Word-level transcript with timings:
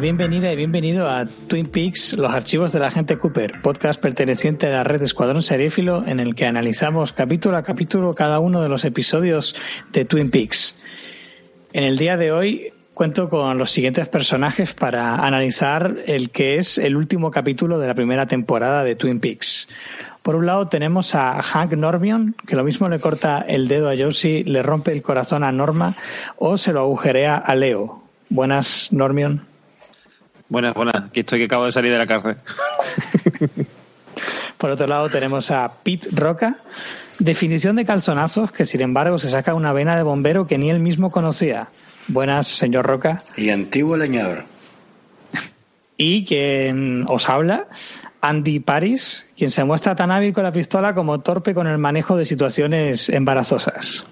Bienvenida 0.00 0.52
y 0.52 0.56
bienvenido 0.56 1.08
a 1.08 1.24
Twin 1.46 1.66
Peaks, 1.66 2.14
los 2.14 2.32
archivos 2.32 2.72
de 2.72 2.80
la 2.80 2.88
agente 2.88 3.16
Cooper, 3.16 3.62
podcast 3.62 4.00
perteneciente 4.00 4.66
a 4.66 4.70
la 4.70 4.84
red 4.84 5.00
Escuadrón 5.00 5.40
Serífilo 5.40 6.04
en 6.04 6.18
el 6.18 6.34
que 6.34 6.46
analizamos 6.46 7.12
capítulo 7.12 7.56
a 7.56 7.62
capítulo 7.62 8.12
cada 8.12 8.40
uno 8.40 8.60
de 8.60 8.68
los 8.68 8.84
episodios 8.84 9.54
de 9.92 10.04
Twin 10.04 10.32
Peaks. 10.32 10.80
En 11.72 11.84
el 11.84 11.96
día 11.96 12.16
de 12.16 12.32
hoy 12.32 12.72
cuento 12.92 13.28
con 13.28 13.56
los 13.56 13.70
siguientes 13.70 14.08
personajes 14.08 14.74
para 14.74 15.14
analizar 15.14 15.94
el 16.06 16.30
que 16.30 16.56
es 16.56 16.78
el 16.78 16.96
último 16.96 17.30
capítulo 17.30 17.78
de 17.78 17.86
la 17.86 17.94
primera 17.94 18.26
temporada 18.26 18.82
de 18.82 18.96
Twin 18.96 19.20
Peaks. 19.20 19.68
Por 20.22 20.34
un 20.34 20.46
lado 20.46 20.66
tenemos 20.66 21.14
a 21.14 21.40
Hank 21.40 21.72
Normion, 21.74 22.34
que 22.46 22.56
lo 22.56 22.64
mismo 22.64 22.88
le 22.88 22.98
corta 22.98 23.44
el 23.46 23.68
dedo 23.68 23.88
a 23.88 23.96
Josie, 23.96 24.42
le 24.42 24.62
rompe 24.64 24.90
el 24.90 25.02
corazón 25.02 25.44
a 25.44 25.52
Norma 25.52 25.94
o 26.36 26.56
se 26.56 26.72
lo 26.72 26.80
agujerea 26.80 27.36
a 27.36 27.54
Leo. 27.54 28.02
Buenas, 28.28 28.88
Normion. 28.90 29.53
Buenas, 30.48 30.74
buenas. 30.74 31.06
Aquí 31.06 31.20
estoy 31.20 31.38
que 31.40 31.44
acabo 31.46 31.64
de 31.64 31.72
salir 31.72 31.92
de 31.92 31.98
la 31.98 32.06
cárcel. 32.06 32.36
Por 34.58 34.70
otro 34.70 34.86
lado 34.86 35.08
tenemos 35.08 35.50
a 35.50 35.70
Pete 35.82 36.08
Roca, 36.12 36.56
definición 37.18 37.76
de 37.76 37.84
calzonazos 37.84 38.52
que 38.52 38.64
sin 38.64 38.80
embargo 38.80 39.18
se 39.18 39.28
saca 39.28 39.54
una 39.54 39.72
vena 39.72 39.96
de 39.96 40.02
bombero 40.02 40.46
que 40.46 40.58
ni 40.58 40.70
él 40.70 40.80
mismo 40.80 41.10
conocía. 41.10 41.68
Buenas, 42.08 42.46
señor 42.46 42.86
Roca. 42.86 43.22
Y 43.36 43.50
antiguo 43.50 43.96
leñador. 43.96 44.44
Y 45.96 46.24
quien 46.24 47.04
os 47.08 47.28
habla, 47.28 47.66
Andy 48.20 48.60
Paris, 48.60 49.26
quien 49.36 49.50
se 49.50 49.64
muestra 49.64 49.94
tan 49.96 50.10
hábil 50.10 50.32
con 50.32 50.44
la 50.44 50.52
pistola 50.52 50.94
como 50.94 51.20
torpe 51.20 51.54
con 51.54 51.66
el 51.66 51.78
manejo 51.78 52.16
de 52.16 52.24
situaciones 52.24 53.08
embarazosas. 53.08 54.04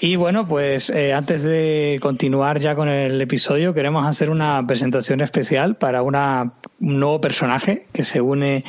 Y 0.00 0.16
bueno, 0.16 0.46
pues 0.46 0.90
eh, 0.90 1.14
antes 1.14 1.42
de 1.42 1.98
continuar 2.02 2.58
ya 2.58 2.74
con 2.74 2.88
el 2.88 3.20
episodio, 3.20 3.72
queremos 3.72 4.06
hacer 4.06 4.30
una 4.30 4.66
presentación 4.66 5.20
especial 5.20 5.76
para 5.76 6.02
una, 6.02 6.52
un 6.80 7.00
nuevo 7.00 7.20
personaje 7.20 7.86
que 7.92 8.02
se 8.02 8.20
une 8.20 8.64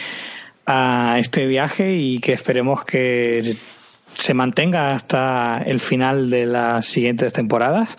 a 0.66 1.18
este 1.20 1.46
viaje 1.46 1.96
y 1.98 2.20
que 2.20 2.34
esperemos 2.34 2.86
que 2.86 3.56
se 4.14 4.34
mantenga 4.34 4.92
hasta 4.92 5.62
el 5.66 5.80
final 5.80 6.30
de 6.30 6.46
las 6.46 6.86
siguientes 6.86 7.34
temporadas. 7.34 7.96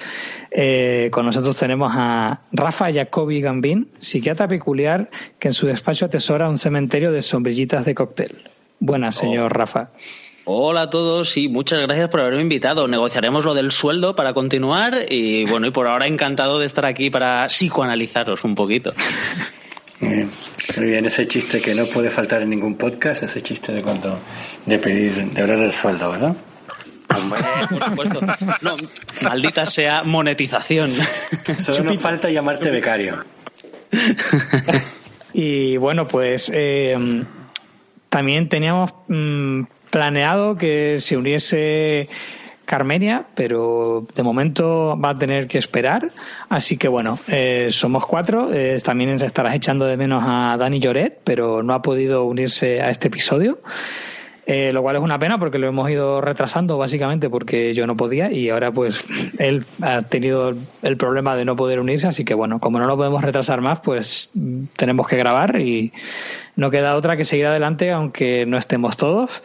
Eh, 0.51 1.11
con 1.13 1.27
nosotros 1.27 1.57
tenemos 1.57 1.93
a 1.95 2.41
Rafa 2.51 2.93
Jacobi 2.93 3.41
Gambín, 3.41 3.89
psiquiatra 3.99 4.49
peculiar 4.49 5.11
que 5.39 5.49
en 5.49 5.55
su 5.55 5.67
despacho 5.67 6.07
atesora 6.07 6.49
un 6.49 6.59
cementerio 6.59 7.13
de 7.13 7.23
sombrillitas 7.23 7.85
de 7.85 7.95
cóctel. 7.95 8.39
Buenas, 8.81 9.17
señor 9.17 9.57
Rafa. 9.57 9.91
Hola 10.51 10.81
a 10.81 10.89
todos 10.89 11.37
y 11.37 11.47
muchas 11.51 11.79
gracias 11.83 12.09
por 12.09 12.21
haberme 12.21 12.41
invitado. 12.41 12.89
Negociaremos 12.89 13.45
lo 13.45 13.53
del 13.53 13.71
sueldo 13.71 14.17
para 14.17 14.33
continuar 14.33 15.05
y 15.07 15.45
bueno, 15.45 15.67
y 15.67 15.71
por 15.73 15.87
ahora 15.87 16.07
encantado 16.07 16.59
de 16.59 16.65
estar 16.65 16.87
aquí 16.87 17.11
para 17.11 17.47
psicoanalizaros 17.49 18.45
un 18.45 18.55
poquito. 18.55 18.95
Muy 20.01 20.87
bien, 20.87 21.05
ese 21.05 21.27
chiste 21.27 21.61
que 21.61 21.75
no 21.75 21.85
puede 21.85 22.09
faltar 22.11 22.41
en 22.41 22.49
ningún 22.49 22.77
podcast, 22.77 23.25
ese 23.25 23.43
chiste 23.43 23.73
de 23.73 23.83
cuando 23.83 24.21
de 24.65 24.79
pedir, 24.79 25.13
de 25.33 25.43
hablar 25.43 25.59
del 25.59 25.73
sueldo, 25.75 26.13
¿verdad? 26.13 26.35
Hombre, 27.15 27.41
por 27.69 27.85
supuesto. 27.85 28.21
No, 28.63 28.75
maldita 29.25 29.67
sea 29.67 30.03
monetización. 30.03 30.91
Solo 31.59 31.85
nos 31.85 32.01
falta 32.01 32.31
llamarte 32.31 32.71
becario. 32.71 33.23
y 35.35 35.77
bueno, 35.77 36.09
pues 36.09 36.51
eh, 36.55 36.97
también 38.09 38.49
teníamos 38.49 38.95
mm, 39.09 39.65
planeado 39.91 40.57
que 40.57 40.99
se 41.01 41.17
uniese 41.17 42.09
Carmenia, 42.69 43.25
pero 43.35 44.07
de 44.15 44.23
momento 44.23 44.99
va 45.03 45.11
a 45.11 45.19
tener 45.19 45.49
que 45.49 45.57
esperar. 45.57 46.11
Así 46.51 46.77
que 46.77 46.87
bueno, 46.87 47.19
eh, 47.29 47.69
somos 47.71 48.05
cuatro. 48.05 48.53
Eh, 48.53 48.79
también 48.85 49.11
estarás 49.11 49.55
echando 49.55 49.87
de 49.87 49.97
menos 49.97 50.23
a 50.27 50.57
Dani 50.59 50.79
Lloret, 50.79 51.19
pero 51.25 51.63
no 51.63 51.73
ha 51.73 51.81
podido 51.81 52.25
unirse 52.25 52.83
a 52.83 52.91
este 52.91 53.09
episodio. 53.09 53.61
Eh, 54.51 54.73
lo 54.73 54.81
cual 54.81 54.97
es 54.97 55.03
una 55.03 55.19
pena 55.19 55.39
porque 55.39 55.59
lo 55.59 55.69
hemos 55.69 55.91
ido 55.91 56.23
retrasando 56.23 56.79
básicamente 56.79 57.29
porque 57.29 57.75
yo 57.75 57.87
no 57.87 57.99
podía 57.99 58.33
y 58.33 58.49
ahora 58.49 58.73
pues 58.73 59.05
él 59.39 59.67
ha 59.83 60.01
tenido 60.01 60.55
el 60.81 60.97
problema 60.97 61.37
de 61.37 61.45
no 61.45 61.55
poder 61.55 61.81
unirse, 61.81 62.07
así 62.07 62.25
que 62.25 62.33
bueno, 62.33 62.59
como 62.59 62.79
no 62.79 62.87
lo 62.87 62.97
podemos 62.97 63.23
retrasar 63.23 63.61
más, 63.61 63.81
pues 63.81 64.31
tenemos 64.77 65.07
que 65.07 65.19
grabar 65.19 65.61
y 65.61 65.93
no 66.57 66.71
queda 66.71 66.97
otra 66.97 67.19
que 67.19 67.27
seguir 67.27 67.45
adelante 67.45 67.93
aunque 67.93 68.47
no 68.47 68.57
estemos 68.57 68.97
todos. 68.97 69.43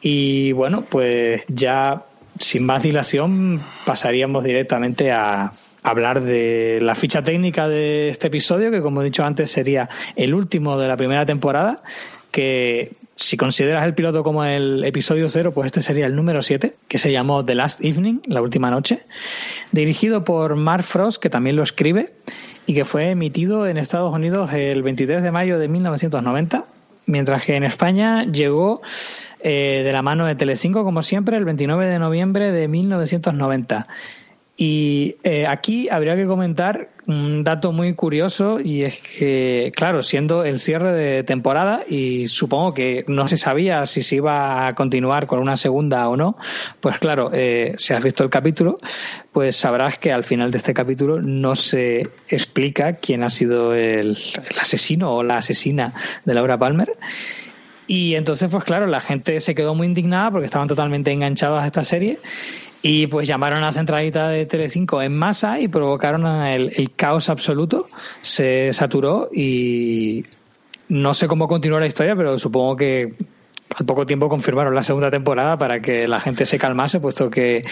Y 0.00 0.52
bueno, 0.52 0.84
pues 0.88 1.44
ya 1.48 2.04
sin 2.38 2.64
más 2.64 2.84
dilación 2.84 3.60
pasaríamos 3.84 4.44
directamente 4.44 5.10
a 5.10 5.54
hablar 5.82 6.22
de 6.22 6.78
la 6.80 6.94
ficha 6.94 7.24
técnica 7.24 7.66
de 7.66 8.10
este 8.10 8.28
episodio, 8.28 8.70
que 8.70 8.80
como 8.80 9.02
he 9.02 9.06
dicho 9.06 9.24
antes 9.24 9.50
sería 9.50 9.88
el 10.14 10.34
último 10.34 10.78
de 10.78 10.86
la 10.86 10.96
primera 10.96 11.26
temporada, 11.26 11.82
que 12.30 12.92
si 13.20 13.36
consideras 13.36 13.84
el 13.84 13.94
piloto 13.94 14.24
como 14.24 14.44
el 14.44 14.82
episodio 14.82 15.28
cero, 15.28 15.52
pues 15.52 15.66
este 15.66 15.82
sería 15.82 16.06
el 16.06 16.16
número 16.16 16.42
7, 16.42 16.74
que 16.88 16.98
se 16.98 17.12
llamó 17.12 17.44
The 17.44 17.54
Last 17.54 17.84
Evening, 17.84 18.20
la 18.26 18.40
última 18.40 18.70
noche, 18.70 19.02
dirigido 19.72 20.24
por 20.24 20.56
Mark 20.56 20.84
Frost, 20.84 21.22
que 21.22 21.28
también 21.28 21.54
lo 21.54 21.62
escribe, 21.62 22.12
y 22.66 22.74
que 22.74 22.84
fue 22.84 23.10
emitido 23.10 23.66
en 23.66 23.76
Estados 23.76 24.12
Unidos 24.12 24.50
el 24.54 24.82
23 24.82 25.22
de 25.22 25.30
mayo 25.30 25.58
de 25.58 25.68
1990, 25.68 26.64
mientras 27.06 27.44
que 27.44 27.56
en 27.56 27.64
España 27.64 28.24
llegó 28.24 28.80
eh, 29.42 29.82
de 29.84 29.92
la 29.92 30.00
mano 30.00 30.26
de 30.26 30.34
Telecinco, 30.34 30.82
como 30.82 31.02
siempre, 31.02 31.36
el 31.36 31.44
29 31.44 31.88
de 31.88 31.98
noviembre 31.98 32.52
de 32.52 32.68
1990. 32.68 33.86
Y 34.62 35.16
eh, 35.22 35.46
aquí 35.48 35.88
habría 35.88 36.16
que 36.16 36.26
comentar 36.26 36.90
un 37.06 37.44
dato 37.44 37.72
muy 37.72 37.94
curioso 37.94 38.60
y 38.60 38.82
es 38.82 39.00
que, 39.00 39.72
claro, 39.74 40.02
siendo 40.02 40.44
el 40.44 40.60
cierre 40.60 40.92
de 40.92 41.22
temporada 41.22 41.82
y 41.88 42.28
supongo 42.28 42.74
que 42.74 43.06
no 43.08 43.26
se 43.26 43.38
sabía 43.38 43.86
si 43.86 44.02
se 44.02 44.16
iba 44.16 44.66
a 44.66 44.74
continuar 44.74 45.26
con 45.26 45.38
una 45.38 45.56
segunda 45.56 46.06
o 46.10 46.16
no, 46.18 46.36
pues 46.80 46.98
claro, 46.98 47.30
eh, 47.32 47.74
si 47.78 47.94
has 47.94 48.04
visto 48.04 48.22
el 48.22 48.28
capítulo, 48.28 48.76
pues 49.32 49.56
sabrás 49.56 49.96
que 49.96 50.12
al 50.12 50.24
final 50.24 50.50
de 50.50 50.58
este 50.58 50.74
capítulo 50.74 51.22
no 51.22 51.54
se 51.56 52.10
explica 52.28 52.96
quién 52.96 53.24
ha 53.24 53.30
sido 53.30 53.74
el 53.74 54.18
asesino 54.60 55.14
o 55.14 55.22
la 55.22 55.38
asesina 55.38 55.94
de 56.26 56.34
Laura 56.34 56.58
Palmer. 56.58 56.98
Y 57.86 58.14
entonces, 58.14 58.50
pues 58.50 58.64
claro, 58.64 58.86
la 58.86 59.00
gente 59.00 59.40
se 59.40 59.54
quedó 59.54 59.74
muy 59.74 59.86
indignada 59.86 60.30
porque 60.30 60.44
estaban 60.44 60.68
totalmente 60.68 61.10
enganchados 61.10 61.62
a 61.62 61.66
esta 61.66 61.82
serie 61.82 62.18
y 62.82 63.06
pues 63.08 63.28
llamaron 63.28 63.58
a 63.58 63.66
la 63.66 63.72
centralita 63.72 64.28
de 64.28 64.46
Telecinco 64.46 65.02
en 65.02 65.16
masa 65.16 65.60
y 65.60 65.68
provocaron 65.68 66.26
el, 66.46 66.92
caos 66.96 67.28
absoluto. 67.28 67.88
Se 68.22 68.72
saturó 68.72 69.28
y 69.32 70.24
no 70.88 71.12
sé 71.12 71.28
cómo 71.28 71.46
continúa 71.46 71.80
la 71.80 71.86
historia, 71.86 72.16
pero 72.16 72.38
supongo 72.38 72.76
que 72.76 73.14
al 73.76 73.86
poco 73.86 74.06
tiempo 74.06 74.28
confirmaron 74.28 74.74
la 74.74 74.82
segunda 74.82 75.10
temporada 75.10 75.58
para 75.58 75.80
que 75.80 76.08
la 76.08 76.20
gente 76.20 76.46
se 76.46 76.58
calmase, 76.58 77.00
puesto 77.00 77.30
que 77.30 77.62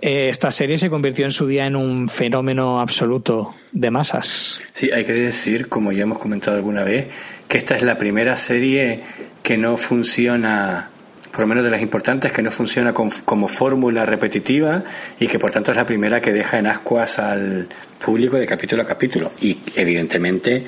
eh, 0.00 0.28
esta 0.30 0.50
serie 0.50 0.78
se 0.78 0.90
convirtió 0.90 1.24
en 1.26 1.30
su 1.30 1.46
día 1.46 1.66
en 1.66 1.76
un 1.76 2.08
fenómeno 2.08 2.80
absoluto 2.80 3.54
de 3.70 3.90
masas. 3.90 4.58
Sí, 4.72 4.90
hay 4.90 5.04
que 5.04 5.12
decir, 5.12 5.68
como 5.68 5.92
ya 5.92 6.02
hemos 6.02 6.18
comentado 6.18 6.56
alguna 6.56 6.82
vez, 6.82 7.06
que 7.46 7.58
esta 7.58 7.76
es 7.76 7.82
la 7.82 7.98
primera 7.98 8.34
serie 8.34 9.02
que 9.42 9.58
no 9.58 9.76
funciona, 9.76 10.90
por 11.32 11.40
lo 11.40 11.46
menos 11.46 11.64
de 11.64 11.70
las 11.70 11.80
importantes, 11.80 12.30
que 12.30 12.42
no 12.42 12.50
funciona 12.50 12.92
como 12.92 13.48
fórmula 13.48 14.04
repetitiva 14.04 14.84
y 15.18 15.26
que 15.26 15.38
por 15.38 15.50
tanto 15.50 15.70
es 15.70 15.76
la 15.76 15.86
primera 15.86 16.20
que 16.20 16.32
deja 16.32 16.58
en 16.58 16.66
ascuas 16.66 17.18
al 17.18 17.68
público 18.04 18.36
de 18.36 18.46
capítulo 18.46 18.82
a 18.82 18.86
capítulo. 18.86 19.32
Y 19.40 19.58
evidentemente, 19.74 20.64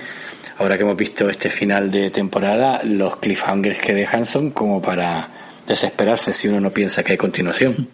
ahora 0.59 0.77
que 0.77 0.83
hemos 0.83 0.97
visto 0.97 1.29
este 1.29 1.51
final 1.51 1.91
de 1.91 2.11
temporada, 2.11 2.81
los 2.83 3.17
cliffhangers 3.17 3.79
que 3.79 3.95
dejan 3.95 4.25
son 4.25 4.51
como 4.51 4.81
para 4.81 5.29
desesperarse 5.67 6.33
si 6.33 6.49
uno 6.49 6.61
no 6.61 6.71
piensa 6.71 7.03
que 7.03 7.13
hay 7.13 7.19
continuación. 7.19 7.89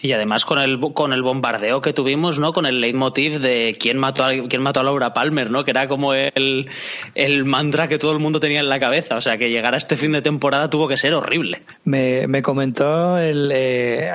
Y 0.00 0.12
además 0.12 0.44
con 0.44 0.58
el, 0.58 0.80
con 0.92 1.12
el 1.12 1.22
bombardeo 1.22 1.80
que 1.80 1.92
tuvimos, 1.92 2.38
¿no? 2.38 2.52
Con 2.52 2.66
el 2.66 2.80
leitmotiv 2.80 3.40
de 3.40 3.76
quién 3.78 3.98
mató 3.98 4.24
a, 4.24 4.32
quién 4.48 4.62
mató 4.62 4.80
a 4.80 4.84
Laura 4.84 5.14
Palmer, 5.14 5.50
¿no? 5.50 5.64
Que 5.64 5.70
era 5.70 5.88
como 5.88 6.14
el, 6.14 6.68
el 7.14 7.44
mantra 7.44 7.88
que 7.88 7.98
todo 7.98 8.12
el 8.12 8.18
mundo 8.18 8.40
tenía 8.40 8.60
en 8.60 8.68
la 8.68 8.80
cabeza. 8.80 9.16
O 9.16 9.20
sea, 9.20 9.38
que 9.38 9.50
llegar 9.50 9.74
a 9.74 9.76
este 9.76 9.96
fin 9.96 10.12
de 10.12 10.22
temporada 10.22 10.70
tuvo 10.70 10.88
que 10.88 10.96
ser 10.96 11.14
horrible. 11.14 11.62
Me, 11.84 12.26
me 12.26 12.42
comentó 12.42 13.18
el... 13.18 13.50
Eh, 13.52 14.10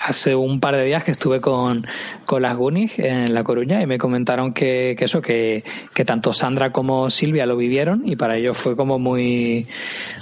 hace 0.00 0.34
un 0.34 0.60
par 0.60 0.76
de 0.76 0.84
días 0.84 1.04
que 1.04 1.10
estuve 1.10 1.40
con, 1.40 1.86
con 2.24 2.42
las 2.42 2.56
Goonies 2.56 2.98
en 2.98 3.34
La 3.34 3.44
Coruña 3.44 3.82
y 3.82 3.86
me 3.86 3.98
comentaron 3.98 4.52
que, 4.52 4.96
eso, 4.98 5.20
que, 5.20 5.62
que, 5.94 6.04
tanto 6.04 6.32
Sandra 6.32 6.72
como 6.72 7.10
Silvia 7.10 7.46
lo 7.46 7.56
vivieron 7.56 8.02
y 8.06 8.16
para 8.16 8.36
ellos 8.36 8.56
fue 8.56 8.76
como 8.76 8.98
muy, 8.98 9.66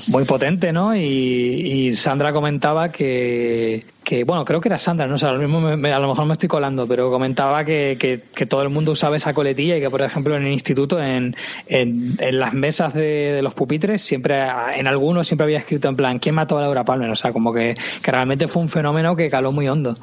muy 0.08 0.25
potente, 0.25 0.73
¿no? 0.73 0.96
Y 0.96 1.93
Sandra 1.93 2.32
comentaba 2.32 2.90
que, 2.90 3.85
que, 4.09 4.25
bueno, 4.25 4.43
creo 4.43 4.59
que 4.59 4.71
era 4.71 4.79
Sandra, 4.79 5.07
no 5.07 5.19
sé, 5.19 5.27
a 5.27 5.33
lo, 5.33 5.39
mismo 5.39 5.61
me, 5.61 5.93
a 5.93 5.99
lo 5.99 6.09
mejor 6.09 6.25
me 6.25 6.33
estoy 6.33 6.49
colando, 6.49 6.87
pero 6.89 7.11
comentaba 7.11 7.63
que, 7.63 7.99
que, 8.01 8.47
todo 8.47 8.63
el 8.63 8.71
mundo 8.71 8.93
usaba 8.93 9.19
esa 9.19 9.35
coletilla 9.35 9.77
y 9.77 9.81
que, 9.83 9.91
por 9.91 10.01
ejemplo, 10.01 10.35
en 10.35 10.47
el 10.47 10.53
instituto, 10.53 10.99
en, 10.99 11.37
en, 11.67 12.17
las 12.39 12.55
mesas 12.55 12.95
de, 12.95 13.41
los 13.43 13.53
pupitres, 13.53 14.01
siempre, 14.01 14.49
en 14.75 14.87
algunos 14.87 15.27
siempre 15.27 15.45
había 15.45 15.59
escrito 15.59 15.91
en 15.91 15.97
plan, 15.97 16.19
¿quién 16.21 16.35
mató 16.35 16.57
a 16.57 16.63
Laura 16.63 16.85
Palmer? 16.85 17.11
O 17.11 17.17
sea, 17.17 17.33
como 17.33 17.53
que, 17.53 17.75
que 18.03 18.11
realmente 18.11 18.49
fue 18.49 18.63
un 18.63 18.71
fenómeno 18.71 19.15
que 19.15 19.29
caló 19.29 19.53
muy 19.53 19.69
hondo. 19.69 19.95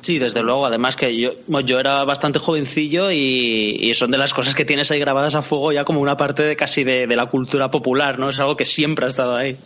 Sí, 0.00 0.20
desde 0.20 0.40
luego. 0.44 0.66
Además 0.66 0.94
que 0.94 1.16
yo, 1.18 1.32
yo 1.64 1.80
era 1.80 2.04
bastante 2.04 2.38
jovencillo 2.38 3.10
y, 3.10 3.92
son 3.96 4.12
de 4.12 4.18
las 4.18 4.32
cosas 4.32 4.54
que 4.54 4.64
tienes 4.64 4.92
ahí 4.92 5.00
grabadas 5.00 5.34
a 5.34 5.42
fuego 5.42 5.72
ya 5.72 5.84
como 5.84 6.00
una 6.00 6.16
parte 6.16 6.44
de 6.44 6.54
casi 6.54 6.84
de, 6.84 7.08
de 7.08 7.16
la 7.16 7.26
cultura 7.26 7.68
popular, 7.68 8.16
¿no? 8.16 8.30
Es 8.30 8.38
algo 8.38 8.56
que 8.56 8.64
siempre 8.64 9.06
ha 9.06 9.08
estado 9.08 9.34
ahí. 9.34 9.56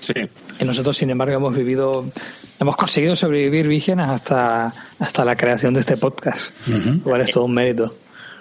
Sí. 0.00 0.14
Y 0.60 0.64
nosotros, 0.64 0.96
sin 0.96 1.10
embargo, 1.10 1.36
hemos 1.36 1.54
vivido, 1.54 2.04
hemos 2.60 2.76
conseguido 2.76 3.16
sobrevivir 3.16 3.66
vírgenes 3.66 4.08
hasta, 4.08 4.72
hasta 4.98 5.24
la 5.24 5.34
creación 5.36 5.74
de 5.74 5.80
este 5.80 5.96
podcast. 5.96 6.52
Igual 6.68 7.22
es 7.22 7.30
todo 7.30 7.44
un 7.44 7.54
mérito. 7.54 7.94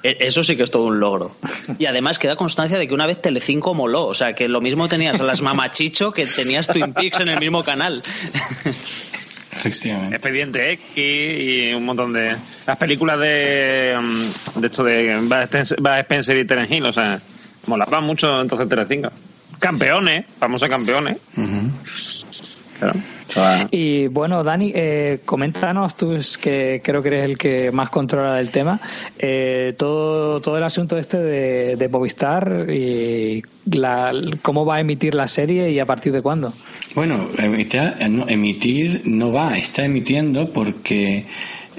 E, 0.04 0.18
eso 0.22 0.44
sí 0.44 0.56
que 0.56 0.64
es 0.64 0.72
todo 0.72 0.84
un 0.86 1.00
logro. 1.00 1.36
Y 1.80 1.86
además 1.86 2.20
queda 2.20 2.36
constancia 2.36 2.78
de 2.78 2.88
que 2.88 2.94
una 2.94 3.06
vez 3.06 3.22
Telecinco 3.22 3.74
moló. 3.74 4.06
O 4.06 4.14
sea, 4.14 4.34
que 4.34 4.48
lo 4.48 4.62
mismo 4.62 4.88
tenías 4.88 5.20
a 5.20 5.24
las 5.24 5.42
mamachicho 5.42 6.12
que 6.12 6.26
tenías 6.26 6.68
Twin 6.68 6.94
Peaks 6.94 7.20
en 7.20 7.30
el 7.30 7.40
mismo 7.40 7.64
canal. 7.64 8.02
Efectivamente. 9.52 10.16
Expediente 10.16 10.72
X 10.74 10.98
y 10.98 11.74
un 11.74 11.86
montón 11.86 12.14
de. 12.14 12.36
Las 12.68 12.78
películas 12.78 13.20
de. 13.20 13.98
Mm, 14.00 14.60
de 14.60 14.68
esto 14.68 14.84
de 14.84 15.20
Bad 15.24 16.00
Spencer 16.00 16.38
y 16.38 16.46
Terence 16.46 16.76
Hill, 16.76 16.86
o 16.86 16.94
sea, 16.94 17.20
molaban 17.66 18.04
mucho 18.04 18.42
entonces 18.42 18.70
Telecinco 18.70 19.12
campeones, 19.60 20.26
famosos 20.40 20.70
campeones. 20.70 21.18
Y 23.72 24.08
bueno, 24.08 24.44
Dani, 24.44 24.72
eh, 24.76 25.20
coméntanos 25.26 25.96
tú, 25.96 26.18
que 26.42 26.82
creo 26.84 27.02
que 27.02 27.08
eres 27.10 27.26
el 27.26 27.38
que 27.38 27.72
más 27.72 27.90
controla 27.90 28.36
del 28.36 28.52
tema, 28.52 28.80
eh, 29.18 29.74
todo, 29.78 30.42
todo 30.42 30.58
el 30.58 30.64
asunto 30.64 30.98
este 30.98 31.18
de, 31.18 31.76
de 31.76 31.90
Movistar 31.90 32.68
y 32.70 33.44
la, 33.72 34.12
cómo 34.42 34.66
va 34.66 34.78
a 34.78 34.80
emitir 34.80 35.16
la 35.16 35.28
serie 35.28 35.72
y 35.72 35.80
a 35.80 35.86
partir 35.86 36.12
de 36.12 36.22
cuándo. 36.22 36.52
Bueno, 36.96 37.28
emitir 38.28 39.02
no 39.06 39.32
va, 39.32 39.58
está 39.58 39.86
emitiendo 39.86 40.52
porque 40.52 41.26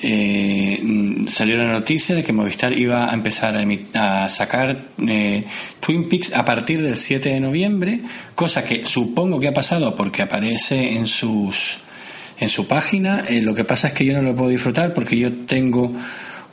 eh, 0.03 0.81
salió 1.29 1.57
la 1.59 1.69
noticia 1.69 2.15
de 2.15 2.23
que 2.23 2.33
Movistar 2.33 2.73
iba 2.73 3.11
a 3.11 3.15
empezar 3.15 3.55
a, 3.95 4.29
sacar 4.29 4.85
eh, 5.07 5.45
Twin 5.79 6.09
Peaks 6.09 6.35
a 6.35 6.45
partir 6.45 6.83
del 6.83 6.97
7 6.97 7.29
de 7.29 7.41
noviembre, 7.41 8.01
cosa 8.35 8.65
que 8.65 8.85
supongo 8.85 9.39
que 9.39 9.49
ha 9.49 9.53
pasado 9.53 9.95
porque 9.95 10.23
aparece 10.23 10.93
en 10.93 11.07
sus 11.07 11.81
en 12.39 12.49
su 12.49 12.67
página. 12.67 13.23
Eh, 13.29 13.43
lo 13.43 13.55
que 13.55 13.65
pasa 13.65 13.89
es 13.89 13.93
que 13.93 14.05
yo 14.05 14.15
no 14.15 14.23
lo 14.23 14.35
puedo 14.35 14.49
disfrutar 14.49 14.95
porque 14.95 15.19
yo 15.19 15.33
tengo 15.45 15.93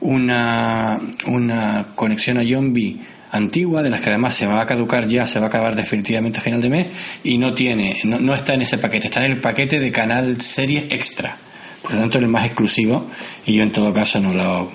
una, 0.01 0.99
una 1.27 1.88
conexión 1.95 2.38
a 2.38 2.44
Yombi 2.44 2.99
antigua, 3.31 3.81
de 3.81 3.89
las 3.89 4.01
que 4.01 4.09
además 4.09 4.35
se 4.35 4.45
va 4.45 4.61
a 4.61 4.65
caducar 4.65 5.07
ya, 5.07 5.25
se 5.25 5.39
va 5.39 5.45
a 5.45 5.49
acabar 5.49 5.75
definitivamente 5.75 6.39
a 6.39 6.41
final 6.41 6.61
de 6.61 6.69
mes, 6.69 6.88
y 7.23 7.38
no 7.38 7.53
tiene, 7.53 7.99
no, 8.03 8.19
no 8.19 8.33
está 8.33 8.53
en 8.53 8.61
ese 8.61 8.77
paquete, 8.77 9.07
está 9.07 9.25
en 9.25 9.31
el 9.33 9.41
paquete 9.41 9.79
de 9.79 9.91
canal 9.91 10.39
series 10.41 10.85
extra 10.89 11.38
por 11.81 11.94
lo 11.94 12.00
tanto 12.00 12.18
es 12.18 12.24
el 12.24 12.29
más 12.29 12.45
exclusivo 12.45 13.09
y 13.45 13.56
yo 13.56 13.63
en 13.63 13.71
todo 13.71 13.94
caso 13.94 14.19
no 14.19 14.33
lo, 14.33 14.71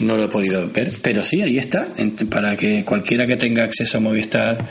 no 0.00 0.16
lo 0.16 0.24
he 0.24 0.28
podido 0.28 0.68
ver. 0.70 0.92
Pero 1.02 1.22
sí, 1.22 1.42
ahí 1.42 1.58
está, 1.58 1.88
para 2.30 2.56
que 2.56 2.84
cualquiera 2.84 3.26
que 3.26 3.36
tenga 3.36 3.64
acceso 3.64 3.98
a 3.98 4.00
Movistar 4.00 4.66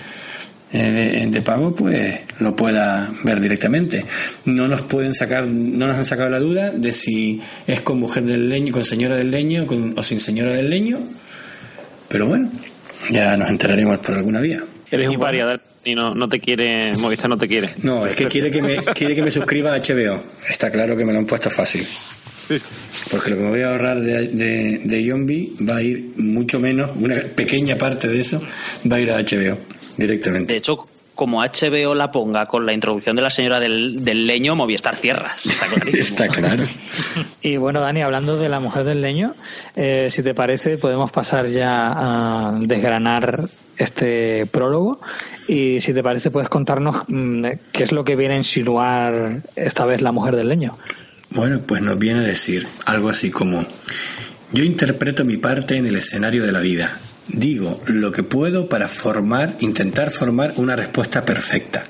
eh, 0.71 1.27
de, 1.29 1.41
pago, 1.41 1.73
pues 1.73 2.21
lo 2.39 2.55
pueda 2.55 3.11
ver 3.23 3.39
directamente. 3.39 4.05
No 4.45 4.67
nos 4.67 4.81
pueden 4.81 5.13
sacar, 5.13 5.49
no 5.49 5.87
nos 5.87 5.97
han 5.97 6.05
sacado 6.05 6.29
la 6.29 6.39
duda 6.39 6.71
de 6.71 6.91
si 6.91 7.41
es 7.67 7.81
con 7.81 7.99
mujer 7.99 8.23
del 8.23 8.49
leño, 8.49 8.73
con 8.73 8.83
señora 8.83 9.15
del 9.15 9.29
leño 9.29 9.65
o 9.95 10.03
sin 10.03 10.19
señora 10.19 10.53
del 10.53 10.69
leño, 10.69 10.99
pero 12.07 12.27
bueno, 12.27 12.49
ya 13.11 13.37
nos 13.37 13.49
enteraremos 13.49 13.99
por 13.99 14.15
alguna 14.15 14.39
vía. 14.39 14.63
Eres 14.89 15.09
un 15.09 15.19
variador 15.19 15.61
y 15.83 15.95
no, 15.95 16.09
no 16.11 16.29
te 16.29 16.39
quiere, 16.39 16.95
Movistar 16.97 17.29
no 17.29 17.37
te 17.37 17.47
quiere. 17.47 17.69
No, 17.83 18.05
es 18.05 18.15
que 18.15 18.27
quiere 18.27 18.51
que 18.51 18.61
me, 18.61 18.77
quiere 18.93 19.15
que 19.15 19.21
me 19.21 19.31
suscriba 19.31 19.73
a 19.73 19.77
HBO. 19.77 20.23
Está 20.47 20.71
claro 20.71 20.95
que 20.95 21.05
me 21.05 21.13
lo 21.13 21.19
han 21.19 21.25
puesto 21.25 21.49
fácil. 21.49 21.85
Porque 23.09 23.29
lo 23.29 23.37
que 23.37 23.43
me 23.43 23.49
voy 23.49 23.61
a 23.61 23.71
ahorrar 23.71 23.99
de, 23.99 24.27
de, 24.27 24.81
de 24.83 25.03
Yombi 25.03 25.55
va 25.69 25.77
a 25.77 25.81
ir 25.81 26.11
mucho 26.17 26.59
menos, 26.59 26.91
una 26.95 27.15
pequeña 27.15 27.77
parte 27.77 28.07
de 28.07 28.19
eso 28.19 28.41
va 28.91 28.97
a 28.97 28.99
ir 28.99 29.11
a 29.11 29.21
HBO 29.21 29.57
directamente. 29.97 30.53
De 30.53 30.57
hecho, 30.57 30.87
como 31.15 31.41
HBO 31.41 31.95
la 31.95 32.11
ponga 32.11 32.45
con 32.45 32.65
la 32.65 32.73
introducción 32.73 33.15
de 33.15 33.21
la 33.21 33.29
señora 33.29 33.59
del, 33.59 34.03
del 34.03 34.25
leño, 34.25 34.55
Movistar 34.55 34.95
cierra. 34.95 35.31
Está, 35.93 36.27
claro. 36.27 36.65
y 37.41 37.57
bueno, 37.57 37.81
Dani, 37.81 38.01
hablando 38.01 38.37
de 38.37 38.49
la 38.49 38.59
mujer 38.59 38.83
del 38.83 39.01
leño, 39.01 39.35
eh, 39.75 40.09
si 40.11 40.23
te 40.23 40.33
parece, 40.33 40.77
podemos 40.77 41.11
pasar 41.11 41.47
ya 41.47 42.49
a 42.49 42.53
desgranar 42.59 43.47
este 43.77 44.45
prólogo 44.45 44.99
y 45.47 45.81
si 45.81 45.93
te 45.93 46.03
parece 46.03 46.31
puedes 46.31 46.49
contarnos 46.49 47.03
mm, 47.07 47.45
qué 47.71 47.83
es 47.83 47.91
lo 47.91 48.03
que 48.03 48.15
viene 48.15 48.35
a 48.35 48.37
insinuar 48.37 49.41
esta 49.55 49.85
vez 49.85 50.01
la 50.01 50.11
mujer 50.11 50.35
del 50.35 50.49
leño. 50.49 50.77
Bueno, 51.31 51.61
pues 51.65 51.81
nos 51.81 51.97
viene 51.97 52.19
a 52.19 52.23
decir 52.23 52.67
algo 52.85 53.09
así 53.09 53.31
como 53.31 53.65
yo 54.51 54.63
interpreto 54.63 55.25
mi 55.25 55.37
parte 55.37 55.77
en 55.77 55.87
el 55.87 55.95
escenario 55.95 56.45
de 56.45 56.51
la 56.51 56.59
vida. 56.59 56.99
Digo 57.27 57.81
lo 57.87 58.11
que 58.11 58.21
puedo 58.21 58.69
para 58.69 58.87
formar, 58.87 59.57
intentar 59.61 60.11
formar 60.11 60.53
una 60.57 60.75
respuesta 60.75 61.25
perfecta, 61.25 61.83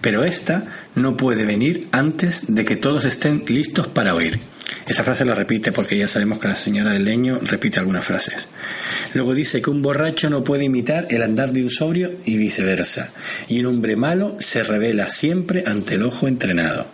pero 0.00 0.24
esta 0.24 0.64
no 0.94 1.16
puede 1.16 1.44
venir 1.44 1.88
antes 1.92 2.44
de 2.48 2.64
que 2.64 2.76
todos 2.76 3.04
estén 3.04 3.44
listos 3.46 3.86
para 3.86 4.14
oír. 4.14 4.40
Esa 4.86 5.04
frase 5.04 5.24
la 5.24 5.34
repite 5.34 5.72
porque 5.72 5.96
ya 5.96 6.08
sabemos 6.08 6.38
que 6.38 6.48
la 6.48 6.54
señora 6.54 6.92
del 6.92 7.04
leño 7.04 7.38
repite 7.42 7.78
algunas 7.78 8.04
frases. 8.04 8.48
Luego 9.14 9.34
dice 9.34 9.62
que 9.62 9.70
un 9.70 9.82
borracho 9.82 10.30
no 10.30 10.44
puede 10.44 10.64
imitar 10.64 11.06
el 11.10 11.22
andar 11.22 11.52
de 11.52 11.62
un 11.62 11.70
sobrio 11.70 12.12
y 12.24 12.36
viceversa. 12.36 13.12
Y 13.48 13.60
un 13.60 13.66
hombre 13.66 13.96
malo 13.96 14.36
se 14.38 14.62
revela 14.62 15.08
siempre 15.08 15.64
ante 15.66 15.94
el 15.94 16.02
ojo 16.02 16.28
entrenado. 16.28 16.86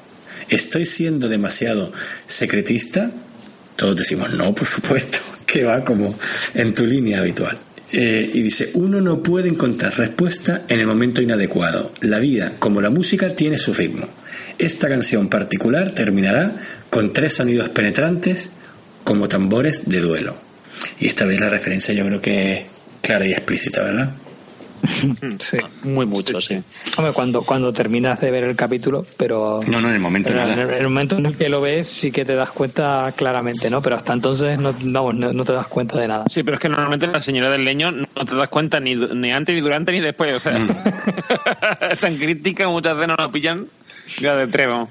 ¿Estoy 0.49 0.87
siendo 0.87 1.29
demasiado 1.29 1.93
secretista? 2.27 3.11
Todos 3.77 3.97
decimos 3.97 4.33
no, 4.33 4.55
por 4.55 4.67
supuesto, 4.67 5.19
que 5.47 5.65
va 5.65 5.85
como 5.85 6.17
en 6.55 6.75
tu 6.75 6.87
línea 6.87 7.21
habitual. 7.21 7.59
Eh, 7.93 8.29
y 8.33 8.43
dice, 8.43 8.71
uno 8.75 9.01
no 9.01 9.23
puede 9.23 9.49
encontrar 9.49 9.97
respuesta 9.97 10.65
en 10.69 10.81
el 10.81 10.87
momento 10.87 11.23
inadecuado. 11.23 11.93
La 12.01 12.19
vida, 12.19 12.55
como 12.59 12.81
la 12.81 12.91
música, 12.91 13.35
tiene 13.37 13.57
su 13.57 13.73
ritmo. 13.73 14.09
Esta 14.65 14.89
canción 14.89 15.29
particular 15.29 15.91
terminará 15.91 16.57
con 16.89 17.13
tres 17.13 17.35
sonidos 17.35 17.69
penetrantes 17.69 18.49
como 19.05 19.29
tambores 19.29 19.91
de 19.91 20.01
duelo. 20.01 20.37
Y 20.99 21.07
esta 21.07 21.27
vez 21.27 21.39
la 21.39 21.51
referencia 21.51 21.93
yo 21.93 22.07
creo 22.07 22.23
que 22.23 22.53
es 22.53 22.65
clara 23.03 23.27
y 23.27 23.33
explícita, 23.33 23.83
¿verdad? 23.83 24.15
Sí, 25.39 25.59
muy 25.83 26.07
mucho, 26.07 26.41
sí. 26.41 26.63
Hombre, 26.97 27.13
cuando, 27.13 27.43
cuando 27.43 27.75
terminas 27.75 28.23
de 28.23 28.31
ver 28.31 28.45
el 28.45 28.57
capítulo, 28.57 29.05
pero... 29.19 29.61
No, 29.67 29.83
no, 29.83 29.89
en 29.89 29.97
el 29.97 30.01
momento 30.01 30.33
en 30.33 30.59
el, 30.59 30.85
momento 30.85 31.19
en 31.19 31.27
el 31.27 31.37
que 31.37 31.51
lo 31.51 31.61
ves 31.61 31.87
sí 31.87 32.11
que 32.11 32.25
te 32.25 32.35
das 32.35 32.51
cuenta 32.51 33.13
claramente, 33.15 33.69
¿no? 33.69 33.83
Pero 33.83 33.97
hasta 33.97 34.15
entonces 34.15 34.59
no, 34.59 34.73
no, 34.73 35.45
te 35.45 35.53
das 35.53 35.67
cuenta 35.67 35.99
de 36.01 36.09
nada. 36.09 36.25
Sí, 36.31 36.43
pero 36.43 36.57
es 36.57 36.63
que 36.63 36.71
normalmente 36.71 37.07
la 37.07 37.21
señora 37.21 37.51
del 37.51 37.67
leño 37.67 37.93
no 37.93 38.07
te 38.07 38.35
das 38.35 38.49
cuenta 38.49 38.81
ni, 38.81 38.95
ni 38.95 39.31
antes, 39.31 39.55
ni 39.55 39.61
durante, 39.61 39.93
ni 39.93 40.01
después. 40.01 40.35
O 40.35 40.41
sea, 40.41 40.59
mm. 40.59 40.71
es 41.91 42.01
tan 42.01 42.17
crítica, 42.17 42.67
muchas 42.69 42.95
veces 42.95 43.09
no 43.09 43.17
la 43.17 43.29
pillan 43.29 43.69
ya 44.21 44.37
de 44.37 44.47
trevo. 44.47 44.89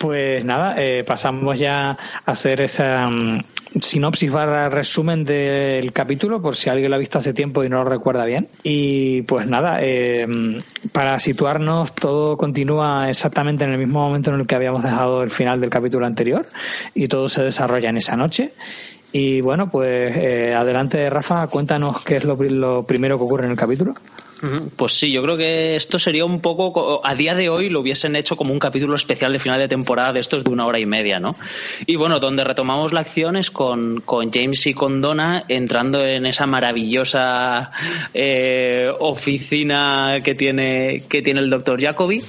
Pues 0.00 0.46
nada, 0.46 0.76
eh, 0.78 1.04
pasamos 1.06 1.58
ya 1.58 1.90
a 1.90 1.98
hacer 2.24 2.62
esa 2.62 3.06
mm, 3.06 3.42
sinopsis 3.82 4.30
para 4.32 4.70
resumen 4.70 5.24
del 5.26 5.92
capítulo, 5.92 6.40
por 6.40 6.56
si 6.56 6.70
alguien 6.70 6.90
lo 6.90 6.96
ha 6.96 6.98
visto 6.98 7.18
hace 7.18 7.34
tiempo 7.34 7.62
y 7.64 7.68
no 7.68 7.84
lo 7.84 7.90
recuerda 7.90 8.24
bien. 8.24 8.48
Y 8.62 9.20
pues 9.22 9.46
nada, 9.46 9.76
eh, 9.82 10.26
para 10.92 11.20
situarnos, 11.20 11.94
todo 11.94 12.38
continúa 12.38 13.10
exactamente 13.10 13.64
en 13.64 13.72
el 13.72 13.78
mismo 13.78 14.00
momento 14.00 14.32
en 14.32 14.40
el 14.40 14.46
que 14.46 14.54
habíamos 14.54 14.82
dejado 14.82 15.22
el 15.22 15.30
final 15.30 15.60
del 15.60 15.68
capítulo 15.68 16.06
anterior 16.06 16.46
y 16.94 17.06
todo 17.06 17.28
se 17.28 17.42
desarrolla 17.42 17.90
en 17.90 17.98
esa 17.98 18.16
noche. 18.16 18.54
Y 19.12 19.42
bueno, 19.42 19.70
pues 19.70 20.16
eh, 20.16 20.54
adelante, 20.54 21.10
Rafa, 21.10 21.46
cuéntanos 21.48 22.02
qué 22.04 22.16
es 22.16 22.24
lo 22.24 22.86
primero 22.86 23.18
que 23.18 23.24
ocurre 23.24 23.44
en 23.44 23.50
el 23.50 23.58
capítulo. 23.58 23.94
Pues 24.76 24.98
sí, 24.98 25.12
yo 25.12 25.22
creo 25.22 25.36
que 25.36 25.76
esto 25.76 25.98
sería 25.98 26.24
un 26.24 26.40
poco, 26.40 27.00
a 27.04 27.14
día 27.14 27.34
de 27.34 27.48
hoy 27.48 27.68
lo 27.68 27.80
hubiesen 27.80 28.16
hecho 28.16 28.36
como 28.36 28.52
un 28.52 28.58
capítulo 28.58 28.94
especial 28.94 29.32
de 29.32 29.38
final 29.38 29.58
de 29.58 29.68
temporada 29.68 30.12
de 30.12 30.20
estos 30.20 30.44
de 30.44 30.50
una 30.50 30.66
hora 30.66 30.78
y 30.78 30.86
media, 30.86 31.20
¿no? 31.20 31.36
Y 31.86 31.96
bueno, 31.96 32.20
donde 32.20 32.44
retomamos 32.44 32.92
la 32.92 33.00
acción 33.00 33.36
es 33.36 33.50
con, 33.50 34.00
con 34.00 34.32
James 34.32 34.66
y 34.66 34.74
con 34.74 35.00
Donna 35.00 35.44
entrando 35.48 36.04
en 36.04 36.26
esa 36.26 36.46
maravillosa 36.46 37.70
eh, 38.14 38.90
oficina 38.98 40.18
que 40.24 40.34
tiene, 40.34 41.02
que 41.08 41.22
tiene 41.22 41.40
el 41.40 41.50
doctor 41.50 41.80
Jacobi 41.80 42.22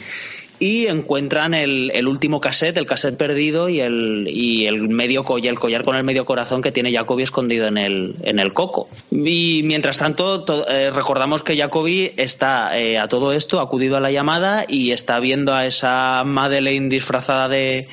y 0.62 0.86
encuentran 0.86 1.56
el, 1.56 1.90
el, 1.92 2.08
último 2.08 2.40
cassette, 2.40 2.78
el 2.78 2.86
cassette 2.86 3.18
perdido 3.18 3.68
y 3.68 3.80
el, 3.80 4.28
y 4.30 4.68
el 4.68 4.90
medio 4.90 5.24
collar, 5.24 5.54
el 5.54 5.60
collar 5.60 5.82
con 5.82 5.96
el 5.96 6.04
medio 6.04 6.24
corazón 6.24 6.62
que 6.62 6.72
tiene 6.72 6.94
Jacobi 6.94 7.24
escondido 7.24 7.66
en 7.66 7.80
el, 7.80 8.14
en 8.22 8.38
el 8.38 8.54
coco. 8.54 8.88
Y 9.10 9.62
mientras 9.64 9.98
tanto, 9.98 10.46
eh, 10.70 10.92
recordamos 10.92 11.42
que 11.42 11.58
Jacobi 11.58 12.12
está 12.16 12.78
eh, 12.78 13.00
a 13.00 13.08
todo 13.08 13.34
esto, 13.34 13.60
acudido 13.60 13.98
a 13.98 14.02
la 14.02 14.12
llamada 14.12 14.66
y 14.68 14.92
está 14.92 15.20
viendo 15.20 15.52
a 15.52 15.66
esa 15.66 16.24
Madeleine 16.24 16.90
disfrazada 16.90 17.50
de, 17.50 17.88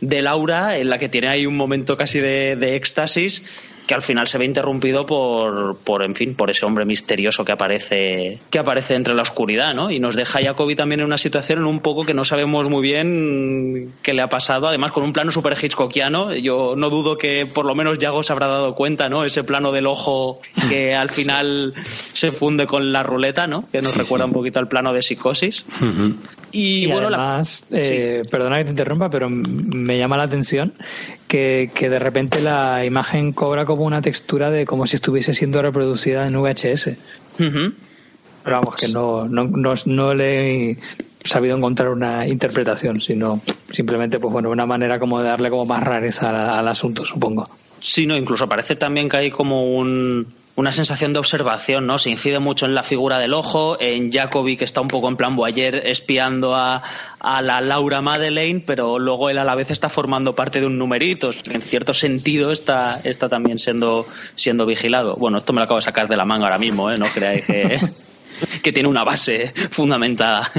de 0.00 0.22
Laura, 0.22 0.78
en 0.78 0.90
la 0.90 1.00
que 1.00 1.08
tiene 1.08 1.26
ahí 1.26 1.46
un 1.46 1.56
momento 1.56 1.96
casi 1.96 2.20
de, 2.20 2.54
de 2.54 2.76
éxtasis 2.76 3.42
que 3.86 3.94
al 3.94 4.02
final 4.02 4.26
se 4.26 4.38
ve 4.38 4.44
interrumpido 4.44 5.04
por, 5.04 5.76
por, 5.78 6.04
en 6.04 6.14
fin, 6.14 6.34
por 6.34 6.50
ese 6.50 6.64
hombre 6.64 6.84
misterioso 6.84 7.44
que 7.44 7.52
aparece, 7.52 8.38
que 8.50 8.58
aparece 8.58 8.94
entre 8.94 9.14
la 9.14 9.22
oscuridad, 9.22 9.74
¿no? 9.74 9.90
Y 9.90 10.00
nos 10.00 10.16
deja 10.16 10.38
a 10.38 10.42
Jacobi 10.42 10.74
también 10.74 11.00
en 11.00 11.06
una 11.06 11.18
situación 11.18 11.58
en 11.58 11.66
un 11.66 11.80
poco 11.80 12.04
que 12.04 12.14
no 12.14 12.24
sabemos 12.24 12.70
muy 12.70 12.82
bien 12.82 13.92
qué 14.02 14.14
le 14.14 14.22
ha 14.22 14.28
pasado, 14.28 14.68
además 14.68 14.92
con 14.92 15.02
un 15.02 15.12
plano 15.12 15.32
súper 15.32 15.56
hitchcockiano. 15.60 16.34
Yo 16.34 16.74
no 16.76 16.88
dudo 16.90 17.18
que 17.18 17.46
por 17.46 17.66
lo 17.66 17.74
menos 17.74 17.98
Yago 17.98 18.22
se 18.22 18.32
habrá 18.32 18.46
dado 18.46 18.74
cuenta, 18.74 19.08
¿no? 19.08 19.24
Ese 19.24 19.44
plano 19.44 19.72
del 19.72 19.86
ojo 19.86 20.40
que 20.68 20.94
al 20.94 21.10
final 21.10 21.74
se 22.12 22.32
funde 22.32 22.66
con 22.66 22.92
la 22.92 23.02
ruleta, 23.02 23.46
¿no? 23.46 23.64
Que 23.70 23.82
nos 23.82 23.96
recuerda 23.96 24.24
un 24.24 24.32
poquito 24.32 24.60
al 24.60 24.68
plano 24.68 24.92
de 24.92 25.02
psicosis. 25.02 25.64
Y, 26.52 26.86
bueno, 26.86 27.08
además, 27.08 27.66
eh, 27.72 28.22
perdona 28.30 28.58
que 28.58 28.64
te 28.66 28.70
interrumpa, 28.70 29.10
pero 29.10 29.28
me 29.28 29.98
llama 29.98 30.16
la 30.16 30.22
atención 30.22 30.72
que, 31.26 31.68
que, 31.74 31.90
de 31.90 31.98
repente 31.98 32.40
la 32.40 32.84
imagen 32.84 33.32
cobra 33.32 33.64
como 33.64 33.73
una 33.82 34.00
textura 34.00 34.50
de 34.50 34.64
como 34.64 34.86
si 34.86 34.96
estuviese 34.96 35.34
siendo 35.34 35.60
reproducida 35.60 36.26
en 36.26 36.40
VHS. 36.40 36.90
Pero 37.36 38.56
vamos, 38.56 38.74
que 38.76 38.88
no, 38.88 39.26
no, 39.26 39.44
no, 39.44 39.74
no, 39.86 40.14
le 40.14 40.70
he 40.70 40.78
sabido 41.24 41.56
encontrar 41.56 41.88
una 41.88 42.26
interpretación, 42.28 43.00
sino 43.00 43.40
simplemente, 43.70 44.20
pues 44.20 44.32
bueno, 44.32 44.50
una 44.50 44.66
manera 44.66 44.98
como 44.98 45.20
de 45.20 45.28
darle 45.28 45.50
como 45.50 45.64
más 45.64 45.82
rareza 45.82 46.58
al 46.58 46.68
asunto, 46.68 47.04
supongo. 47.04 47.48
Sí, 47.80 48.06
no, 48.06 48.16
incluso 48.16 48.48
parece 48.48 48.76
también 48.76 49.08
que 49.08 49.16
hay 49.16 49.30
como 49.30 49.76
un 49.76 50.26
una 50.56 50.70
sensación 50.70 51.12
de 51.12 51.18
observación, 51.18 51.86
¿no? 51.86 51.98
Se 51.98 52.10
incide 52.10 52.38
mucho 52.38 52.66
en 52.66 52.74
la 52.74 52.84
figura 52.84 53.18
del 53.18 53.34
ojo, 53.34 53.76
en 53.80 54.12
Jacobi, 54.12 54.56
que 54.56 54.64
está 54.64 54.80
un 54.80 54.88
poco 54.88 55.08
en 55.08 55.16
plan 55.16 55.34
Boyer 55.34 55.82
espiando 55.86 56.54
a, 56.54 56.82
a, 57.18 57.42
la 57.42 57.60
Laura 57.60 58.00
Madeleine, 58.00 58.62
pero 58.64 58.98
luego 58.98 59.30
él 59.30 59.38
a 59.38 59.44
la 59.44 59.56
vez 59.56 59.72
está 59.72 59.88
formando 59.88 60.32
parte 60.32 60.60
de 60.60 60.66
un 60.66 60.78
numerito. 60.78 61.30
En 61.50 61.60
cierto 61.60 61.92
sentido 61.92 62.52
está, 62.52 63.00
está 63.02 63.28
también 63.28 63.58
siendo, 63.58 64.06
siendo 64.36 64.64
vigilado. 64.64 65.16
Bueno, 65.16 65.38
esto 65.38 65.52
me 65.52 65.58
lo 65.58 65.64
acabo 65.64 65.80
de 65.80 65.84
sacar 65.84 66.06
de 66.06 66.16
la 66.16 66.24
manga 66.24 66.44
ahora 66.44 66.58
mismo, 66.58 66.90
¿eh? 66.90 66.98
No 66.98 67.06
creáis 67.06 67.44
que, 67.44 67.80
que 68.62 68.72
tiene 68.72 68.88
una 68.88 69.02
base 69.02 69.52
fundamentada. 69.70 70.50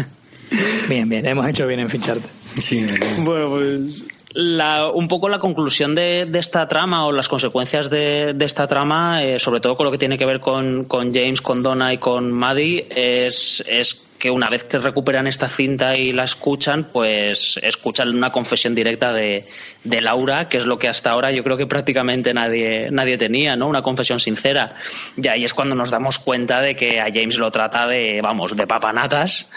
Bien, 0.89 1.07
bien, 1.07 1.25
hemos 1.25 1.47
hecho 1.47 1.65
bien 1.67 1.79
en 1.79 1.89
ficharte. 1.89 2.27
Sí, 2.59 2.85
bueno, 3.19 3.49
pues 3.49 4.04
la, 4.35 4.91
un 4.91 5.07
poco 5.07 5.29
la 5.29 5.39
conclusión 5.39 5.95
de, 5.95 6.25
de, 6.25 6.39
esta 6.39 6.67
trama 6.67 7.05
o 7.05 7.11
las 7.11 7.27
consecuencias 7.27 7.89
de, 7.89 8.33
de 8.33 8.45
esta 8.45 8.67
trama, 8.67 9.23
eh, 9.23 9.39
sobre 9.39 9.61
todo 9.61 9.75
con 9.75 9.85
lo 9.85 9.91
que 9.91 9.97
tiene 9.97 10.17
que 10.17 10.25
ver 10.25 10.39
con, 10.39 10.83
con 10.85 11.13
James, 11.13 11.41
con 11.41 11.63
Donna 11.63 11.93
y 11.93 11.97
con 11.97 12.31
Maddie, 12.31 12.85
es, 12.89 13.63
es 13.67 14.05
que 14.17 14.31
una 14.31 14.49
vez 14.49 14.63
que 14.63 14.77
recuperan 14.77 15.27
esta 15.27 15.49
cinta 15.49 15.95
y 15.97 16.13
la 16.13 16.23
escuchan, 16.23 16.85
pues 16.91 17.59
escuchan 17.61 18.15
una 18.15 18.29
confesión 18.29 18.73
directa 18.73 19.11
de, 19.11 19.45
de, 19.83 20.01
Laura, 20.01 20.47
que 20.47 20.57
es 20.57 20.65
lo 20.65 20.79
que 20.79 20.87
hasta 20.87 21.11
ahora 21.11 21.31
yo 21.31 21.43
creo 21.43 21.57
que 21.57 21.67
prácticamente 21.67 22.33
nadie, 22.33 22.89
nadie 22.91 23.17
tenía, 23.17 23.55
¿no? 23.55 23.67
Una 23.67 23.81
confesión 23.81 24.19
sincera. 24.19 24.75
Y 25.17 25.27
ahí 25.27 25.43
es 25.43 25.53
cuando 25.53 25.75
nos 25.75 25.91
damos 25.91 26.17
cuenta 26.19 26.61
de 26.61 26.75
que 26.75 26.99
a 26.99 27.07
James 27.13 27.37
lo 27.37 27.51
trata 27.51 27.87
de, 27.87 28.21
vamos, 28.21 28.55
de 28.55 28.65
papanatas. 28.65 29.49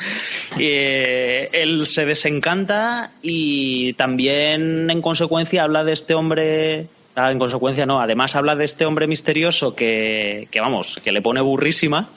Eh, 0.58 1.48
él 1.52 1.86
se 1.86 2.04
desencanta 2.04 3.12
y 3.22 3.92
también 3.94 4.90
en 4.90 5.00
consecuencia 5.00 5.62
habla 5.62 5.84
de 5.84 5.92
este 5.92 6.14
hombre 6.14 6.86
ah, 7.14 7.30
en 7.30 7.38
consecuencia 7.38 7.86
no, 7.86 8.00
además 8.00 8.34
habla 8.34 8.56
de 8.56 8.64
este 8.64 8.86
hombre 8.86 9.06
misterioso 9.06 9.74
que, 9.74 10.48
que 10.50 10.60
vamos, 10.60 11.00
que 11.02 11.12
le 11.12 11.22
pone 11.22 11.40
burrísima 11.40 12.08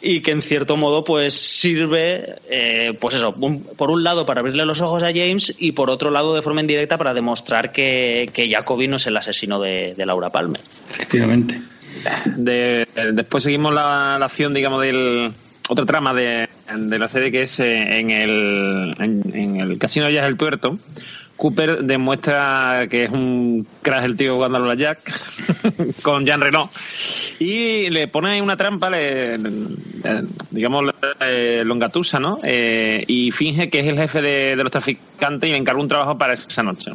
y 0.00 0.20
que 0.20 0.30
en 0.30 0.42
cierto 0.42 0.76
modo 0.76 1.02
pues 1.04 1.34
sirve 1.34 2.36
eh, 2.48 2.96
pues 3.00 3.14
eso 3.14 3.34
por 3.34 3.90
un 3.90 4.04
lado 4.04 4.26
para 4.26 4.40
abrirle 4.40 4.64
los 4.64 4.80
ojos 4.80 5.02
a 5.02 5.08
James 5.08 5.54
y 5.58 5.72
por 5.72 5.90
otro 5.90 6.10
lado 6.10 6.34
de 6.34 6.42
forma 6.42 6.60
indirecta 6.60 6.96
para 6.98 7.14
demostrar 7.14 7.72
que, 7.72 8.26
que 8.32 8.50
Jacobi 8.50 8.88
no 8.88 8.96
es 8.96 9.06
el 9.06 9.16
asesino 9.16 9.60
de, 9.60 9.94
de 9.96 10.06
Laura 10.06 10.30
Palmer. 10.30 10.60
Efectivamente. 10.90 11.60
De, 12.36 12.86
después 13.12 13.42
seguimos 13.42 13.74
la, 13.74 14.16
la, 14.18 14.26
acción 14.26 14.54
digamos 14.54 14.80
del 14.82 15.32
otra 15.68 15.84
trama 15.84 16.14
de, 16.14 16.48
de 16.72 16.98
la 16.98 17.08
serie 17.08 17.32
que 17.32 17.42
es 17.42 17.58
eh, 17.58 17.98
en 17.98 18.10
el 18.10 18.94
en, 19.00 19.22
en 19.34 19.56
el 19.56 19.78
casino 19.78 20.08
ya 20.08 20.22
es 20.22 20.28
el 20.28 20.36
tuerto 20.36 20.78
Cooper 21.38 21.84
demuestra 21.84 22.86
que 22.90 23.04
es 23.04 23.10
un 23.10 23.66
crash 23.80 24.04
el 24.04 24.16
tío 24.16 24.34
jugando 24.34 24.68
a 24.68 24.74
Jack 24.74 25.00
con 26.02 26.26
Jean 26.26 26.40
Renault 26.40 26.70
y 27.38 27.88
le 27.90 28.08
pone 28.08 28.42
una 28.42 28.56
trampa, 28.56 28.90
le, 28.90 29.38
digamos, 30.50 30.92
eh, 31.20 31.62
longatusa, 31.64 32.18
¿no? 32.18 32.38
Eh, 32.42 33.04
y 33.06 33.30
finge 33.30 33.70
que 33.70 33.80
es 33.80 33.86
el 33.86 33.96
jefe 33.96 34.20
de, 34.20 34.56
los 34.56 34.72
traficantes 34.72 35.48
y 35.48 35.52
le 35.52 35.58
encarga 35.58 35.80
un 35.80 35.88
trabajo 35.88 36.18
para 36.18 36.32
esa 36.32 36.62
noche. 36.64 36.90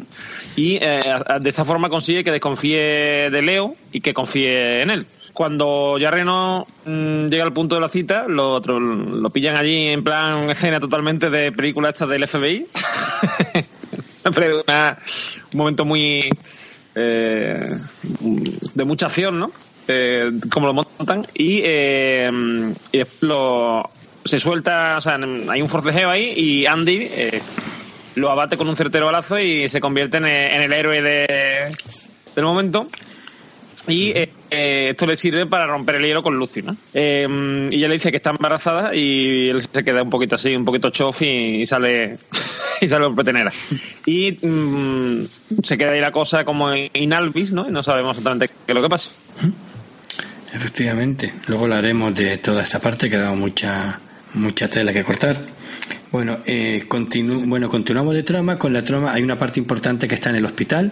Y 0.58 0.76
eh, 0.82 1.02
de 1.40 1.50
esa 1.50 1.64
forma 1.64 1.90
consigue 1.90 2.26
que 2.26 2.32
desconfíe 2.32 3.30
de 3.32 3.42
Leo 3.42 3.76
y 3.94 4.02
que 4.02 4.14
confíe 4.14 4.82
en 4.82 4.90
él 4.90 5.08
cuando 5.34 5.98
ya 5.98 6.12
Reno 6.12 6.68
mmm, 6.86 7.28
llega 7.28 7.44
al 7.44 7.54
punto 7.54 7.74
de 7.74 7.82
la 7.82 7.90
cita, 7.90 8.28
lo, 8.28 8.52
otro, 8.52 8.80
lo 8.80 9.30
pillan 9.32 9.56
allí 9.56 9.88
en 9.88 10.04
plan 10.04 10.48
escena 10.52 10.80
totalmente 10.80 11.32
de 11.32 11.52
película 11.52 11.90
esta 11.90 12.06
del 12.06 12.28
FBI. 12.28 12.68
Un 15.53 15.58
momento 15.58 15.86
muy 15.86 16.30
eh, 16.96 17.77
de 18.74 18.84
mucha 18.84 19.08
acción, 19.08 19.39
¿no? 19.39 19.51
Eh, 19.88 20.32
como 20.50 20.68
lo 20.68 20.74
montan 20.74 21.25
y, 21.34 21.60
eh, 21.63 22.32
y 22.94 23.01
lo, 23.22 23.89
se 24.24 24.39
suelta, 24.39 24.96
o 24.98 25.01
sea, 25.01 25.20
hay 25.50 25.62
un 25.62 25.68
forcejeo 25.68 26.10
ahí 26.10 26.34
y 26.38 26.65
Andy 26.65 27.10
eh, 27.12 27.42
lo 28.15 28.32
abate 28.32 28.56
con 28.56 28.70
un 28.70 28.77
certero 28.77 29.08
balazo 29.08 29.38
y 29.39 29.68
se 29.68 29.82
convierte 29.82 30.18
en, 30.18 30.25
en 30.25 30.62
el 30.62 30.72
héroe 30.72 31.01
de, 31.01 31.75
del 32.34 32.46
momento. 32.46 32.88
Y 33.88 34.13
eh, 34.16 34.90
esto 34.92 35.06
le 35.06 35.18
sirve 35.18 35.46
para 35.46 35.68
romper 35.68 35.96
el 35.96 36.06
hielo 36.06 36.24
con 36.24 36.38
Lucy, 36.38 36.62
¿no? 36.62 36.75
Eh, 36.94 37.28
y 37.72 37.75
ella 37.75 37.88
le 37.90 37.96
dice 37.96 38.12
que 38.12 38.18
está 38.18 38.30
embarazada 38.30 38.96
y 38.96 39.50
él 39.50 39.62
se 39.62 39.84
queda 39.84 40.04
un 40.04 40.10
poquito 40.10 40.36
así, 40.36 40.56
un 40.56 40.63
poquito 40.63 40.90
chof 40.90 41.22
y, 41.22 41.62
y 41.62 41.66
sale 41.66 42.18
y 42.82 42.88
sale 42.88 43.06
por 43.06 43.16
petenera. 43.16 43.52
Y 44.06 44.38
mmm, 44.42 45.25
se 45.62 45.78
queda 45.78 45.92
ahí 45.92 46.02
la 46.02 46.12
cosa 46.12 46.46
como 46.46 46.74
inalvis, 46.74 47.52
¿no? 47.52 47.68
Y 47.68 47.72
no 47.72 47.84
sabemos 47.84 48.12
exactamente 48.18 48.48
qué 48.48 48.72
es 48.72 48.75
lo 48.75 48.82
que 48.82 48.90
pasa. 48.90 49.10
Efectivamente. 50.54 51.34
Luego 51.48 51.63
hablaremos 51.63 52.13
de 52.16 52.38
toda 52.38 52.62
esta 52.62 52.80
parte, 52.80 53.10
que 53.10 53.16
ha 53.16 53.22
dado 53.22 53.36
mucha, 53.36 54.00
mucha 54.34 54.70
tela 54.70 54.94
que 54.94 55.04
cortar. 55.04 55.38
Bueno, 56.13 56.41
eh, 56.46 56.86
continu 56.88 57.43
bueno, 57.48 57.67
continuamos 57.67 58.13
de 58.13 58.22
trama. 58.22 58.60
Con 58.60 58.72
la 58.72 58.84
trama 58.84 59.13
hay 59.13 59.24
una 59.24 59.36
parte 59.36 59.60
importante 59.60 60.08
que 60.08 60.13
está 60.13 60.29
en 60.29 60.36
el 60.36 60.46
hospital. 60.46 60.91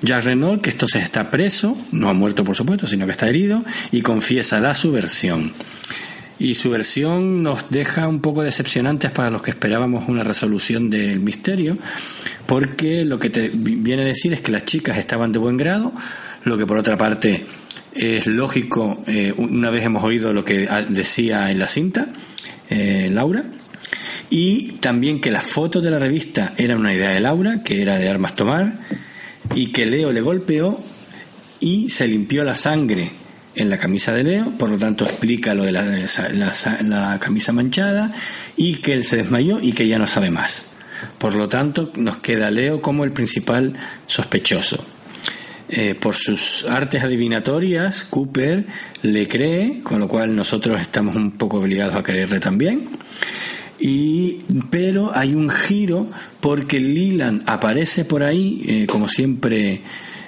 Jack 0.00 0.24
Renault, 0.24 0.62
que 0.62 0.70
entonces 0.70 1.02
está 1.02 1.30
preso, 1.30 1.76
no 1.92 2.08
ha 2.08 2.14
muerto 2.14 2.44
por 2.44 2.56
supuesto, 2.56 2.86
sino 2.86 3.04
que 3.04 3.12
está 3.12 3.28
herido, 3.28 3.62
y 3.92 4.00
confiesa 4.00 4.62
da 4.62 4.72
su 4.72 4.90
versión. 4.90 5.52
Y 6.38 6.54
su 6.54 6.70
versión 6.70 7.42
nos 7.42 7.68
deja 7.68 8.08
un 8.08 8.20
poco 8.22 8.42
decepcionantes 8.42 9.10
para 9.10 9.28
los 9.28 9.42
que 9.42 9.50
esperábamos 9.50 10.08
una 10.08 10.24
resolución 10.24 10.88
del 10.88 11.20
misterio, 11.20 11.76
porque 12.46 13.04
lo 13.04 13.18
que 13.18 13.28
te 13.28 13.50
viene 13.52 14.04
a 14.04 14.06
decir 14.06 14.32
es 14.32 14.40
que 14.40 14.50
las 14.50 14.64
chicas 14.64 14.96
estaban 14.96 15.30
de 15.30 15.40
buen 15.40 15.58
grado, 15.58 15.92
lo 16.44 16.56
que 16.56 16.64
por 16.64 16.78
otra 16.78 16.96
parte 16.96 17.44
es 17.92 18.26
lógico, 18.26 19.02
eh, 19.08 19.34
una 19.36 19.68
vez 19.68 19.84
hemos 19.84 20.02
oído 20.02 20.32
lo 20.32 20.42
que 20.42 20.66
decía 20.88 21.50
en 21.50 21.58
la 21.58 21.66
cinta, 21.66 22.06
eh, 22.70 23.10
Laura, 23.12 23.44
y 24.30 24.72
también 24.80 25.20
que 25.20 25.30
las 25.30 25.44
fotos 25.44 25.82
de 25.82 25.90
la 25.90 25.98
revista 25.98 26.54
eran 26.56 26.78
una 26.78 26.94
idea 26.94 27.10
de 27.10 27.20
Laura, 27.20 27.62
que 27.62 27.82
era 27.82 27.98
de 27.98 28.08
armas 28.08 28.34
tomar, 28.36 28.78
y 29.54 29.68
que 29.68 29.86
Leo 29.86 30.12
le 30.12 30.20
golpeó 30.20 30.80
y 31.60 31.88
se 31.90 32.08
limpió 32.08 32.44
la 32.44 32.54
sangre 32.54 33.10
en 33.54 33.70
la 33.70 33.78
camisa 33.78 34.12
de 34.12 34.24
Leo, 34.24 34.50
por 34.58 34.70
lo 34.70 34.78
tanto 34.78 35.04
explica 35.04 35.54
lo 35.54 35.64
de 35.64 35.72
la, 35.72 35.84
la, 35.84 36.52
la, 36.82 37.18
camisa 37.20 37.52
manchada 37.52 38.12
y 38.56 38.76
que 38.76 38.94
él 38.94 39.04
se 39.04 39.16
desmayó 39.16 39.60
y 39.60 39.72
que 39.72 39.86
ya 39.86 39.98
no 39.98 40.06
sabe 40.06 40.30
más. 40.30 40.64
Por 41.18 41.36
lo 41.36 41.48
tanto, 41.48 41.92
nos 41.96 42.16
queda 42.16 42.50
Leo 42.50 42.80
como 42.80 43.04
el 43.04 43.12
principal 43.12 43.74
sospechoso. 44.06 44.84
Eh, 45.68 45.94
por 45.94 46.14
sus 46.14 46.64
artes 46.68 47.02
adivinatorias, 47.02 48.04
Cooper 48.04 48.66
le 49.02 49.26
cree, 49.26 49.80
con 49.82 50.00
lo 50.00 50.08
cual 50.08 50.36
nosotros 50.36 50.80
estamos 50.80 51.16
un 51.16 51.32
poco 51.32 51.58
obligados 51.58 51.96
a 51.96 52.02
creerle 52.02 52.38
también. 52.38 52.88
Y, 53.86 54.38
pero 54.70 55.14
hay 55.14 55.34
un 55.34 55.50
giro 55.50 56.06
porque 56.40 56.80
Leland 56.80 57.42
aparece 57.44 58.06
por 58.06 58.22
ahí, 58.22 58.62
eh, 58.66 58.86
como 58.86 59.08
siempre, 59.08 59.82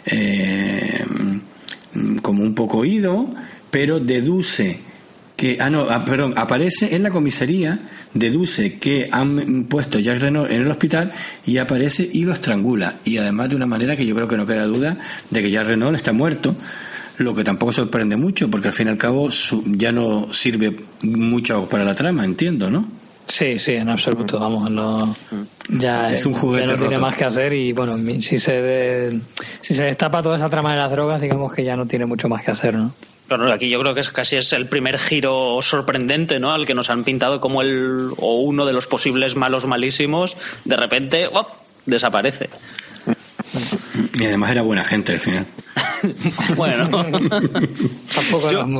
eh, 0.05 1.03
como 2.21 2.43
un 2.43 2.55
poco 2.55 2.81
oído, 2.81 3.31
pero 3.71 3.99
deduce 3.99 4.79
que, 5.37 5.57
ah, 5.59 5.71
no, 5.71 5.89
ah, 5.89 6.05
perdón, 6.05 6.35
aparece 6.37 6.95
en 6.95 7.03
la 7.03 7.09
comisaría, 7.09 7.81
deduce 8.13 8.75
que 8.75 9.09
han 9.11 9.65
puesto 9.65 10.01
Jack 10.01 10.21
Renault 10.21 10.51
en 10.51 10.61
el 10.61 10.71
hospital 10.71 11.15
y 11.47 11.57
aparece 11.57 12.07
y 12.13 12.25
lo 12.25 12.35
estrangula. 12.35 12.99
Y 13.07 13.17
además 13.17 13.49
de 13.49 13.57
una 13.57 13.67
manera 13.67 13.97
que 13.97 14.05
yo 14.05 14.15
creo 14.15 14.29
que 14.29 14.37
no 14.37 14.45
queda 14.45 14.67
duda 14.67 14.99
de 15.31 15.41
que 15.41 15.51
Jack 15.51 15.69
Renault 15.69 15.97
está 15.97 16.13
muerto, 16.13 16.55
lo 17.17 17.35
que 17.35 17.43
tampoco 17.43 17.73
sorprende 17.73 18.17
mucho, 18.17 18.51
porque 18.51 18.69
al 18.69 18.75
fin 18.75 18.89
y 18.89 18.91
al 18.91 18.99
cabo 18.99 19.31
ya 19.65 19.93
no 19.93 20.31
sirve 20.31 20.77
mucho 21.05 21.67
para 21.71 21.87
la 21.87 21.95
trama, 21.95 22.23
entiendo, 22.23 22.69
¿no? 22.69 22.96
Sí, 23.27 23.59
sí, 23.59 23.73
en 23.75 23.89
absoluto, 23.89 24.39
vamos, 24.39 24.71
no, 24.71 25.15
ya, 25.69 26.13
Es 26.13 26.25
un 26.27 26.33
juguete 26.35 26.67
ya 26.67 26.73
no 26.73 26.79
tiene 26.79 26.95
roto. 26.97 27.07
más 27.07 27.17
que 27.17 27.25
hacer 27.25 27.53
y 27.53 27.73
bueno, 27.73 27.97
mi- 27.99 28.23
si 28.23 28.39
se 28.39 28.63
de- 28.63 29.21
si 29.61 29.75
se 29.75 29.85
destapa 29.85 30.23
toda 30.23 30.37
esa 30.37 30.49
trama 30.49 30.73
de 30.73 30.79
las 30.79 30.91
drogas, 30.91 31.21
digamos 31.21 31.53
que 31.53 31.65
ya 31.65 31.75
no 31.77 31.87
tiene 31.87 32.07
mucho 32.07 32.29
más 32.29 32.45
que 32.45 32.53
hacer, 32.53 32.75
¿no? 32.75 32.93
Claro, 33.27 33.53
aquí 33.53 33.69
yo 33.69 33.81
creo 33.81 33.93
que 33.93 34.01
es 34.03 34.11
casi 34.11 34.37
es 34.37 34.53
el 34.53 34.67
primer 34.67 34.99
giro 35.01 35.61
sorprendente, 35.61 36.39
¿no? 36.39 36.53
Al 36.53 36.65
que 36.67 36.75
nos 36.75 36.89
han 36.91 37.03
pintado 37.03 37.41
como 37.41 37.63
el 37.63 38.11
o 38.19 38.37
uno 38.37 38.65
de 38.65 38.73
los 38.73 38.87
posibles 38.87 39.35
malos 39.35 39.67
malísimos, 39.67 40.37
de 40.65 40.77
repente 40.77 41.27
¡op! 41.27 41.49
desaparece. 41.85 42.49
Y 44.19 44.25
además 44.25 44.51
era 44.51 44.63
buena 44.63 44.83
gente 44.83 45.13
al 45.13 45.21
final. 45.21 45.47
bueno, 46.57 46.89
Tampoco 48.15 48.51
yo, 48.51 48.61
era- 48.61 48.71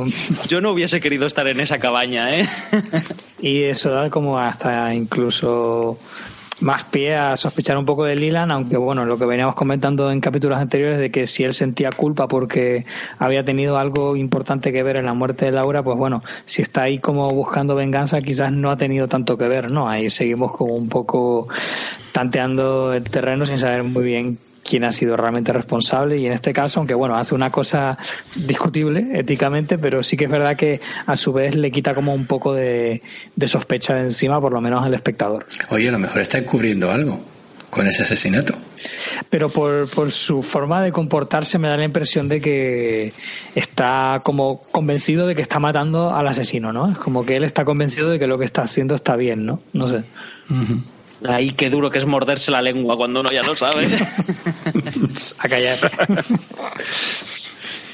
yo 0.47 0.61
no 0.61 0.71
hubiese 0.71 0.99
querido 0.99 1.27
estar 1.27 1.47
en 1.47 1.59
esa 1.59 1.77
cabaña, 1.77 2.35
¿eh? 2.35 2.45
Y 3.39 3.63
eso 3.63 3.91
da 3.91 4.09
como 4.09 4.39
hasta 4.39 4.93
incluso 4.95 5.99
más 6.59 6.85
pie 6.85 7.15
a 7.15 7.37
sospechar 7.37 7.77
un 7.77 7.85
poco 7.85 8.03
de 8.03 8.15
Leland, 8.15 8.51
aunque 8.51 8.77
bueno, 8.77 9.05
lo 9.05 9.15
que 9.19 9.25
veníamos 9.27 9.53
comentando 9.53 10.09
en 10.11 10.19
capítulos 10.21 10.57
anteriores 10.57 10.97
de 10.97 11.11
que 11.11 11.27
si 11.27 11.43
él 11.43 11.53
sentía 11.53 11.91
culpa 11.91 12.27
porque 12.27 12.83
había 13.19 13.45
tenido 13.45 13.77
algo 13.77 14.15
importante 14.15 14.71
que 14.73 14.81
ver 14.81 14.95
en 14.95 15.05
la 15.05 15.13
muerte 15.13 15.45
de 15.45 15.51
Laura, 15.51 15.83
pues 15.83 15.99
bueno, 15.99 16.23
si 16.45 16.63
está 16.63 16.81
ahí 16.81 16.97
como 16.97 17.29
buscando 17.29 17.75
venganza, 17.75 18.21
quizás 18.21 18.51
no 18.51 18.71
ha 18.71 18.75
tenido 18.75 19.07
tanto 19.07 19.37
que 19.37 19.47
ver, 19.47 19.71
¿no? 19.71 19.87
Ahí 19.87 20.09
seguimos 20.09 20.51
como 20.57 20.73
un 20.73 20.89
poco 20.89 21.45
tanteando 22.11 22.91
el 22.93 23.03
terreno 23.03 23.45
sin 23.45 23.59
saber 23.59 23.83
muy 23.83 24.03
bien 24.03 24.39
quién 24.67 24.83
ha 24.83 24.91
sido 24.91 25.15
realmente 25.15 25.53
responsable 25.53 26.17
y 26.17 26.27
en 26.27 26.33
este 26.33 26.53
caso, 26.53 26.79
aunque 26.79 26.93
bueno, 26.93 27.15
hace 27.15 27.33
una 27.33 27.49
cosa 27.49 27.97
discutible 28.35 29.07
éticamente, 29.13 29.77
pero 29.77 30.03
sí 30.03 30.17
que 30.17 30.25
es 30.25 30.31
verdad 30.31 30.55
que 30.55 30.81
a 31.05 31.15
su 31.15 31.33
vez 31.33 31.55
le 31.55 31.71
quita 31.71 31.93
como 31.93 32.13
un 32.13 32.27
poco 32.27 32.53
de, 32.53 33.01
de 33.35 33.47
sospecha 33.47 33.95
de 33.95 34.01
encima, 34.01 34.39
por 34.41 34.51
lo 34.51 34.61
menos 34.61 34.85
al 34.85 34.93
espectador. 34.93 35.45
Oye, 35.69 35.89
a 35.89 35.91
lo 35.91 35.99
mejor 35.99 36.21
está 36.21 36.37
encubriendo 36.37 36.91
algo 36.91 37.19
con 37.69 37.87
ese 37.87 38.03
asesinato. 38.03 38.53
Pero 39.29 39.49
por, 39.49 39.89
por 39.89 40.11
su 40.11 40.41
forma 40.41 40.81
de 40.81 40.91
comportarse 40.91 41.57
me 41.57 41.67
da 41.67 41.77
la 41.77 41.83
impresión 41.83 42.29
de 42.29 42.39
que 42.39 43.13
está 43.55 44.17
como 44.23 44.61
convencido 44.71 45.27
de 45.27 45.35
que 45.35 45.41
está 45.41 45.59
matando 45.59 46.15
al 46.15 46.27
asesino, 46.27 46.71
¿no? 46.71 46.91
Es 46.91 46.97
como 46.97 47.25
que 47.25 47.35
él 47.35 47.43
está 47.43 47.65
convencido 47.65 48.09
de 48.09 48.19
que 48.19 48.27
lo 48.27 48.37
que 48.37 48.45
está 48.45 48.63
haciendo 48.63 48.95
está 48.95 49.15
bien, 49.15 49.45
¿no? 49.45 49.59
No 49.73 49.87
sé. 49.87 50.01
Ahí 51.27 51.51
qué 51.51 51.69
duro 51.69 51.89
que 51.89 51.97
es 51.97 52.05
morderse 52.05 52.51
la 52.51 52.61
lengua 52.61 52.95
cuando 52.97 53.21
uno 53.21 53.29
ya 53.31 53.43
lo 53.43 53.55
sabe. 53.55 53.87
A 55.39 55.47
callar. 55.49 55.77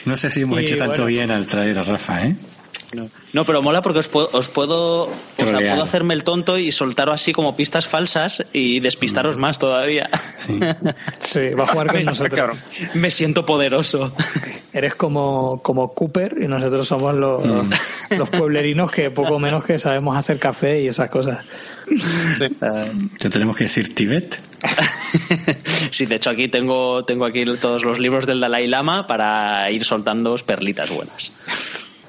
No 0.06 0.16
sé 0.18 0.30
si 0.30 0.42
hemos 0.42 0.60
Y 0.60 0.64
hecho 0.66 0.78
tanto 0.78 1.04
bueno. 1.04 1.08
bien 1.08 1.32
al 1.32 1.48
traer 1.48 1.80
a 1.80 1.84
Rafa, 1.84 2.26
¿eh? 2.28 2.36
No. 2.94 3.10
No, 3.32 3.44
pero 3.44 3.64
mola 3.64 3.82
porque 3.82 4.00
os 4.00 4.08
puedo, 4.08 4.30
os 4.34 4.48
puedo, 4.50 5.06
o 5.06 5.08
sea, 5.38 5.48
Trolear. 5.48 5.74
puedo 5.74 5.84
hacerme 5.84 6.14
el 6.14 6.24
tonto 6.24 6.60
y 6.60 6.72
soltaros 6.72 7.16
así 7.16 7.34
como 7.34 7.56
pistas 7.56 7.88
falsas 7.88 8.46
y 8.54 8.82
despistaros 8.82 9.38
más 9.38 9.58
todavía. 9.58 10.10
Sí. 10.38 10.60
Sí, 11.20 11.50
va 11.58 11.64
a 11.64 11.68
jugar 11.68 11.88
con 11.88 12.04
nosotros. 12.06 12.58
Me 12.94 13.10
siento 13.10 13.46
poderoso. 13.46 14.14
Eres 14.74 14.94
como, 14.94 15.60
como 15.64 15.92
Cooper 15.94 16.36
y 16.40 16.48
nosotros 16.48 16.88
somos 16.88 17.16
los, 17.16 17.42
los 18.16 18.30
pueblerinos 18.30 18.92
que 18.92 19.10
poco 19.10 19.40
menos 19.40 19.64
que 19.64 19.80
sabemos 19.80 20.16
hacer 20.16 20.38
café 20.38 20.82
y 20.82 20.88
esas 20.88 21.10
cosas. 21.10 21.40
Te 23.20 23.30
tenemos 23.30 23.58
que 23.58 23.66
decir 23.66 23.94
Tibet. 23.94 24.40
Sí, 25.92 26.08
de 26.08 26.16
hecho 26.16 26.32
aquí 26.32 26.48
tengo, 26.48 27.06
tengo 27.06 27.26
aquí 27.26 27.46
todos 27.62 27.84
los 27.84 28.00
libros 28.00 28.26
del 28.26 28.40
Dalai 28.40 28.68
Lama 28.68 29.06
para 29.06 29.70
ir 29.70 29.84
soltando 29.84 30.36
perlitas 30.38 30.90
buenas. 30.90 31.32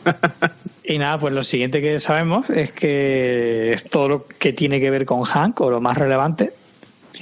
Y 0.87 0.99
nada, 0.99 1.19
pues 1.19 1.33
lo 1.33 1.43
siguiente 1.43 1.81
que 1.81 1.99
sabemos 1.99 2.51
es 2.51 2.71
que 2.73 3.73
es 3.73 3.85
todo 3.85 4.07
lo 4.07 4.27
que 4.27 4.53
tiene 4.53 4.81
que 4.81 4.91
ver 4.91 5.07
con 5.07 5.23
Hank 5.23 5.59
o 5.63 5.71
lo 5.71 5.81
más 5.81 5.97
relevante. 5.97 6.53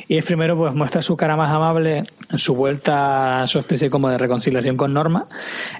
Y 0.08 0.16
es 0.16 0.25
primero 0.25 0.56
pues 0.56 0.75
muestra 0.75 1.02
su 1.02 1.16
cara 1.16 1.37
más 1.37 1.50
amable 1.50 2.04
en 2.30 2.38
su 2.38 2.54
vuelta 2.54 3.42
a 3.42 3.46
su 3.46 3.58
especie 3.58 3.90
como 3.90 4.08
de 4.08 4.18
reconciliación 4.18 4.76
con 4.76 4.92
Norma 4.92 5.26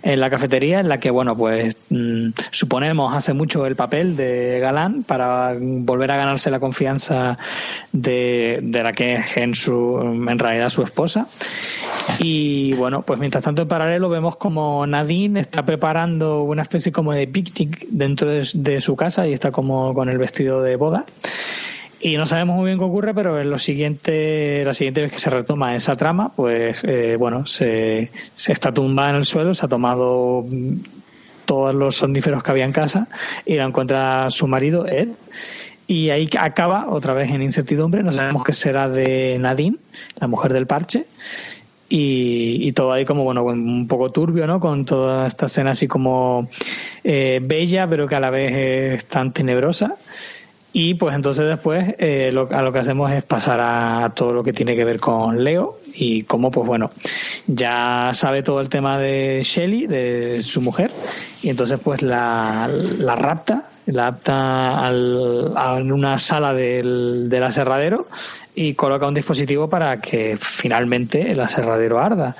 en 0.03 0.21
la 0.21 0.29
cafetería 0.29 0.81
en 0.81 0.89
la 0.89 0.99
que 0.99 1.11
bueno 1.11 1.37
pues 1.37 1.75
mm, 1.89 2.29
suponemos 2.51 3.15
hace 3.15 3.33
mucho 3.33 3.65
el 3.67 3.75
papel 3.75 4.17
de 4.17 4.59
galán 4.61 5.03
para 5.03 5.57
volver 5.59 6.13
a 6.13 6.17
ganarse 6.17 6.51
la 6.51 6.61
confianza 6.61 7.37
de, 7.93 8.59
de 8.63 8.83
la 8.83 8.93
que 8.93 9.15
es 9.15 9.37
en 9.37 9.55
su 9.55 9.99
en 10.01 10.39
realidad 10.39 10.69
su 10.69 10.83
esposa 10.83 11.27
y 12.19 12.75
bueno, 12.75 13.03
pues 13.03 13.19
mientras 13.21 13.45
tanto 13.45 13.63
en 13.63 13.69
paralelo 13.69 14.09
vemos 14.09 14.37
como 14.37 14.87
Nadine 14.87 15.41
está 15.41 15.65
preparando 15.65 16.43
una 16.43 16.63
especie 16.63 16.93
como 16.93 17.13
de 17.13 17.27
picnic 17.27 17.87
dentro 17.89 18.31
de, 18.31 18.49
de 18.55 18.81
su 18.81 18.97
casa 18.97 19.27
y 19.27 19.33
está 19.33 19.51
como 19.51 19.95
con 19.95 20.09
el 20.09 20.19
vestido 20.19 20.63
de 20.63 20.77
boda. 20.77 21.05
Y 22.05 22.17
no 22.17 22.27
sabemos 22.27 22.57
muy 22.57 22.67
bien 22.67 22.79
qué 22.79 22.85
ocurre, 22.85 23.15
pero 23.15 23.41
en 23.41 23.49
lo 23.49 23.59
siguiente, 23.59 24.65
la 24.65 24.75
siguiente 24.75 25.03
vez 25.03 25.13
que 25.13 25.21
se 25.21 25.31
retoma 25.31 25.77
esa 25.77 25.95
trama, 25.95 26.33
pues 26.35 26.83
eh, 26.83 27.15
bueno, 27.17 27.47
se, 27.47 28.11
se 28.35 28.53
está 28.53 28.73
tumbada 28.73 29.11
en 29.11 29.17
el 29.17 29.25
suelo, 29.25 29.55
se 29.55 29.65
ha 29.65 29.69
tomado 29.69 30.45
todos 31.45 31.77
los 31.77 31.97
somníferos 31.97 32.43
que 32.43 32.51
había 32.51 32.65
en 32.65 32.73
casa 32.73 33.07
y 33.47 33.55
la 33.55 33.67
encuentra 33.67 34.31
su 34.31 34.49
marido, 34.49 34.85
Ed. 34.87 35.11
Y 35.87 36.11
ahí 36.11 36.29
acaba 36.41 36.89
otra 36.89 37.15
vez 37.15 37.31
en 37.31 37.41
incertidumbre, 37.41 38.03
no 38.03 38.11
sabemos 38.11 38.43
qué 38.43 38.53
será 38.53 38.89
de 38.89 39.37
Nadine, 39.39 39.77
la 40.19 40.27
mujer 40.27 40.53
del 40.53 40.67
parche 40.67 41.07
y, 41.89 42.67
y 42.67 42.73
todo 42.73 42.91
ahí 42.93 43.05
como 43.05 43.23
bueno 43.23 43.45
un 43.45 43.87
poco 43.87 44.11
turbio 44.11 44.47
no 44.47 44.61
con 44.61 44.87
toda 44.87 45.27
esta 45.27 45.45
escena 45.45 45.73
así 45.73 45.87
como 45.87 46.49
eh, 47.05 47.39
bella 47.43 47.87
pero 47.87 48.09
que 48.09 48.15
a 48.15 48.21
la 48.21 48.31
vez 48.31 49.01
es 49.01 49.05
tan 49.05 49.33
tenebrosa 49.33 49.97
y 50.73 50.95
pues 50.95 51.15
entonces 51.15 51.47
después 51.47 51.95
eh, 51.99 52.31
lo, 52.33 52.49
a 52.51 52.63
lo 52.63 52.73
que 52.73 52.79
hacemos 52.79 53.11
es 53.13 53.23
pasar 53.25 53.61
a 53.61 54.13
todo 54.15 54.33
lo 54.33 54.43
que 54.43 54.53
tiene 54.53 54.75
que 54.75 54.85
ver 54.85 55.01
con 55.01 55.43
Leo 55.43 55.79
y 55.95 56.23
cómo 56.23 56.51
pues 56.51 56.67
bueno 56.67 56.91
ya 57.47 58.11
sabe 58.15 58.43
todo 58.43 58.61
el 58.61 58.69
tema 58.69 58.99
de 58.99 59.43
Shelly 59.45 59.87
de 59.87 60.43
su 60.43 60.61
mujer 60.61 60.91
y 61.43 61.51
entonces 61.51 61.79
pues 61.83 62.03
la, 62.03 62.71
la 62.99 63.15
rapta 63.15 63.69
la 63.87 64.09
apta 64.09 64.79
al, 64.79 65.53
a 65.57 65.75
una 65.75 66.19
sala 66.19 66.55
del, 66.55 67.29
del 67.29 67.43
aserradero 67.43 68.07
y 68.55 68.75
coloca 68.75 69.07
un 69.07 69.15
dispositivo 69.15 69.69
para 69.69 70.01
que 70.01 70.37
finalmente 70.39 71.33
el 71.33 71.41
aserradero 71.41 71.99
arda. 71.99 72.37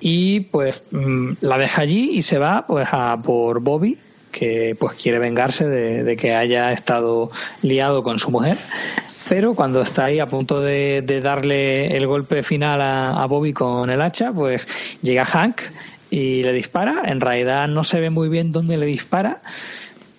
Y 0.00 0.40
pues 0.40 0.82
mm, 0.90 1.34
la 1.40 1.58
deja 1.58 1.82
allí 1.82 2.10
y 2.12 2.22
se 2.22 2.38
va 2.38 2.66
pues 2.66 2.88
a 2.90 3.16
por 3.22 3.60
Bobby 3.60 3.96
que 4.32 4.74
pues 4.78 4.94
quiere 4.94 5.20
vengarse 5.20 5.68
de, 5.68 6.16
que 6.16 6.34
haya 6.34 6.72
estado 6.72 7.30
liado 7.62 8.02
con 8.02 8.18
su 8.18 8.30
mujer. 8.30 8.56
Pero 9.28 9.54
cuando 9.54 9.82
está 9.82 10.06
ahí 10.06 10.18
a 10.18 10.26
punto 10.26 10.60
de, 10.60 11.02
de 11.02 11.20
darle 11.20 11.96
el 11.96 12.08
golpe 12.08 12.42
final 12.42 12.80
a, 12.80 13.22
a 13.22 13.26
Bobby 13.26 13.52
con 13.52 13.88
el 13.90 14.02
hacha 14.02 14.32
pues 14.32 14.66
llega 15.02 15.24
Hank 15.24 15.60
y 16.10 16.42
le 16.42 16.52
dispara. 16.52 17.02
En 17.06 17.20
realidad 17.20 17.68
no 17.68 17.84
se 17.84 18.00
ve 18.00 18.10
muy 18.10 18.28
bien 18.28 18.50
dónde 18.50 18.76
le 18.76 18.86
dispara 18.86 19.40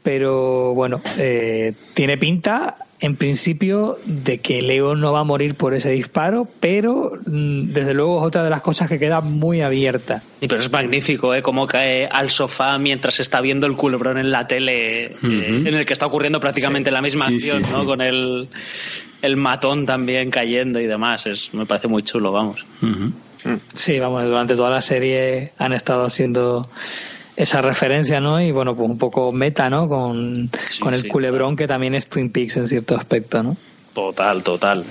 pero 0.03 0.73
bueno, 0.73 1.01
eh, 1.17 1.73
tiene 1.93 2.17
pinta 2.17 2.75
en 3.03 3.17
principio 3.17 3.97
de 4.05 4.37
que 4.37 4.61
Leo 4.61 4.95
no 4.95 5.11
va 5.11 5.19
a 5.19 5.23
morir 5.25 5.55
por 5.55 5.73
ese 5.73 5.89
disparo, 5.89 6.47
pero 6.61 7.11
mm, 7.25 7.73
desde 7.73 7.93
luego 7.93 8.21
es 8.21 8.27
otra 8.27 8.45
de 8.45 8.49
las 8.49 8.61
cosas 8.61 8.87
que 8.87 8.97
queda 8.97 9.19
muy 9.19 9.61
abierta. 9.61 10.23
Y 10.39 10.47
pero 10.47 10.61
es 10.61 10.71
magnífico, 10.71 11.35
¿eh? 11.35 11.41
Cómo 11.41 11.67
cae 11.67 12.07
al 12.07 12.29
sofá 12.29 12.77
mientras 12.79 13.19
está 13.19 13.41
viendo 13.41 13.67
el 13.67 13.75
culebrón 13.75 14.17
en 14.19 14.31
la 14.31 14.47
tele, 14.47 15.07
eh, 15.07 15.15
en 15.21 15.67
el 15.67 15.85
que 15.85 15.91
está 15.91 16.05
ocurriendo 16.05 16.39
prácticamente 16.39 16.91
la 16.91 17.01
misma 17.01 17.27
Sí, 17.27 17.33
acción, 17.35 17.65
sí, 17.65 17.73
¿no? 17.73 17.81
sí. 17.81 17.85
Con 17.87 17.99
el, 17.99 18.47
el 19.21 19.35
matón 19.35 19.85
también 19.85 20.31
cayendo 20.31 20.79
y 20.79 20.87
demás. 20.87 21.25
Es, 21.25 21.53
me 21.53 21.65
parece 21.65 21.89
muy 21.89 22.03
chulo, 22.03 22.31
vamos. 22.31 22.65
Sí, 23.73 23.99
vamos, 23.99 24.23
durante 24.23 24.55
toda 24.55 24.69
la 24.69 24.81
serie 24.81 25.51
han 25.57 25.73
estado 25.73 26.05
haciendo 26.05 26.65
esa 27.35 27.61
referencia, 27.61 28.19
¿no? 28.19 28.39
Y 28.41 28.51
bueno, 28.51 28.75
pues 28.75 28.89
un 28.89 28.97
poco 28.97 29.31
meta, 29.31 29.69
¿no? 29.69 29.87
Con, 29.87 30.49
Sí, 30.69 30.79
con 30.79 30.93
el 30.93 31.01
sí, 31.03 31.07
culebrón 31.07 31.55
que 31.55 31.67
también 31.67 31.95
es 31.95 32.07
Twin 32.07 32.29
Peaks 32.31 32.57
en 32.57 32.67
cierto 32.67 32.95
aspecto, 32.95 33.41
¿no? 33.43 33.57
Total, 33.93 34.41
total. 34.43 34.83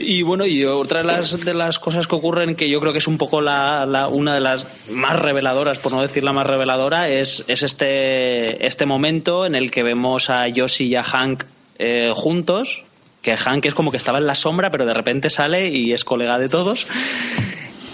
Y 0.00 0.22
bueno, 0.22 0.44
y 0.44 0.64
otra 0.64 0.98
de 1.00 1.04
las, 1.04 1.44
de 1.44 1.54
las 1.54 1.78
cosas 1.78 2.06
que 2.08 2.16
ocurren, 2.16 2.56
que 2.56 2.68
yo 2.68 2.80
creo 2.80 2.92
que 2.92 2.98
es 2.98 3.06
un 3.06 3.16
poco 3.18 3.40
la, 3.40 3.86
la- 3.86 4.08
una 4.08 4.34
de 4.34 4.40
las 4.40 4.66
más 4.90 5.16
reveladoras, 5.20 5.78
por 5.78 5.92
no 5.92 6.02
decir 6.02 6.24
la 6.24 6.32
más 6.32 6.46
reveladora, 6.46 7.08
es, 7.08 7.44
es 7.46 7.62
este, 7.62 8.66
este 8.66 8.86
momento 8.86 9.46
en 9.46 9.54
el 9.54 9.70
que 9.70 9.82
vemos 9.84 10.30
a 10.30 10.48
Yoshi 10.48 10.86
y 10.86 10.96
a 10.96 11.04
Hank 11.04 11.44
eh, 11.78 12.10
juntos, 12.14 12.82
que 13.22 13.36
Hank 13.36 13.66
es 13.66 13.74
como 13.74 13.90
que 13.92 13.96
estaba 13.98 14.18
en 14.18 14.26
la 14.26 14.34
sombra, 14.34 14.70
pero 14.70 14.84
de 14.84 14.94
repente 14.94 15.30
sale 15.30 15.68
y 15.68 15.92
es 15.92 16.04
colega 16.04 16.38
de 16.38 16.48
todos. 16.48 16.86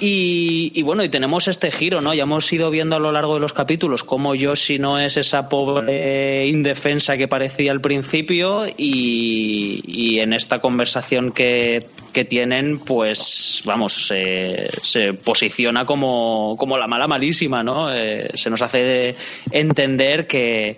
Y, 0.00 0.72
y 0.74 0.83
bueno, 0.83 1.04
y 1.04 1.09
tenemos 1.09 1.46
este 1.48 1.70
giro, 1.70 2.00
¿no? 2.00 2.12
Ya 2.14 2.24
hemos 2.24 2.52
ido 2.52 2.70
viendo 2.70 2.96
a 2.96 2.98
lo 2.98 3.12
largo 3.12 3.35
de 3.35 3.40
los 3.40 3.52
capítulos 3.52 4.02
cómo 4.02 4.35
Yoshi 4.35 4.78
no 4.78 4.98
es 4.98 5.16
esa 5.16 5.48
pobre 5.48 6.46
indefensa 6.48 7.16
que 7.16 7.28
parecía 7.28 7.70
al 7.72 7.80
principio 7.80 8.66
y, 8.76 10.18
en 10.18 10.33
esta 10.33 10.59
conversación 10.59 11.33
que, 11.33 11.87
que 12.12 12.24
tienen, 12.24 12.78
pues 12.80 13.62
vamos, 13.64 14.09
se- 14.09 14.68
se 14.83 15.14
posiciona 15.14 15.85
como, 15.87 16.57
como 16.59 16.76
la 16.76 16.87
mala 16.87 17.07
malísima, 17.07 17.62
¿no? 17.62 17.92
Eh, 17.94 18.30
se 18.35 18.50
nos 18.50 18.62
hace 18.62 19.14
entender 19.52 20.26
que, 20.26 20.76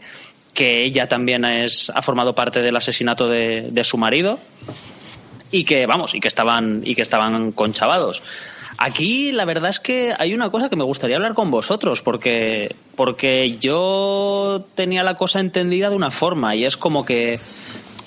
que 0.54 0.84
ella 0.84 1.08
también 1.08 1.44
es, 1.44 1.90
ha 1.94 2.02
formado 2.02 2.34
parte 2.34 2.60
del 2.60 2.76
asesinato 2.76 3.28
de, 3.28 3.68
de 3.70 3.84
su 3.84 3.96
marido 3.98 4.38
y 5.50 5.64
que, 5.64 5.86
vamos, 5.86 6.14
y 6.14 6.20
que 6.20 6.28
estaban, 6.28 6.82
y 6.84 6.94
que 6.94 7.02
estaban 7.02 7.52
conchavados. 7.52 8.22
Aquí 8.78 9.32
la 9.32 9.44
verdad 9.44 9.70
es 9.70 9.80
que 9.80 10.14
hay 10.18 10.34
una 10.34 10.50
cosa 10.50 10.68
que 10.68 10.76
me 10.76 10.84
gustaría 10.84 11.16
hablar 11.16 11.34
con 11.34 11.50
vosotros, 11.50 12.02
porque, 12.02 12.74
porque 12.94 13.56
yo 13.58 14.66
tenía 14.74 15.02
la 15.02 15.16
cosa 15.16 15.40
entendida 15.40 15.88
de 15.90 15.96
una 15.96 16.10
forma, 16.10 16.54
y 16.54 16.64
es 16.64 16.76
como 16.76 17.04
que 17.04 17.40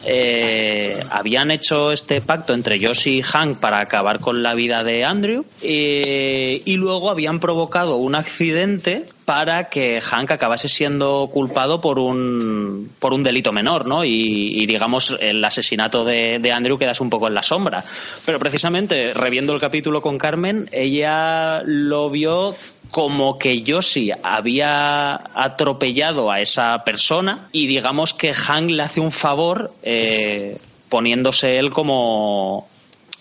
eh, 0.06 1.04
habían 1.10 1.52
hecho 1.52 1.92
este 1.92 2.22
pacto 2.22 2.54
entre 2.54 2.84
Josh 2.84 3.08
y 3.08 3.22
Hank 3.22 3.60
para 3.60 3.82
acabar 3.82 4.20
con 4.20 4.42
la 4.42 4.54
vida 4.54 4.84
de 4.84 5.04
Andrew 5.04 5.46
eh, 5.62 6.62
y 6.64 6.76
luego 6.76 7.10
habían 7.10 7.40
provocado 7.40 7.98
un 7.98 8.16
accidente 8.16 9.06
para 9.26 9.66
que 9.66 10.02
Hank 10.02 10.32
acabase 10.32 10.70
siendo 10.70 11.30
culpado 11.32 11.82
por 11.82 12.00
un, 12.00 12.90
por 12.98 13.14
un 13.14 13.24
delito 13.24 13.52
menor, 13.52 13.86
¿no? 13.86 14.04
Y, 14.04 14.66
digamos, 14.66 15.16
el 15.20 15.46
asesinato 15.46 16.04
de, 16.04 16.40
de, 16.40 16.52
Andrew 16.52 16.80
quedase 16.80 17.04
un 17.04 17.12
poco 17.12 17.28
en 17.28 17.36
la 17.36 17.44
sombra. 17.44 17.84
Pero 18.26 18.40
precisamente, 18.40 19.14
reviendo 19.14 19.54
el 19.54 19.60
capítulo 19.60 20.02
con 20.02 20.18
Carmen, 20.18 20.68
ella 20.72 21.62
lo 21.64 22.10
vio 22.10 22.56
como 22.92 23.38
que 23.38 23.62
Yoshi 23.62 24.12
había 24.24 25.14
atropellado 25.36 26.32
a 26.32 26.42
esa 26.42 26.84
persona 26.84 27.48
y 27.52 27.68
digamos 27.68 28.14
que 28.14 28.34
Hank 28.34 28.72
le 28.72 28.84
hace 28.84 29.00
un 29.00 29.12
favor 29.12 29.72
eh, 29.84 30.58
poniéndose 30.90 31.58
él 31.60 31.72
como, 31.72 32.68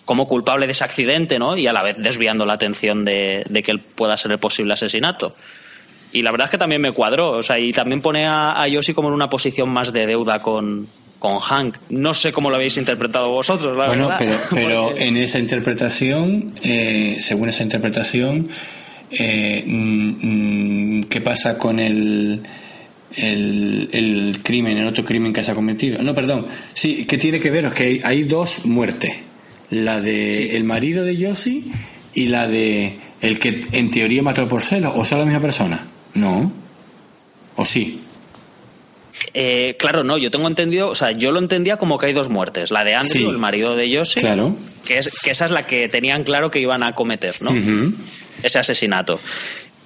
como 0.06 0.26
culpable 0.26 0.66
de 0.66 0.72
ese 0.72 0.84
accidente, 0.84 1.38
¿no? 1.38 1.56
Y 1.56 1.66
a 1.66 1.72
la 1.72 1.82
vez 1.82 1.98
desviando 1.98 2.46
la 2.46 2.54
atención 2.54 3.04
de, 3.04 3.44
que 3.64 3.70
él 3.70 3.80
pueda 3.80 4.16
ser 4.16 4.32
el 4.32 4.38
posible 4.38 4.72
asesinato. 4.72 5.34
Y 6.12 6.22
la 6.22 6.30
verdad 6.30 6.46
es 6.46 6.50
que 6.52 6.58
también 6.58 6.80
me 6.80 6.92
cuadró, 6.92 7.32
o 7.32 7.42
sea, 7.42 7.58
y 7.58 7.70
también 7.72 8.00
pone 8.00 8.26
a, 8.26 8.66
Yoshi 8.66 8.94
como 8.94 9.08
en 9.08 9.14
una 9.14 9.28
posición 9.28 9.68
más 9.68 9.92
de 9.92 10.06
deuda 10.06 10.40
con, 10.40 10.86
con 11.18 11.38
Hank. 11.38 11.76
No 11.90 12.14
sé 12.14 12.32
cómo 12.32 12.48
lo 12.48 12.56
habéis 12.56 12.78
interpretado 12.78 13.30
vosotros, 13.30 13.76
la 13.76 13.88
bueno, 13.88 14.10
pero, 14.18 14.36
pero 14.50 14.90
en 14.96 15.18
esa 15.18 15.38
interpretación, 15.38 16.54
eh, 16.62 17.18
según 17.20 17.50
esa 17.50 17.62
interpretación, 17.62 18.48
eh, 19.10 19.64
mm, 19.66 20.98
mm, 20.98 21.04
qué 21.04 21.20
pasa 21.20 21.58
con 21.58 21.78
el, 21.78 22.42
el, 23.16 24.40
crimen, 24.42 24.76
el 24.76 24.86
otro 24.86 25.04
crimen 25.04 25.32
que 25.32 25.42
se 25.42 25.50
ha 25.50 25.54
cometido. 25.54 26.02
No, 26.02 26.14
perdón. 26.14 26.46
Sí, 26.72 27.04
que 27.04 27.18
tiene 27.18 27.40
que 27.40 27.50
ver 27.50 27.66
es 27.66 27.74
que 27.74 28.00
hay, 28.02 28.24
dos 28.24 28.64
muertes. 28.64 29.12
La 29.70 30.00
de 30.00 30.56
el 30.56 30.64
marido 30.64 31.04
de 31.04 31.26
Josie 31.26 31.62
y 32.14 32.26
la 32.26 32.46
de 32.46 32.96
el 33.20 33.38
que 33.38 33.60
en 33.72 33.90
teoría 33.90 34.22
mató 34.22 34.48
por 34.48 34.62
celos. 34.62 34.92
¿O 34.96 35.04
son 35.04 35.20
la 35.20 35.24
misma 35.26 35.40
persona? 35.40 35.86
No. 36.14 36.50
¿O 37.56 37.64
sí? 37.64 38.00
Eh, 39.40 39.76
claro, 39.78 40.02
no, 40.02 40.18
yo 40.18 40.32
tengo 40.32 40.48
entendido, 40.48 40.88
o 40.88 40.96
sea, 40.96 41.12
yo 41.12 41.30
lo 41.30 41.38
entendía 41.38 41.76
como 41.76 41.96
que 41.96 42.06
hay 42.06 42.12
dos 42.12 42.28
muertes, 42.28 42.72
la 42.72 42.82
de 42.82 42.96
Andrew, 42.96 43.30
el 43.30 43.38
marido 43.38 43.76
de 43.76 43.96
Josie, 43.96 44.20
claro. 44.20 44.56
que, 44.84 44.98
es, 44.98 45.16
que 45.22 45.30
esa 45.30 45.44
es 45.44 45.52
la 45.52 45.62
que 45.62 45.88
tenían 45.88 46.24
claro 46.24 46.50
que 46.50 46.58
iban 46.58 46.82
a 46.82 46.90
cometer, 46.90 47.36
¿no? 47.40 47.52
Ese 48.42 48.58
asesinato. 48.58 49.20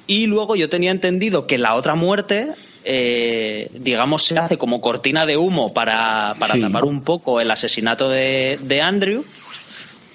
Y 0.06 0.24
luego 0.24 0.56
yo 0.56 0.70
tenía 0.70 0.90
entendido 0.90 1.46
que 1.46 1.58
la 1.58 1.74
otra 1.74 1.94
muerte, 1.94 2.48
eh, 2.84 3.68
digamos, 3.74 4.24
se 4.24 4.38
hace 4.38 4.56
como 4.56 4.80
cortina 4.80 5.26
de 5.26 5.36
humo 5.36 5.74
para, 5.74 6.32
para 6.38 6.58
tapar 6.58 6.86
un 6.86 7.04
poco 7.04 7.38
el 7.38 7.50
asesinato 7.50 8.08
de, 8.08 8.58
de 8.62 8.80
Andrew. 8.80 9.22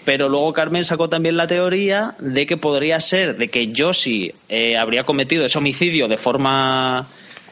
Pero 0.04 0.30
luego 0.30 0.52
Carmen 0.52 0.84
sacó 0.84 1.10
también 1.10 1.38
la 1.38 1.46
teoría 1.46 2.16
de 2.18 2.48
que 2.48 2.58
podría 2.58 3.00
ser 3.00 3.38
de 3.38 3.50
que 3.50 3.72
Josie 3.78 4.34
eh, 4.50 4.78
habría 4.78 5.04
cometido 5.04 5.46
ese 5.46 5.60
homicidio 5.60 6.08
de 6.08 6.18
forma 6.18 7.06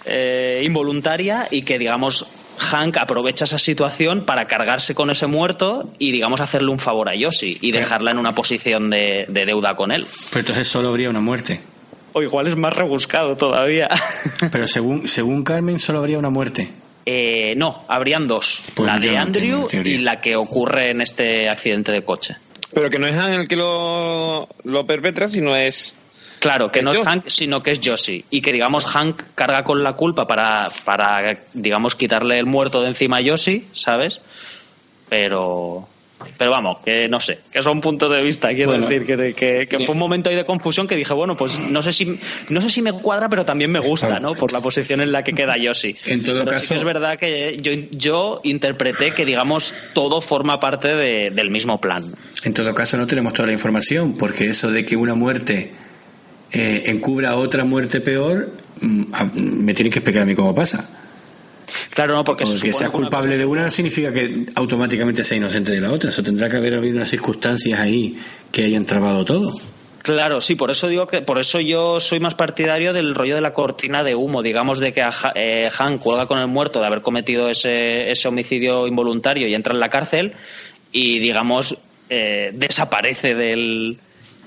eh, 0.05 0.61
involuntaria 0.63 1.47
y 1.49 1.63
que, 1.63 1.77
digamos, 1.79 2.25
Hank 2.57 2.97
aprovecha 2.97 3.45
esa 3.45 3.59
situación 3.59 4.23
para 4.25 4.45
cargarse 4.47 4.95
con 4.95 5.09
ese 5.09 5.27
muerto 5.27 5.91
y, 5.99 6.11
digamos, 6.11 6.41
hacerle 6.41 6.71
un 6.71 6.79
favor 6.79 7.09
a 7.09 7.15
Yoshi 7.15 7.57
y 7.61 7.71
dejarla 7.71 8.11
en 8.11 8.17
una 8.17 8.33
posición 8.33 8.89
de, 8.89 9.25
deuda 9.27 9.75
con 9.75 9.91
él. 9.91 10.05
Pero 10.29 10.39
entonces 10.41 10.67
solo 10.67 10.89
habría 10.89 11.09
una 11.09 11.21
muerte. 11.21 11.61
O 12.13 12.21
igual 12.21 12.47
es 12.47 12.55
más 12.55 12.73
rebuscado 12.73 13.35
todavía. 13.35 13.89
Pero 14.51 14.67
según, 14.67 15.07
según 15.07 15.43
Carmen, 15.43 15.79
solo 15.79 15.99
habría 15.99 16.17
una 16.17 16.29
muerte. 16.29 16.71
Eh, 17.05 17.53
no, 17.57 17.83
habrían 17.87 18.27
dos. 18.27 18.61
Pues 18.73 18.87
la 18.87 18.99
de 18.99 19.17
Andrew 19.17 19.67
y 19.71 19.97
la 19.97 20.21
que 20.21 20.35
ocurre 20.35 20.91
en 20.91 21.01
este 21.01 21.49
accidente 21.49 21.91
de 21.91 22.03
coche. 22.03 22.35
Pero 22.73 22.89
que 22.89 22.99
no 22.99 23.07
es 23.07 23.13
Hank 23.13 23.41
el 23.41 23.47
que 23.47 23.55
lo, 23.55 24.47
lo 24.63 24.85
perpetra, 24.85 25.27
sino 25.27 25.55
es 25.55 25.95
Claro, 26.45 26.71
que 26.71 26.83
no 26.83 26.91
es 26.91 26.99
Hank, 26.99 27.27
sino 27.27 27.63
que 27.63 27.71
es 27.71 27.79
Josie. 27.83 28.23
Y 28.29 28.39
que, 28.39 28.53
digamos, 28.53 28.85
Hank 28.85 29.23
carga 29.33 29.63
con 29.63 29.83
la 29.83 29.93
culpa 29.93 30.27
para, 30.27 30.69
para 30.83 31.39
digamos, 31.53 31.95
quitarle 31.95 32.37
el 32.37 32.45
muerto 32.45 32.83
de 32.83 32.89
encima 32.89 33.17
a 33.17 33.21
Josie, 33.25 33.63
¿sabes? 33.73 34.21
Pero. 35.09 35.87
Pero 36.37 36.51
vamos, 36.51 36.79
que 36.79 37.09
no 37.09 37.19
sé, 37.19 37.39
que 37.51 37.59
es 37.59 37.65
un 37.65 37.81
punto 37.81 38.07
de 38.07 38.23
vista, 38.23 38.53
quiero 38.53 38.71
decir, 38.71 39.05
que, 39.35 39.67
que, 39.67 39.79
fue 39.79 39.93
un 39.93 39.99
momento 39.99 40.29
ahí 40.29 40.35
de 40.35 40.45
confusión 40.45 40.87
que 40.87 40.95
dije, 40.95 41.13
bueno, 41.13 41.35
pues 41.35 41.59
no 41.59 41.81
sé 41.81 41.91
si 41.91 42.17
no 42.49 42.61
sé 42.61 42.69
si 42.69 42.81
me 42.81 42.93
cuadra, 42.93 43.27
pero 43.27 43.43
también 43.43 43.69
me 43.69 43.79
gusta, 43.79 44.19
¿no? 44.21 44.33
Por 44.33 44.53
la 44.53 44.61
posición 44.61 45.01
en 45.01 45.11
la 45.11 45.23
que 45.23 45.33
queda 45.33 45.57
Yoshi. 45.57 45.97
En 46.05 46.23
todo 46.23 46.45
caso. 46.45 46.73
es 46.73 46.83
verdad 46.85 47.19
que 47.19 47.57
yo, 47.61 47.73
yo 47.91 48.39
interpreté 48.43 49.11
que, 49.11 49.25
digamos, 49.25 49.73
todo 49.93 50.21
forma 50.21 50.59
parte 50.59 50.95
del 50.95 51.51
mismo 51.51 51.81
plan. 51.81 52.05
En 52.43 52.53
todo 52.53 52.73
caso, 52.73 52.97
no 52.97 53.05
tenemos 53.07 53.33
toda 53.33 53.47
la 53.47 53.53
información, 53.53 54.15
porque 54.15 54.47
eso 54.47 54.71
de 54.71 54.85
que 54.85 54.95
una 54.95 55.15
muerte 55.15 55.73
eh, 56.55 56.83
encubra 56.85 57.35
otra 57.35 57.65
muerte 57.65 58.01
peor, 58.01 58.51
mm, 58.81 59.63
me 59.63 59.73
tienen 59.73 59.91
que 59.91 59.99
explicar 59.99 60.23
a 60.23 60.25
mí 60.25 60.35
cómo 60.35 60.55
pasa. 60.55 60.89
Claro, 61.89 62.13
no, 62.13 62.23
porque, 62.23 62.45
que 62.61 62.73
sea 62.73 62.89
culpable 62.89 63.37
de 63.37 63.45
una 63.45 63.63
no 63.63 63.69
significa 63.69 64.11
que 64.11 64.45
automáticamente 64.55 65.23
sea 65.23 65.37
inocente 65.37 65.71
de 65.71 65.81
la 65.81 65.91
otra. 65.91 66.09
Eso 66.09 66.23
tendrá 66.23 66.49
que 66.49 66.57
haber 66.57 66.75
habido 66.75 66.95
unas 66.95 67.09
circunstancias 67.09 67.79
ahí 67.79 68.17
que 68.51 68.65
hayan 68.65 68.85
trabado 68.85 69.23
todo. 69.23 69.53
Claro, 70.01 70.39
sí, 70.39 70.55
por 70.55 70.69
eso 70.69 70.87
digo 70.87 71.07
que 71.07 71.21
por 71.21 71.39
eso 71.39 71.59
yo 71.59 71.99
soy 71.99 72.19
más 72.19 72.35
partidario 72.35 72.93
del 72.93 73.15
rollo 73.15 73.35
de 73.35 73.41
la 73.41 73.53
cortina 73.53 74.03
de 74.03 74.13
humo, 74.13 74.43
digamos 74.43 74.79
de 74.79 74.93
que 74.93 75.03
eh, 75.33 75.69
Han 75.79 75.97
cuelga 75.97 76.27
con 76.27 76.37
el 76.37 76.47
muerto 76.47 76.79
de 76.79 76.85
haber 76.85 77.01
cometido 77.01 77.49
ese, 77.49 78.11
ese 78.11 78.27
homicidio 78.27 78.87
involuntario 78.87 79.47
y 79.47 79.55
entra 79.55 79.73
en 79.73 79.79
la 79.79 79.89
cárcel 79.89 80.33
y 80.91 81.19
digamos 81.19 81.75
eh, 82.09 82.51
desaparece 82.53 83.33
del, 83.33 83.97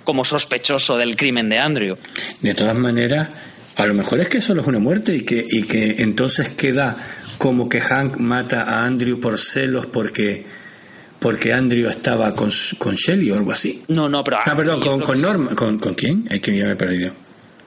como 0.08 0.24
sospechoso 0.24 0.96
del 0.96 1.16
crimen 1.16 1.50
de 1.50 1.58
Andrew. 1.58 1.98
De 2.40 2.54
todas 2.54 2.74
maneras, 2.74 3.28
a 3.76 3.84
lo 3.84 3.92
mejor 3.92 4.20
es 4.20 4.30
que 4.30 4.40
solo 4.40 4.62
es 4.62 4.66
una 4.66 4.78
muerte 4.78 5.14
y 5.14 5.20
que, 5.20 5.44
y 5.46 5.64
que 5.64 5.96
entonces 5.98 6.48
queda 6.48 6.96
como 7.36 7.68
que 7.68 7.78
Hank 7.78 8.16
mata 8.16 8.62
a 8.62 8.86
Andrew 8.86 9.20
por 9.20 9.38
celos 9.38 9.84
porque 9.84 10.46
porque 11.18 11.52
Andrew 11.52 11.90
estaba 11.90 12.32
con, 12.32 12.48
con 12.78 12.94
Shelly 12.94 13.30
o 13.32 13.34
algo 13.34 13.52
así. 13.52 13.82
No, 13.88 14.08
no, 14.08 14.24
pero... 14.24 14.38
Ah, 14.42 14.56
perdón, 14.56 14.80
con, 14.80 15.00
con 15.00 15.20
Norma. 15.20 15.54
¿Con, 15.54 15.78
¿Con 15.78 15.92
quién? 15.92 16.26
Es 16.30 16.40
que 16.40 16.56
ya 16.56 16.64
me 16.64 16.72
he 16.72 16.76
perdido. 16.76 17.12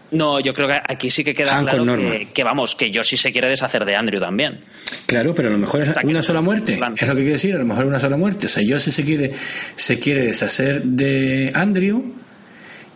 No, 0.10 0.39
yo 0.39 0.51
creo 0.56 0.67
que 0.67 0.82
aquí 0.84 1.12
sí 1.12 1.23
que 1.23 1.36
queda 1.36 1.62
claro 1.62 1.86
que, 1.95 2.30
que, 2.34 2.43
vamos, 2.43 2.73
que 2.73 2.89
yo 2.89 3.04
sí 3.04 3.17
se 3.17 3.32
quiere 3.32 3.49
deshacer 3.49 3.86
de 3.86 3.95
Andrew 3.95 4.19
también. 4.19 4.62
Claro, 5.06 5.36
pero 5.36 5.49
a 5.49 5.51
lo 5.51 5.60
mejor 5.60 5.84
es 5.84 5.91
una 6.04 6.23
sola 6.23 6.41
muerte. 6.41 6.80
Es 6.95 7.08
lo 7.08 7.13
que 7.13 7.21
quiere 7.21 7.34
decir, 7.34 7.54
a 7.54 7.60
lo 7.60 7.65
mejor 7.65 7.86
una 7.86 7.99
sola 7.99 8.17
muerte. 8.17 8.47
O 8.47 8.49
sea, 8.49 8.63
yo 8.63 8.80
sí 8.80 8.89
se 8.89 9.04
quiere, 9.04 9.32
se 9.75 9.99
quiere 9.99 10.25
deshacer 10.25 10.82
de 10.82 11.51
Andrew 11.54 12.20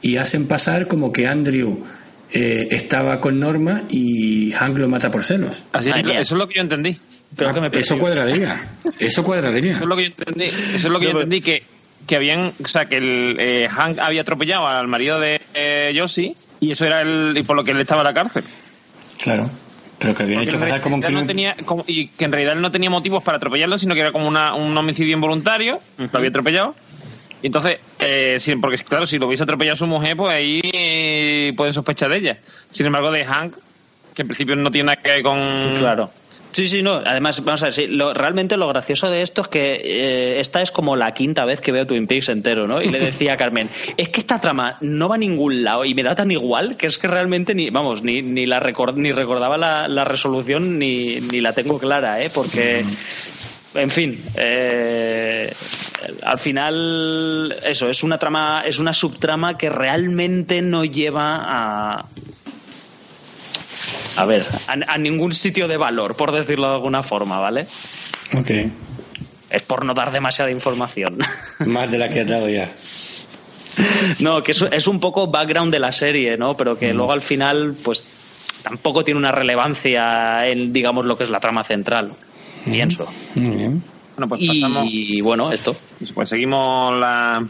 y 0.05 0.17
hacen 0.17 0.47
pasar 0.47 0.87
como 0.87 1.11
que 1.11 1.27
Andrew 1.27 1.83
eh, 2.31 2.67
estaba 2.69 3.19
con 3.19 3.39
Norma 3.39 3.85
y 3.89 4.51
Hank 4.51 4.77
lo 4.77 4.87
mata 4.87 5.09
por 5.09 5.23
celos. 5.23 5.63
Así 5.73 5.89
eso 5.89 6.19
es 6.19 6.31
lo 6.31 6.47
que 6.47 6.55
yo 6.55 6.61
entendí. 6.61 6.95
Ah, 7.39 7.69
eso 7.71 7.97
cuadraría. 7.97 8.55
Eso 8.99 9.23
cuadraría. 9.23 9.73
Eso 9.73 9.83
es 9.83 9.89
lo 9.89 9.95
que 9.95 10.03
yo 10.03 10.13
entendí. 10.15 10.43
Eso 10.45 10.75
es 10.75 10.85
lo 10.85 10.99
que 10.99 11.05
yo 11.05 11.11
entendí 11.11 11.41
que, 11.41 11.63
que 12.05 12.15
habían, 12.15 12.53
o 12.63 12.67
sea, 12.67 12.85
que 12.85 12.97
el, 12.97 13.37
eh, 13.39 13.67
Hank 13.67 13.97
había 13.97 14.21
atropellado 14.21 14.67
al 14.67 14.87
marido 14.87 15.19
de 15.19 15.41
eh, 15.55 15.91
Josie 15.97 16.35
y 16.59 16.69
eso 16.69 16.85
era 16.85 17.01
el 17.01 17.35
y 17.35 17.41
por 17.41 17.55
lo 17.55 17.63
que 17.63 17.71
él 17.71 17.79
estaba 17.79 18.01
en 18.01 18.05
la 18.05 18.13
cárcel. 18.13 18.43
Claro. 19.23 19.49
Pero 19.97 20.13
que 20.13 20.21
habían 20.21 20.43
hecho 20.43 20.59
pasar 20.59 20.81
como 20.81 20.97
un 20.97 21.01
crimen. 21.01 21.21
No 21.21 21.27
tenía, 21.27 21.55
y 21.87 22.09
que 22.09 22.25
en 22.25 22.31
realidad 22.31 22.53
él 22.53 22.61
no 22.61 22.69
tenía 22.69 22.91
motivos 22.91 23.23
para 23.23 23.37
atropellarlo, 23.37 23.79
sino 23.79 23.95
que 23.95 24.01
era 24.01 24.11
como 24.11 24.27
una, 24.27 24.53
un 24.53 24.77
homicidio 24.77 25.15
involuntario, 25.15 25.79
lo 25.97 26.09
había 26.13 26.29
atropellado 26.29 26.75
entonces, 27.43 27.79
eh, 27.99 28.37
porque 28.61 28.77
claro, 28.77 29.05
si 29.05 29.19
lo 29.19 29.27
hubiese 29.27 29.43
atropellado 29.43 29.75
su 29.75 29.87
mujer, 29.87 30.17
pues 30.17 30.33
ahí 30.33 30.61
eh, 30.63 31.53
pueden 31.55 31.73
sospechar 31.73 32.09
de 32.09 32.17
ella. 32.17 32.37
Sin 32.71 32.85
embargo, 32.85 33.11
de 33.11 33.25
Hank, 33.25 33.55
que 34.13 34.21
en 34.21 34.27
principio 34.27 34.55
no 34.55 34.71
tiene 34.71 34.87
nada 34.87 35.01
que 35.01 35.09
ver 35.09 35.23
con... 35.23 35.75
Claro. 35.77 36.09
Sí, 36.55 36.67
sí, 36.67 36.81
no. 36.81 37.01
Además, 37.05 37.43
vamos 37.43 37.63
a 37.63 37.65
ver, 37.65 37.73
sí, 37.73 37.87
lo, 37.87 38.13
realmente 38.13 38.55
lo 38.55 38.69
gracioso 38.69 39.09
de 39.09 39.21
esto 39.23 39.41
es 39.41 39.49
que 39.49 39.73
eh, 39.73 40.39
esta 40.39 40.61
es 40.61 40.71
como 40.71 40.95
la 40.95 41.13
quinta 41.13 41.43
vez 41.43 41.59
que 41.59 41.73
veo 41.73 41.85
Twin 41.85 42.07
Peaks 42.07 42.29
entero, 42.29 42.65
¿no? 42.65 42.81
Y 42.81 42.89
le 42.89 42.99
decía 42.99 43.33
a 43.33 43.37
Carmen, 43.37 43.69
es 43.97 44.07
que 44.07 44.21
esta 44.21 44.39
trama 44.39 44.77
no 44.79 45.09
va 45.09 45.15
a 45.15 45.17
ningún 45.17 45.65
lado 45.65 45.83
y 45.83 45.93
me 45.93 46.01
da 46.01 46.15
tan 46.15 46.31
igual 46.31 46.77
que 46.77 46.87
es 46.87 46.97
que 46.97 47.09
realmente 47.09 47.53
ni, 47.53 47.71
vamos, 47.71 48.03
ni, 48.03 48.21
ni 48.21 48.45
la 48.45 48.61
ni 48.95 49.11
recordaba 49.11 49.57
la, 49.57 49.89
la 49.89 50.05
resolución 50.05 50.79
ni, 50.79 51.19
ni 51.19 51.41
la 51.41 51.51
tengo 51.51 51.77
clara, 51.77 52.23
¿eh? 52.23 52.31
Porque 52.33 52.85
en 53.75 53.89
fin, 53.89 54.23
eh, 54.35 55.53
al 56.23 56.39
final 56.39 57.55
eso 57.63 57.89
es 57.89 58.03
una 58.03 58.17
trama, 58.17 58.63
es 58.65 58.79
una 58.79 58.93
subtrama 58.93 59.57
que 59.57 59.69
realmente 59.69 60.61
no 60.61 60.85
lleva 60.85 61.41
a 61.43 62.05
a 64.17 64.25
ver, 64.25 64.45
a, 64.67 64.97
ningún 64.97 65.33
sitio 65.33 65.67
de 65.67 65.77
valor, 65.77 66.15
por 66.15 66.31
decirlo 66.31 66.67
de 66.69 66.75
alguna 66.75 67.03
forma, 67.03 67.39
¿vale? 67.39 67.67
Ok. 68.37 68.51
Es 69.49 69.61
por 69.63 69.85
no 69.85 69.93
dar 69.93 70.11
demasiada 70.11 70.51
información. 70.51 71.17
Más 71.59 71.91
de 71.91 71.97
la 71.97 72.09
que 72.09 72.21
ha 72.21 72.25
dado 72.25 72.49
ya. 72.49 72.71
No, 74.19 74.41
que 74.41 74.53
es, 74.53 74.87
un 74.87 74.99
poco 75.01 75.27
background 75.27 75.71
de 75.71 75.79
la 75.79 75.91
serie, 75.91 76.37
¿no? 76.37 76.55
Pero 76.55 76.77
que 76.77 76.93
luego 76.93 77.11
al 77.11 77.21
final, 77.21 77.75
pues 77.83 78.05
tampoco 78.63 79.03
tiene 79.03 79.17
una 79.17 79.31
relevancia 79.31 80.47
en, 80.47 80.71
digamos, 80.71 81.05
lo 81.05 81.17
que 81.17 81.25
es 81.25 81.29
la 81.29 81.41
trama 81.41 81.65
central. 81.65 82.13
Pienso. 82.65 83.05
Muy 83.35 83.55
bien. 83.55 83.83
Bueno, 84.17 84.29
pues 84.29 84.41
Y, 84.41 84.47
pasamos. 84.61 84.89
bueno, 85.23 85.51
esto. 85.51 85.75
Pues 86.13 86.29
seguimos 86.29 86.97
la, 86.99 87.45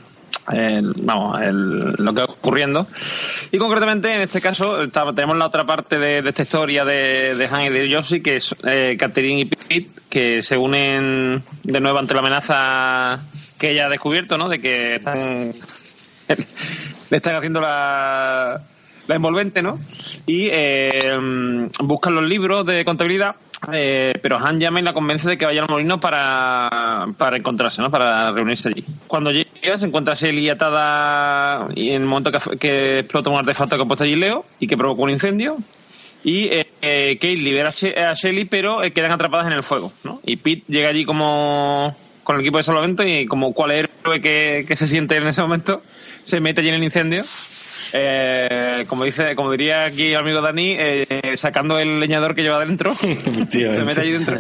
el- 0.52 0.94
vamos, 1.04 1.42
el- 1.42 1.80
lo 1.98 2.14
que 2.14 2.22
va 2.22 2.26
ocurriendo. 2.26 2.88
Y 3.52 3.58
concretamente, 3.58 4.14
en 4.14 4.22
este 4.22 4.42
caso, 4.42 4.82
está- 4.84 5.12
tenemos 5.14 5.38
la 5.38 5.46
otra 5.48 5.66
parte 5.66 5.98
de, 6.00 6.22
de 6.22 6.30
esta 6.30 6.42
historia 6.44 6.84
de, 6.84 7.36
de 7.36 7.46
Han 7.48 7.66
y 7.66 7.70
de 7.70 7.94
Josie, 7.96 8.22
que 8.22 8.38
es 8.38 8.56
eh, 8.66 8.96
Catherine 9.00 9.42
y 9.42 9.46
Pete, 9.46 9.90
que 10.10 10.42
se 10.42 10.58
unen 10.58 11.44
de 11.64 11.80
nuevo 11.80 12.00
ante 12.00 12.14
la 12.14 12.20
amenaza 12.22 13.20
que 13.60 13.72
ella 13.72 13.86
ha 13.86 13.90
descubierto, 13.90 14.38
¿no? 14.38 14.50
De 14.50 14.60
que 14.60 14.96
están, 14.96 15.52
le 17.10 17.18
están 17.18 17.36
haciendo 17.36 17.62
la, 17.62 18.62
la 19.08 19.16
envolvente, 19.16 19.62
¿no? 19.62 19.78
Y 20.26 20.48
eh, 20.52 21.18
buscan 21.82 22.16
los 22.16 22.24
libros 22.24 22.66
de 22.66 22.84
contabilidad, 22.86 23.36
eh, 23.72 24.14
pero 24.22 24.38
Han 24.38 24.60
llama 24.60 24.80
y 24.80 24.84
la 24.84 24.94
convence 24.94 25.28
de 25.28 25.38
que 25.38 25.46
vaya 25.46 25.62
al 25.62 25.70
molino 25.70 26.00
para, 26.00 27.08
para 27.18 27.38
encontrarse, 27.38 27.82
¿no? 27.82 27.90
Para 27.92 28.32
reunirse 28.32 28.70
allí. 28.70 28.84
Cuando 29.08 29.32
llega, 29.32 29.78
se 29.78 29.86
encuentra 29.86 30.14
Shelly 30.14 30.50
atada 30.50 31.68
y 31.76 31.92
en 31.92 32.04
el 32.04 32.08
momento 32.08 32.32
que, 32.60 33.00
explota 33.00 33.30
un 33.30 33.38
artefacto 33.40 33.76
que 33.76 33.84
ha 33.84 33.86
puesto 33.86 34.04
allí 34.04 34.16
Leo 34.16 34.46
y 34.60 34.68
que 34.68 34.78
provocó 34.78 35.04
un 35.04 35.12
incendio. 35.12 35.58
Y 36.24 36.46
eh, 36.46 36.68
eh, 36.82 37.18
Kate 37.22 37.36
libera 37.36 37.70
a 37.70 37.72
She- 37.72 37.96
a 37.98 38.14
Shelly, 38.14 38.46
pero 38.46 38.80
quedan 38.94 39.12
atrapadas 39.12 39.46
en 39.48 39.54
el 39.54 39.62
fuego, 39.62 39.94
¿no? 40.04 40.20
Y 40.26 40.38
Pete 40.38 40.64
llega 40.68 40.90
allí 40.90 41.06
como 41.06 41.96
con 42.24 42.36
el 42.38 42.42
equipo 42.42 42.58
de 42.58 42.64
salvamento 42.64 43.04
y 43.04 43.28
como 43.28 43.54
cual 43.54 43.70
héroe 43.72 44.20
que, 44.20 44.66
que 44.68 44.76
se 44.76 44.88
siente 44.88 45.16
en 45.16 45.28
ese 45.28 45.42
momento, 45.42 45.84
se 46.24 46.40
mete 46.40 46.62
allí 46.62 46.70
en 46.70 46.76
el 46.76 46.84
incendio. 46.84 47.24
Eh, 47.94 48.65
como 48.88 49.04
dice, 49.04 49.36
como 49.36 49.52
diría 49.52 49.86
aquí 49.86 50.08
el 50.08 50.18
amigo 50.18 50.42
Dani, 50.42 50.76
eh, 50.78 51.34
sacando 51.36 51.80
el 51.80 52.00
leñador 52.00 52.36
que 52.36 52.44
lleva 52.44 52.60
dentro, 52.64 52.94
se 52.96 53.84
mete 53.86 54.02
allí 54.02 54.12
dentro. 54.12 54.38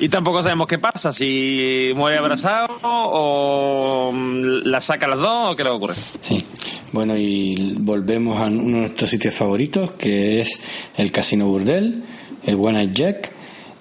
Y 0.00 0.08
tampoco 0.08 0.42
sabemos 0.42 0.66
qué 0.66 0.78
pasa, 0.78 1.12
si 1.12 1.92
muere 1.94 2.18
abrazado 2.18 2.78
o 2.82 4.10
mm, 4.12 4.64
la 4.64 4.80
saca 4.80 5.06
las 5.06 5.20
dos 5.20 5.52
o 5.52 5.56
qué 5.56 5.62
le 5.62 5.70
ocurre. 5.70 5.94
Sí. 6.22 6.44
Bueno, 6.92 7.16
y 7.16 7.76
volvemos 7.78 8.38
a 8.40 8.46
uno 8.46 8.64
de 8.64 8.80
nuestros 8.82 9.08
sitios 9.08 9.34
favoritos, 9.34 9.92
que 9.92 10.40
es 10.40 10.60
el 10.96 11.10
Casino 11.10 11.46
Burdel, 11.46 12.02
el 12.44 12.54
One 12.56 12.72
Night 12.72 12.92
Jack, 12.92 13.32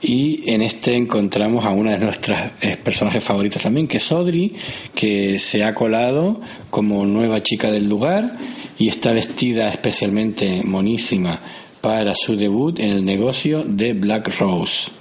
y 0.02 0.50
en 0.50 0.62
este 0.62 0.96
encontramos 0.96 1.66
a 1.66 1.70
una 1.72 1.92
de 1.92 2.00
nuestras 2.00 2.54
eh, 2.62 2.78
personajes 2.82 3.24
favoritos 3.24 3.62
también, 3.62 3.88
que 3.88 3.98
es 3.98 4.12
Audrey, 4.12 4.56
que 4.96 5.38
se 5.40 5.64
ha 5.64 5.76
colado 5.76 6.40
como 6.70 7.06
nueva 7.06 7.44
chica 7.44 7.72
del 7.72 7.88
lugar 7.88 8.38
y 8.78 8.90
está 8.90 9.12
vestida 9.12 9.70
especialmente 9.70 10.62
monísima 10.64 11.40
para 11.82 12.14
su 12.16 12.36
debut 12.36 12.80
en 12.80 12.92
el 12.92 13.06
negocio 13.06 13.64
de 13.64 13.94
Black 13.94 14.40
Rose. 14.40 14.92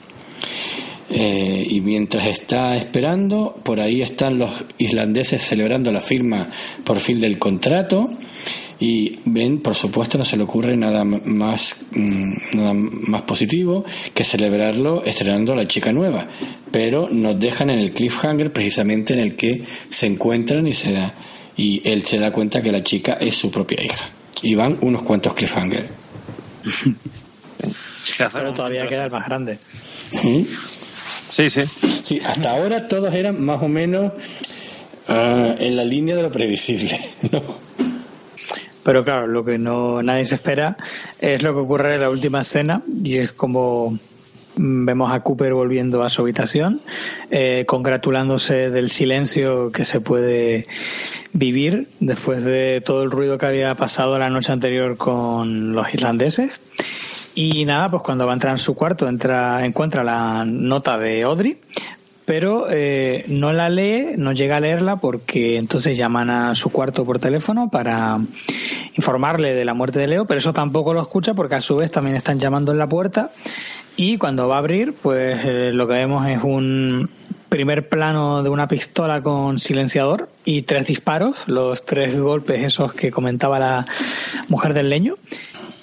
Eh, 1.12 1.66
y 1.68 1.80
mientras 1.80 2.26
está 2.26 2.76
esperando, 2.76 3.58
por 3.64 3.80
ahí 3.80 4.00
están 4.00 4.38
los 4.38 4.64
islandeses 4.78 5.42
celebrando 5.42 5.90
la 5.90 6.00
firma 6.00 6.46
por 6.84 6.98
fin 6.98 7.20
del 7.20 7.38
contrato. 7.38 8.08
Y 8.78 9.18
Ben, 9.26 9.60
por 9.60 9.74
supuesto, 9.74 10.16
no 10.16 10.24
se 10.24 10.38
le 10.38 10.44
ocurre 10.44 10.74
nada 10.76 11.04
más, 11.04 11.76
mm, 11.92 12.32
nada 12.54 12.72
más 12.72 13.22
positivo 13.22 13.84
que 14.14 14.24
celebrarlo 14.24 15.04
estrenando 15.04 15.52
a 15.52 15.56
la 15.56 15.66
chica 15.66 15.92
nueva. 15.92 16.26
Pero 16.70 17.10
nos 17.10 17.38
dejan 17.38 17.68
en 17.70 17.80
el 17.80 17.92
cliffhanger 17.92 18.52
precisamente 18.52 19.12
en 19.12 19.20
el 19.20 19.36
que 19.36 19.62
se 19.90 20.06
encuentran 20.06 20.66
y, 20.66 20.72
se 20.72 20.92
da, 20.92 21.12
y 21.60 21.82
él 21.84 22.04
se 22.04 22.18
da 22.18 22.32
cuenta 22.32 22.62
que 22.62 22.72
la 22.72 22.82
chica 22.82 23.18
es 23.20 23.36
su 23.36 23.50
propia 23.50 23.84
hija. 23.84 24.08
Y 24.40 24.54
van 24.54 24.78
unos 24.80 25.02
cuantos 25.02 25.34
cliffhangers. 25.34 25.90
Pero 28.32 28.54
todavía 28.54 28.88
queda 28.88 29.04
el 29.04 29.10
más 29.10 29.26
grande. 29.26 29.58
¿Mm? 30.22 30.42
Sí, 31.28 31.50
sí. 31.50 31.62
Sí, 32.02 32.20
hasta 32.24 32.52
ahora 32.52 32.88
todos 32.88 33.12
eran 33.12 33.44
más 33.44 33.62
o 33.62 33.68
menos 33.68 34.12
ah, 35.08 35.54
en 35.58 35.76
la 35.76 35.84
línea 35.84 36.16
de 36.16 36.22
lo 36.22 36.30
previsible. 36.30 36.98
¿no? 37.30 37.42
Pero 38.82 39.04
claro, 39.04 39.26
lo 39.26 39.44
que 39.44 39.58
no 39.58 40.02
nadie 40.02 40.24
se 40.24 40.36
espera 40.36 40.78
es 41.20 41.42
lo 41.42 41.52
que 41.52 41.60
ocurre 41.60 41.96
en 41.96 42.00
la 42.00 42.08
última 42.08 42.40
escena 42.40 42.82
y 43.04 43.18
es 43.18 43.32
como 43.32 43.98
mm, 44.56 44.86
vemos 44.86 45.12
a 45.12 45.20
Cooper 45.20 45.52
volviendo 45.52 46.02
a 46.02 46.08
su 46.08 46.22
habitación, 46.22 46.80
eh, 47.30 47.64
congratulándose 47.66 48.70
del 48.70 48.88
silencio 48.88 49.70
que 49.70 49.84
se 49.84 50.00
puede 50.00 50.64
vivir 51.32 51.88
después 52.00 52.44
de 52.44 52.82
todo 52.84 53.02
el 53.02 53.10
ruido 53.10 53.38
que 53.38 53.46
había 53.46 53.74
pasado 53.74 54.18
la 54.18 54.30
noche 54.30 54.52
anterior 54.52 54.96
con 54.96 55.72
los 55.74 55.92
irlandeses. 55.94 56.60
Y 57.34 57.64
nada, 57.64 57.88
pues 57.88 58.02
cuando 58.02 58.26
va 58.26 58.32
a 58.32 58.34
entrar 58.34 58.52
en 58.52 58.58
su 58.58 58.74
cuarto 58.74 59.08
entra, 59.08 59.64
encuentra 59.64 60.02
la 60.02 60.44
nota 60.44 60.98
de 60.98 61.22
Audrey, 61.22 61.58
pero 62.24 62.66
eh, 62.68 63.24
no 63.28 63.52
la 63.52 63.68
lee, 63.68 64.14
no 64.16 64.32
llega 64.32 64.56
a 64.56 64.60
leerla 64.60 64.96
porque 64.96 65.56
entonces 65.56 65.96
llaman 65.96 66.30
a 66.30 66.54
su 66.54 66.70
cuarto 66.70 67.04
por 67.04 67.18
teléfono 67.18 67.70
para 67.70 68.18
informarle 68.96 69.54
de 69.54 69.64
la 69.64 69.74
muerte 69.74 70.00
de 70.00 70.08
Leo, 70.08 70.24
pero 70.26 70.38
eso 70.38 70.52
tampoco 70.52 70.92
lo 70.92 71.00
escucha 71.00 71.34
porque 71.34 71.54
a 71.54 71.60
su 71.60 71.76
vez 71.76 71.90
también 71.90 72.16
están 72.16 72.38
llamando 72.40 72.72
en 72.72 72.78
la 72.78 72.88
puerta 72.88 73.30
y 73.96 74.18
cuando 74.18 74.48
va 74.48 74.56
a 74.56 74.58
abrir, 74.58 74.94
pues 74.94 75.40
eh, 75.44 75.70
lo 75.72 75.86
que 75.86 75.94
vemos 75.94 76.26
es 76.28 76.42
un 76.42 77.08
primer 77.50 77.88
plano 77.88 78.42
de 78.42 78.48
una 78.48 78.66
pistola 78.66 79.20
con 79.20 79.58
silenciador 79.58 80.30
y 80.46 80.62
tres 80.62 80.86
disparos, 80.86 81.46
los 81.46 81.84
tres 81.84 82.18
golpes 82.18 82.62
esos 82.62 82.94
que 82.94 83.10
comentaba 83.10 83.58
la 83.58 83.86
mujer 84.48 84.72
del 84.72 84.88
leño. 84.88 85.16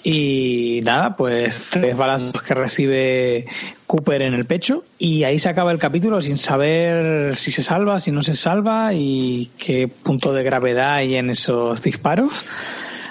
Y 0.04 0.80
nada, 0.86 1.18
pues 1.18 1.68
tres 1.70 1.98
balazos 1.98 2.42
que 2.42 2.54
recibe 2.54 3.46
Cooper 3.86 4.22
en 4.22 4.34
el 4.34 4.46
pecho 4.46 4.84
y 4.98 5.26
ahí 5.26 5.38
se 5.38 5.50
acaba 5.50 5.74
el 5.74 5.80
capítulo 5.80 6.22
sin 6.22 6.38
saber 6.38 7.36
si 7.36 7.52
se 7.52 7.62
salva, 7.62 8.00
si 8.00 8.12
no 8.12 8.22
se 8.22 8.34
salva 8.34 8.94
y 8.94 9.52
qué 9.58 9.90
punto 9.90 10.32
de 10.32 10.44
gravedad 10.44 10.94
hay 10.94 11.16
en 11.16 11.30
esos 11.30 11.82
disparos. 11.82 12.32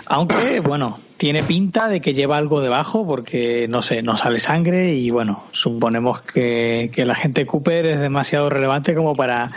Aunque, 0.07 0.61
bueno, 0.61 0.99
tiene 1.17 1.43
pinta 1.43 1.89
de 1.89 2.01
que 2.01 2.15
lleva 2.15 2.37
algo 2.37 2.61
debajo 2.61 3.07
porque, 3.07 3.67
no 3.69 3.83
sé, 3.83 4.03
no 4.03 4.17
sale 4.17 4.39
sangre 4.39 4.95
y, 4.95 5.11
bueno, 5.11 5.45
suponemos 5.53 6.21
que, 6.21 6.91
que 6.95 7.07
la 7.07 7.15
gente 7.15 7.47
Cooper 7.47 7.87
es 7.87 8.01
demasiado 8.01 8.51
relevante 8.51 8.95
como 8.95 9.15
para 9.15 9.53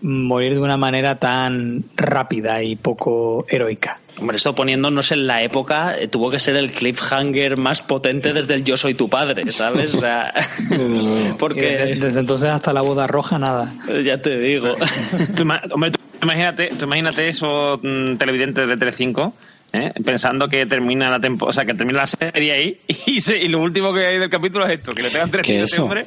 morir 0.00 0.54
de 0.54 0.60
una 0.60 0.76
manera 0.76 1.18
tan 1.18 1.84
rápida 1.96 2.62
y 2.62 2.76
poco 2.76 3.46
heroica. 3.48 3.98
Hombre, 4.20 4.36
esto 4.36 4.54
poniéndonos 4.54 5.12
en 5.12 5.26
la 5.26 5.42
época, 5.42 5.96
eh, 5.96 6.08
tuvo 6.08 6.30
que 6.30 6.40
ser 6.40 6.56
el 6.56 6.72
cliffhanger 6.72 7.56
más 7.56 7.82
potente 7.82 8.32
desde 8.32 8.54
el 8.54 8.64
Yo 8.64 8.76
soy 8.76 8.94
tu 8.94 9.08
padre, 9.08 9.50
¿sabes? 9.52 9.94
O 9.94 10.00
sea, 10.00 10.32
Desde 10.68 10.88
luego. 10.88 11.04
Y 11.04 11.06
desde, 11.18 11.34
porque 11.34 11.96
desde 12.00 12.20
entonces 12.20 12.48
hasta 12.48 12.72
la 12.72 12.80
boda 12.80 13.06
roja, 13.06 13.38
nada. 13.38 13.72
ya 14.04 14.20
te 14.20 14.38
digo. 14.38 14.74
Tú, 15.36 15.42
hombre, 15.72 15.90
tú 15.92 15.98
imagínate, 16.22 16.68
tú 16.76 16.84
imagínate 16.84 17.28
esos 17.28 17.78
mm, 17.82 18.16
televidentes 18.16 18.66
de 18.66 18.76
Telecinco 18.76 19.34
¿eh? 19.72 19.92
pensando 20.04 20.48
que 20.48 20.66
termina 20.66 21.10
la 21.10 21.20
tempo, 21.20 21.46
o 21.46 21.52
sea, 21.52 21.64
que 21.64 21.74
termina 21.74 22.00
la 22.00 22.06
serie 22.06 22.52
ahí 22.52 22.80
y, 23.06 23.20
se- 23.20 23.36
y 23.38 23.48
lo 23.48 23.60
último 23.62 23.92
que 23.92 24.06
hay 24.06 24.18
del 24.18 24.30
capítulo 24.30 24.66
es 24.66 24.78
esto, 24.78 24.92
que 24.92 25.02
le 25.02 25.10
pegan 25.10 25.30
tres 25.30 25.46
¿Qué 25.46 25.52
tiros 25.54 25.70
a 25.72 25.74
este 25.74 25.82
hombre. 25.82 26.04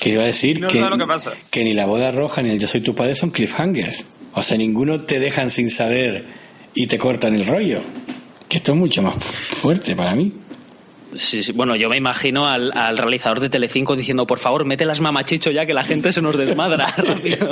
Que 0.00 0.10
iba 0.10 0.22
a 0.22 0.26
decir 0.26 0.60
No 0.60 0.68
que, 0.68 0.80
lo 0.80 0.98
que 0.98 1.06
pasa. 1.06 1.32
que 1.50 1.64
ni 1.64 1.74
la 1.74 1.86
boda 1.86 2.10
roja 2.10 2.42
ni 2.42 2.50
el 2.50 2.58
yo 2.58 2.66
soy 2.66 2.80
tu 2.80 2.94
padre 2.94 3.14
son 3.14 3.30
cliffhangers. 3.30 4.06
O 4.34 4.42
sea, 4.42 4.56
ninguno 4.58 5.02
te 5.02 5.20
dejan 5.20 5.50
sin 5.50 5.70
saber 5.70 6.24
y 6.74 6.86
te 6.88 6.98
cortan 6.98 7.34
el 7.34 7.46
rollo. 7.46 7.82
Que 8.48 8.58
esto 8.58 8.72
es 8.72 8.78
mucho 8.78 9.00
más 9.02 9.14
fu- 9.16 9.32
fuerte 9.56 9.94
para 9.96 10.14
mí. 10.14 10.32
Sí, 11.16 11.42
sí. 11.42 11.52
Bueno, 11.52 11.76
yo 11.76 11.88
me 11.88 11.96
imagino 11.96 12.46
al, 12.46 12.70
al 12.76 12.98
realizador 12.98 13.40
de 13.40 13.48
Telecinco 13.48 13.96
diciendo, 13.96 14.26
por 14.26 14.38
favor, 14.38 14.64
mete 14.64 14.84
las 14.84 15.00
mamachicho 15.00 15.50
ya 15.50 15.66
que 15.66 15.74
la 15.74 15.84
gente 15.84 16.12
se 16.12 16.22
nos 16.22 16.36
desmadra 16.36 16.86
rápido. 16.96 17.50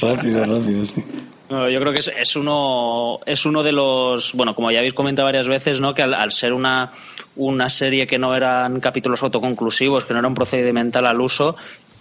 Rápido, 0.00 0.44
rápido, 0.44 0.84
sí. 0.84 1.02
No, 1.48 1.70
yo 1.70 1.78
creo 1.78 1.92
que 1.92 2.00
es, 2.00 2.08
es 2.08 2.34
uno 2.34 3.20
es 3.24 3.46
uno 3.46 3.62
de 3.62 3.70
los 3.70 4.32
bueno 4.32 4.54
como 4.54 4.70
ya 4.72 4.78
habéis 4.78 4.94
comentado 4.94 5.26
varias 5.26 5.46
veces 5.46 5.80
no 5.80 5.94
que 5.94 6.02
al, 6.02 6.12
al 6.12 6.32
ser 6.32 6.52
una 6.52 6.90
una 7.36 7.68
serie 7.68 8.06
que 8.06 8.18
no 8.18 8.34
eran 8.34 8.80
capítulos 8.80 9.22
autoconclusivos 9.22 10.04
que 10.04 10.12
no 10.12 10.18
era 10.18 10.26
un 10.26 10.34
procedimental 10.34 11.06
al 11.06 11.20
uso 11.20 11.54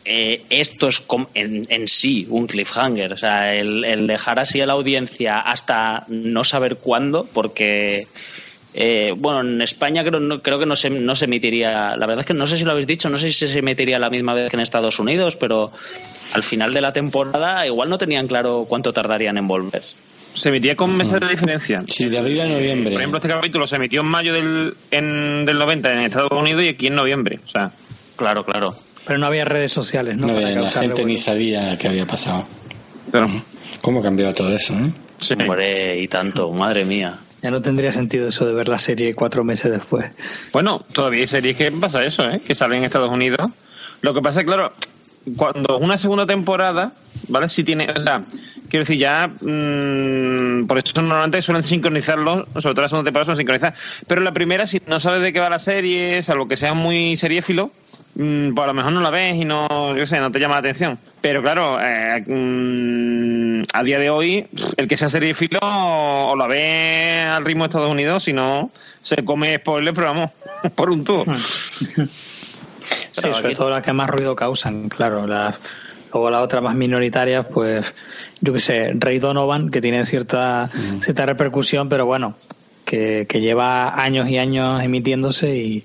eh, 0.03 0.45
esto 0.49 0.87
es 0.87 1.03
en, 1.35 1.67
en 1.69 1.87
sí 1.87 2.25
un 2.27 2.47
cliffhanger 2.47 3.13
o 3.13 3.17
sea 3.17 3.53
el, 3.53 3.83
el 3.85 4.07
dejar 4.07 4.39
así 4.39 4.61
a 4.61 4.65
la 4.65 4.73
audiencia 4.73 5.41
hasta 5.41 6.05
no 6.07 6.43
saber 6.43 6.77
cuándo 6.77 7.27
porque 7.31 8.07
eh, 8.77 9.13
bueno, 9.15 9.39
en 9.41 9.61
España 9.61 10.03
creo, 10.03 10.19
no, 10.19 10.41
creo 10.41 10.59
que 10.59 10.65
no 10.65 10.75
se, 10.75 10.89
no 10.89 11.15
se 11.15 11.25
emitiría, 11.25 11.95
la 11.95 12.05
verdad 12.05 12.19
es 12.21 12.25
que 12.25 12.33
no 12.33 12.45
sé 12.45 12.57
si 12.57 12.65
lo 12.65 12.71
habéis 12.71 12.87
dicho, 12.87 13.09
no 13.09 13.17
sé 13.17 13.31
si 13.31 13.47
se 13.47 13.59
emitiría 13.59 13.97
la 13.99 14.09
misma 14.09 14.33
vez 14.33 14.49
que 14.49 14.57
en 14.57 14.61
Estados 14.61 14.99
Unidos, 14.99 15.35
pero 15.37 15.71
al 16.33 16.43
final 16.43 16.73
de 16.73 16.81
la 16.81 16.91
temporada 16.91 17.65
igual 17.65 17.89
no 17.89 17.97
tenían 17.97 18.27
claro 18.27 18.65
cuánto 18.67 18.91
tardarían 18.91 19.37
en 19.37 19.47
volver. 19.47 19.81
se 20.33 20.49
emitía 20.49 20.75
con 20.75 20.95
meses 20.97 21.21
de 21.21 21.27
diferencia. 21.29 21.79
Sí, 21.87 22.09
de 22.09 22.17
abril 22.17 22.41
a 22.41 22.45
noviembre. 22.47 22.91
Por 22.91 22.99
ejemplo, 22.99 23.17
este 23.19 23.29
capítulo 23.29 23.65
se 23.65 23.77
emitió 23.77 24.01
en 24.01 24.07
mayo 24.07 24.33
del, 24.33 24.75
en, 24.91 25.45
del 25.45 25.57
90 25.57 25.93
en 25.93 25.99
Estados 26.01 26.31
Unidos 26.33 26.63
y 26.63 26.67
aquí 26.67 26.87
en 26.87 26.95
noviembre. 26.95 27.39
O 27.45 27.49
sea, 27.49 27.71
Claro, 28.17 28.43
claro. 28.45 28.75
Pero 29.05 29.19
no 29.19 29.25
había 29.27 29.45
redes 29.45 29.71
sociales, 29.71 30.17
¿no? 30.17 30.27
No, 30.27 30.33
Para 30.35 30.49
la 30.61 30.71
gente 30.71 31.05
ni 31.05 31.17
sabía 31.17 31.77
qué 31.77 31.87
había 31.87 32.05
pasado. 32.07 32.45
pero, 33.11 33.27
¿Cómo 33.81 33.99
ha 33.99 34.03
cambiado 34.03 34.33
todo 34.33 34.53
eso? 34.55 34.73
eh? 34.73 34.91
sí. 35.19 35.33
Hombre, 35.39 36.01
y 36.01 36.07
tanto, 36.07 36.49
madre 36.51 36.85
mía. 36.85 37.13
Ya 37.45 37.51
no 37.51 37.61
tendría 37.61 37.91
sentido 37.91 38.29
eso 38.29 38.43
de 38.47 38.53
ver 38.53 38.67
la 38.67 38.79
serie 38.79 39.13
cuatro 39.13 39.43
meses 39.43 39.71
después. 39.71 40.07
Bueno, 40.51 40.79
todavía 40.79 41.19
hay 41.19 41.27
series 41.27 41.55
que 41.55 41.71
pasa 41.73 42.03
eso, 42.03 42.27
¿eh? 42.27 42.41
Que 42.43 42.55
salen 42.55 42.79
en 42.79 42.85
Estados 42.85 43.11
Unidos. 43.11 43.51
Lo 44.01 44.15
que 44.15 44.21
pasa 44.23 44.39
es, 44.39 44.47
claro, 44.47 44.73
cuando 45.37 45.77
una 45.77 45.95
segunda 45.95 46.25
temporada, 46.25 46.93
¿vale? 47.27 47.47
Si 47.47 47.63
tiene, 47.63 47.87
o 47.95 48.01
sea, 48.01 48.23
quiero 48.67 48.83
decir, 48.83 48.97
ya, 48.97 49.27
mm, 49.27 50.65
por 50.65 50.79
eso 50.79 50.99
normalmente 50.99 51.39
suelen 51.43 51.61
sincronizarlo, 51.61 52.47
sobre 52.53 52.73
todo 52.73 52.81
la 52.81 52.89
segunda 52.89 53.09
temporada 53.09 53.25
suelen 53.25 53.37
sincronizar. 53.37 53.75
Pero 54.07 54.21
la 54.21 54.31
primera, 54.31 54.65
si 54.65 54.81
no 54.87 54.99
sabes 54.99 55.21
de 55.21 55.31
qué 55.31 55.39
va 55.39 55.51
la 55.51 55.59
serie, 55.59 56.23
salvo 56.23 56.47
que 56.47 56.55
sea 56.55 56.73
muy 56.73 57.15
seriéfilo, 57.15 57.69
pues 58.15 58.63
a 58.63 58.67
lo 58.67 58.73
mejor 58.73 58.93
no 58.93 59.01
la 59.01 59.09
ves 59.09 59.35
y 59.35 59.43
no, 59.43 59.95
yo 59.95 60.05
sé, 60.05 60.19
no 60.19 60.31
te 60.31 60.39
llama 60.39 60.55
la 60.55 60.59
atención. 60.59 60.97
Pero 61.19 61.41
claro, 61.41 61.77
eh, 61.81 62.23
mm, 62.25 63.63
a 63.73 63.83
día 63.83 63.99
de 63.99 64.09
hoy, 64.09 64.47
el 64.77 64.87
que 64.87 64.95
sea 64.95 65.09
seriéfilo 65.09 65.59
o 65.61 66.35
la 66.37 66.47
ve 66.47 67.23
al 67.29 67.43
ritmo 67.43 67.65
de 67.65 67.67
Estados 67.67 67.91
Unidos, 67.91 68.23
si 68.23 68.31
no, 68.31 68.71
se 69.01 69.25
come 69.25 69.57
spoiler, 69.57 69.93
pero 69.93 70.07
vamos, 70.07 70.31
por 70.75 70.89
un 70.89 71.03
tubo. 71.03 71.25
Sí, 73.11 73.33
sobre 73.33 73.55
todo 73.55 73.69
las 73.69 73.81
que 73.81 73.93
más 73.93 74.09
ruido 74.09 74.35
causan, 74.35 74.89
claro. 74.89 75.25
Las, 75.25 75.55
luego 76.13 76.29
las 76.29 76.43
otras 76.43 76.61
más 76.61 76.75
minoritarias, 76.75 77.45
pues, 77.45 77.93
yo 78.41 78.51
qué 78.51 78.59
sé, 78.59 78.91
Rey 78.93 79.19
Donovan, 79.19 79.71
que 79.71 79.79
tiene 79.79 80.05
cierta, 80.05 80.69
cierta 80.99 81.25
repercusión, 81.25 81.87
pero 81.87 82.05
bueno, 82.05 82.35
que, 82.85 83.25
que 83.27 83.41
lleva 83.41 84.01
años 84.01 84.29
y 84.29 84.37
años 84.37 84.83
emitiéndose 84.83 85.57
y, 85.57 85.83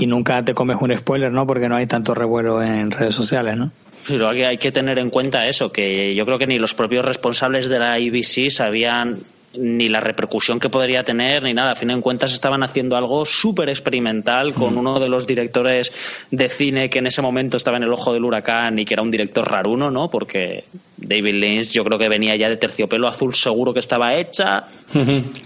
y 0.00 0.06
nunca 0.06 0.44
te 0.44 0.52
comes 0.52 0.76
un 0.80 0.96
spoiler, 0.96 1.32
¿no? 1.32 1.46
Porque 1.46 1.68
no 1.68 1.76
hay 1.76 1.86
tanto 1.86 2.14
revuelo 2.14 2.62
en 2.62 2.90
redes 2.90 3.14
sociales, 3.14 3.56
¿no? 3.56 3.70
Pero 4.06 4.28
hay 4.28 4.58
que 4.58 4.72
tener 4.72 4.98
en 4.98 5.10
cuenta 5.10 5.46
eso, 5.46 5.70
que 5.70 6.14
yo 6.14 6.24
creo 6.24 6.38
que 6.38 6.46
ni 6.46 6.58
los 6.58 6.74
propios 6.74 7.04
responsables 7.04 7.68
de 7.68 7.78
la 7.78 7.98
IBC 7.98 8.50
sabían 8.50 9.18
ni 9.54 9.88
la 9.88 10.00
repercusión 10.00 10.60
que 10.60 10.68
podría 10.68 11.02
tener 11.02 11.42
ni 11.42 11.52
nada. 11.54 11.72
A 11.72 11.74
fin 11.74 11.88
de 11.88 12.00
cuentas 12.00 12.32
estaban 12.32 12.62
haciendo 12.62 12.96
algo 12.96 13.24
súper 13.26 13.68
experimental 13.68 14.54
con 14.54 14.78
uno 14.78 15.00
de 15.00 15.08
los 15.08 15.26
directores 15.26 15.92
de 16.30 16.48
cine 16.48 16.88
que 16.88 17.00
en 17.00 17.06
ese 17.06 17.22
momento 17.22 17.56
estaba 17.56 17.76
en 17.76 17.82
el 17.84 17.92
ojo 17.92 18.12
del 18.12 18.24
huracán 18.24 18.78
y 18.78 18.84
que 18.84 18.94
era 18.94 19.02
un 19.02 19.10
director 19.10 19.48
raruno, 19.48 19.90
¿no? 19.90 20.08
Porque 20.08 20.64
David 20.96 21.34
Lynch 21.34 21.72
yo 21.72 21.84
creo 21.84 21.98
que 21.98 22.08
venía 22.08 22.36
ya 22.36 22.48
de 22.48 22.56
terciopelo 22.56 23.08
azul 23.08 23.34
seguro 23.34 23.72
que 23.72 23.80
estaba 23.80 24.14
hecha 24.14 24.64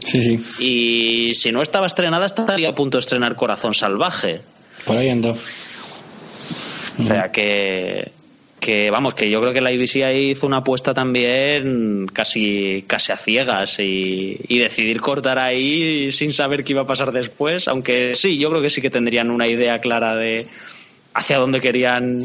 Sí, 0.04 0.20
sí. 0.20 0.44
y 0.58 1.34
si 1.34 1.52
no 1.52 1.62
estaba 1.62 1.86
estrenada 1.86 2.26
estaría 2.26 2.68
a 2.68 2.74
punto 2.74 2.98
de 2.98 3.00
estrenar 3.00 3.36
Corazón 3.36 3.72
Salvaje. 3.74 4.40
Por 4.84 4.96
ahí 4.96 5.08
ando. 5.08 5.30
O 5.32 7.06
sea 7.06 7.30
que, 7.32 8.12
que 8.64 8.90
vamos, 8.90 9.14
que 9.14 9.28
yo 9.28 9.42
creo 9.42 9.52
que 9.52 9.60
la 9.60 9.70
IBC 9.72 9.96
ahí 10.04 10.30
hizo 10.30 10.46
una 10.46 10.58
apuesta 10.58 10.94
también 10.94 12.06
casi, 12.06 12.82
casi 12.86 13.12
a 13.12 13.18
ciegas 13.18 13.78
y, 13.78 14.38
decidir 14.58 15.02
cortar 15.02 15.38
ahí 15.38 16.10
sin 16.10 16.32
saber 16.32 16.64
qué 16.64 16.72
iba 16.72 16.80
a 16.80 16.86
pasar 16.86 17.12
después, 17.12 17.68
aunque 17.68 18.14
sí, 18.14 18.38
yo 18.38 18.48
creo 18.48 18.62
que 18.62 18.70
sí 18.70 18.80
que 18.80 18.88
tendrían 18.88 19.30
una 19.30 19.46
idea 19.46 19.78
clara 19.80 20.16
de 20.16 20.46
hacia 21.12 21.38
dónde 21.38 21.60
querían 21.60 22.24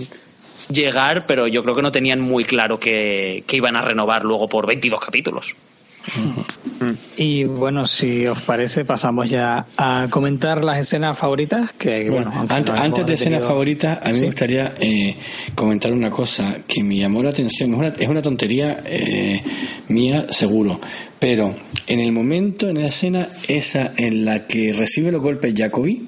llegar, 0.71 1.25
pero 1.27 1.45
yo 1.45 1.61
creo 1.61 1.75
que 1.75 1.81
no 1.81 1.91
tenían 1.91 2.21
muy 2.21 2.45
claro 2.45 2.79
que, 2.79 3.43
que 3.45 3.57
iban 3.57 3.75
a 3.75 3.81
renovar 3.81 4.23
luego 4.23 4.47
por 4.47 4.65
22 4.65 5.01
capítulos. 5.01 5.53
Y 7.17 7.43
bueno, 7.43 7.85
si 7.85 8.25
os 8.25 8.41
parece, 8.41 8.85
pasamos 8.85 9.29
ya 9.29 9.65
a 9.77 10.07
comentar 10.09 10.63
las 10.63 10.79
escenas 10.79 11.17
favoritas. 11.17 11.71
Que, 11.77 12.09
bueno, 12.09 12.31
antes, 12.49 13.05
de 13.05 13.13
escena 13.13 13.37
detenido- 13.37 13.47
favorita, 13.47 13.99
a 14.01 14.09
mí 14.09 14.15
Sí. 14.15 14.19
me 14.21 14.25
gustaría 14.27 14.73
eh, 14.79 15.15
comentar 15.55 15.91
una 15.91 16.09
cosa 16.09 16.55
que 16.67 16.83
me 16.83 16.95
llamó 16.95 17.21
la 17.21 17.31
atención. 17.31 17.73
Es 17.73 17.77
una, 17.79 17.87
es 17.89 18.07
una 18.07 18.21
tontería 18.21 18.77
eh, 18.85 19.41
mía, 19.89 20.27
seguro. 20.29 20.79
Pero 21.19 21.53
en 21.87 21.99
el 21.99 22.11
momento, 22.13 22.69
en 22.69 22.81
la 22.81 22.87
escena 22.87 23.27
esa 23.47 23.91
en 23.97 24.23
la 24.23 24.47
que 24.47 24.71
recibe 24.73 25.11
los 25.11 25.21
golpes 25.21 25.53
Jacobi, 25.55 26.07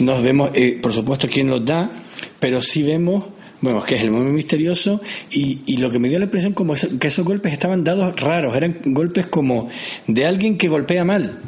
nos 0.00 0.22
vemos, 0.22 0.50
eh, 0.54 0.78
por 0.82 0.92
supuesto, 0.92 1.28
quién 1.32 1.48
los 1.48 1.64
da, 1.64 1.90
pero 2.38 2.60
sí 2.60 2.82
vemos, 2.82 3.24
bueno, 3.60 3.82
que 3.82 3.96
es 3.96 4.02
el 4.02 4.10
momento 4.10 4.32
misterioso, 4.32 5.00
y, 5.30 5.60
y 5.66 5.76
lo 5.78 5.90
que 5.90 5.98
me 5.98 6.08
dio 6.08 6.18
la 6.18 6.26
impresión 6.26 6.52
como 6.52 6.74
eso- 6.74 6.98
que 6.98 7.08
esos 7.08 7.24
golpes 7.24 7.52
estaban 7.52 7.84
dados 7.84 8.18
raros, 8.20 8.54
eran 8.56 8.78
golpes 8.84 9.26
como 9.26 9.68
de 10.06 10.26
alguien 10.26 10.56
que 10.58 10.68
golpea 10.68 11.04
mal. 11.04 11.38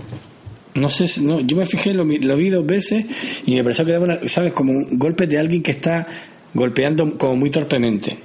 No 0.75 0.89
sé, 0.89 1.07
no, 1.23 1.41
yo 1.41 1.57
me 1.57 1.65
fijé, 1.67 1.93
lo, 1.93 2.05
lo 2.05 2.37
vi 2.37 2.51
dos 2.51 2.65
veces 2.65 3.05
y 3.47 3.57
me 3.57 3.63
pareció 3.65 3.85
que 3.85 3.93
daba 3.93 4.05
una, 4.05 4.19
¿sabes? 4.29 4.53
Como 4.53 4.73
un 4.73 4.87
golpe 4.99 5.27
de 5.27 5.39
alguien 5.39 5.63
que 5.63 5.73
está 5.73 6.07
golpeando 6.55 7.19
como 7.19 7.37
muy 7.37 7.51
torpemente. 7.51 8.17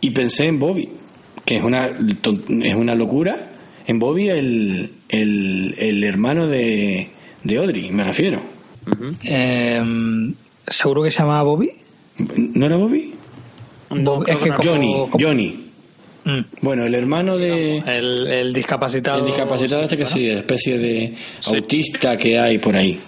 Y 0.00 0.10
pensé 0.10 0.46
en 0.46 0.58
Bobby, 0.58 0.90
que 1.44 1.56
es 1.56 1.64
una, 1.64 1.86
es 1.86 2.74
una 2.74 2.94
locura. 2.94 3.50
En 3.86 3.98
Bobby, 3.98 4.28
el, 4.28 4.90
el, 5.08 5.74
el 5.78 6.04
hermano 6.04 6.46
de, 6.48 7.08
de 7.42 7.56
Audrey, 7.56 7.90
me 7.90 8.04
refiero. 8.04 8.40
Eh, 9.22 9.80
¿Seguro 10.66 11.02
que 11.02 11.10
se 11.10 11.20
llamaba 11.20 11.42
Bobby? 11.42 11.70
¿No 12.54 12.66
era 12.66 12.76
Bobby? 12.76 13.14
Bob- 13.90 14.24
es 14.28 14.38
que 14.38 14.50
como- 14.50 14.62
Johnny, 14.62 14.92
como- 14.92 15.18
Johnny. 15.20 15.60
Mm. 16.24 16.40
Bueno, 16.62 16.84
el 16.84 16.94
hermano 16.94 17.36
de... 17.36 17.78
El, 17.78 18.26
el 18.26 18.52
discapacitado. 18.54 19.18
El 19.20 19.26
discapacitado 19.26 19.82
este 19.82 19.96
que 19.98 20.06
sí, 20.06 20.28
especie 20.30 20.78
de 20.78 21.14
autista 21.48 22.16
que 22.16 22.38
hay 22.38 22.58
por 22.58 22.76
ahí. 22.76 22.98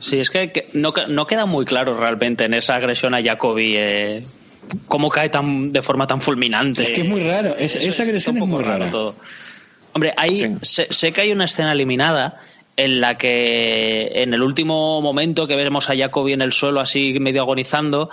Sí, 0.00 0.18
es 0.18 0.30
que, 0.30 0.68
no, 0.74 0.92
no 1.08 1.26
queda 1.26 1.46
muy 1.46 1.64
claro 1.64 1.98
realmente 1.98 2.44
en 2.44 2.54
esa 2.54 2.76
agresión 2.76 3.14
a 3.14 3.22
Jacobi 3.22 3.74
eh, 3.76 4.24
cómo 4.88 5.08
cae 5.10 5.28
tan 5.30 5.72
de 5.72 5.82
forma 5.82 6.06
tan 6.06 6.20
fulminante. 6.20 6.82
Es 6.82 6.90
que 6.90 7.02
es 7.02 7.08
muy 7.08 7.22
raro, 7.22 7.54
es- 7.58 7.76
Eso 7.76 7.88
esa 7.88 8.02
agresión 8.04 8.36
es 8.36 8.42
un 8.42 8.48
poco 8.48 8.56
muy 8.58 8.64
raro 8.64 8.78
rara. 8.80 8.90
todo. 8.90 9.14
Hombre, 9.92 10.12
hay, 10.16 10.56
sé, 10.62 10.88
sé 10.90 11.12
que 11.12 11.20
hay 11.20 11.32
una 11.32 11.44
escena 11.44 11.72
eliminada 11.72 12.40
en 12.76 13.00
la 13.00 13.16
que 13.18 14.10
en 14.14 14.34
el 14.34 14.42
último 14.42 15.00
momento 15.00 15.46
que 15.46 15.56
vemos 15.56 15.88
a 15.90 15.96
Jacobi 15.96 16.32
en 16.32 16.42
el 16.42 16.52
suelo 16.52 16.80
así 16.80 17.18
medio 17.20 17.42
agonizando, 17.42 18.10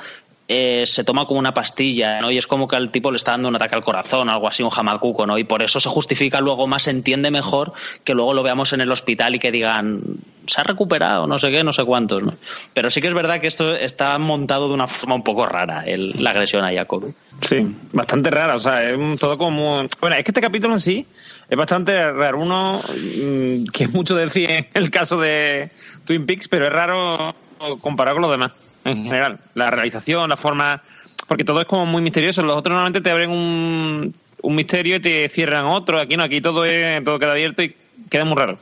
eh, 0.48 0.84
se 0.86 1.04
toma 1.06 1.26
como 1.26 1.40
una 1.40 1.54
pastilla, 1.54 2.20
¿no? 2.20 2.30
Y 2.30 2.38
es 2.38 2.46
como 2.46 2.68
que 2.68 2.76
al 2.76 2.92
tipo 2.92 3.10
le 3.10 3.16
está 3.16 3.32
dando 3.32 3.48
un 3.48 3.56
ataque 3.56 3.76
al 3.76 3.84
corazón, 3.86 4.28
algo 4.30 4.48
así, 4.50 4.62
un 4.64 4.70
jamacuco, 4.70 5.26
¿no? 5.26 5.38
Y 5.38 5.46
por 5.46 5.62
eso 5.62 5.80
se 5.80 5.88
justifica 5.88 6.42
luego 6.42 6.68
más, 6.68 6.84
se 6.84 6.92
entiende 6.92 7.32
mejor 7.32 7.72
que 8.04 8.14
luego 8.14 8.34
lo 8.34 8.44
veamos 8.44 8.74
en 8.74 8.82
el 8.82 8.92
hospital 8.92 9.34
y 9.36 9.40
que 9.40 9.50
digan, 9.50 10.02
se 10.48 10.60
ha 10.60 10.64
recuperado, 10.66 11.26
no 11.26 11.40
sé 11.40 11.52
qué, 11.52 11.64
no 11.64 11.72
sé 11.72 11.86
cuántos, 11.86 12.22
¿no? 12.22 12.34
Pero 12.74 12.90
sí 12.90 13.00
que 13.02 13.08
es 13.08 13.14
verdad 13.14 13.40
que 13.40 13.48
esto 13.48 13.74
está 13.74 14.18
montado 14.18 14.68
de 14.68 14.74
una 14.74 14.88
forma 14.88 15.16
un 15.16 15.24
poco 15.24 15.46
rara, 15.46 15.84
el- 15.86 16.22
la 16.22 16.32
agresión 16.32 16.66
a 16.66 16.74
Jacobi. 16.74 17.14
Sí, 17.48 17.66
bastante 17.94 18.30
rara, 18.30 18.56
o 18.56 18.60
sea, 18.60 18.84
es 18.90 18.98
un- 18.98 19.18
todo 19.18 19.38
como... 19.38 19.84
Bueno, 20.02 20.18
es 20.18 20.24
que 20.26 20.32
este 20.32 20.42
capítulo 20.42 20.74
en 20.74 20.82
sí 20.82 21.06
es 21.52 21.58
bastante 21.58 22.12
raro. 22.14 22.40
Uno, 22.40 22.80
mm, 22.80 23.66
que 23.66 23.84
es 23.84 23.94
mucho 23.94 24.16
decir 24.16 24.50
en 24.50 24.68
el 24.74 24.90
caso 24.90 25.20
de 25.20 25.70
Twin 26.06 26.26
Peaks, 26.26 26.48
pero 26.48 26.66
es 26.66 26.72
raro 26.72 27.36
comparado 27.82 28.16
con 28.16 28.22
los 28.22 28.32
demás, 28.32 28.54
en 28.86 29.04
general. 29.04 29.38
La 29.54 29.70
realización, 29.70 30.30
la 30.30 30.38
forma... 30.38 30.82
Porque 31.28 31.44
todo 31.44 31.60
es 31.60 31.68
como 31.68 31.86
muy 31.86 32.02
misterioso. 32.02 32.42
Los 32.42 32.56
otros 32.56 32.74
normalmente 32.74 33.02
te 33.02 33.12
abren 33.12 33.30
un, 33.30 34.16
un 34.42 34.56
misterio 34.56 34.96
y 34.96 35.02
te 35.02 35.28
cierran 35.28 35.66
otro. 35.66 36.00
Aquí 36.00 36.16
no, 36.16 36.24
aquí 36.24 36.40
todo, 36.40 36.64
es, 36.64 37.04
todo 37.04 37.20
queda 37.20 37.34
abierto 37.34 37.64
y 37.64 37.76
queda 38.10 38.24
muy 38.24 38.38
raro. 38.38 38.58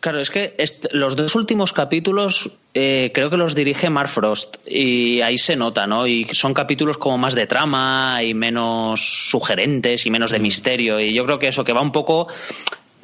Claro, 0.00 0.20
es 0.20 0.30
que 0.30 0.54
los 0.92 1.16
dos 1.16 1.34
últimos 1.34 1.72
capítulos 1.72 2.50
eh, 2.72 3.10
creo 3.12 3.30
que 3.30 3.36
los 3.36 3.56
dirige 3.56 3.90
Mark 3.90 4.08
Frost 4.08 4.58
y 4.64 5.20
ahí 5.22 5.38
se 5.38 5.56
nota, 5.56 5.88
¿no? 5.88 6.06
Y 6.06 6.28
son 6.30 6.54
capítulos 6.54 6.98
como 6.98 7.18
más 7.18 7.34
de 7.34 7.46
trama 7.46 8.22
y 8.22 8.32
menos 8.32 9.00
sugerentes 9.30 10.06
y 10.06 10.10
menos 10.10 10.30
de 10.30 10.38
misterio. 10.38 11.00
Y 11.00 11.12
yo 11.12 11.24
creo 11.24 11.40
que 11.40 11.48
eso, 11.48 11.64
que 11.64 11.72
va 11.72 11.80
un 11.80 11.90
poco 11.90 12.28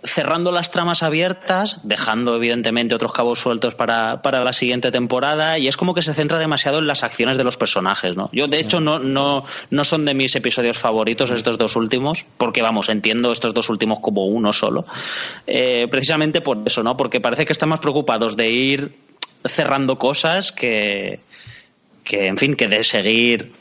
cerrando 0.04 0.52
las 0.52 0.70
tramas 0.70 1.02
abiertas, 1.02 1.80
dejando 1.82 2.36
evidentemente 2.36 2.94
otros 2.94 3.12
cabos 3.12 3.40
sueltos 3.40 3.74
para, 3.74 4.22
para 4.22 4.44
la 4.44 4.52
siguiente 4.52 4.90
temporada, 4.90 5.58
y 5.58 5.66
es 5.66 5.76
como 5.76 5.94
que 5.94 6.02
se 6.02 6.14
centra 6.14 6.38
demasiado 6.38 6.78
en 6.78 6.86
las 6.86 7.02
acciones 7.02 7.38
de 7.38 7.44
los 7.44 7.56
personajes, 7.56 8.16
¿no? 8.16 8.28
Yo, 8.32 8.46
de 8.46 8.60
hecho, 8.60 8.80
no, 8.80 8.98
no, 8.98 9.44
no 9.70 9.84
son 9.84 10.04
de 10.04 10.14
mis 10.14 10.36
episodios 10.36 10.78
favoritos 10.78 11.30
estos 11.30 11.58
dos 11.58 11.74
últimos, 11.76 12.24
porque 12.36 12.62
vamos, 12.62 12.88
entiendo 12.88 13.32
estos 13.32 13.54
dos 13.54 13.70
últimos 13.70 14.00
como 14.00 14.26
uno 14.26 14.52
solo. 14.52 14.84
Eh, 15.46 15.88
precisamente 15.90 16.40
por 16.40 16.58
eso, 16.64 16.82
¿no? 16.82 16.96
Porque 16.96 17.20
parece 17.20 17.46
que 17.46 17.52
están 17.52 17.70
más 17.70 17.80
preocupados 17.80 18.36
de 18.36 18.50
ir 18.50 18.94
cerrando 19.46 19.98
cosas 19.98 20.52
que, 20.52 21.20
que 22.04 22.26
en 22.26 22.36
fin, 22.36 22.54
que 22.54 22.68
de 22.68 22.84
seguir 22.84 23.52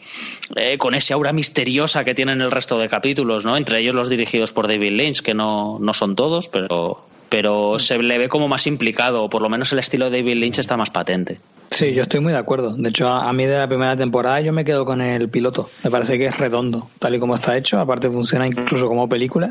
eh, 0.56 0.78
con 0.78 0.94
ese 0.94 1.14
aura 1.14 1.34
misteriosa 1.34 2.04
que 2.04 2.14
tienen 2.14 2.42
el 2.42 2.52
resto 2.52 2.78
de 2.78 2.90
capítulos, 2.90 3.46
¿no? 3.46 3.58
Entre 3.58 3.80
ellos 3.80 3.96
los 3.96 4.10
dirigidos 4.10 4.52
por 4.52 4.68
David 4.68 4.92
Lynch, 4.92 5.22
que 5.22 5.34
no, 5.34 5.80
no 5.80 5.94
son 5.94 6.16
todos, 6.16 6.50
pero, 6.50 7.06
pero 7.30 7.80
se 7.80 7.98
le 7.98 8.18
ve 8.18 8.30
como 8.30 8.48
más 8.48 8.68
implicado, 8.68 9.24
o 9.24 9.30
por 9.30 9.42
lo 9.42 9.50
menos 9.50 9.72
el 9.72 9.80
estilo 9.80 10.10
de 10.10 10.20
David 10.20 10.36
Lynch 10.36 10.60
está 10.60 10.78
más 10.78 10.90
patente. 10.90 11.40
Sí, 11.74 11.94
yo 11.94 12.04
estoy 12.04 12.20
muy 12.20 12.34
de 12.34 12.38
acuerdo. 12.38 12.76
De 12.76 12.90
hecho, 12.90 13.08
a, 13.08 13.34
mí 13.34 13.48
de 13.48 13.58
la 13.58 13.68
primera 13.68 13.96
temporada 13.96 14.40
yo 14.42 14.54
me 14.54 14.64
quedo 14.64 14.86
con 14.86 15.02
el 15.02 15.30
piloto. 15.30 15.68
Me 15.84 15.90
parece 15.90 16.20
que 16.20 16.28
es 16.28 16.38
redondo, 16.38 16.88
tal 17.00 17.16
y 17.16 17.20
como 17.20 17.34
está 17.34 17.58
hecho. 17.58 17.80
Aparte 17.80 18.12
funciona 18.12 18.46
incluso 18.46 18.88
como 18.88 19.10
película. 19.10 19.50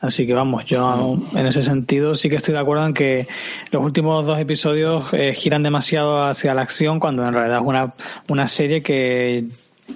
Así 0.00 0.26
que 0.26 0.32
vamos, 0.32 0.64
yo 0.64 1.18
en 1.34 1.46
ese 1.46 1.62
sentido 1.62 2.14
sí 2.14 2.30
que 2.30 2.36
estoy 2.36 2.54
de 2.54 2.60
acuerdo 2.60 2.86
en 2.86 2.94
que 2.94 3.28
los 3.70 3.84
últimos 3.84 4.24
dos 4.24 4.38
episodios 4.38 5.12
eh, 5.12 5.34
giran 5.34 5.62
demasiado 5.62 6.22
hacia 6.22 6.54
la 6.54 6.62
acción 6.62 7.00
cuando 7.00 7.26
en 7.26 7.34
realidad 7.34 7.58
es 7.58 7.66
una, 7.66 7.94
una 8.28 8.46
serie 8.46 8.82
que 8.82 9.44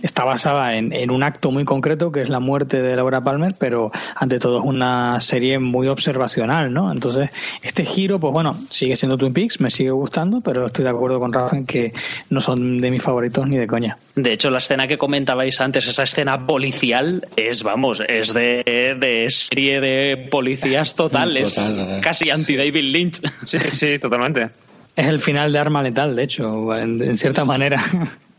está 0.03 0.25
basada 0.25 0.77
en, 0.77 0.93
en, 0.93 1.11
un 1.11 1.23
acto 1.23 1.51
muy 1.51 1.65
concreto 1.65 2.13
que 2.13 2.23
es 2.23 2.29
la 2.29 2.41
muerte 2.41 2.83
de 2.83 2.97
Laura 2.97 3.23
Palmer, 3.23 3.55
pero 3.59 3.91
ante 4.17 4.39
todo 4.39 4.59
es 4.59 4.65
una 4.65 5.21
serie 5.21 5.59
muy 5.59 5.89
observacional, 5.89 6.73
¿no? 6.73 6.91
Entonces, 6.91 7.31
este 7.63 7.85
giro, 7.85 8.19
pues 8.19 8.33
bueno, 8.33 8.57
sigue 8.71 8.97
siendo 8.97 9.17
Twin 9.19 9.33
Peaks, 9.33 9.61
me 9.61 9.71
sigue 9.71 9.91
gustando, 9.91 10.41
pero 10.41 10.67
estoy 10.67 10.85
de 10.85 10.91
acuerdo 10.91 11.21
con 11.21 11.33
Rafa 11.33 11.57
en 11.57 11.67
que 11.67 11.93
no 12.31 12.41
son 12.41 12.79
de 12.79 12.91
mis 12.91 13.03
favoritos 13.03 13.47
ni 13.47 13.57
de 13.57 13.67
coña. 13.67 13.99
De 14.15 14.33
hecho, 14.33 14.51
la 14.51 14.59
escena 14.59 14.87
que 14.87 14.99
comentabais 14.99 15.61
antes, 15.61 15.87
esa 15.87 16.05
escena 16.05 16.47
policial, 16.47 17.27
es, 17.37 17.63
vamos, 17.63 18.03
es 18.07 18.33
de, 18.35 18.63
de 18.99 19.27
serie 19.31 19.81
de 19.81 20.29
policías 20.31 20.95
totales, 20.95 21.61
casi 22.01 22.31
anti-David 22.31 22.85
Lynch. 22.85 23.21
Sí, 23.45 23.59
sí, 23.71 23.99
totalmente. 23.99 24.51
Es 24.97 25.07
el 25.09 25.19
final 25.19 25.53
de 25.53 25.59
Arma 25.59 25.83
Letal, 25.83 26.15
de 26.15 26.23
hecho, 26.23 26.75
en 26.77 27.17
cierta 27.17 27.45
manera. 27.45 27.83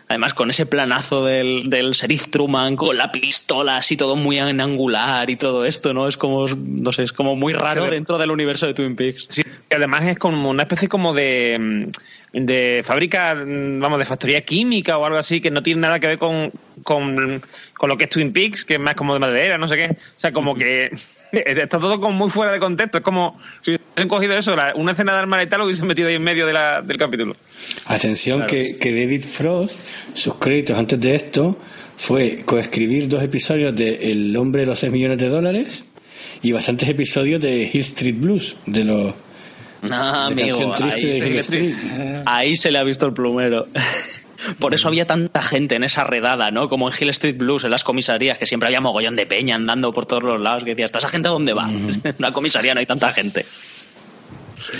Además, 0.08 0.36
con 0.36 0.51
ese 0.51 0.68
planazo 0.68 1.26
del, 1.26 1.70
del 1.70 1.91
Sheriff 1.93 2.30
Truman, 2.30 2.76
con 2.76 2.95
la 2.95 3.12
pistola 3.12 3.78
así 3.78 3.97
todo 3.97 4.16
muy 4.16 4.38
angular 4.38 5.30
y 5.30 5.36
todo 5.36 5.66
esto, 5.66 5.95
¿no? 5.95 6.08
Es 6.08 6.16
como, 6.16 6.45
no 6.47 6.91
sé, 6.91 7.03
es 7.03 7.12
como 7.12 7.36
muy 7.36 7.53
raro 7.53 7.86
dentro 7.88 8.20
del 8.20 8.30
universo 8.30 8.68
de 8.68 8.76
Twin 8.76 8.95
Peaks. 8.95 9.26
Sí, 9.30 9.43
además 9.72 10.06
es 10.06 10.20
como 10.20 10.51
una 10.51 10.64
especie 10.64 10.88
como 10.88 11.12
de, 11.14 11.89
de 12.34 12.82
fábrica, 12.86 13.34
vamos, 13.34 13.97
de 13.97 14.06
factoría 14.06 14.41
química 14.41 14.99
o 14.99 15.06
algo 15.06 15.18
así, 15.18 15.41
que 15.41 15.49
no 15.49 15.64
tiene 15.64 15.82
nada 15.82 15.99
que 15.99 16.08
ver 16.08 16.18
con, 16.20 16.51
con, 16.84 17.41
con 17.74 17.89
lo 17.89 17.97
que 17.97 18.03
es 18.03 18.10
Twin 18.12 18.32
Peaks, 18.32 18.64
que 18.64 18.76
es 18.76 18.80
más 18.80 18.93
como 18.93 19.14
de 19.14 19.20
madera, 19.20 19.58
no 19.58 19.68
sé 19.68 19.76
qué. 19.76 19.88
O 19.91 20.20
sea, 20.20 20.32
como 20.32 20.53
que 20.53 20.91
está 21.32 21.80
todo 21.80 21.99
como 21.99 22.13
muy 22.13 22.30
fuera 22.30 22.51
de 22.51 22.59
contexto. 22.59 22.99
Es 22.99 23.03
como 23.03 23.39
si 23.61 23.71
hubiesen 23.71 24.07
cogido 24.07 24.38
eso, 24.38 24.55
una 24.76 24.91
escena 24.91 25.13
de 25.13 25.19
arma 25.19 25.38
letal 25.38 25.59
lo 25.59 25.65
hubiesen 25.65 25.88
metido 25.88 26.07
ahí 26.07 26.15
en 26.15 26.23
medio 26.23 26.45
de 26.45 26.53
la, 26.53 26.82
del 26.82 26.97
capítulo. 26.97 27.36
Atención, 27.88 28.45
que, 28.45 28.78
que, 28.78 28.91
David 28.91 29.23
Frost, 29.23 29.80
sus 30.13 30.36
créditos 30.36 30.78
antes 30.78 30.99
de 30.99 31.15
esto, 31.15 31.57
fue 31.95 32.43
coescribir 32.45 33.07
dos 33.07 33.23
episodios 33.23 33.76
de 33.76 34.11
El 34.11 34.36
hombre 34.36 34.61
de 34.61 34.67
los 34.67 34.80
6 34.80 34.91
millones 34.91 35.17
de 35.17 35.30
dólares 35.30 35.84
y 36.41 36.51
bastantes 36.51 36.88
episodios 36.89 37.41
de 37.41 37.69
Hill 37.71 37.82
Street 37.82 38.15
Blues, 38.17 38.57
de 38.65 38.86
los. 38.86 39.13
Ah, 39.89 40.28
amigo, 40.28 40.73
ahí, 40.82 41.73
ahí 42.26 42.55
se 42.55 42.71
le 42.71 42.78
ha 42.80 42.84
visto 42.84 43.05
el 43.05 43.13
plumero. 43.13 43.67
Por 44.59 44.73
eso 44.73 44.88
había 44.88 45.05
tanta 45.07 45.41
gente 45.41 45.75
en 45.75 45.83
esa 45.83 46.03
redada, 46.03 46.51
¿no? 46.51 46.69
Como 46.69 46.89
en 46.89 46.95
Hill 46.99 47.09
Street 47.09 47.38
Blues, 47.38 47.63
en 47.63 47.71
las 47.71 47.83
comisarías, 47.83 48.38
que 48.38 48.45
siempre 48.45 48.67
había 48.67 48.81
mogollón 48.81 49.15
de 49.15 49.25
peña 49.25 49.55
andando 49.55 49.93
por 49.93 50.05
todos 50.05 50.23
los 50.23 50.41
lados, 50.41 50.63
que 50.63 50.71
decía, 50.71 50.86
¿esta 50.86 50.99
gente 51.07 51.27
a 51.27 51.31
dónde 51.31 51.53
va? 51.53 51.69
En 52.03 52.15
una 52.19 52.31
comisaría 52.31 52.73
no 52.73 52.79
hay 52.79 52.86
tanta 52.86 53.11
gente. 53.11 53.45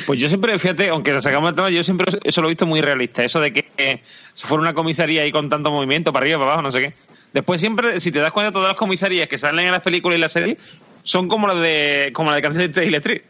Pues 0.06 0.20
yo 0.20 0.28
siempre, 0.28 0.58
fíjate, 0.58 0.89
aunque 0.89 1.12
nos 1.12 1.24
sacamos 1.24 1.51
de 1.51 1.56
tema, 1.56 1.70
yo 1.70 1.84
siempre 1.84 2.18
eso 2.24 2.41
lo 2.41 2.47
he 2.47 2.51
visto 2.51 2.66
muy 2.66 2.82
realista, 2.82 3.24
eso 3.24 3.39
de 3.39 3.53
que 3.53 4.01
si 4.34 4.47
fuera 4.47 4.62
una 4.62 4.74
comisaría 4.74 5.22
ahí 5.22 5.32
con 5.32 5.49
tanto 5.49 5.72
movimiento, 5.72 6.12
para 6.12 6.24
arriba, 6.24 6.39
para 6.39 6.51
abajo, 6.51 6.64
no 6.64 6.72
sé 6.72 6.80
qué. 6.80 6.93
Después 7.34 7.60
siempre, 7.60 7.99
si 7.99 8.12
te 8.12 8.20
das 8.20 8.32
cuenta, 8.32 8.51
todas 8.51 8.70
las 8.70 8.78
comisarías 8.78 9.28
que 9.28 9.38
salen 9.38 9.66
en 9.66 9.72
las 9.72 9.82
películas 9.82 10.18
y 10.18 10.22
las 10.22 10.32
series 10.32 10.58
son 11.03 11.28
como 11.28 11.47
las 11.47 11.60
de, 11.60 12.12
como 12.14 12.32
la 12.32 12.39
de 12.39 12.74
City 12.74 12.95
Street. 12.95 13.22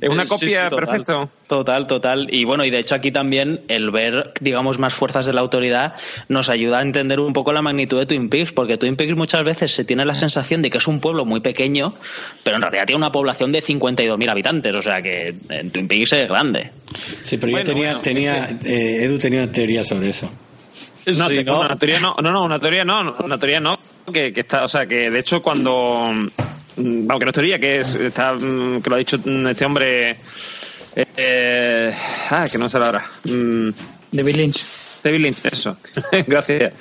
Es 0.00 0.08
una 0.08 0.26
copia 0.26 0.68
perfecta. 0.68 1.28
Total, 1.46 1.86
total. 1.86 2.28
Y 2.30 2.44
bueno, 2.44 2.64
y 2.64 2.70
de 2.70 2.78
hecho 2.78 2.94
aquí 2.94 3.12
también 3.12 3.60
el 3.68 3.90
ver, 3.90 4.32
digamos, 4.40 4.78
más 4.78 4.94
fuerzas 4.94 5.26
de 5.26 5.32
la 5.32 5.40
autoridad 5.40 5.94
nos 6.28 6.48
ayuda 6.48 6.78
a 6.78 6.82
entender 6.82 7.20
un 7.20 7.32
poco 7.32 7.52
la 7.52 7.62
magnitud 7.62 7.98
de 7.98 8.06
Twin 8.06 8.28
Peaks, 8.28 8.52
porque 8.52 8.78
Twin 8.78 8.96
Peaks 8.96 9.14
muchas 9.14 9.44
veces 9.44 9.72
se 9.72 9.84
tiene 9.84 10.04
la 10.04 10.14
sensación 10.14 10.62
de 10.62 10.70
que 10.70 10.78
es 10.78 10.86
un 10.86 11.00
pueblo 11.00 11.24
muy 11.24 11.40
pequeño, 11.40 11.92
pero 12.42 12.56
en 12.56 12.62
realidad 12.62 12.86
tiene 12.86 12.98
una 12.98 13.10
población 13.10 13.52
de 13.52 13.62
52.000 13.62 14.30
habitantes, 14.30 14.74
o 14.74 14.82
sea 14.82 15.00
que 15.02 15.34
en 15.48 15.70
Twin 15.70 15.88
Peaks 15.88 16.12
es 16.12 16.28
grande. 16.28 16.70
Sí, 17.22 17.36
pero 17.38 17.58
yo 17.58 17.64
tenía, 17.64 18.00
tenía 18.00 18.48
eh, 18.64 19.04
Edu 19.04 19.18
tenía 19.18 19.42
una 19.42 19.52
teoría 19.52 19.84
sobre 19.84 20.08
eso. 20.08 20.30
No, 21.06 21.26
una 21.26 21.76
teoría 21.76 21.98
no, 21.98 22.14
no, 22.22 22.30
no, 22.30 22.44
una 22.44 22.60
teoría 22.60 22.84
no, 22.84 23.14
una 23.24 23.36
teoría 23.36 23.60
no, 23.60 23.78
que, 24.12 24.32
que 24.32 24.40
está, 24.40 24.64
o 24.64 24.68
sea, 24.68 24.86
que 24.86 25.10
de 25.10 25.18
hecho 25.18 25.42
cuando 25.42 26.12
aunque 26.76 27.26
no 27.26 27.32
teoría, 27.32 27.58
que 27.58 27.80
es, 27.80 27.94
está, 27.94 28.34
mm, 28.34 28.82
que 28.82 28.90
lo 28.90 28.96
ha 28.96 28.98
dicho 28.98 29.18
mm, 29.18 29.46
este 29.48 29.64
hombre, 29.64 30.16
eh, 30.94 31.94
ah, 32.30 32.44
que 32.50 32.58
no 32.58 32.68
sé 32.68 32.78
la 32.78 32.88
hora. 32.88 33.10
David 33.24 34.36
Lynch. 34.36 34.64
David 35.02 35.20
Lynch, 35.20 35.44
eso. 35.44 35.76
Gracias. 36.26 36.72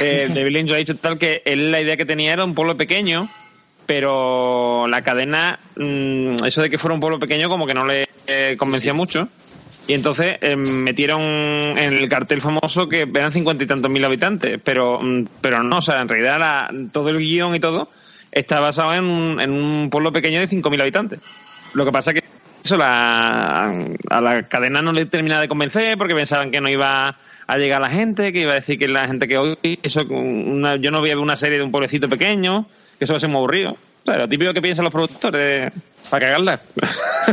Eh, 0.00 0.28
David 0.32 0.52
Lynch 0.52 0.70
ha 0.72 0.76
dicho 0.76 0.96
tal 0.96 1.18
que 1.18 1.42
él 1.44 1.70
la 1.70 1.80
idea 1.80 1.96
que 1.96 2.06
tenía 2.06 2.32
era 2.32 2.44
un 2.44 2.54
pueblo 2.54 2.76
pequeño, 2.76 3.28
pero 3.84 4.86
la 4.88 5.02
cadena, 5.02 5.58
eso 5.76 6.62
de 6.62 6.70
que 6.70 6.78
fuera 6.78 6.94
un 6.94 7.00
pueblo 7.00 7.18
pequeño 7.18 7.48
como 7.48 7.66
que 7.66 7.74
no 7.74 7.86
le 7.86 8.08
eh, 8.26 8.56
convencía 8.58 8.94
mucho. 8.94 9.28
Y 9.88 9.92
entonces 9.92 10.38
metieron 10.56 11.20
en 11.20 11.92
el 11.92 12.08
cartel 12.08 12.40
famoso 12.40 12.88
que 12.88 13.02
eran 13.02 13.30
cincuenta 13.30 13.62
y 13.62 13.68
tantos 13.68 13.88
mil 13.88 14.04
habitantes, 14.04 14.58
pero, 14.64 15.00
pero 15.40 15.62
no, 15.62 15.78
o 15.78 15.80
sea, 15.80 16.00
en 16.00 16.08
realidad 16.08 16.68
todo 16.90 17.10
el 17.10 17.18
guion 17.18 17.54
y 17.54 17.60
todo 17.60 17.88
está 18.32 18.60
basado 18.60 18.94
en 18.94 19.04
un, 19.04 19.40
en 19.40 19.50
un 19.50 19.90
pueblo 19.90 20.12
pequeño 20.12 20.40
de 20.40 20.48
5.000 20.48 20.80
habitantes. 20.80 21.20
Lo 21.74 21.84
que 21.84 21.92
pasa 21.92 22.10
es 22.12 22.20
que 22.20 22.26
eso 22.64 22.76
la, 22.76 23.68
a 24.10 24.20
la 24.20 24.42
cadena 24.48 24.82
no 24.82 24.92
le 24.92 25.06
terminaba 25.06 25.40
de 25.40 25.48
convencer 25.48 25.96
porque 25.96 26.14
pensaban 26.14 26.50
que 26.50 26.60
no 26.60 26.68
iba 26.68 27.16
a 27.46 27.58
llegar 27.58 27.80
la 27.80 27.90
gente, 27.90 28.32
que 28.32 28.40
iba 28.40 28.52
a 28.52 28.56
decir 28.56 28.78
que 28.78 28.88
la 28.88 29.06
gente 29.06 29.28
que 29.28 29.38
hoy, 29.38 29.56
eso, 29.82 30.02
yo 30.02 30.90
no 30.90 31.00
voy 31.00 31.10
a 31.10 31.14
ver 31.14 31.18
una 31.18 31.36
serie 31.36 31.58
de 31.58 31.64
un 31.64 31.70
pueblecito 31.70 32.08
pequeño, 32.08 32.66
que 32.98 33.04
eso 33.04 33.12
va 33.12 33.18
a 33.18 33.20
ser 33.20 33.28
muy 33.28 33.38
aburrido. 33.38 33.72
O 33.72 34.06
sea, 34.06 34.18
lo 34.18 34.28
típico 34.28 34.52
que 34.52 34.62
piensan 34.62 34.84
los 34.84 34.92
productores, 34.92 35.72
para 36.10 36.26
cagarla. 36.26 36.60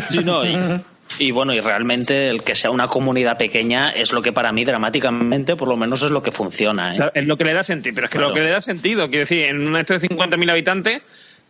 Sí, 0.09 0.19
no, 0.23 0.45
y, 0.45 0.55
y 1.20 1.32
bueno, 1.32 1.53
y 1.53 1.59
realmente 1.59 2.30
el 2.30 2.43
que 2.43 2.55
sea 2.55 2.72
una 2.72 2.88
comunidad 2.88 3.38
pequeña 3.38 3.91
es 3.91 4.11
lo 4.11 4.22
que 4.22 4.34
para 4.34 4.51
mí 4.51 4.64
dramáticamente, 4.64 5.55
por 5.55 5.68
lo 5.68 5.76
menos, 5.76 6.01
es 6.01 6.11
lo 6.11 6.24
que 6.24 6.32
funciona. 6.32 6.95
¿eh? 6.95 7.11
Es 7.14 7.26
lo 7.26 7.38
que 7.38 7.45
le 7.45 7.53
da 7.53 7.64
sentido, 7.64 7.95
pero 7.95 8.05
es 8.05 8.11
que 8.11 8.20
lo 8.20 8.34
que 8.34 8.41
le 8.41 8.49
da 8.49 8.61
sentido, 8.61 9.09
quiero 9.09 9.22
decir, 9.22 9.43
en 9.45 9.68
un 9.68 9.78
esto 9.78 9.97
de 9.97 10.07
50.000 10.07 10.49
habitantes, 10.49 11.01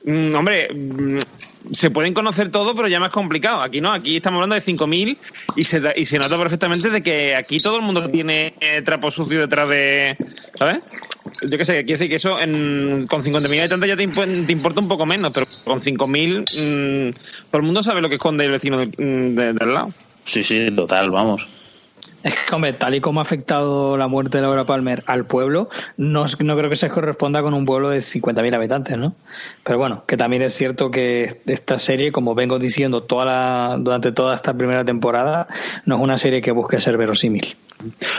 mm, 0.06 0.36
hombre, 0.36 0.74
mm, 0.74 1.20
se 1.72 1.90
pueden 1.90 2.14
conocer 2.14 2.52
todo, 2.52 2.76
pero 2.76 2.88
ya 2.88 3.00
más 3.00 3.12
complicado. 3.12 3.62
Aquí 3.62 3.82
no, 3.82 3.92
aquí 3.92 4.18
estamos 4.18 4.38
hablando 4.38 4.56
de 4.56 4.62
5.000 4.62 5.18
y 5.56 5.64
se, 5.64 5.82
y 5.96 6.06
se 6.06 6.20
nota 6.20 6.38
perfectamente 6.38 6.90
de 6.90 7.02
que 7.02 7.36
aquí 7.36 7.60
todo 7.60 7.78
el 7.78 7.82
mundo 7.82 8.04
tiene 8.10 8.54
eh, 8.60 8.82
trapo 8.84 9.12
sucio 9.12 9.42
detrás 9.42 9.70
de. 9.70 10.18
¿Sabes? 10.58 10.84
Yo 11.42 11.58
qué 11.58 11.66
sé, 11.66 11.74
quiere 11.86 11.94
decir 11.94 12.10
que 12.10 12.16
eso 12.16 12.40
en, 12.40 13.08
con 13.08 13.24
50.000 13.24 13.60
habitantes 13.60 13.90
ya 13.90 13.96
te, 13.96 14.08
te, 14.08 14.52
importa 14.52 14.82
un 14.82 14.88
poco 14.88 15.06
menos, 15.06 15.32
pero 15.34 15.48
con 15.64 15.82
5.000 15.82 17.10
mmm, 17.10 17.14
todo 17.50 17.60
el 17.60 17.64
mundo 17.64 17.82
sabe 17.82 18.02
lo 18.02 18.10
que 18.10 18.16
esconde 18.16 18.46
el 18.46 18.52
vecino 18.52 18.78
del, 18.78 19.36
del 19.36 19.74
lado. 19.74 19.92
Sí, 20.26 20.44
sí, 20.44 20.70
total, 20.76 21.10
vamos. 21.12 21.63
Es 22.24 22.36
que, 22.48 22.56
hombre, 22.56 22.74
tal 22.74 22.96
y 22.96 23.02
como 23.02 23.20
ha 23.20 23.24
afectado 23.24 23.98
la 23.98 24.08
muerte 24.08 24.38
de 24.38 24.44
Laura 24.44 24.64
Palmer 24.64 25.04
al 25.06 25.26
pueblo, 25.26 25.70
no, 25.98 26.26
no 26.40 26.58
creo 26.58 26.70
que 26.70 26.76
se 26.76 26.90
corresponda 26.90 27.42
con 27.42 27.54
un 27.54 27.66
pueblo 27.66 27.90
de 27.90 28.00
50.000 28.00 28.56
habitantes, 28.56 28.98
¿no? 28.98 29.16
Pero 29.64 29.78
bueno, 29.78 30.04
que 30.08 30.18
también 30.18 30.42
es 30.42 30.54
cierto 30.54 30.90
que 30.90 31.42
esta 31.46 31.78
serie, 31.80 32.12
como 32.12 32.36
vengo 32.36 32.60
diciendo 32.60 33.04
toda 33.04 33.26
la, 33.26 33.76
durante 33.80 34.12
toda 34.12 34.36
esta 34.36 34.54
primera 34.54 34.86
temporada, 34.86 35.48
no 35.86 35.96
es 35.96 36.02
una 36.02 36.18
serie 36.18 36.42
que 36.42 36.52
busque 36.52 36.80
ser 36.80 36.98
verosímil. 36.98 37.56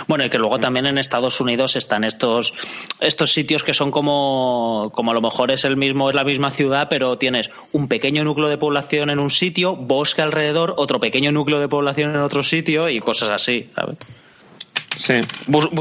Bueno, 0.07 0.25
y 0.25 0.31
que 0.31 0.39
luego 0.39 0.61
también 0.61 0.87
en 0.87 0.99
Estados 0.99 1.41
Unidos 1.41 1.77
están 1.77 2.05
estos, 2.05 2.53
estos 3.01 3.33
sitios 3.33 3.65
que 3.65 3.73
son 3.73 3.91
como, 3.91 4.91
como 4.93 5.13
a 5.13 5.15
lo 5.15 5.23
mejor 5.23 5.51
es 5.51 5.65
el 5.65 5.77
mismo, 5.77 6.11
es 6.11 6.15
la 6.15 6.25
misma 6.25 6.51
ciudad, 6.51 6.89
pero 6.91 7.17
tienes 7.17 7.51
un 7.73 7.89
pequeño 7.89 8.25
núcleo 8.25 8.49
de 8.49 8.59
población 8.59 9.11
en 9.11 9.19
un 9.19 9.31
sitio, 9.31 9.75
bosque 9.77 10.23
alrededor, 10.23 10.75
otro 10.77 11.01
pequeño 11.01 11.33
núcleo 11.33 11.61
de 11.61 11.69
población 11.69 12.11
en 12.11 12.21
otro 12.21 12.43
sitio 12.43 12.89
y 12.89 13.01
cosas 13.01 13.31
así, 13.31 13.71
¿sabes? 13.75 13.94
Sí. 14.97 15.15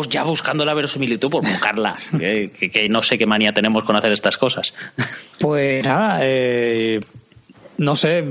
ya 0.09 0.24
buscando 0.24 0.66
la 0.66 0.74
verosimilitud 0.74 1.30
por 1.30 1.43
buscarla, 1.43 1.95
que, 2.11 2.88
no 2.89 3.01
sé 3.01 3.18
qué 3.18 3.26
manía 3.26 3.53
tenemos 3.53 3.84
con 3.84 3.95
hacer 3.95 4.11
estas 4.11 4.38
cosas. 4.38 4.74
Pues 5.39 5.86
nada, 5.86 6.20
eh, 6.22 6.99
no 7.78 7.95
sé, 7.95 8.24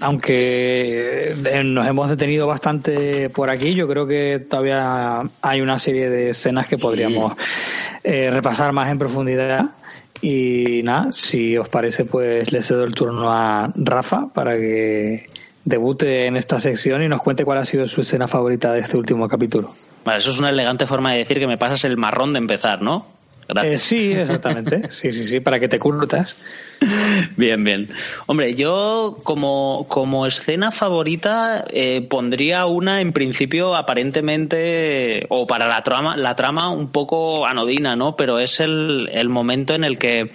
aunque 0.00 1.32
eh, 1.32 1.64
nos 1.64 1.86
hemos 1.86 2.08
detenido 2.08 2.46
bastante 2.46 3.28
por 3.30 3.50
aquí, 3.50 3.74
yo 3.74 3.86
creo 3.86 4.06
que 4.06 4.44
todavía 4.48 5.22
hay 5.42 5.60
una 5.60 5.78
serie 5.78 6.08
de 6.08 6.30
escenas 6.30 6.68
que 6.68 6.78
podríamos 6.78 7.34
eh, 8.02 8.30
repasar 8.30 8.72
más 8.72 8.90
en 8.90 8.98
profundidad. 8.98 9.70
Y 10.22 10.82
nada, 10.84 11.12
si 11.12 11.56
os 11.56 11.68
parece, 11.68 12.04
pues 12.04 12.52
le 12.52 12.60
cedo 12.60 12.84
el 12.84 12.94
turno 12.94 13.30
a 13.30 13.72
Rafa 13.74 14.26
para 14.34 14.56
que 14.56 15.26
debute 15.64 16.26
en 16.26 16.36
esta 16.36 16.58
sección 16.58 17.02
y 17.02 17.08
nos 17.08 17.22
cuente 17.22 17.44
cuál 17.44 17.58
ha 17.58 17.64
sido 17.64 17.86
su 17.86 18.00
escena 18.00 18.26
favorita 18.26 18.72
de 18.72 18.80
este 18.80 18.96
último 18.96 19.28
capítulo. 19.28 19.74
Vale, 20.04 20.18
eso 20.18 20.30
es 20.30 20.38
una 20.38 20.50
elegante 20.50 20.86
forma 20.86 21.12
de 21.12 21.18
decir 21.18 21.38
que 21.38 21.46
me 21.46 21.58
pasas 21.58 21.84
el 21.84 21.96
marrón 21.96 22.32
de 22.32 22.38
empezar, 22.38 22.80
¿no? 22.82 23.06
Gracias. 23.48 23.74
Eh, 23.74 23.78
sí, 23.78 24.12
exactamente. 24.12 24.82
Sí, 24.90 25.12
sí, 25.12 25.26
sí, 25.26 25.40
para 25.40 25.58
que 25.58 25.68
te 25.68 25.78
curtas. 25.78 26.36
Bien, 27.36 27.62
bien. 27.62 27.88
Hombre, 28.26 28.54
yo 28.54 29.18
como, 29.22 29.86
como 29.88 30.26
escena 30.26 30.70
favorita 30.70 31.64
eh, 31.70 32.00
pondría 32.08 32.64
una 32.66 33.00
en 33.00 33.12
principio 33.12 33.74
aparentemente, 33.76 35.26
o 35.28 35.46
para 35.46 35.68
la 35.68 35.82
trama, 35.82 36.16
la 36.16 36.36
trama 36.36 36.70
un 36.70 36.90
poco 36.90 37.44
anodina, 37.44 37.96
¿no? 37.96 38.16
Pero 38.16 38.38
es 38.38 38.60
el, 38.60 39.10
el 39.12 39.28
momento 39.28 39.74
en 39.74 39.84
el 39.84 39.98
que 39.98 40.32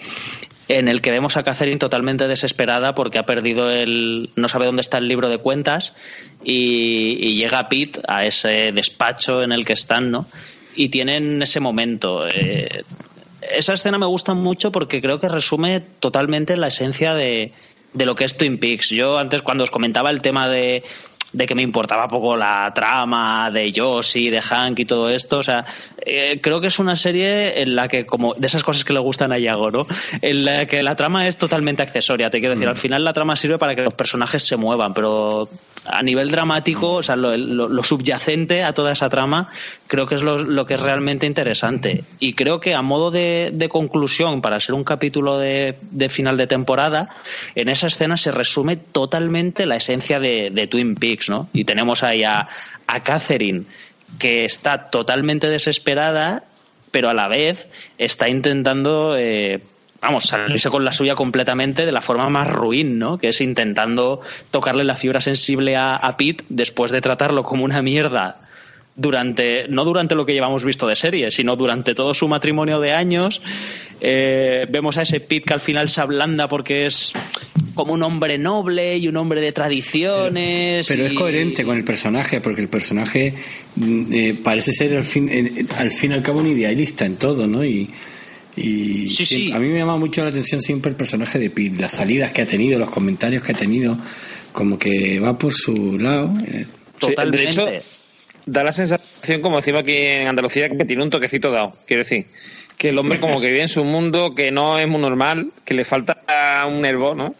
en 0.67 0.87
el 0.87 1.01
que 1.01 1.11
vemos 1.11 1.37
a 1.37 1.43
Catherine 1.43 1.77
totalmente 1.77 2.27
desesperada 2.27 2.95
porque 2.95 3.19
ha 3.19 3.25
perdido 3.25 3.69
el 3.69 4.29
no 4.35 4.47
sabe 4.49 4.65
dónde 4.65 4.81
está 4.81 4.97
el 4.97 5.07
libro 5.07 5.29
de 5.29 5.37
cuentas 5.37 5.93
y, 6.43 7.17
y 7.19 7.35
llega 7.35 7.69
Pete 7.69 8.01
a 8.07 8.25
ese 8.25 8.71
despacho 8.71 9.43
en 9.43 9.51
el 9.51 9.65
que 9.65 9.73
están, 9.73 10.11
¿no? 10.11 10.25
Y 10.75 10.89
tienen 10.89 11.41
ese 11.41 11.59
momento. 11.59 12.27
Eh, 12.27 12.81
esa 13.51 13.73
escena 13.73 13.97
me 13.97 14.07
gusta 14.07 14.33
mucho 14.33 14.71
porque 14.71 15.01
creo 15.01 15.19
que 15.19 15.29
resume 15.29 15.81
totalmente 15.99 16.57
la 16.57 16.67
esencia 16.67 17.13
de, 17.13 17.53
de 17.93 18.05
lo 18.05 18.15
que 18.15 18.25
es 18.25 18.35
Twin 18.37 18.59
Peaks. 18.59 18.89
Yo 18.89 19.17
antes 19.17 19.41
cuando 19.41 19.63
os 19.63 19.71
comentaba 19.71 20.09
el 20.09 20.21
tema 20.21 20.49
de 20.49 20.83
de 21.35 21.45
que 21.45 21.53
me 21.55 21.61
importaba 21.61 22.07
poco 22.07 22.37
la 22.37 22.71
trama 22.73 23.49
de 23.51 23.73
Josie, 23.75 24.31
de 24.31 24.41
Hank 24.41 24.79
y 24.79 24.85
todo 24.85 25.09
esto. 25.09 25.39
O 25.39 25.43
sea, 25.43 25.65
eh, 26.05 26.39
creo 26.41 26.61
que 26.61 26.67
es 26.67 26.79
una 26.79 26.95
serie 26.95 27.61
en 27.61 27.75
la 27.75 27.87
que, 27.87 28.05
como 28.05 28.33
de 28.35 28.47
esas 28.47 28.63
cosas 28.63 28.85
que 28.85 28.93
le 28.93 28.99
gustan 28.99 29.31
a 29.33 29.37
Yago, 29.37 29.69
¿no? 29.71 29.87
En 30.21 30.45
la 30.45 30.65
que 30.65 30.81
la 30.81 30.95
trama 30.95 31.27
es 31.27 31.35
totalmente 31.37 31.83
accesoria. 31.83 32.29
Te 32.29 32.39
quiero 32.39 32.55
decir, 32.55 32.67
al 32.69 32.77
final 32.77 33.03
la 33.03 33.11
trama 33.13 33.35
sirve 33.35 33.57
para 33.57 33.75
que 33.75 33.81
los 33.81 33.93
personajes 33.93 34.43
se 34.43 34.55
muevan, 34.55 34.93
pero 34.93 35.47
a 35.87 36.01
nivel 36.01 36.31
dramático, 36.31 36.93
o 36.93 37.03
sea, 37.03 37.15
lo, 37.15 37.35
lo- 37.35 37.67
lo 37.67 37.83
subyacente 37.83 38.63
a 38.63 38.73
toda 38.73 38.91
esa 38.93 39.09
trama, 39.09 39.49
creo 39.87 40.07
que 40.07 40.15
es 40.15 40.23
lo, 40.23 40.37
lo 40.37 40.65
que 40.65 40.75
es 40.75 40.81
realmente 40.81 41.25
interesante. 41.25 42.03
Y 42.19 42.33
creo 42.33 42.59
que 42.59 42.73
a 42.73 42.81
modo 42.81 43.11
de, 43.11 43.51
de 43.53 43.69
conclusión, 43.69 44.41
para 44.41 44.59
ser 44.59 44.75
un 44.75 44.83
capítulo 44.83 45.37
de, 45.37 45.77
de 45.91 46.09
final 46.09 46.37
de 46.37 46.47
temporada, 46.47 47.09
en 47.55 47.69
esa 47.69 47.87
escena 47.87 48.17
se 48.17 48.31
resume 48.31 48.77
totalmente 48.77 49.65
la 49.65 49.75
esencia 49.75 50.19
de, 50.19 50.49
de 50.51 50.67
Twin 50.67 50.95
Peaks, 50.95 51.29
¿no? 51.29 51.49
Y 51.53 51.65
tenemos 51.65 52.03
ahí 52.03 52.23
a, 52.23 52.47
a 52.87 52.99
Catherine, 53.01 53.63
que 54.19 54.45
está 54.45 54.89
totalmente 54.89 55.49
desesperada, 55.49 56.43
pero 56.91 57.09
a 57.09 57.13
la 57.13 57.27
vez 57.27 57.69
está 57.97 58.29
intentando... 58.29 59.15
eh, 59.17 59.61
vamos, 60.01 60.25
salirse 60.25 60.69
con 60.69 60.85
la 60.85 60.91
suya 60.91 61.15
completamente 61.15 61.85
de 61.85 61.91
la 61.91 62.01
forma 62.01 62.29
más 62.29 62.47
ruin, 62.47 62.99
¿no? 62.99 63.17
Que 63.17 63.29
es 63.29 63.41
intentando 63.41 64.21
tocarle 64.51 64.83
la 64.83 64.93
fibra 64.95 65.19
sensible 65.19 65.75
a, 65.75 65.95
a 65.95 66.15
Pete 66.15 66.43
después 66.49 66.91
de 66.91 67.01
tratarlo 67.01 67.43
como 67.43 67.65
una 67.65 67.81
mierda 67.81 68.37
durante, 68.95 69.67
no 69.67 69.83
durante 69.85 70.15
lo 70.15 70.25
que 70.25 70.33
llevamos 70.33 70.63
visto 70.63 70.87
de 70.87 70.95
serie, 70.95 71.31
sino 71.31 71.55
durante 71.55 71.93
todo 71.93 72.13
su 72.13 72.27
matrimonio 72.27 72.79
de 72.79 72.93
años. 72.93 73.41
Eh, 74.01 74.65
vemos 74.69 74.97
a 74.97 75.03
ese 75.03 75.19
Pete 75.19 75.45
que 75.47 75.53
al 75.53 75.61
final 75.61 75.89
se 75.89 76.01
ablanda 76.01 76.47
porque 76.47 76.85
es 76.85 77.13
como 77.73 77.93
un 77.93 78.03
hombre 78.03 78.37
noble 78.37 78.97
y 78.97 79.07
un 79.07 79.17
hombre 79.17 79.41
de 79.41 79.51
tradiciones. 79.51 80.87
Pero 80.87 81.05
es 81.05 81.11
y- 81.11 81.15
coherente 81.15 81.63
con 81.63 81.77
el 81.77 81.83
personaje, 81.83 82.41
porque 82.41 82.61
el 82.61 82.69
personaje 82.69 83.33
mm, 83.75 84.13
eh, 84.13 84.39
parece 84.43 84.73
ser 84.73 84.95
al 84.95 85.03
fin, 85.03 85.27
eh, 85.29 85.65
al 85.77 85.91
fin 85.91 86.11
y 86.11 86.13
al 86.15 86.21
cabo 86.23 86.39
un 86.39 86.47
idealista 86.47 87.05
en 87.05 87.15
todo, 87.17 87.47
¿no? 87.47 87.63
Y, 87.63 87.89
y 88.57 89.09
Sí, 89.09 89.25
siempre- 89.25 89.47
sí. 89.49 89.53
a 89.53 89.59
mí 89.59 89.67
me 89.69 89.79
llama 89.79 89.97
mucho 89.97 90.23
la 90.23 90.29
atención 90.29 90.61
siempre 90.61 90.89
el 90.91 90.95
personaje 90.95 91.39
de 91.39 91.49
Pete, 91.49 91.77
las 91.81 91.91
salidas 91.91 92.31
que 92.31 92.41
ha 92.41 92.45
tenido, 92.45 92.79
los 92.79 92.89
comentarios 92.89 93.43
que 93.43 93.51
ha 93.51 93.55
tenido, 93.55 93.97
como 94.53 94.77
que 94.79 95.19
va 95.19 95.37
por 95.37 95.53
su 95.53 95.97
lado. 95.99 96.33
eh. 96.47 96.65
Sí, 96.65 97.07
Totalmente. 97.07 97.37
de 97.43 97.49
hecho, 97.51 97.69
da 98.45 98.63
la 98.63 98.71
sensación, 98.71 99.41
como 99.41 99.57
decimos 99.57 99.81
aquí 99.81 99.95
en 99.95 100.27
Andalucía, 100.27 100.69
que 100.69 100.85
tiene 100.85 101.03
un 101.03 101.09
toquecito 101.09 101.51
dado. 101.51 101.73
Quiero 101.85 102.03
decir, 102.03 102.25
que 102.77 102.89
el 102.89 102.99
hombre 102.99 103.19
como 103.19 103.39
que 103.39 103.47
vive 103.47 103.61
en 103.61 103.67
su 103.67 103.83
mundo, 103.83 104.35
que 104.35 104.51
no 104.51 104.79
es 104.79 104.87
muy 104.87 105.01
normal, 105.01 105.51
que 105.63 105.73
le 105.73 105.85
falta 105.85 106.17
un 106.67 106.81
nervo, 106.81 107.15
¿no? 107.15 107.35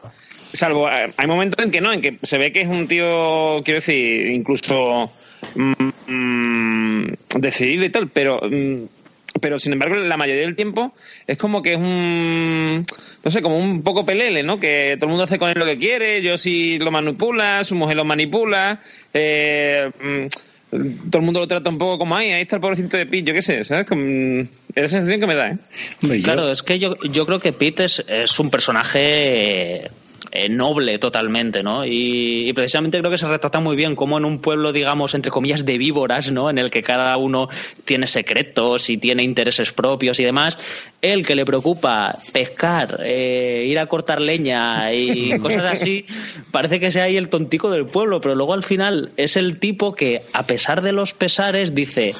Salvo, 0.54 0.90
eh, 0.90 1.12
hay 1.18 1.28
momentos 1.28 1.64
en 1.64 1.72
que 1.72 1.82
no, 1.82 1.92
en 1.92 2.02
que 2.02 2.18
se 2.24 2.38
ve 2.38 2.52
que 2.52 2.62
es 2.62 2.68
un 2.68 2.88
tío, 2.88 3.62
quiero 3.64 3.80
decir, 3.80 4.28
incluso 4.28 5.12
mm, 5.56 6.12
mm, 6.12 7.14
decidido 7.40 7.84
y 7.84 7.90
tal, 7.90 8.10
pero 8.10 8.40
mm, 8.42 8.86
pero 9.42 9.60
sin 9.60 9.74
embargo 9.74 9.96
la 9.96 10.18
mayoría 10.18 10.44
del 10.44 10.56
tiempo 10.56 10.94
es 11.28 11.38
como 11.38 11.62
que 11.62 11.74
es 11.74 11.78
un 11.78 12.86
no 13.24 13.32
sé 13.32 13.42
como 13.42 13.58
un 13.58 13.84
poco 13.84 14.06
pelele 14.06 14.44
no 14.44 14.58
que 14.60 14.96
todo 14.98 15.08
el 15.08 15.10
mundo 15.10 15.24
hace 15.26 15.38
con 15.38 15.50
él 15.50 15.60
lo 15.60 15.66
que 15.66 15.78
quiere 15.78 16.22
yo 16.22 16.38
sí 16.38 16.80
lo 16.80 16.90
manipula 16.90 17.64
su 17.64 17.76
mujer 17.76 17.98
lo 17.98 18.06
manipula 18.06 18.80
eh, 19.14 19.92
mm, 20.02 20.28
todo 21.10 21.20
el 21.20 21.22
mundo 21.26 21.40
lo 21.40 21.48
trata 21.48 21.70
un 21.70 21.78
poco 21.78 21.98
como 21.98 22.16
ahí 22.16 22.32
ahí 22.32 22.42
está 22.44 22.56
el 22.58 22.62
pobrecito 22.62 22.98
de 22.98 23.06
Pete 23.06 23.24
yo 23.24 23.34
qué 23.34 23.42
sé 23.42 23.64
sabes 23.64 23.88
Como, 23.88 24.04
es 24.04 24.48
la 24.76 24.88
sensación 24.88 25.20
que 25.20 25.28
me 25.28 25.36
da 25.36 25.50
¿eh? 25.52 25.58
Hombre, 26.04 26.20
yo- 26.20 26.24
Claro, 26.26 26.52
es 26.52 26.62
que 26.64 26.80
yo, 26.80 26.96
yo 27.12 27.26
creo 27.26 27.40
que 27.40 27.54
Pete 27.54 27.86
es, 27.86 28.04
es 28.08 28.38
un 28.40 28.50
personaje 28.50 29.88
eh, 30.36 30.50
noble 30.50 31.00
totalmente, 31.00 31.64
¿no? 31.64 31.86
Y, 31.86 32.50
y 32.50 32.54
precisamente 32.54 33.00
creo 33.00 33.12
que 33.12 33.18
se 33.18 33.28
retrata 33.28 33.60
muy 33.60 33.76
bien 33.76 33.96
como 33.96 34.18
en 34.18 34.26
un 34.26 34.40
pueblo, 34.40 34.72
digamos, 34.72 35.14
entre 35.14 35.32
comillas, 35.32 35.66
de 35.66 35.78
víboras, 35.78 36.32
¿no? 36.32 36.50
En 36.50 36.58
el 36.58 36.70
que 36.70 36.84
cada 36.84 37.16
uno 37.18 37.50
tiene 37.86 38.08
secretos 38.08 38.90
y 38.90 38.98
tiene 38.98 39.24
intereses 39.24 39.72
propios 39.72 40.20
y 40.20 40.24
demás. 40.24 40.58
El 41.02 41.26
que 41.26 41.36
le 41.36 41.46
preocupa 41.46 42.18
pescar, 42.32 43.00
eh, 43.04 43.66
ir 43.68 43.80
a 43.80 43.86
cortar 43.88 44.22
leña 44.22 44.92
y 44.94 45.40
cosas 45.42 45.66
así, 45.66 46.06
parece 46.52 46.80
que 46.80 46.92
sea 46.92 47.04
ahí 47.04 47.18
el 47.18 47.30
tontico 47.30 47.70
del 47.70 47.86
pueblo, 47.86 48.22
pero 48.22 48.36
luego 48.36 48.54
al 48.54 48.64
final 48.64 49.12
es 49.18 49.38
el 49.38 49.60
tipo 49.60 49.94
que, 49.94 50.22
a 50.34 50.44
pesar 50.44 50.82
de 50.82 50.92
los 50.92 51.14
pesares, 51.14 51.74
dice 51.74 52.14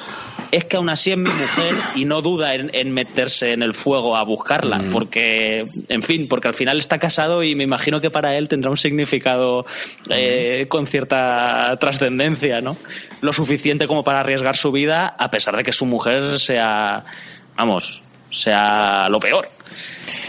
es 0.52 0.64
que 0.64 0.76
aún 0.76 0.88
así 0.88 1.10
es 1.10 1.18
mi 1.18 1.30
mujer 1.30 1.74
y 1.94 2.04
no 2.04 2.22
duda 2.22 2.54
en, 2.54 2.70
en 2.72 2.92
meterse 2.92 3.52
en 3.52 3.62
el 3.62 3.74
fuego 3.74 4.16
a 4.16 4.24
buscarla, 4.24 4.82
porque, 4.92 5.66
en 5.88 6.02
fin, 6.02 6.28
porque 6.28 6.48
al 6.48 6.54
final 6.54 6.78
está 6.78 6.98
casado 6.98 7.42
y 7.42 7.54
me 7.54 7.64
imagino 7.64 8.00
que 8.00 8.05
para 8.10 8.36
él 8.36 8.48
tendrá 8.48 8.70
un 8.70 8.76
significado 8.76 9.66
eh, 10.10 10.66
con 10.68 10.86
cierta 10.86 11.76
trascendencia, 11.80 12.60
¿no? 12.60 12.76
Lo 13.20 13.32
suficiente 13.32 13.86
como 13.86 14.02
para 14.02 14.20
arriesgar 14.20 14.56
su 14.56 14.70
vida, 14.72 15.14
a 15.18 15.30
pesar 15.30 15.56
de 15.56 15.64
que 15.64 15.72
su 15.72 15.86
mujer 15.86 16.38
sea, 16.38 17.04
vamos, 17.56 18.02
sea 18.30 19.08
lo 19.08 19.18
peor. 19.18 19.48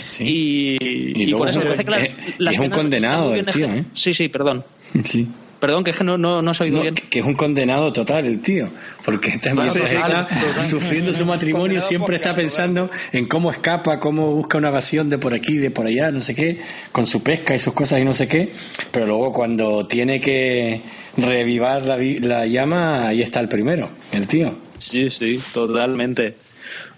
sí. 0.10 0.24
Y, 0.26 0.78
Y 1.20 1.24
y 1.24 1.26
luego 1.28 1.40
por 1.46 1.50
eso 1.50 1.60
es- 1.60 1.66
me 1.66 1.76
parece 1.76 1.86
que 1.86 1.92
la- 1.92 2.34
la 2.40 2.52
es 2.52 2.60
un 2.60 2.70
condenado 2.70 3.36
el 3.36 3.46
tío, 3.46 3.68
¿eh? 3.68 3.84
Sí, 3.94 4.14
sí, 4.14 4.28
perdón. 4.30 4.64
sí. 5.04 5.28
Perdón, 5.60 5.84
que 5.84 5.92
es 5.92 5.98
que 5.98 6.04
no, 6.04 6.18
no, 6.18 6.42
no 6.42 6.52
oído 6.60 6.76
No, 6.78 6.82
bien. 6.84 6.94
que 6.96 7.20
es 7.20 7.26
un 7.26 7.34
condenado 7.34 7.92
total 7.92 8.26
el 8.26 8.40
tío, 8.40 8.70
porque 9.04 9.34
Bueno, 9.54 9.74
total, 9.74 9.88
está 9.88 10.28
total. 10.28 10.64
sufriendo 10.64 11.12
su 11.14 11.26
matrimonio 11.26 11.82
siempre 11.82 12.18
está 12.18 12.34
pensando 12.36 12.90
en 13.12 13.26
cómo 13.26 13.50
escapa, 13.52 14.00
cómo 14.00 14.36
busca 14.36 14.58
una 14.60 14.68
evasión 14.68 15.10
de 15.10 15.18
por 15.18 15.34
aquí, 15.34 15.58
de 15.58 15.72
por 15.72 15.88
allá, 15.88 16.12
no 16.12 16.20
sé 16.20 16.36
qué, 16.36 16.58
con 16.92 17.08
su 17.08 17.24
pesca 17.24 17.56
y 17.56 17.60
sus 17.60 17.74
cosas 17.74 18.00
y 18.00 18.06
no 18.06 18.14
sé 18.14 18.28
qué, 18.28 18.50
pero 18.92 19.08
luego 19.08 19.32
cuando 19.32 19.88
tiene 19.88 20.20
que 20.20 20.82
revivar 21.18 21.82
la, 21.84 21.98
la 21.98 22.46
llama, 22.46 23.08
ahí 23.08 23.22
está 23.24 23.40
el 23.40 23.50
primero, 23.50 23.90
el 24.12 24.28
tío. 24.28 24.56
Sí, 24.78 25.10
sí, 25.10 25.42
totalmente. 25.54 26.36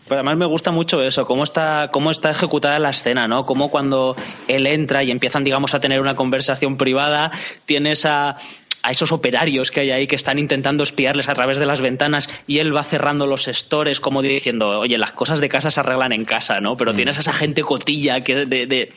Pero 0.10 0.20
además 0.20 0.38
me 0.38 0.45
gusta 0.47 0.72
mucho 0.72 1.01
eso, 1.01 1.24
cómo 1.26 1.43
está, 1.45 1.89
cómo 1.93 2.12
está 2.12 2.32
ejecutada 2.32 2.80
la 2.80 2.89
escena, 2.89 3.28
¿no? 3.28 3.45
Cómo 3.45 3.70
cuando 3.70 4.16
él 4.47 4.68
entra 4.68 5.03
y 5.03 5.12
empiezan, 5.12 5.43
digamos, 5.43 5.74
a 5.74 5.80
tener 5.80 6.01
una 6.01 6.16
conversación 6.16 6.78
privada, 6.78 7.32
tienes 7.66 8.05
a, 8.05 8.36
a 8.82 8.91
esos 8.91 9.12
operarios 9.12 9.72
que 9.72 9.82
hay 9.82 9.91
ahí 9.91 10.07
que 10.07 10.16
están 10.16 10.39
intentando 10.39 10.84
espiarles 10.84 11.30
a 11.30 11.34
través 11.36 11.60
de 11.60 11.66
las 11.66 11.80
ventanas 11.82 12.28
y 12.47 12.57
él 12.60 12.76
va 12.76 12.84
cerrando 12.84 13.28
los 13.28 13.45
stores 13.45 13.99
como 13.99 14.22
diciendo, 14.22 14.80
oye, 14.80 14.97
las 14.97 15.12
cosas 15.12 15.39
de 15.39 15.47
casa 15.49 15.70
se 15.70 15.80
arreglan 15.80 16.12
en 16.12 16.26
casa, 16.26 16.60
¿no? 16.60 16.76
Pero 16.76 16.93
tienes 16.93 17.18
a 17.18 17.20
esa 17.20 17.34
gente 17.34 17.62
cotilla 17.62 18.22
que 18.22 18.45
de, 18.45 18.66
de- 18.66 18.91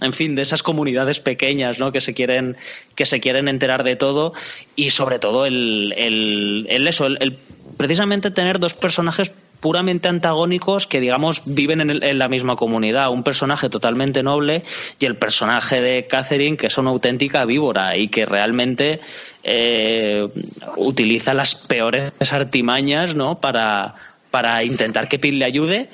en 0.00 0.12
fin, 0.12 0.36
de 0.36 0.42
esas 0.42 0.62
comunidades 0.62 1.18
pequeñas, 1.18 1.80
¿no? 1.80 1.90
Que 1.90 2.00
se 2.00 2.14
quieren, 2.14 2.56
que 2.94 3.04
se 3.04 3.18
quieren 3.18 3.48
enterar 3.48 3.82
de 3.82 3.96
todo 3.96 4.32
y 4.76 4.90
sobre 4.90 5.18
todo 5.18 5.44
el, 5.44 5.92
el, 5.96 6.66
el 6.70 6.86
eso, 6.86 7.06
el, 7.06 7.18
el 7.20 7.36
precisamente 7.76 8.30
tener 8.30 8.60
dos 8.60 8.74
personajes 8.74 9.32
puramente 9.60 10.08
antagónicos 10.08 10.86
que 10.86 11.00
digamos 11.00 11.42
viven 11.44 11.80
en, 11.80 11.90
el- 11.90 12.02
en 12.04 12.18
la 12.18 12.28
misma 12.28 12.56
comunidad. 12.56 13.10
Un 13.10 13.22
personaje 13.22 13.68
totalmente 13.68 14.22
noble 14.22 14.62
y 14.98 15.06
el 15.06 15.16
personaje 15.16 15.80
de 15.80 16.06
Catherine 16.06 16.56
que 16.56 16.68
es 16.68 16.78
una 16.78 16.90
auténtica 16.90 17.44
víbora 17.44 17.96
y 17.96 18.08
que 18.08 18.24
realmente 18.26 19.00
eh, 19.44 20.28
utiliza 20.76 21.34
las 21.34 21.54
peores 21.54 22.12
artimañas 22.32 23.14
no 23.14 23.38
para 23.38 23.94
para 24.30 24.62
intentar 24.62 25.08
que 25.08 25.18
Pete 25.18 25.36
le 25.36 25.44
ayude 25.44 25.88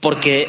porque 0.00 0.46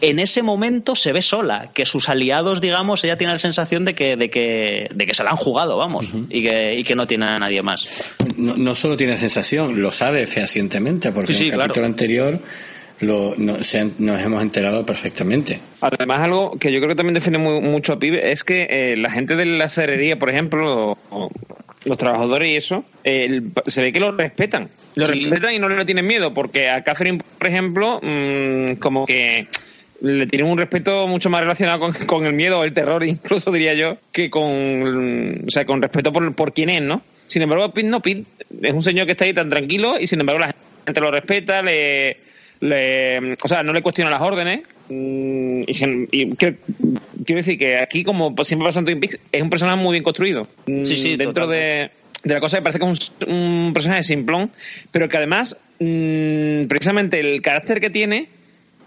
en 0.00 0.18
ese 0.18 0.42
momento 0.42 0.94
se 0.94 1.12
ve 1.12 1.22
sola, 1.22 1.70
que 1.74 1.84
sus 1.84 2.08
aliados, 2.08 2.60
digamos, 2.60 3.02
ella 3.04 3.16
tiene 3.16 3.32
la 3.34 3.38
sensación 3.38 3.84
de 3.84 3.94
que, 3.94 4.16
de 4.16 4.30
que, 4.30 4.88
de 4.94 5.06
que 5.06 5.14
se 5.14 5.22
la 5.24 5.30
han 5.30 5.36
jugado, 5.36 5.76
vamos, 5.76 6.06
y, 6.28 6.42
que, 6.42 6.74
y 6.78 6.84
que 6.84 6.94
no 6.94 7.06
tiene 7.06 7.26
a 7.26 7.38
nadie 7.38 7.62
más. 7.62 7.86
No, 8.36 8.56
no 8.56 8.74
solo 8.74 8.96
tiene 8.96 9.16
sensación, 9.16 9.80
lo 9.80 9.92
sabe 9.92 10.26
fehacientemente, 10.26 11.12
porque 11.12 11.34
Sí, 11.34 11.38
sí, 11.38 11.44
en 11.44 11.50
el 11.50 11.54
claro. 11.56 11.68
capítulo 11.68 11.86
anterior 11.86 12.40
lo, 13.00 13.34
no- 13.38 13.56
se- 13.64 13.90
nos 13.98 14.20
hemos 14.20 14.42
enterado 14.42 14.84
perfectamente. 14.84 15.58
Además, 15.80 16.20
algo 16.20 16.52
que 16.58 16.70
yo 16.70 16.78
creo 16.80 16.90
que 16.90 16.96
también 16.96 17.14
define 17.14 17.38
muy- 17.38 17.60
mucho 17.60 17.94
a 17.94 17.98
Pibe 17.98 18.30
es 18.32 18.44
que 18.44 18.66
eh, 18.68 18.96
la 18.98 19.10
gente 19.10 19.36
de 19.36 19.46
la 19.46 19.68
cerería, 19.68 20.18
por 20.18 20.28
ejemplo, 20.30 20.98
o- 21.10 21.30
los 21.86 21.96
trabajadores 21.96 22.50
y 22.50 22.56
eso, 22.56 22.84
el- 23.04 23.52
se 23.66 23.80
ve 23.82 23.90
que 23.92 24.00
lo 24.00 24.12
respetan. 24.12 24.68
Lo 24.96 25.06
Sí. 25.06 25.12
respetan 25.24 25.54
y 25.54 25.58
no 25.58 25.68
le 25.70 25.82
tienen 25.86 26.06
miedo, 26.06 26.34
porque 26.34 26.68
a 26.68 26.82
Catherine, 26.84 27.22
por 27.38 27.46
ejemplo, 27.46 28.00
mm, 28.02 28.74
como 28.74 29.06
que 29.06 29.46
le 30.02 30.26
tienen 30.26 30.50
un 30.50 30.58
respeto 30.58 31.06
mucho 31.06 31.30
más 31.30 31.40
relacionado 31.40 31.80
con, 31.80 31.92
con 32.06 32.26
el 32.26 32.32
miedo 32.32 32.58
o 32.60 32.64
el 32.64 32.72
terror, 32.72 33.04
incluso 33.04 33.50
diría 33.52 33.74
yo, 33.74 33.96
que 34.12 34.30
con, 34.30 35.44
o 35.46 35.50
sea, 35.50 35.64
con 35.64 35.82
respeto 35.82 36.12
por, 36.12 36.34
por 36.34 36.52
quién 36.52 36.70
es, 36.70 36.82
¿no? 36.82 37.02
Sin 37.26 37.42
embargo, 37.42 37.72
Pete 37.72 37.88
no, 37.88 38.00
Pete 38.00 38.24
es 38.62 38.72
un 38.72 38.82
señor 38.82 39.06
que 39.06 39.12
está 39.12 39.24
ahí 39.24 39.32
tan 39.34 39.48
tranquilo 39.48 40.00
y 40.00 40.06
sin 40.06 40.20
embargo 40.20 40.40
la 40.40 40.54
gente 40.86 41.00
lo 41.00 41.10
respeta, 41.10 41.62
le, 41.62 42.16
le 42.60 43.34
o 43.42 43.48
sea, 43.48 43.62
no 43.62 43.72
le 43.72 43.82
cuestiona 43.82 44.10
las 44.10 44.20
órdenes. 44.20 44.62
mm, 44.88 45.62
Y, 45.66 46.34
quiero, 46.34 46.56
quiero 47.24 47.36
decir 47.38 47.58
que 47.58 47.78
aquí, 47.78 48.02
como 48.02 48.34
siempre 48.44 48.66
pasa 48.66 48.80
en 48.80 48.86
Twin 48.86 49.00
Peaks, 49.00 49.18
es 49.30 49.42
un 49.42 49.50
personaje 49.50 49.78
muy 49.80 49.92
bien 49.92 50.02
construido. 50.02 50.48
Mm, 50.66 50.84
Sí, 50.84 50.96
sí, 50.96 51.16
Dentro 51.16 51.46
de, 51.46 51.90
de 52.24 52.34
la 52.34 52.40
cosa 52.40 52.56
que 52.58 52.62
parece 52.62 52.78
que 52.80 52.90
es 52.90 53.12
un, 53.28 53.34
un 53.34 53.72
personaje 53.72 54.02
simplón, 54.02 54.50
pero 54.90 55.08
que 55.08 55.16
además, 55.16 55.56
mm, 55.78 56.64
precisamente 56.66 57.20
el 57.20 57.40
carácter 57.42 57.80
que 57.80 57.90
tiene, 57.90 58.28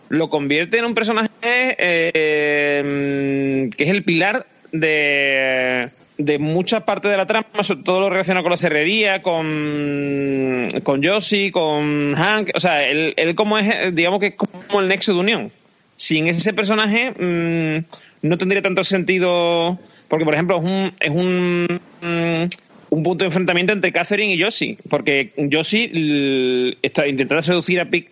lo 0.10 0.30
convierte 0.30 0.78
en 0.78 0.86
un 0.86 0.94
personaje 0.94 1.30
eh, 1.44 2.82
mm, 2.84 3.72
que 3.72 3.84
es 3.84 3.90
el 3.90 4.04
pilar 4.04 4.46
de, 4.72 5.90
de 6.18 6.40
mucha 6.40 6.86
parte 6.86 7.08
de 7.08 7.18
la 7.18 7.26
trama, 7.26 7.46
sobre 7.62 7.84
todo 7.84 8.02
lo 8.02 8.10
relacionado 8.10 8.44
con 8.44 8.52
la 8.52 8.58
serrería, 8.58 9.22
con, 9.22 10.70
con 10.84 11.04
Josie, 11.04 11.52
con 11.52 12.14
Hank. 12.16 12.52
O 12.56 12.60
sea, 12.60 12.88
él, 12.88 13.14
él 13.18 13.36
como 13.36 13.58
es, 13.58 13.96
digamos 13.96 14.20
que 14.20 14.28
es 14.28 14.36
como 14.36 14.82
el 14.82 14.88
nexo 14.88 15.14
de 15.14 15.20
unión. 15.20 15.52
Sin 15.96 16.28
ese 16.28 16.54
personaje 16.54 17.12
mm, 17.12 18.28
no 18.28 18.38
tendría 18.38 18.62
tanto 18.62 18.84
sentido, 18.84 19.80
porque 20.08 20.26
por 20.26 20.34
ejemplo 20.34 20.58
es 20.58 20.64
un, 20.64 20.94
es 21.00 21.10
un, 21.10 21.80
mm, 22.02 22.50
un 22.90 23.04
punto 23.04 23.24
de 23.24 23.28
enfrentamiento 23.28 23.74
entre 23.74 23.92
Catherine 23.92 24.34
y 24.34 24.42
Josie, 24.42 24.78
porque 24.90 25.32
Josie 25.52 26.78
está 26.82 27.08
intentando 27.08 27.42
seducir 27.42 27.80
a 27.80 27.86
Pete, 27.86 28.10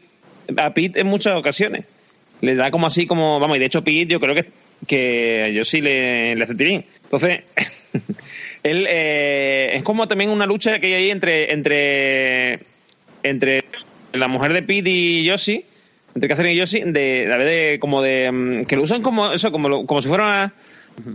a 0.57 0.73
Pete 0.73 0.99
en 1.01 1.07
muchas 1.07 1.35
ocasiones. 1.37 1.85
Le 2.41 2.55
da 2.55 2.71
como 2.71 2.87
así, 2.87 3.05
como, 3.05 3.39
vamos, 3.39 3.57
y 3.57 3.59
de 3.59 3.65
hecho 3.67 3.83
Pete 3.83 4.05
yo 4.07 4.19
creo 4.19 4.33
que, 4.35 4.45
que 4.87 5.51
yo 5.53 5.63
sí 5.63 5.81
le, 5.81 6.35
le 6.35 6.43
hace 6.43 6.55
tirín. 6.55 6.85
Entonces, 7.03 7.41
él 8.63 8.85
eh, 8.89 9.71
es 9.73 9.83
como 9.83 10.07
también 10.07 10.29
una 10.29 10.45
lucha 10.45 10.79
que 10.79 10.87
hay 10.87 10.93
ahí 10.93 11.09
entre, 11.11 11.51
entre, 11.53 12.59
entre 13.23 13.63
la 14.13 14.27
mujer 14.27 14.53
de 14.53 14.63
Pete 14.63 14.89
y 14.89 15.29
Josie, 15.29 15.65
entre 16.15 16.27
Catherine 16.29 16.53
y 16.55 16.59
Josie, 16.59 16.83
de, 16.85 17.31
a 17.31 17.37
ver, 17.37 17.47
de, 17.47 17.79
como 17.79 18.01
de, 18.01 18.31
mm, 18.31 18.65
que 18.65 18.75
lo 18.75 18.83
usan 18.83 19.01
como, 19.01 19.31
eso, 19.31 19.51
como, 19.51 19.69
lo- 19.69 19.85
como 19.85 20.01
si 20.01 20.07
fuera 20.07 20.23
una, 20.25 20.53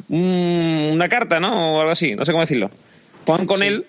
un- 0.08 0.90
una 0.94 1.08
carta, 1.08 1.40
¿no? 1.40 1.74
O 1.76 1.80
algo 1.80 1.92
así, 1.92 2.14
no 2.14 2.24
sé 2.24 2.32
cómo 2.32 2.42
decirlo. 2.44 2.70
Juegan 3.26 3.46
con 3.46 3.62
él 3.62 3.84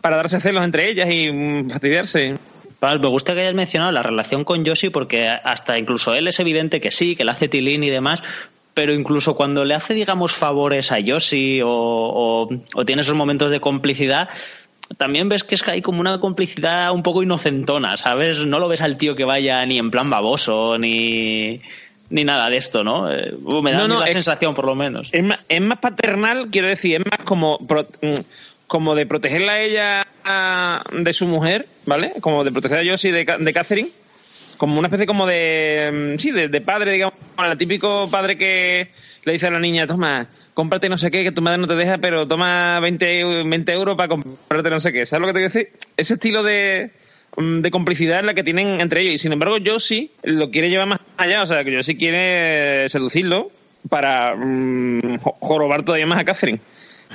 para 0.00 0.16
darse 0.16 0.40
celos 0.40 0.64
entre 0.64 0.88
ellas 0.90 1.08
y 1.12 1.30
mm, 1.30 1.70
fastidiarse. 1.70 2.34
Me 2.82 3.08
gusta 3.08 3.34
que 3.34 3.40
hayas 3.42 3.54
mencionado 3.54 3.92
la 3.92 4.02
relación 4.02 4.44
con 4.44 4.64
Yoshi 4.64 4.88
porque 4.90 5.28
hasta 5.28 5.78
incluso 5.78 6.14
él 6.14 6.26
es 6.28 6.40
evidente 6.40 6.80
que 6.80 6.90
sí, 6.90 7.14
que 7.16 7.24
le 7.24 7.30
hace 7.32 7.48
tilín 7.48 7.82
y 7.84 7.90
demás, 7.90 8.22
pero 8.74 8.94
incluso 8.94 9.34
cuando 9.34 9.64
le 9.64 9.74
hace, 9.74 9.92
digamos, 9.94 10.32
favores 10.32 10.90
a 10.92 10.98
Yoshi 10.98 11.60
o, 11.62 11.68
o, 11.68 12.48
o 12.74 12.84
tiene 12.86 13.02
esos 13.02 13.14
momentos 13.14 13.50
de 13.50 13.60
complicidad, 13.60 14.28
también 14.96 15.28
ves 15.28 15.44
que 15.44 15.54
es 15.54 15.62
que 15.62 15.72
hay 15.72 15.82
como 15.82 16.00
una 16.00 16.18
complicidad 16.18 16.90
un 16.92 17.02
poco 17.02 17.22
inocentona, 17.22 17.96
¿sabes? 17.96 18.38
No 18.40 18.58
lo 18.58 18.68
ves 18.68 18.80
al 18.80 18.96
tío 18.96 19.14
que 19.14 19.24
vaya 19.24 19.64
ni 19.66 19.78
en 19.78 19.90
plan 19.90 20.08
baboso 20.10 20.78
ni, 20.78 21.60
ni 22.08 22.24
nada 22.24 22.48
de 22.50 22.56
esto, 22.56 22.82
¿no? 22.82 23.12
Eh, 23.12 23.32
me 23.62 23.72
da 23.72 23.78
No, 23.78 23.88
no, 23.88 24.00
la 24.00 24.06
es- 24.06 24.12
sensación, 24.14 24.54
por 24.54 24.64
lo 24.66 24.74
menos. 24.74 25.08
Es 25.12 25.22
más, 25.22 25.38
es 25.48 25.60
más 25.60 25.78
paternal, 25.78 26.48
quiero 26.50 26.68
decir, 26.68 27.00
es 27.00 27.06
más 27.06 27.20
como, 27.26 27.58
pro- 27.58 27.86
mm, 28.02 28.14
como 28.70 28.94
de 28.94 29.04
protegerla 29.04 29.54
a 29.54 29.60
ella 29.62 30.06
de 30.92 31.12
su 31.12 31.26
mujer, 31.26 31.66
¿vale? 31.86 32.12
Como 32.20 32.44
de 32.44 32.52
proteger 32.52 32.78
a 32.78 32.88
Josie 32.88 33.10
de, 33.10 33.24
de 33.36 33.52
Catherine. 33.52 33.88
Como 34.58 34.78
una 34.78 34.86
especie 34.86 35.06
como 35.06 35.26
de, 35.26 36.14
mm, 36.16 36.18
sí, 36.20 36.30
de, 36.30 36.60
padre, 36.60 36.92
digamos, 36.92 37.14
el 37.36 37.58
típico 37.58 38.08
padre 38.08 38.38
que 38.38 38.88
le 39.24 39.32
dice 39.32 39.48
a 39.48 39.50
la 39.50 39.58
niña, 39.58 39.88
toma, 39.88 40.28
cómprate 40.54 40.88
no 40.88 40.98
sé 40.98 41.10
qué, 41.10 41.24
que 41.24 41.32
tu 41.32 41.42
madre 41.42 41.58
no 41.58 41.66
te 41.66 41.74
deja, 41.74 41.98
pero 41.98 42.28
toma 42.28 42.78
20, 42.78 43.24
eu- 43.24 43.48
20 43.48 43.72
euros 43.72 43.96
para 43.96 44.08
comprarte 44.08 44.70
no 44.70 44.78
sé 44.78 44.92
qué. 44.92 45.04
¿Sabes 45.04 45.22
lo 45.22 45.26
que 45.26 45.32
te 45.32 45.40
quiero 45.48 45.52
decir? 45.52 45.72
Ese 45.96 46.14
estilo 46.14 46.44
de, 46.44 46.90
mm, 47.38 47.62
de 47.62 47.70
complicidad 47.72 48.20
es 48.20 48.26
la 48.26 48.34
que 48.34 48.44
tienen 48.44 48.80
entre 48.80 49.00
ellos. 49.00 49.14
Y 49.14 49.18
sin 49.18 49.32
embargo, 49.32 49.56
Josie 49.66 50.10
lo 50.22 50.50
quiere 50.52 50.70
llevar 50.70 50.86
más 50.86 51.00
allá. 51.16 51.42
O 51.42 51.46
sea, 51.48 51.64
que 51.64 51.74
Josie 51.74 51.96
quiere 51.96 52.88
seducirlo 52.88 53.50
para 53.88 54.36
mm, 54.36 55.18
jo- 55.18 55.36
jorobar 55.40 55.82
todavía 55.82 56.06
más 56.06 56.20
a 56.20 56.24
Catherine. 56.24 56.60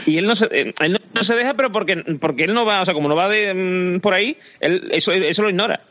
Y 0.06 0.18
él 0.18 0.26
no 0.26 0.36
se, 0.36 0.46
eh, 0.52 0.74
él 0.80 1.00
no, 1.14 1.24
se 1.24 1.36
deja, 1.36 1.54
pero 1.54 1.72
porque, 1.72 1.98
porque 2.20 2.44
él 2.44 2.54
no 2.54 2.66
va, 2.66 2.82
o 2.82 2.86
sea, 2.86 2.94
como 2.94 3.10
no 3.10 3.16
va 3.16 3.30
de, 3.30 3.54
mm, 3.54 4.00
por 4.00 4.14
ahí, 4.14 4.38
él 4.60 4.90
eso, 4.92 5.12
eso 5.12 5.44
lo 5.44 5.50
ignora. 5.50 5.82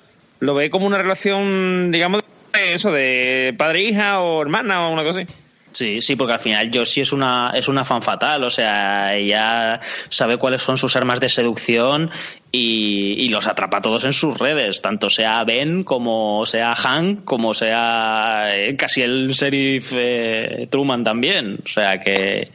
Lo 0.40 0.54
ve 0.54 0.70
como 0.70 0.86
una 0.86 0.98
relación, 0.98 1.90
digamos, 1.90 2.22
de 2.52 2.74
eso, 2.74 2.92
de 2.92 3.54
padre-hija 3.56 4.20
o 4.20 4.42
hermana 4.42 4.86
o 4.88 4.92
una 4.92 5.04
cosa 5.04 5.20
así. 5.20 5.32
Sí, 5.74 6.00
sí, 6.00 6.14
porque 6.14 6.34
al 6.34 6.40
final 6.40 6.70
Josie 6.72 7.02
es 7.02 7.12
una, 7.12 7.50
es 7.52 7.66
una 7.66 7.84
fan 7.84 8.00
fatal, 8.00 8.44
o 8.44 8.50
sea, 8.50 9.16
ella 9.16 9.80
sabe 10.08 10.36
cuáles 10.36 10.62
son 10.62 10.78
sus 10.78 10.94
armas 10.94 11.18
de 11.18 11.28
seducción 11.28 12.12
y, 12.52 13.14
y 13.18 13.28
los 13.28 13.48
atrapa 13.48 13.80
todos 13.80 14.04
en 14.04 14.12
sus 14.12 14.38
redes, 14.38 14.80
tanto 14.80 15.10
sea 15.10 15.42
Ben 15.42 15.82
como 15.82 16.46
sea 16.46 16.76
Hank, 16.76 17.24
como 17.24 17.54
sea 17.54 18.56
eh, 18.56 18.76
casi 18.76 19.02
el 19.02 19.30
sheriff 19.30 19.92
eh, 19.96 20.68
Truman 20.70 21.02
también, 21.02 21.58
o 21.64 21.68
sea 21.68 21.98
que... 21.98 22.52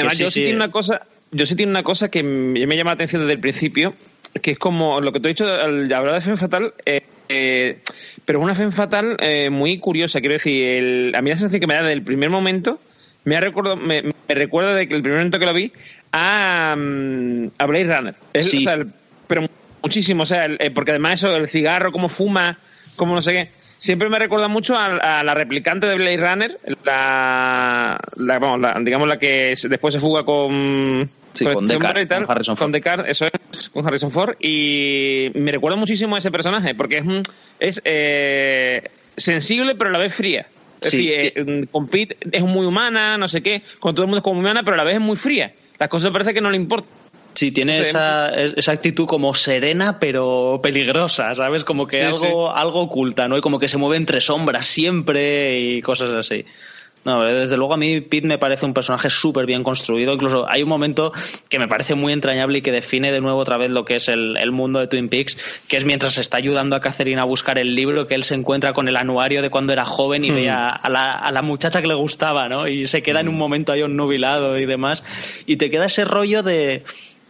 Además, 0.00 0.16
sí, 0.16 0.22
yo 0.24 0.30
sí, 0.30 0.34
sí. 0.40 0.40
tiene 0.44 0.56
una 0.56 0.70
cosa, 0.70 1.02
yo 1.30 1.46
sí 1.46 1.54
tiene 1.56 1.70
una 1.70 1.82
cosa 1.82 2.10
que 2.10 2.22
me 2.22 2.76
llama 2.76 2.90
la 2.90 2.94
atención 2.94 3.22
desde 3.22 3.34
el 3.34 3.40
principio, 3.40 3.94
que 4.42 4.52
es 4.52 4.58
como 4.58 5.00
lo 5.00 5.12
que 5.12 5.20
te 5.20 5.28
he 5.28 5.30
dicho 5.30 5.46
al 5.46 5.92
hablar 5.92 6.14
de 6.14 6.20
Femme 6.20 6.36
Fatal, 6.36 6.72
eh, 6.86 7.02
eh, 7.28 7.78
pero 8.24 8.38
es 8.38 8.44
una 8.44 8.54
Femme 8.54 8.72
Fatal 8.72 9.16
eh, 9.20 9.50
muy 9.50 9.78
curiosa, 9.78 10.20
quiero 10.20 10.34
decir, 10.34 10.64
el- 10.64 11.12
a 11.16 11.22
mí 11.22 11.30
la 11.30 11.36
sensación 11.36 11.60
que 11.60 11.66
me 11.66 11.74
da 11.74 11.80
desde 11.82 11.92
el 11.94 12.02
primer 12.02 12.30
momento, 12.30 12.80
me, 13.24 13.36
ha 13.36 13.40
recuerdo, 13.40 13.76
me, 13.76 14.02
me 14.02 14.34
recuerda 14.34 14.74
de 14.74 14.88
que 14.88 14.94
el 14.94 15.02
primer 15.02 15.18
momento 15.18 15.38
que 15.38 15.46
lo 15.46 15.52
vi 15.54 15.72
a, 16.12 16.74
mm, 16.76 17.48
a 17.58 17.66
Blade 17.66 17.96
Runner. 17.96 18.14
Es- 18.32 18.50
Sí. 18.50 18.58
o 18.58 18.60
sea, 18.60 18.74
el- 18.74 18.86
pero 19.26 19.44
muchísimo, 19.82 20.22
o 20.22 20.26
sea, 20.26 20.46
el- 20.46 20.56
eh, 20.60 20.70
porque 20.70 20.92
además 20.92 21.14
eso, 21.14 21.34
el 21.36 21.48
cigarro, 21.48 21.92
cómo 21.92 22.08
fuma, 22.08 22.58
cómo 22.96 23.14
no 23.14 23.22
sé 23.22 23.32
qué. 23.32 23.48
Siempre 23.78 24.08
me 24.08 24.18
recuerda 24.18 24.48
mucho 24.48 24.76
a, 24.76 25.20
a 25.20 25.22
la 25.24 25.34
replicante 25.34 25.86
de 25.86 25.94
Blade 25.94 26.16
Runner, 26.16 26.58
la, 26.84 27.98
la- 28.16 28.76
digamos 28.82 29.08
la 29.08 29.18
que 29.18 29.54
se- 29.56 29.68
después 29.68 29.94
se 29.94 30.00
fuga 30.00 30.24
con, 30.24 31.08
Sí, 31.34 31.44
con 31.44 31.54
con 31.54 31.64
y 31.64 32.06
tal, 32.06 32.24
con 32.24 32.30
Harrison 32.32 32.56
Ford. 32.56 32.72
con 32.82 33.06
eso 33.06 33.26
es, 33.26 33.68
con 33.68 33.86
Harrison 33.86 34.10
Ford, 34.10 34.34
y 34.40 35.30
me 35.34 35.52
recuerda 35.52 35.76
muchísimo 35.76 36.16
a 36.16 36.18
ese 36.18 36.30
personaje, 36.32 36.74
porque 36.74 36.98
es, 36.98 37.04
un- 37.04 37.22
es 37.60 37.80
eh, 37.84 38.82
sensible 39.16 39.74
pero 39.76 39.90
a 39.90 39.92
la 39.92 39.98
vez 39.98 40.14
fría. 40.14 40.46
Es 40.80 40.90
Sí, 40.90 41.08
decir, 41.08 41.32
eh, 41.36 41.66
con 41.70 41.88
Pete 41.88 42.16
es 42.32 42.42
muy 42.42 42.64
humana, 42.66 43.16
no 43.18 43.26
sé 43.28 43.42
qué, 43.42 43.62
con 43.78 43.94
todo 43.94 44.02
el 44.04 44.08
mundo 44.08 44.18
es 44.18 44.24
como 44.24 44.40
humana, 44.40 44.62
pero 44.64 44.74
a 44.74 44.76
la 44.78 44.84
vez 44.84 44.94
es 44.94 45.00
muy 45.00 45.16
fría. 45.16 45.52
Las 45.78 45.88
cosas 45.88 46.10
parece 46.10 46.34
que 46.34 46.40
no 46.40 46.50
le 46.50 46.56
importan. 46.56 46.90
Sí, 47.34 47.52
tiene 47.52 47.80
esa, 47.80 48.30
esa 48.30 48.72
actitud 48.72 49.06
como 49.06 49.32
serena 49.34 50.00
pero 50.00 50.60
peligrosa, 50.62 51.34
¿sabes? 51.34 51.62
Como 51.62 51.86
que 51.86 51.98
Sí, 51.98 52.02
algo, 52.02 52.50
algo 52.50 52.80
oculta, 52.80 53.28
¿no? 53.28 53.38
Y 53.38 53.40
como 53.40 53.58
que 53.58 53.68
se 53.68 53.76
mueve 53.78 53.96
entre 53.96 54.20
sombras 54.20 54.66
siempre 54.66 55.58
y 55.60 55.82
cosas 55.82 56.10
así. 56.10 56.44
No, 57.04 57.22
desde 57.22 57.56
luego 57.56 57.74
a 57.74 57.76
mí 57.76 58.00
Pete 58.00 58.26
me 58.26 58.38
parece 58.38 58.66
un 58.66 58.74
personaje 58.74 59.08
súper 59.08 59.46
bien 59.46 59.62
construido. 59.62 60.12
Incluso 60.12 60.46
hay 60.48 60.62
un 60.62 60.68
momento 60.68 61.12
que 61.48 61.58
me 61.58 61.68
parece 61.68 61.94
muy 61.94 62.12
entrañable 62.12 62.58
y 62.58 62.60
que 62.60 62.72
define 62.72 63.12
de 63.12 63.20
nuevo 63.20 63.38
otra 63.38 63.56
vez 63.56 63.70
lo 63.70 63.84
que 63.84 63.96
es 63.96 64.08
el, 64.08 64.36
el 64.36 64.52
mundo 64.52 64.80
de 64.80 64.88
Twin 64.88 65.08
Peaks, 65.08 65.36
que 65.68 65.76
es 65.76 65.84
mientras 65.84 66.18
está 66.18 66.36
ayudando 66.36 66.76
a 66.76 66.80
Catherine 66.80 67.20
a 67.20 67.24
buscar 67.24 67.58
el 67.58 67.74
libro, 67.74 68.06
que 68.06 68.14
él 68.14 68.24
se 68.24 68.34
encuentra 68.34 68.72
con 68.72 68.88
el 68.88 68.96
anuario 68.96 69.42
de 69.42 69.48
cuando 69.48 69.72
era 69.72 69.84
joven 69.84 70.24
y 70.24 70.30
ve 70.32 70.50
a, 70.50 70.68
a 70.68 70.90
la, 70.90 71.12
a 71.12 71.32
la 71.32 71.42
muchacha 71.42 71.80
que 71.80 71.88
le 71.88 71.94
gustaba, 71.94 72.48
¿no? 72.48 72.68
Y 72.68 72.86
se 72.88 73.02
queda 73.02 73.20
en 73.20 73.28
un 73.28 73.38
momento 73.38 73.72
ahí 73.72 73.82
nubilado 73.88 74.58
y 74.58 74.66
demás. 74.66 75.02
Y 75.46 75.56
te 75.56 75.70
queda 75.70 75.86
ese 75.86 76.04
rollo 76.04 76.42
de 76.42 76.82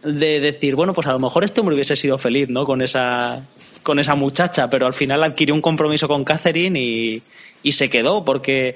de 0.03 0.39
decir, 0.39 0.75
bueno, 0.75 0.93
pues 0.93 1.07
a 1.07 1.11
lo 1.13 1.19
mejor 1.19 1.43
este 1.43 1.59
hombre 1.59 1.75
hubiese 1.75 1.95
sido 1.95 2.17
feliz, 2.17 2.49
¿no? 2.49 2.65
Con 2.65 2.81
esa, 2.81 3.45
con 3.83 3.99
esa 3.99 4.15
muchacha, 4.15 4.69
pero 4.69 4.85
al 4.85 4.93
final 4.93 5.23
adquirió 5.23 5.53
un 5.53 5.61
compromiso 5.61 6.07
con 6.07 6.23
Catherine 6.23 6.79
y, 6.79 7.21
y 7.63 7.71
se 7.73 7.89
quedó, 7.89 8.23
porque 8.23 8.75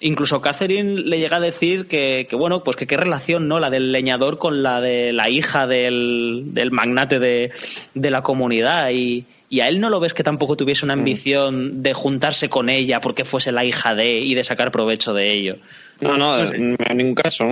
incluso 0.00 0.40
Catherine 0.40 1.00
le 1.02 1.18
llega 1.18 1.36
a 1.38 1.40
decir 1.40 1.86
que, 1.86 2.26
que, 2.28 2.36
bueno, 2.36 2.62
pues 2.64 2.76
que 2.76 2.86
qué 2.86 2.96
relación, 2.96 3.48
¿no? 3.48 3.60
La 3.60 3.70
del 3.70 3.92
leñador 3.92 4.38
con 4.38 4.62
la 4.62 4.80
de 4.80 5.12
la 5.12 5.30
hija 5.30 5.66
del, 5.66 6.42
del 6.46 6.70
magnate 6.70 7.18
de, 7.18 7.52
de 7.94 8.10
la 8.10 8.22
comunidad 8.22 8.90
y, 8.90 9.24
y 9.48 9.60
a 9.60 9.68
él 9.68 9.78
no 9.80 9.88
lo 9.88 10.00
ves 10.00 10.12
que 10.14 10.24
tampoco 10.24 10.56
tuviese 10.56 10.84
una 10.84 10.94
ambición 10.94 11.82
de 11.82 11.94
juntarse 11.94 12.48
con 12.48 12.68
ella 12.68 13.00
porque 13.00 13.24
fuese 13.24 13.52
la 13.52 13.64
hija 13.64 13.94
de 13.94 14.18
y 14.18 14.34
de 14.34 14.44
sacar 14.44 14.72
provecho 14.72 15.14
de 15.14 15.32
ello. 15.32 15.56
No, 16.00 16.16
no, 16.18 16.36
No 16.38 16.46
sé. 16.46 16.56
en 16.56 16.76
ningún 16.94 17.14
caso. 17.14 17.44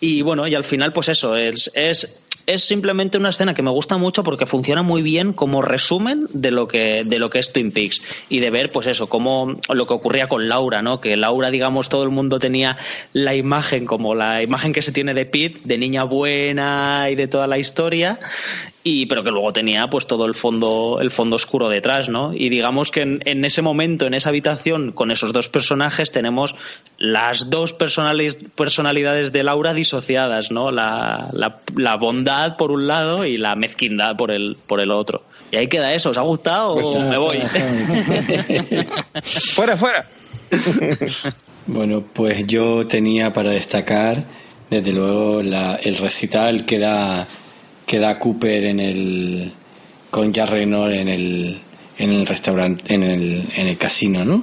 Y 0.00 0.20
bueno, 0.22 0.46
y 0.46 0.54
al 0.54 0.64
final, 0.64 0.92
pues 0.92 1.08
eso, 1.08 1.34
es, 1.34 1.70
es 1.72 2.14
es 2.46 2.64
simplemente 2.64 3.18
una 3.18 3.30
escena 3.30 3.54
que 3.54 3.62
me 3.62 3.70
gusta 3.70 3.96
mucho 3.96 4.24
porque 4.24 4.46
funciona 4.46 4.82
muy 4.82 5.02
bien 5.02 5.32
como 5.32 5.62
resumen 5.62 6.26
de 6.32 6.50
lo 6.50 6.68
que 6.68 7.02
de 7.04 7.18
lo 7.18 7.30
que 7.30 7.38
es 7.38 7.52
Twin 7.52 7.72
Peaks. 7.72 8.02
Y 8.28 8.40
de 8.40 8.50
ver 8.50 8.70
pues 8.70 8.86
eso 8.86 9.08
como 9.08 9.56
lo 9.68 9.86
que 9.86 9.94
ocurría 9.94 10.28
con 10.28 10.48
Laura 10.48 10.82
no 10.82 11.00
que 11.00 11.16
Laura 11.16 11.50
digamos 11.50 11.88
todo 11.88 12.04
el 12.04 12.10
mundo 12.10 12.38
tenía 12.38 12.76
la 13.12 13.34
imagen 13.34 13.86
como 13.86 14.14
la 14.14 14.42
imagen 14.42 14.72
que 14.72 14.82
se 14.82 14.92
tiene 14.92 15.14
de 15.14 15.26
Pete 15.26 15.60
de 15.64 15.78
niña 15.78 16.04
buena 16.04 17.08
y 17.10 17.14
de 17.14 17.28
toda 17.28 17.46
la 17.46 17.58
historia 17.58 18.18
y 18.86 19.06
pero 19.06 19.24
que 19.24 19.30
luego 19.30 19.50
tenía 19.50 19.86
pues 19.88 20.06
todo 20.06 20.26
el 20.26 20.34
fondo 20.34 20.98
el 21.00 21.10
fondo 21.10 21.36
oscuro 21.36 21.70
detrás 21.70 22.10
no 22.10 22.34
y 22.34 22.50
digamos 22.50 22.90
que 22.90 23.00
en, 23.00 23.44
ese 23.46 23.62
momento 23.62 24.06
en 24.06 24.12
esa 24.12 24.28
habitación 24.28 24.92
con 24.92 25.10
esos 25.10 25.32
dos 25.32 25.48
personajes 25.48 26.12
tenemos 26.12 26.54
las 26.98 27.48
dos 27.48 27.72
personalidades 27.72 29.32
de 29.32 29.42
Laura 29.42 29.72
disociadas 29.72 30.50
no 30.50 30.70
la, 30.70 31.30
la, 31.32 31.96
bondad 31.96 32.58
por 32.58 32.70
un 32.70 32.86
lado 32.86 33.24
y 33.24 33.38
la 33.38 33.56
mezquindad 33.56 34.16
por 34.16 34.30
el 34.30 34.58
por 34.66 34.80
el 34.80 34.90
otro. 34.90 35.22
Y 35.50 35.56
ahí 35.56 35.68
queda 35.68 35.94
eso. 35.94 36.10
Os 36.10 36.18
ha 36.18 36.22
gustado 36.22 36.74
pues 36.74 36.86
o 36.86 37.00
me 37.00 37.16
voy 37.16 37.38
fuera 39.22 39.76
fuera. 39.76 40.04
Bueno 41.66 42.04
pues 42.12 42.46
yo 42.46 42.86
tenía 42.86 43.32
para 43.32 43.52
destacar 43.52 44.22
desde 44.68 44.92
luego 44.92 45.42
la, 45.42 45.76
el 45.76 45.96
recital 45.96 46.66
que 46.66 46.78
da 46.78 47.26
que 47.94 48.00
da 48.00 48.18
Cooper 48.18 48.64
en 48.64 48.80
el 48.80 49.52
con 50.10 50.32
Jack 50.32 50.50
Reynolds 50.50 50.96
en 50.96 51.08
el 51.08 51.60
en 51.96 52.10
el 52.10 52.26
restaurante 52.26 52.92
en 52.92 53.04
el, 53.04 53.44
en 53.54 53.68
el 53.68 53.76
casino 53.76 54.24
no 54.24 54.42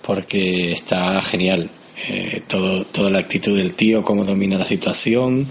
porque 0.00 0.72
está 0.72 1.20
genial 1.20 1.68
eh, 2.08 2.40
todo 2.46 2.86
toda 2.86 3.10
la 3.10 3.18
actitud 3.18 3.54
del 3.54 3.74
tío 3.74 4.02
cómo 4.02 4.24
domina 4.24 4.56
la 4.56 4.64
situación 4.64 5.46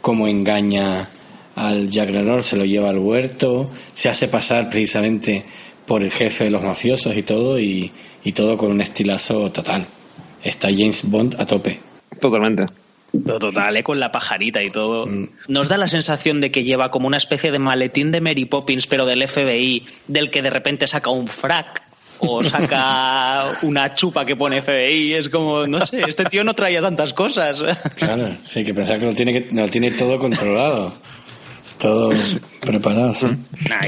cómo 0.00 0.26
engaña 0.26 1.08
al 1.54 1.88
Jack 1.88 2.10
Reynolds 2.10 2.46
se 2.46 2.56
lo 2.56 2.64
lleva 2.64 2.90
al 2.90 2.98
huerto 2.98 3.70
se 3.94 4.08
hace 4.08 4.26
pasar 4.26 4.68
precisamente 4.68 5.44
por 5.86 6.02
el 6.02 6.10
jefe 6.10 6.42
de 6.42 6.50
los 6.50 6.64
mafiosos 6.64 7.16
y 7.16 7.22
todo 7.22 7.60
y, 7.60 7.92
y 8.24 8.32
todo 8.32 8.58
con 8.58 8.72
un 8.72 8.80
estilazo 8.80 9.52
total. 9.52 9.86
Está 10.42 10.68
James 10.68 11.02
Bond 11.04 11.36
a 11.38 11.46
tope. 11.46 11.78
Totalmente 12.20 12.66
lo 13.12 13.38
total, 13.38 13.76
¿eh? 13.76 13.82
con 13.82 14.00
la 14.00 14.12
pajarita 14.12 14.62
y 14.62 14.70
todo. 14.70 15.06
Mm. 15.06 15.28
Nos 15.48 15.68
da 15.68 15.76
la 15.76 15.88
sensación 15.88 16.40
de 16.40 16.50
que 16.50 16.64
lleva 16.64 16.90
como 16.90 17.06
una 17.06 17.16
especie 17.16 17.50
de 17.50 17.58
maletín 17.58 18.12
de 18.12 18.20
Mary 18.20 18.44
Poppins, 18.44 18.86
pero 18.86 19.06
del 19.06 19.26
FBI, 19.26 19.86
del 20.06 20.30
que 20.30 20.42
de 20.42 20.50
repente 20.50 20.86
saca 20.86 21.10
un 21.10 21.28
frac 21.28 21.82
o 22.20 22.44
saca 22.44 23.52
una 23.62 23.94
chupa 23.94 24.24
que 24.24 24.36
pone 24.36 24.62
FBI. 24.62 25.14
Es 25.14 25.28
como, 25.28 25.66
no 25.66 25.84
sé, 25.86 26.02
este 26.02 26.24
tío 26.24 26.44
no 26.44 26.54
traía 26.54 26.80
tantas 26.80 27.12
cosas. 27.12 27.62
Claro, 27.96 28.28
sí, 28.44 28.64
que 28.64 28.74
pensar 28.74 28.98
que 28.98 29.06
lo 29.06 29.14
tiene, 29.14 29.32
que, 29.32 29.54
lo 29.54 29.68
tiene 29.68 29.90
todo 29.90 30.18
controlado 30.18 30.92
todo 31.80 32.12
preparado, 32.60 33.14
sí. 33.14 33.26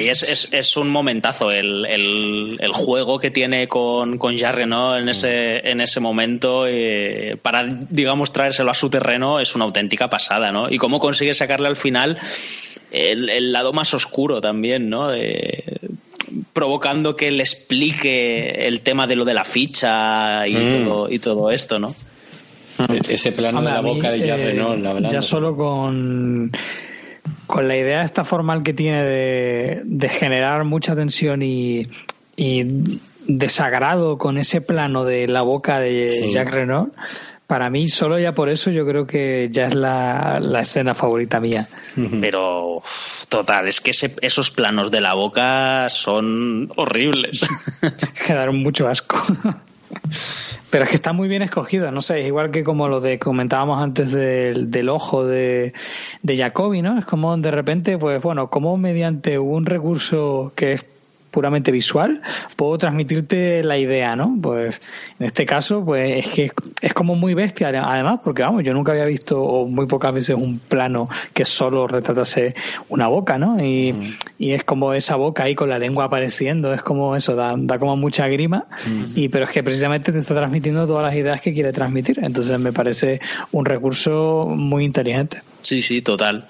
y 0.01 0.09
es, 0.09 0.49
es, 0.51 0.76
un 0.76 0.88
momentazo 0.88 1.51
el, 1.51 1.86
el, 1.86 2.72
juego 2.72 3.18
que 3.18 3.30
tiene 3.30 3.68
con, 3.68 4.16
con 4.18 4.36
Jarre, 4.36 4.66
¿no? 4.66 4.97
En 4.97 5.09
ese, 5.09 5.68
en 5.68 5.80
ese 5.80 6.01
momento, 6.01 6.66
eh, 6.66 7.36
para, 7.40 7.64
digamos, 7.90 8.32
traérselo 8.32 8.70
a 8.70 8.74
su 8.74 8.88
terreno, 8.88 9.38
es 9.38 9.55
una 9.55 9.66
auténtica 9.66 10.09
pasada, 10.09 10.51
¿no? 10.51 10.70
Y 10.70 10.78
cómo 10.78 10.99
consigue 10.99 11.34
sacarle 11.34 11.68
al 11.68 11.76
final 11.76 12.18
el, 12.90 13.53
lado 13.53 13.72
más 13.72 13.93
oscuro 13.95 14.40
también, 14.40 14.88
¿no? 14.88 15.11
provocando 16.55 17.14
que 17.14 17.30
le 17.30 17.43
explique 17.43 18.66
el 18.66 18.80
tema 18.80 19.07
de 19.07 19.16
lo 19.16 19.24
de 19.26 19.34
la 19.34 19.45
ficha 19.45 20.47
y, 20.47 20.57
mm. 20.57 20.84
todo, 20.84 21.11
y 21.11 21.18
todo 21.18 21.51
esto, 21.51 21.78
¿no? 21.78 21.95
Ese 23.09 23.32
plano 23.32 23.61
de 23.62 23.70
la 23.70 23.80
boca 23.80 24.11
de 24.11 24.26
Jarre, 24.26 24.55
¿no? 24.55 25.11
Ya 25.11 25.20
solo 25.20 25.55
con 25.55 26.51
con 27.47 27.68
la 27.68 27.76
idea 27.76 28.03
esta 28.03 28.24
formal 28.24 28.62
que 28.62 28.72
tiene 28.72 29.05
de, 29.05 30.09
generar 30.09 30.64
mucha 30.64 30.95
tensión 30.95 31.43
y, 31.43 31.86
desagrado 33.26 34.18
con 34.18 34.36
ese 34.36 34.61
plano 34.61 35.05
de 35.05 35.28
la 35.28 35.43
boca 35.43 35.78
de 35.78 36.30
Jack 36.32 36.51
Renault, 36.51 36.93
para 37.47 37.68
mí 37.70 37.88
solo 37.88 38.18
ya 38.18 38.32
por 38.32 38.49
eso 38.49 38.70
yo 38.70 38.86
creo 38.86 39.07
que 39.07 39.49
ya 39.51 39.66
es 39.66 39.74
la, 39.74 40.40
escena 40.61 40.95
favorita 40.95 41.38
mía. 41.38 41.68
Pero 42.20 42.82
total, 43.28 43.68
es 43.68 43.80
que 43.80 43.90
esos 44.22 44.51
planos 44.51 44.90
de 44.90 45.01
la 45.01 45.14
boca 45.14 45.88
son 45.88 46.72
horribles. 46.76 47.40
Quedaron 48.26 48.62
mucho 48.62 48.88
asco. 48.88 49.22
Pero 50.72 50.84
es 50.84 50.90
que 50.90 50.96
está 50.96 51.12
muy 51.12 51.28
bien 51.28 51.42
escogido, 51.42 51.92
no 51.92 52.00
sé, 52.00 52.20
es 52.20 52.26
igual 52.26 52.50
que 52.50 52.64
como 52.64 52.88
lo 52.88 53.02
de 53.02 53.18
comentábamos 53.18 53.78
antes 53.82 54.10
del, 54.10 54.70
del 54.70 54.88
ojo 54.88 55.26
de, 55.26 55.74
de 56.22 56.36
Jacobi, 56.38 56.80
¿no? 56.80 56.98
Es 56.98 57.04
como 57.04 57.36
de 57.36 57.50
repente, 57.50 57.98
pues 57.98 58.22
bueno, 58.22 58.48
como 58.48 58.78
mediante 58.78 59.38
un 59.38 59.66
recurso 59.66 60.54
que 60.56 60.72
es 60.72 60.86
puramente 61.33 61.72
visual, 61.72 62.20
puedo 62.55 62.78
transmitirte 62.78 63.64
la 63.64 63.78
idea, 63.78 64.14
¿no? 64.14 64.39
Pues 64.41 64.80
en 65.18 65.26
este 65.26 65.47
caso, 65.47 65.85
pues 65.85 66.26
es 66.26 66.30
que 66.30 66.53
es 66.80 66.93
como 66.95 67.16
muy 67.16 67.35
bestia, 67.35 67.68
además, 67.68 68.20
porque 68.22 68.43
vamos, 68.43 68.62
yo 68.62 68.74
nunca 68.74 68.93
había 68.93 69.07
visto, 69.07 69.43
o 69.43 69.66
muy 69.66 69.87
pocas 69.87 70.14
veces, 70.14 70.37
un 70.37 70.61
plano 70.61 71.09
que 71.33 71.45
solo 71.45 71.89
retratase 71.89 72.55
una 72.91 73.09
boca, 73.09 73.39
¿no? 73.39 73.64
Y, 73.64 73.93
mm. 73.93 74.14
y 74.39 74.53
es 74.53 74.62
como 74.62 74.93
esa 74.93 75.16
boca 75.16 75.45
ahí 75.45 75.55
con 75.55 75.70
la 75.70 75.78
lengua 75.78 76.05
apareciendo, 76.05 76.72
es 76.72 76.83
como 76.83 77.16
eso, 77.16 77.35
da, 77.35 77.55
da 77.57 77.78
como 77.78 77.97
mucha 77.97 78.28
grima, 78.28 78.66
mm. 78.87 79.05
y 79.16 79.28
pero 79.30 79.47
es 79.47 79.51
que 79.51 79.62
precisamente 79.62 80.12
te 80.12 80.18
está 80.18 80.35
transmitiendo 80.35 80.87
todas 80.87 81.07
las 81.07 81.16
ideas 81.16 81.41
que 81.41 81.55
quiere 81.55 81.72
transmitir, 81.72 82.20
entonces 82.22 82.61
me 82.61 82.72
parece 82.72 83.20
un 83.53 83.64
recurso 83.64 84.47
muy 84.55 84.85
inteligente. 84.85 85.43
Sí, 85.62 85.80
sí, 85.80 86.03
total. 86.03 86.47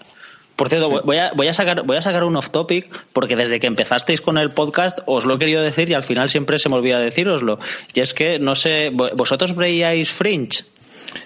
Por 0.63 0.69
cierto, 0.69 1.03
voy, 1.03 1.17
a, 1.17 1.33
voy, 1.35 1.49
a 1.49 1.55
sacar, 1.55 1.83
voy 1.83 1.97
a 1.97 2.03
sacar 2.03 2.23
un 2.23 2.37
off 2.37 2.51
topic 2.51 2.87
porque 3.13 3.35
desde 3.35 3.59
que 3.59 3.67
empezasteis 3.67 4.21
con 4.21 4.39
el 4.39 4.51
podcast 4.51 5.01
os 5.07 5.25
lo 5.25 5.35
he 5.35 5.39
querido 5.41 5.61
decir 5.61 5.91
y 5.91 5.95
al 5.95 6.05
final 6.05 6.29
siempre 6.29 6.61
se 6.61 6.69
me 6.69 6.77
olvida 6.77 7.01
decíroslo. 7.01 7.59
Y 7.93 7.99
es 7.99 8.15
que, 8.15 8.39
no 8.39 8.55
sé, 8.55 8.93
¿vosotros 8.95 9.57
veíais 9.57 10.13
Fringe? 10.13 10.63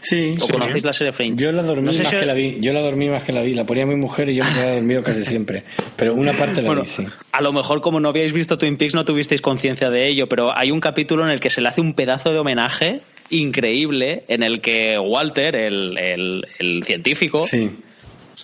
Sí, 0.01 0.37
¿O 0.41 0.49
conocéis 0.49 0.85
la 0.85 0.95
serie 0.95 1.13
Fringe? 1.13 1.37
Yo 1.37 1.53
la 1.53 1.63
dormí 1.63 1.95
más 1.95 2.09
que 2.09 2.25
la 2.25 2.33
vi. 2.33 2.57
Yo 2.63 2.73
la 2.73 2.81
dormí 2.81 3.11
más 3.11 3.25
que 3.25 3.33
la 3.33 3.43
vi. 3.43 3.53
La 3.53 3.65
ponía 3.65 3.85
mi 3.85 3.97
mujer 3.97 4.31
y 4.31 4.37
yo 4.37 4.45
me 4.45 4.51
había 4.53 4.75
dormido 4.77 5.03
casi 5.03 5.23
siempre. 5.23 5.65
Pero 5.97 6.15
una 6.15 6.33
parte 6.33 6.63
la 6.63 6.73
vi, 6.73 6.87
sí. 6.87 7.05
A 7.33 7.43
lo 7.43 7.53
mejor, 7.53 7.83
como 7.83 8.01
no 8.01 8.09
habíais 8.09 8.33
visto 8.33 8.57
Twin 8.57 8.79
Peaks, 8.79 8.95
no 8.95 9.05
tuvisteis 9.05 9.43
conciencia 9.43 9.91
de 9.91 10.09
ello. 10.09 10.31
Pero 10.31 10.57
hay 10.57 10.71
un 10.71 10.81
capítulo 10.81 11.25
en 11.25 11.31
el 11.31 11.41
que 11.41 11.51
se 11.51 11.61
le 11.61 11.69
hace 11.69 11.83
un 11.83 11.93
pedazo 11.93 12.33
de 12.33 12.39
homenaje 12.39 13.03
increíble 13.29 14.25
en 14.29 14.43
el 14.43 14.63
que 14.63 14.99
Walter, 14.99 15.57
el, 15.57 15.99
el, 15.99 16.47
el 16.59 16.85
científico, 16.85 17.47
sí 17.47 17.71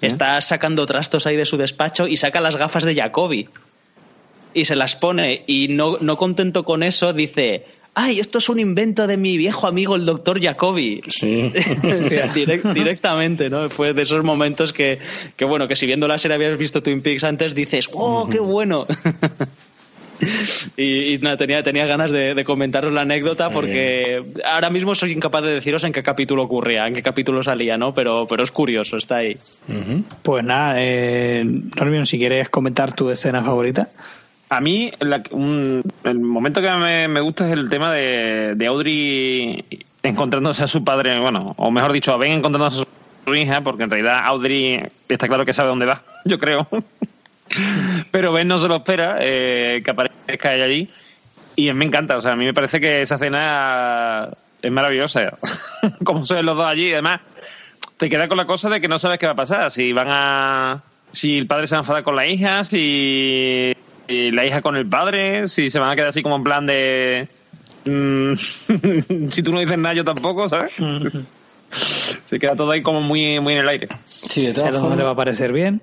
Está 0.00 0.40
sacando 0.40 0.86
trastos 0.86 1.26
ahí 1.26 1.36
de 1.36 1.44
su 1.44 1.56
despacho 1.56 2.06
y 2.06 2.16
saca 2.16 2.40
las 2.40 2.56
gafas 2.56 2.84
de 2.84 2.94
Jacobi. 2.94 3.48
Y 4.54 4.64
se 4.64 4.76
las 4.76 4.96
pone. 4.96 5.44
Y 5.46 5.68
no, 5.68 5.98
no 6.00 6.16
contento 6.16 6.64
con 6.64 6.82
eso, 6.82 7.12
dice. 7.12 7.66
¡Ay, 7.94 8.20
esto 8.20 8.38
es 8.38 8.48
un 8.48 8.58
invento 8.58 9.06
de 9.06 9.18
mi 9.18 9.36
viejo 9.36 9.66
amigo 9.66 9.96
el 9.96 10.06
doctor 10.06 10.42
Jacobi! 10.42 11.02
Sí. 11.08 11.52
directamente, 12.74 13.50
¿no? 13.50 13.68
Fue 13.68 13.92
de 13.92 14.00
esos 14.00 14.24
momentos 14.24 14.72
que, 14.72 14.98
que, 15.36 15.44
bueno, 15.44 15.68
que 15.68 15.76
si 15.76 15.84
viendo 15.84 16.08
la 16.08 16.18
serie 16.18 16.36
habías 16.36 16.58
visto 16.58 16.82
Twin 16.82 17.02
Peaks 17.02 17.22
antes, 17.22 17.54
dices, 17.54 17.90
¡oh, 17.92 18.26
qué 18.30 18.40
bueno! 18.40 18.84
y, 20.76 21.18
nada, 21.20 21.36
tenía, 21.36 21.62
tenía 21.62 21.86
ganas 21.86 22.10
de, 22.10 22.42
comentaros 22.44 22.92
la 22.92 23.02
anécdota 23.02 23.50
porque 23.50 24.22
ahora 24.44 24.70
mismo 24.70 24.94
soy 24.94 25.12
incapaz 25.12 25.42
de 25.42 25.54
deciros 25.54 25.84
en 25.84 25.92
qué 25.92 26.02
capítulo 26.02 26.42
ocurría, 26.44 26.86
en 26.86 26.94
qué 26.94 27.02
capítulo 27.02 27.42
salía, 27.42 27.76
¿no? 27.76 27.92
Pero, 27.94 28.26
pero 28.28 28.42
es 28.42 28.50
curioso, 28.50 28.96
está 28.96 29.16
ahí. 29.16 29.36
Pues 30.22 30.44
nada, 30.44 30.74
eh, 30.78 31.44
si 32.04 32.18
quieres 32.18 32.48
comentar 32.48 32.94
tu 32.94 33.10
escena 33.10 33.42
favorita. 33.42 33.88
A 34.50 34.60
mí, 34.60 34.92
el 35.00 36.18
momento 36.20 36.60
que 36.60 36.70
me, 37.08 37.20
gusta 37.20 37.46
es 37.46 37.52
el 37.52 37.70
tema 37.70 37.92
de, 37.92 38.54
de 38.54 38.66
Audrey 38.66 39.64
encontrándose 40.02 40.64
a 40.64 40.68
su 40.68 40.84
padre, 40.84 41.18
bueno, 41.20 41.54
o 41.56 41.70
mejor 41.70 41.92
dicho, 41.92 42.12
a 42.12 42.16
Ben 42.16 42.32
encontrándose 42.32 42.82
a 42.82 42.84
su 43.24 43.34
hija, 43.34 43.62
porque 43.62 43.84
en 43.84 43.90
realidad 43.90 44.20
Audrey 44.24 44.82
está 45.08 45.28
claro 45.28 45.46
que 45.46 45.52
sabe 45.52 45.70
dónde 45.70 45.86
va, 45.86 46.02
yo 46.24 46.38
creo. 46.38 46.68
Pero 48.10 48.32
Ben 48.32 48.48
no 48.48 48.58
se 48.58 48.68
lo 48.68 48.76
espera 48.76 49.16
eh, 49.20 49.82
que 49.84 49.90
aparezca 49.90 50.50
allí. 50.50 50.88
Y 51.56 51.72
me 51.72 51.84
encanta, 51.84 52.16
o 52.16 52.22
sea, 52.22 52.32
a 52.32 52.36
mí 52.36 52.44
me 52.44 52.54
parece 52.54 52.80
que 52.80 53.02
esa 53.02 53.16
escena 53.16 54.30
es 54.62 54.70
maravillosa. 54.70 55.36
Como 56.04 56.24
son 56.24 56.44
los 56.46 56.56
dos 56.56 56.66
allí, 56.66 56.88
y 56.88 56.92
además 56.92 57.20
te 57.96 58.08
queda 58.08 58.28
con 58.28 58.36
la 58.36 58.46
cosa 58.46 58.68
de 58.68 58.80
que 58.80 58.88
no 58.88 58.98
sabes 58.98 59.18
qué 59.18 59.26
va 59.26 59.32
a 59.32 59.36
pasar. 59.36 59.70
Si 59.70 59.92
van 59.92 60.08
a. 60.10 60.82
Si 61.12 61.36
el 61.36 61.46
padre 61.46 61.66
se 61.66 61.74
va 61.74 61.80
a 61.80 61.82
enfadar 61.82 62.04
con 62.04 62.16
la 62.16 62.26
hija, 62.26 62.64
si 62.64 63.72
la 64.08 64.46
hija 64.46 64.62
con 64.62 64.76
el 64.76 64.86
padre, 64.86 65.46
si 65.48 65.68
se 65.68 65.78
van 65.78 65.90
a 65.90 65.94
quedar 65.94 66.08
así 66.08 66.22
como 66.22 66.36
en 66.36 66.42
plan 66.42 66.66
de. 66.66 67.28
Mm, 67.84 68.34
si 69.30 69.42
tú 69.42 69.52
no 69.52 69.60
dices 69.60 69.78
nada, 69.78 69.94
yo 69.94 70.04
tampoco, 70.04 70.48
¿sabes? 70.48 70.72
se 72.26 72.38
queda 72.38 72.54
todo 72.54 72.70
ahí 72.70 72.82
como 72.82 73.00
muy, 73.00 73.40
muy 73.40 73.54
en 73.54 73.60
el 73.60 73.68
aire. 73.68 73.88
Sí, 74.06 74.46
de 74.46 74.52
todas 74.52 74.74
formas 74.74 74.98
le 74.98 75.04
va 75.04 75.10
a 75.10 75.16
parecer 75.16 75.52
bien 75.52 75.82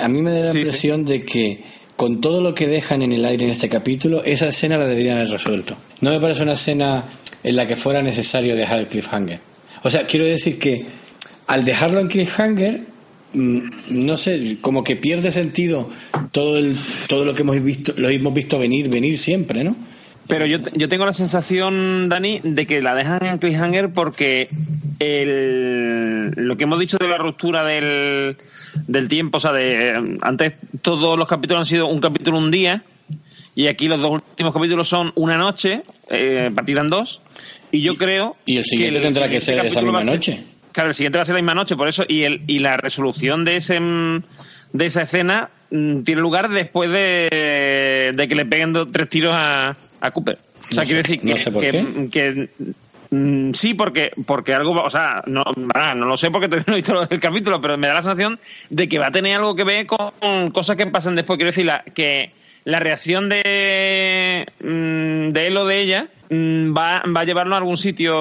a 0.00 0.08
mí 0.08 0.22
me 0.22 0.30
da 0.30 0.52
la 0.52 0.58
impresión 0.58 1.04
de 1.04 1.24
que 1.24 1.62
con 1.96 2.20
todo 2.20 2.40
lo 2.40 2.54
que 2.54 2.68
dejan 2.68 3.02
en 3.02 3.12
el 3.12 3.24
aire 3.24 3.44
en 3.44 3.50
este 3.50 3.68
capítulo, 3.68 4.22
esa 4.22 4.48
escena 4.48 4.78
la 4.78 4.86
deberían 4.86 5.16
haber 5.16 5.30
resuelto. 5.30 5.76
No 6.00 6.10
me 6.10 6.20
parece 6.20 6.44
una 6.44 6.52
escena 6.52 7.06
en 7.42 7.56
la 7.56 7.66
que 7.66 7.74
fuera 7.74 8.02
necesario 8.02 8.54
dejar 8.54 8.78
el 8.78 8.86
cliffhanger. 8.86 9.40
O 9.82 9.90
sea, 9.90 10.06
quiero 10.06 10.24
decir 10.26 10.58
que 10.58 10.86
al 11.48 11.64
dejarlo 11.64 12.00
en 12.00 12.08
cliffhanger, 12.08 12.82
mm, 13.32 13.58
no 13.90 14.16
sé, 14.16 14.58
como 14.60 14.84
que 14.84 14.96
pierde 14.96 15.32
sentido 15.32 15.90
todo 16.30 16.58
el, 16.58 16.76
todo 17.08 17.24
lo 17.24 17.34
que 17.34 17.42
hemos 17.42 17.62
visto, 17.62 17.94
lo 17.96 18.08
hemos 18.08 18.34
visto 18.34 18.58
venir, 18.58 18.88
venir 18.88 19.18
siempre, 19.18 19.64
¿no? 19.64 19.74
Pero 20.28 20.44
yo, 20.44 20.58
yo 20.74 20.88
tengo 20.88 21.06
la 21.06 21.14
sensación, 21.14 22.08
Dani, 22.08 22.40
de 22.44 22.66
que 22.66 22.82
la 22.82 22.94
dejan 22.94 23.24
en 23.24 23.38
cliffhanger 23.38 23.92
porque 23.92 24.48
el, 24.98 26.30
lo 26.36 26.56
que 26.56 26.64
hemos 26.64 26.78
dicho 26.78 26.98
de 26.98 27.08
la 27.08 27.16
ruptura 27.16 27.64
del, 27.64 28.36
del 28.86 29.08
tiempo, 29.08 29.38
o 29.38 29.40
sea, 29.40 29.52
de 29.52 30.18
antes 30.22 30.54
todos 30.82 31.18
los 31.18 31.28
capítulos 31.28 31.60
han 31.60 31.66
sido 31.66 31.86
un 31.88 32.00
capítulo 32.00 32.38
un 32.38 32.50
día 32.50 32.82
y 33.54 33.66
aquí 33.66 33.88
los 33.88 34.00
dos 34.00 34.10
últimos 34.12 34.52
capítulos 34.52 34.88
son 34.88 35.12
una 35.16 35.36
noche, 35.36 35.82
eh, 36.10 36.50
partida 36.54 36.80
en 36.80 36.88
dos, 36.88 37.20
y 37.72 37.80
yo 37.82 37.96
creo... 37.96 38.36
Y 38.46 38.56
el 38.58 38.64
siguiente 38.64 39.00
tendrá 39.00 39.28
que 39.28 39.40
ser 39.40 39.64
esa 39.66 39.82
misma 39.82 40.02
noche. 40.04 40.42
Claro, 40.72 40.90
el 40.90 40.94
siguiente 40.94 41.18
va 41.18 41.22
a 41.22 41.24
ser 41.24 41.34
la 41.34 41.40
misma 41.42 41.54
noche, 41.54 41.74
por 41.76 41.88
eso, 41.88 42.04
y, 42.06 42.22
el, 42.22 42.42
y 42.46 42.60
la 42.60 42.76
resolución 42.76 43.44
de 43.44 43.56
ese 43.56 43.80
de 44.72 44.84
esa 44.86 45.02
escena 45.02 45.48
mm, 45.70 46.02
tiene 46.02 46.20
lugar 46.20 46.50
después 46.50 46.90
de, 46.90 48.12
de 48.14 48.28
que 48.28 48.34
le 48.34 48.44
peguen 48.44 48.72
dos, 48.74 48.88
tres 48.92 49.08
tiros 49.08 49.34
a, 49.34 49.76
a 50.00 50.10
Cooper. 50.12 50.38
O 50.70 50.74
sea, 50.74 50.82
No 50.82 50.86
quiero 50.86 50.98
decir 51.02 51.20
que, 51.20 51.26
no 51.30 51.36
sé 51.36 51.50
por 51.50 51.62
que- 51.62 51.70
qué. 51.70 52.08
que, 52.10 52.48
mm, 53.10 53.52
sí, 53.52 53.74
porque, 53.74 54.10
porque 54.26 54.54
algo, 54.54 54.72
o 54.82 54.90
sea, 54.90 55.22
no, 55.26 55.44
no 55.56 56.06
lo 56.06 56.16
sé 56.16 56.30
porque 56.30 56.48
todavía 56.48 56.64
no 56.68 56.72
he 56.74 56.76
visto 56.76 57.06
el 57.10 57.20
capítulo, 57.20 57.60
pero 57.60 57.76
me 57.78 57.86
da 57.88 57.94
la 57.94 58.02
sensación 58.02 58.38
de 58.70 58.88
que 58.88 58.98
va 58.98 59.08
a 59.08 59.10
tener 59.12 59.36
algo 59.36 59.54
que 59.54 59.64
ver 59.64 59.86
con 59.86 60.50
cosas 60.52 60.76
que 60.76 60.86
pasan 60.86 61.16
después. 61.16 61.36
Quiero 61.36 61.50
decir, 61.50 61.66
la, 61.66 61.82
que 61.82 62.32
la 62.64 62.78
reacción 62.80 63.28
de, 63.28 64.46
mm, 64.60 65.32
de 65.32 65.46
él 65.46 65.56
o 65.56 65.64
de 65.66 65.80
ella 65.80 66.08
mm, 66.30 66.76
va, 66.76 67.02
va 67.14 67.20
a 67.20 67.24
llevarlo 67.24 67.54
a 67.54 67.58
algún 67.58 67.76
sitio. 67.76 68.12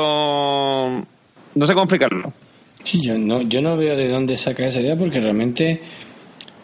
No 1.55 1.65
sé 1.65 1.73
cómo 1.73 1.83
explicarlo. 1.83 2.33
Sí, 2.83 3.01
yo 3.05 3.17
no, 3.17 3.41
yo 3.41 3.61
no 3.61 3.75
veo 3.75 3.95
de 3.97 4.07
dónde 4.07 4.37
saca 4.37 4.65
esa 4.65 4.79
idea 4.79 4.95
porque 4.95 5.19
realmente, 5.19 5.81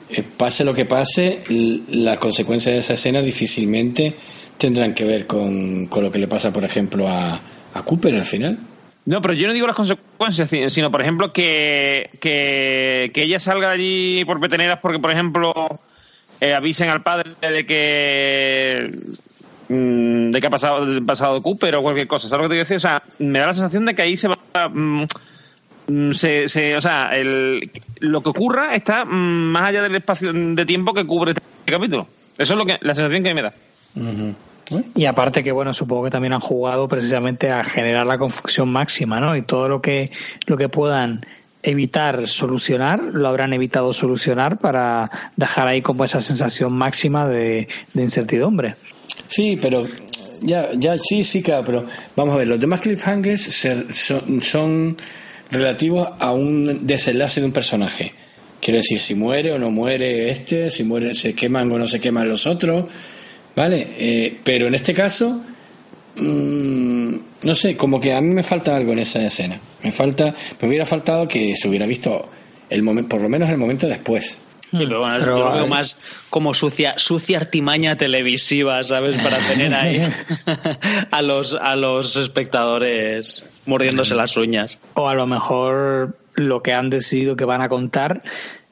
eh, 0.10 0.24
pase 0.38 0.64
lo 0.64 0.74
que 0.74 0.86
pase, 0.86 1.40
l- 1.50 1.82
la 1.90 2.18
consecuencia 2.18 2.72
de 2.72 2.78
esa 2.78 2.94
escena 2.94 3.22
difícilmente 3.22 4.14
tendrán 4.58 4.94
que 4.94 5.04
ver 5.04 5.28
con, 5.28 5.88
con 5.88 6.04
lo 6.04 6.12
que 6.12 6.20
le 6.20 6.28
pasa, 6.28 6.54
por 6.54 6.64
ejemplo, 6.64 7.10
a, 7.10 7.38
a 7.74 7.82
Cooper 7.84 8.16
al 8.16 8.24
final. 8.24 8.58
No, 9.06 9.22
pero 9.22 9.34
yo 9.34 9.48
no 9.48 9.54
digo 9.54 9.68
las 9.68 9.76
consecuencias, 9.76 10.50
si- 10.50 10.70
sino, 10.70 10.90
por 10.90 11.02
ejemplo, 11.02 11.34
que, 11.34 12.10
que, 12.22 13.12
que 13.14 13.24
ella 13.24 13.40
salga 13.40 13.70
de 13.70 13.74
allí 13.74 14.26
por 14.26 14.40
peteneras 14.40 14.80
porque, 14.82 15.00
por 15.00 15.12
ejemplo, 15.12 15.54
eh, 16.40 16.54
avisen 16.54 16.90
al 16.90 17.04
padre 17.04 17.32
de 17.42 17.66
que 17.66 18.92
mm, 19.70 20.32
de 20.32 20.40
que 20.40 20.48
ha 20.48 20.50
pasado, 20.50 20.86
ha 20.86 21.06
pasado 21.06 21.42
Cooper 21.42 21.76
o 21.76 21.82
cualquier 21.82 22.08
cosa. 22.08 22.30
¿Sabes 22.30 22.44
lo 22.44 22.50
que 22.50 22.56
te 22.56 22.58
quiero 22.58 22.64
decir? 22.66 22.78
O 22.78 22.80
sea, 22.80 23.04
me 23.20 23.40
da 23.40 23.48
la 23.48 23.54
sensación 23.54 23.86
de 23.86 23.94
que 23.96 24.02
ahí 24.04 24.16
se 24.16 24.30
va... 24.30 24.38
mm, 24.70 25.04
mm, 25.88 26.12
se, 26.14 26.48
se- 26.48 26.78
o 26.78 26.82
sea, 26.82 27.10
el, 27.16 27.70
lo 28.00 28.22
que 28.22 28.30
ocurra 28.30 28.74
está 28.76 29.04
más 29.06 29.70
allá 29.70 29.84
del 29.84 29.96
espacio 29.96 30.32
de 30.32 30.66
tiempo 30.66 30.94
que 30.94 31.06
cubre 31.06 31.32
este 31.32 31.42
capítulo. 31.66 32.08
Eso 32.38 32.54
es 32.54 32.58
lo 32.58 32.66
que 32.66 32.78
la 32.82 32.96
sensación 32.96 33.24
que 33.24 33.34
me 33.34 33.44
Y 34.96 35.06
aparte 35.06 35.44
que, 35.44 35.52
bueno, 35.52 35.74
supongo 35.74 36.06
que 36.06 36.10
también 36.12 36.34
han 36.34 36.40
jugado 36.40 36.88
precisamente 36.88 37.52
a 37.52 37.64
generar 37.64 38.08
la 38.08 38.18
confusión 38.18 38.70
máxima, 38.70 39.20
¿no? 39.20 39.36
Y 39.36 39.42
todo 39.42 39.68
lo 39.68 39.82
que, 39.82 40.10
lo 40.48 40.58
que 40.58 40.70
puedan 40.70 41.26
evitar 41.62 42.28
solucionar, 42.28 43.02
lo 43.02 43.28
habrán 43.28 43.54
evitado 43.54 43.94
solucionar 43.94 44.58
para 44.58 45.10
dejar 45.36 45.68
ahí 45.68 45.82
como 45.82 46.04
esa 46.04 46.20
sensación 46.22 46.74
máxima 46.74 47.28
de, 47.28 47.68
de 47.94 48.02
incertidumbre. 48.02 48.76
Sí, 49.28 49.58
pero 49.62 49.86
ya, 50.42 50.70
ya 50.76 50.98
sí, 50.98 51.24
sí, 51.24 51.42
claro, 51.42 51.64
pero 51.66 51.86
vamos 52.16 52.34
a 52.36 52.38
ver, 52.38 52.48
los 52.48 52.60
demás 52.60 52.82
cliffhangers 52.82 53.42
se- 53.42 53.92
son, 53.94 54.42
son 54.42 54.98
relativos 55.52 56.08
a 56.20 56.32
un 56.34 56.86
desenlace 56.86 57.40
de 57.42 57.46
un 57.48 57.54
personaje. 57.54 58.14
Quiero 58.60 58.78
decir, 58.78 59.00
si 59.00 59.14
muere 59.16 59.52
o 59.52 59.60
no 59.60 59.72
muere 59.72 60.32
este, 60.32 60.70
si 60.70 60.84
muere, 60.84 61.14
se 61.16 61.34
queman 61.34 61.72
o 61.72 61.78
no 61.78 61.86
se 61.88 62.00
queman 62.00 62.28
los 62.28 62.48
otros, 62.48 62.86
¿vale? 63.56 63.88
Eh, 63.98 64.40
pero 64.44 64.68
en 64.68 64.76
este 64.76 64.94
caso, 64.94 65.42
mm, 66.16 67.16
no 67.44 67.56
sé, 67.56 67.76
como 67.76 68.00
que 68.00 68.14
a 68.14 68.22
mí 68.22 68.34
me 68.34 68.44
falta 68.44 68.76
algo 68.76 68.94
en 68.94 69.00
esa 69.00 69.26
escena. 69.26 69.60
Me 69.84 69.92
falta, 69.92 70.34
me 70.62 70.68
hubiera 70.68 70.86
faltado 70.86 71.28
que 71.28 71.56
se 71.56 71.68
hubiera 71.68 71.86
visto 71.86 72.28
el 72.70 72.84
momento, 72.84 73.10
por 73.10 73.22
lo 73.22 73.30
menos 73.30 73.50
el 73.50 73.58
momento 73.58 73.88
después. 73.88 74.38
Pero 74.72 75.02
bueno, 75.02 75.18
Pero, 75.20 75.38
yo 75.38 75.46
lo 75.46 75.54
veo 75.54 75.68
más 75.68 75.98
como 76.32 76.56
sucia, 76.56 76.96
sucia 76.98 77.38
artimaña 77.38 77.96
televisiva, 77.96 78.82
¿sabes? 78.82 79.22
Para 79.22 79.38
tener 79.38 79.72
ahí 79.72 80.02
a 81.12 81.22
los, 81.22 81.54
a 81.54 81.76
los 81.76 82.16
espectadores 82.16 83.44
mordiéndose 83.68 84.16
las 84.16 84.36
uñas. 84.36 84.80
O 84.96 85.08
a 85.08 85.14
lo 85.14 85.28
mejor 85.28 86.18
lo 86.34 86.64
que 86.64 86.74
han 86.74 86.90
decidido 86.90 87.36
que 87.36 87.46
van 87.46 87.62
a 87.62 87.70
contar 87.70 88.24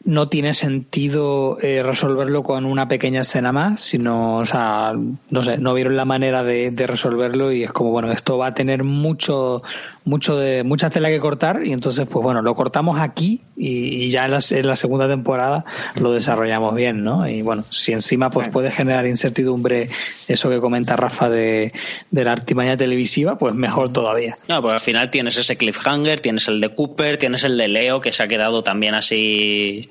no 0.03 0.29
tiene 0.29 0.53
sentido 0.53 1.57
eh, 1.61 1.83
resolverlo 1.83 2.43
con 2.43 2.65
una 2.65 2.87
pequeña 2.87 3.21
escena 3.21 3.51
más, 3.51 3.81
sino, 3.81 4.37
o 4.37 4.45
sea, 4.45 4.93
no 5.29 5.41
sé, 5.41 5.57
no 5.57 5.73
vieron 5.73 5.95
la 5.95 6.05
manera 6.05 6.43
de, 6.43 6.71
de 6.71 6.87
resolverlo 6.87 7.51
y 7.51 7.63
es 7.63 7.71
como, 7.71 7.91
bueno, 7.91 8.11
esto 8.11 8.37
va 8.37 8.47
a 8.47 8.53
tener 8.53 8.83
mucho, 8.83 9.61
mucho 10.03 10.35
de, 10.35 10.63
mucha 10.63 10.89
tela 10.89 11.09
que 11.09 11.19
cortar 11.19 11.61
y 11.65 11.73
entonces, 11.73 12.07
pues 12.09 12.23
bueno, 12.23 12.41
lo 12.41 12.55
cortamos 12.55 12.99
aquí 12.99 13.41
y, 13.55 14.05
y 14.05 14.09
ya 14.09 14.25
en 14.25 14.31
la, 14.31 14.39
en 14.49 14.67
la 14.67 14.75
segunda 14.75 15.07
temporada 15.07 15.65
lo 15.99 16.11
desarrollamos 16.11 16.73
bien, 16.75 17.03
¿no? 17.03 17.27
Y 17.27 17.41
bueno, 17.41 17.63
si 17.69 17.93
encima 17.93 18.29
pues 18.29 18.49
puede 18.49 18.71
generar 18.71 19.05
incertidumbre 19.05 19.89
eso 20.27 20.49
que 20.49 20.59
comenta 20.59 20.95
Rafa 20.95 21.29
de, 21.29 21.71
de 22.09 22.23
la 22.23 22.31
artimaña 22.31 22.77
televisiva, 22.77 23.37
pues 23.37 23.53
mejor 23.53 23.93
todavía. 23.93 24.37
No, 24.47 24.61
pues 24.61 24.73
al 24.73 24.81
final 24.81 25.09
tienes 25.11 25.37
ese 25.37 25.57
cliffhanger, 25.57 26.19
tienes 26.19 26.47
el 26.47 26.59
de 26.61 26.69
Cooper, 26.69 27.17
tienes 27.17 27.43
el 27.43 27.57
de 27.57 27.67
Leo, 27.67 28.01
que 28.01 28.11
se 28.11 28.23
ha 28.23 28.27
quedado 28.27 28.63
también 28.63 28.95
así 28.95 29.89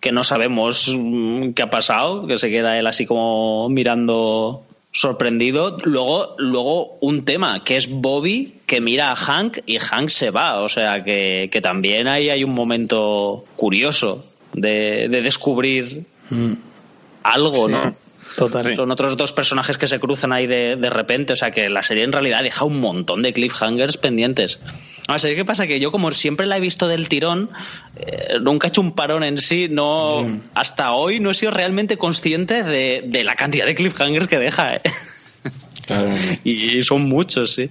que 0.00 0.12
no 0.12 0.24
sabemos 0.24 0.92
mm, 0.94 1.52
qué 1.52 1.62
ha 1.62 1.70
pasado, 1.70 2.26
que 2.26 2.38
se 2.38 2.50
queda 2.50 2.78
él 2.78 2.86
así 2.86 3.06
como 3.06 3.68
mirando 3.68 4.65
sorprendido. 4.96 5.76
Luego, 5.84 6.34
luego 6.38 6.96
un 7.00 7.24
tema, 7.24 7.60
que 7.62 7.76
es 7.76 7.88
Bobby 7.88 8.54
que 8.66 8.80
mira 8.80 9.12
a 9.12 9.16
Hank 9.16 9.58
y 9.66 9.78
Hank 9.78 10.08
se 10.08 10.30
va. 10.30 10.62
O 10.62 10.68
sea 10.68 11.04
que, 11.04 11.48
que 11.52 11.60
también 11.60 12.08
ahí 12.08 12.30
hay 12.30 12.42
un 12.42 12.54
momento 12.54 13.44
curioso 13.56 14.24
de, 14.54 15.08
de 15.08 15.22
descubrir 15.22 16.04
algo, 17.22 17.68
¿no? 17.68 17.94
Total. 18.36 18.74
Son 18.74 18.90
otros 18.90 19.16
dos 19.16 19.32
personajes 19.32 19.78
que 19.78 19.86
se 19.86 20.00
cruzan 20.00 20.32
ahí 20.32 20.46
de, 20.46 20.76
de 20.76 20.90
repente. 20.90 21.34
O 21.34 21.36
sea 21.36 21.50
que 21.50 21.68
la 21.68 21.82
serie 21.82 22.04
en 22.04 22.12
realidad 22.12 22.42
deja 22.42 22.64
un 22.64 22.80
montón 22.80 23.22
de 23.22 23.32
cliffhangers 23.32 23.98
pendientes. 23.98 24.58
A 25.08 25.16
ver, 25.18 25.36
¿qué 25.36 25.44
pasa? 25.44 25.66
Que 25.66 25.78
yo, 25.78 25.92
como 25.92 26.10
siempre 26.12 26.46
la 26.46 26.56
he 26.56 26.60
visto 26.60 26.88
del 26.88 27.08
tirón, 27.08 27.50
eh, 27.96 28.38
nunca 28.40 28.66
he 28.66 28.70
hecho 28.70 28.80
un 28.80 28.92
parón 28.92 29.22
en 29.22 29.38
sí. 29.38 29.68
No, 29.70 30.26
Hasta 30.54 30.92
hoy 30.92 31.20
no 31.20 31.30
he 31.30 31.34
sido 31.34 31.52
realmente 31.52 31.96
consciente 31.96 32.64
de, 32.64 33.04
de 33.06 33.24
la 33.24 33.36
cantidad 33.36 33.66
de 33.66 33.74
cliffhangers 33.76 34.26
que 34.26 34.38
deja. 34.38 34.76
¿eh? 34.76 34.82
Claro, 35.86 36.10
Y 36.44 36.82
son 36.82 37.02
muchos, 37.02 37.54
sí. 37.54 37.70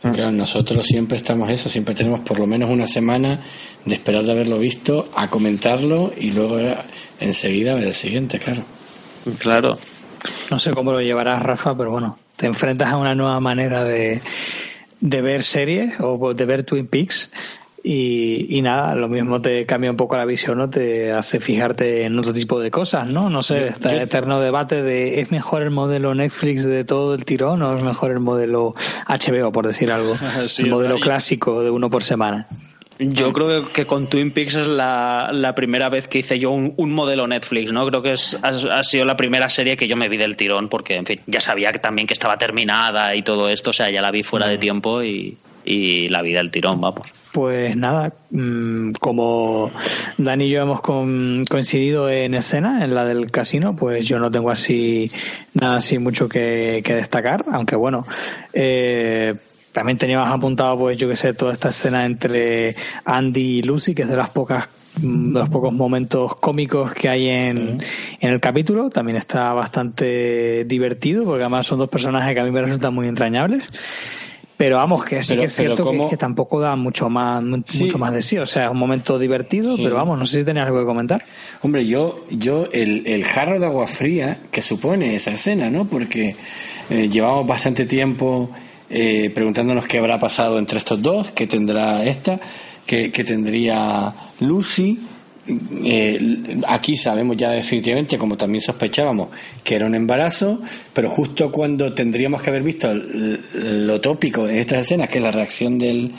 claro, 0.00 0.32
nosotros 0.32 0.84
siempre 0.84 1.16
estamos 1.16 1.48
eso, 1.48 1.68
siempre 1.68 1.94
tenemos 1.94 2.20
por 2.20 2.40
lo 2.40 2.46
menos 2.46 2.68
una 2.68 2.86
semana 2.86 3.40
de 3.84 3.94
esperar 3.94 4.24
de 4.24 4.32
haberlo 4.32 4.58
visto, 4.58 5.08
a 5.14 5.28
comentarlo 5.28 6.10
y 6.18 6.32
luego 6.32 6.58
enseguida 7.20 7.74
ver 7.74 7.84
el 7.84 7.94
siguiente, 7.94 8.38
claro. 8.40 8.64
Claro. 9.38 9.78
No 10.50 10.58
sé 10.58 10.72
cómo 10.72 10.92
lo 10.92 11.00
llevarás, 11.00 11.42
Rafa, 11.42 11.76
pero 11.76 11.90
bueno, 11.90 12.18
te 12.36 12.46
enfrentas 12.46 12.92
a 12.92 12.96
una 12.96 13.14
nueva 13.14 13.38
manera 13.40 13.84
de, 13.84 14.20
de 15.04 15.20
ver 15.20 15.42
series 15.42 16.00
o 16.00 16.32
de 16.32 16.46
ver 16.46 16.62
Twin 16.62 16.86
Peaks 16.86 17.30
y, 17.82 18.46
y 18.56 18.62
nada, 18.62 18.94
lo 18.94 19.06
mismo 19.06 19.42
te 19.42 19.66
cambia 19.66 19.90
un 19.90 19.98
poco 19.98 20.16
la 20.16 20.24
visión, 20.24 20.56
¿no? 20.56 20.70
Te 20.70 21.12
hace 21.12 21.40
fijarte 21.40 22.04
en 22.04 22.18
otro 22.18 22.32
tipo 22.32 22.58
de 22.58 22.70
cosas, 22.70 23.06
¿no? 23.08 23.28
No 23.28 23.42
sé, 23.42 23.68
está 23.68 23.92
el 23.92 24.00
eterno 24.00 24.40
debate 24.40 24.82
de 24.82 25.20
¿es 25.20 25.30
mejor 25.30 25.60
el 25.60 25.70
modelo 25.70 26.14
Netflix 26.14 26.64
de 26.64 26.84
todo 26.84 27.12
el 27.14 27.26
tirón 27.26 27.60
o 27.62 27.76
es 27.76 27.84
mejor 27.84 28.12
el 28.12 28.20
modelo 28.20 28.72
HBO, 29.06 29.52
por 29.52 29.66
decir 29.66 29.92
algo? 29.92 30.14
Sí, 30.46 30.62
el 30.62 30.70
modelo 30.70 30.98
clásico 30.98 31.62
de 31.62 31.70
uno 31.70 31.90
por 31.90 32.02
semana. 32.02 32.46
Yo 32.98 33.32
creo 33.32 33.68
que, 33.68 33.86
con 33.86 34.06
Twin 34.06 34.30
Peaks 34.30 34.54
es 34.54 34.66
la, 34.66 35.30
la 35.32 35.54
primera 35.54 35.88
vez 35.88 36.06
que 36.06 36.20
hice 36.20 36.38
yo 36.38 36.50
un, 36.50 36.74
un 36.76 36.92
modelo 36.92 37.26
Netflix, 37.26 37.72
¿no? 37.72 37.86
Creo 37.86 38.02
que 38.02 38.12
es, 38.12 38.38
ha, 38.42 38.48
ha 38.48 38.82
sido 38.82 39.04
la 39.04 39.16
primera 39.16 39.48
serie 39.48 39.76
que 39.76 39.88
yo 39.88 39.96
me 39.96 40.08
vi 40.08 40.16
del 40.16 40.36
tirón, 40.36 40.68
porque, 40.68 40.94
en 40.94 41.06
fin, 41.06 41.20
ya 41.26 41.40
sabía 41.40 41.72
que 41.72 41.80
también 41.80 42.06
que 42.06 42.14
estaba 42.14 42.36
terminada 42.36 43.14
y 43.16 43.22
todo 43.22 43.48
esto, 43.48 43.70
o 43.70 43.72
sea, 43.72 43.90
ya 43.90 44.00
la 44.00 44.12
vi 44.12 44.22
fuera 44.22 44.46
de 44.46 44.58
tiempo 44.58 45.02
y, 45.02 45.36
y 45.64 46.08
la 46.08 46.22
vi 46.22 46.32
del 46.32 46.50
tirón, 46.50 46.80
vamos. 46.80 47.06
Pues 47.32 47.76
nada, 47.76 48.12
mm, 48.30 48.92
como 49.00 49.72
Dani 50.18 50.44
y 50.44 50.50
yo 50.50 50.62
hemos 50.62 50.80
coincidido 50.80 52.08
en 52.08 52.34
escena, 52.34 52.84
en 52.84 52.94
la 52.94 53.04
del 53.04 53.32
casino, 53.32 53.74
pues 53.74 54.06
yo 54.06 54.20
no 54.20 54.30
tengo 54.30 54.52
así 54.52 55.10
nada 55.54 55.76
así 55.78 55.98
mucho 55.98 56.28
que, 56.28 56.80
que 56.84 56.94
destacar, 56.94 57.44
aunque 57.50 57.74
bueno, 57.74 58.06
eh, 58.52 59.34
también 59.74 59.98
teníamos 59.98 60.28
apuntado, 60.28 60.78
pues 60.78 60.96
yo 60.96 61.08
que 61.08 61.16
sé, 61.16 61.34
toda 61.34 61.52
esta 61.52 61.68
escena 61.68 62.06
entre 62.06 62.74
Andy 63.04 63.58
y 63.58 63.62
Lucy, 63.62 63.94
que 63.94 64.02
es 64.02 64.08
de 64.08 64.16
las 64.16 64.30
pocas 64.30 64.68
mm, 65.02 65.32
de 65.34 65.38
los 65.40 65.48
pocos 65.50 65.72
momentos 65.72 66.36
cómicos 66.36 66.92
que 66.92 67.08
hay 67.08 67.28
en, 67.28 67.82
en 68.20 68.32
el 68.32 68.40
capítulo. 68.40 68.88
También 68.88 69.16
está 69.18 69.52
bastante 69.52 70.64
divertido, 70.64 71.24
porque 71.24 71.42
además 71.42 71.66
son 71.66 71.78
dos 71.80 71.88
personajes 71.88 72.32
que 72.34 72.40
a 72.40 72.44
mí 72.44 72.50
me 72.52 72.62
resultan 72.62 72.94
muy 72.94 73.08
entrañables. 73.08 73.64
Pero 74.56 74.76
vamos, 74.76 75.04
que 75.04 75.20
sí 75.20 75.30
Pero- 75.30 75.40
que 75.40 75.46
es 75.46 75.52
cierto 75.56 76.08
que, 76.08 76.16
tampoco 76.16 76.60
da 76.60 76.76
mucho 76.76 77.10
más, 77.10 77.42
Sí. 77.66 77.82
mucho 77.84 77.98
más 77.98 78.12
de 78.12 78.22
sí. 78.22 78.38
O 78.38 78.46
sea, 78.46 78.66
es 78.66 78.70
un 78.70 78.78
momento 78.78 79.18
divertido, 79.18 79.74
Sí. 79.76 79.82
pero 79.82 79.96
vamos, 79.96 80.16
no 80.16 80.26
sé 80.26 80.38
si 80.38 80.44
tenías 80.44 80.66
algo 80.66 80.78
que 80.78 80.86
comentar. 80.86 81.24
Hombre, 81.62 81.84
yo, 81.84 82.14
yo 82.30 82.68
el, 82.72 83.04
el 83.08 83.24
jarro 83.24 83.58
de 83.58 83.66
agua 83.66 83.88
fría 83.88 84.38
que 84.52 84.62
supone 84.62 85.16
esa 85.16 85.32
escena, 85.32 85.68
¿no? 85.70 85.86
Porque 85.86 86.36
eh, 86.88 87.08
llevamos 87.10 87.48
bastante 87.48 87.84
tiempo 87.84 88.48
eh, 88.90 89.30
preguntándonos 89.34 89.86
qué 89.86 89.98
habrá 89.98 90.18
pasado 90.18 90.58
entre 90.58 90.78
estos 90.78 91.00
dos, 91.00 91.30
qué 91.30 91.46
tendrá 91.46 92.04
esta, 92.04 92.40
qué, 92.86 93.10
qué 93.10 93.24
tendría 93.24 94.12
Lucy. 94.40 94.98
Eh, 95.84 96.58
aquí 96.66 96.96
sabemos 96.96 97.36
ya 97.36 97.50
definitivamente, 97.50 98.16
como 98.16 98.36
también 98.36 98.62
sospechábamos, 98.62 99.28
que 99.62 99.74
era 99.74 99.86
un 99.86 99.94
embarazo, 99.94 100.60
pero 100.92 101.10
justo 101.10 101.52
cuando 101.52 101.92
tendríamos 101.92 102.40
que 102.40 102.50
haber 102.50 102.62
visto 102.62 102.88
lo 102.94 104.00
tópico 104.00 104.48
en 104.48 104.58
estas 104.58 104.80
escenas, 104.80 105.10
que 105.10 105.18
es 105.18 105.24
la 105.24 105.30
reacción 105.30 105.78
del, 105.78 106.12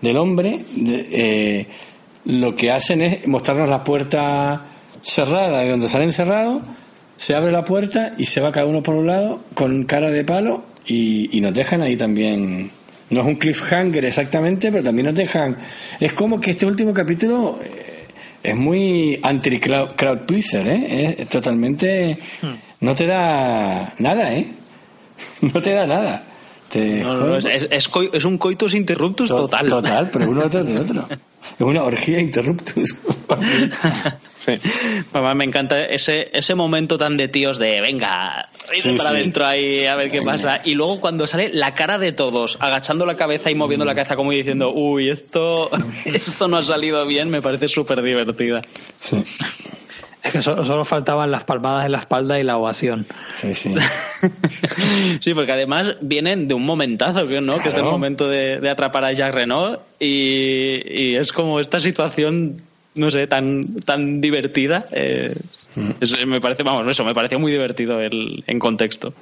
del 0.00 0.16
hombre, 0.16 0.64
eh, 0.76 1.66
lo 2.24 2.54
que 2.54 2.70
hacen 2.70 3.02
es 3.02 3.26
mostrarnos 3.26 3.68
la 3.68 3.84
puerta 3.84 4.66
cerrada 5.02 5.60
de 5.60 5.70
donde 5.70 5.88
salen 5.88 6.12
cerrados, 6.12 6.62
se 7.16 7.34
abre 7.34 7.52
la 7.52 7.64
puerta 7.64 8.12
y 8.18 8.26
se 8.26 8.40
va 8.40 8.52
cada 8.52 8.66
uno 8.66 8.82
por 8.82 8.96
un 8.96 9.06
lado 9.06 9.42
con 9.54 9.84
cara 9.84 10.10
de 10.10 10.24
palo 10.24 10.64
y, 10.86 11.36
y 11.36 11.40
nos 11.40 11.52
dejan 11.54 11.82
ahí 11.82 11.96
también. 11.96 12.70
No 13.10 13.20
es 13.20 13.26
un 13.26 13.34
cliffhanger 13.36 14.04
exactamente, 14.04 14.70
pero 14.72 14.82
también 14.82 15.06
nos 15.06 15.14
dejan. 15.14 15.56
Es 16.00 16.12
como 16.12 16.40
que 16.40 16.50
este 16.52 16.66
último 16.66 16.92
capítulo 16.92 17.56
eh, 17.62 18.06
es 18.42 18.56
muy 18.56 19.18
anti-crowd 19.22 19.94
crowd 19.96 20.20
pleaser, 20.26 20.66
¿eh? 20.66 21.14
Es, 21.18 21.28
totalmente. 21.28 22.18
No 22.80 22.94
te 22.94 23.06
da 23.06 23.94
nada, 23.98 24.34
¿eh? 24.34 24.48
No 25.54 25.62
te 25.62 25.72
da 25.72 25.86
nada. 25.86 26.24
Te 26.68 27.02
No, 27.02 27.36
es, 27.36 27.44
es- 27.70 27.88
es 28.12 28.24
un 28.24 28.38
coitus 28.38 28.74
interruptus 28.74 29.28
To- 29.28 29.36
total. 29.42 29.68
Total, 29.68 30.10
pero 30.12 30.28
uno 30.30 30.42
detrás 30.42 30.66
de 30.66 30.78
otro. 30.78 31.08
Es 31.58 31.60
una 31.66 31.82
orgía 31.82 32.20
interruptus. 32.20 32.98
Sí. 34.38 34.52
Mamá, 35.12 35.34
me 35.34 35.44
encanta 35.44 35.86
ese, 35.86 36.30
ese 36.32 36.54
momento 36.54 36.96
tan 36.96 37.16
de 37.16 37.26
tíos 37.26 37.58
de 37.58 37.80
venga, 37.80 38.48
irse 38.72 38.92
Sí, 38.92 38.96
para 38.96 39.10
sí. 39.10 39.16
adentro 39.16 39.44
ahí 39.44 39.84
a 39.86 39.96
ver 39.96 40.08
qué 40.08 40.20
Venga. 40.20 40.32
pasa. 40.32 40.60
Y 40.64 40.74
luego 40.74 41.00
cuando 41.00 41.26
sale 41.26 41.50
la 41.52 41.74
cara 41.74 41.98
de 41.98 42.12
todos, 42.12 42.56
agachando 42.60 43.06
la 43.06 43.16
cabeza 43.16 43.50
y 43.50 43.56
moviendo 43.56 43.84
la 43.84 43.96
cabeza 43.96 44.14
como 44.14 44.30
diciendo, 44.30 44.70
uy, 44.72 45.08
esto, 45.10 45.68
esto 46.04 46.46
no 46.46 46.58
ha 46.58 46.62
salido 46.62 47.04
bien, 47.06 47.28
me 47.28 47.42
parece 47.42 47.66
súper 47.66 48.02
divertida. 48.02 48.62
Sí, 49.00 49.24
Es 50.26 50.32
que 50.32 50.42
so- 50.42 50.64
solo 50.64 50.84
faltaban 50.84 51.30
las 51.30 51.44
palmadas 51.44 51.86
en 51.86 51.92
la 51.92 51.98
espalda 51.98 52.38
y 52.40 52.42
la 52.44 52.56
ovación. 52.56 53.06
sí, 53.34 53.54
sí. 53.54 53.74
Sí, 55.20 55.34
porque 55.34 55.52
además 55.52 55.96
vienen 56.00 56.48
de 56.48 56.54
un 56.54 56.64
momentazo, 56.64 57.26
que 57.26 57.40
¿no? 57.40 57.58
Que 57.60 57.68
es 57.68 57.74
el 57.74 57.82
momento 57.84 58.28
de, 58.28 58.60
de 58.60 58.70
atrapar 58.70 59.04
a 59.04 59.12
Jacques 59.12 59.34
Renault 59.34 59.80
y, 60.00 60.80
y 60.86 61.16
es 61.16 61.32
como 61.32 61.60
esta 61.60 61.80
situación, 61.80 62.60
no 62.94 63.10
sé, 63.10 63.26
tan, 63.26 63.62
tan 63.84 64.20
divertida. 64.20 64.86
eh, 64.92 65.34
Mm. 65.78 65.90
es- 66.00 66.26
me 66.26 66.40
parece, 66.40 66.62
vamos, 66.62 66.88
eso, 66.88 67.04
me 67.04 67.12
pareció 67.12 67.38
muy 67.38 67.52
divertido 67.52 68.00
el, 68.00 68.42
en 68.46 68.58
contexto. 68.58 69.12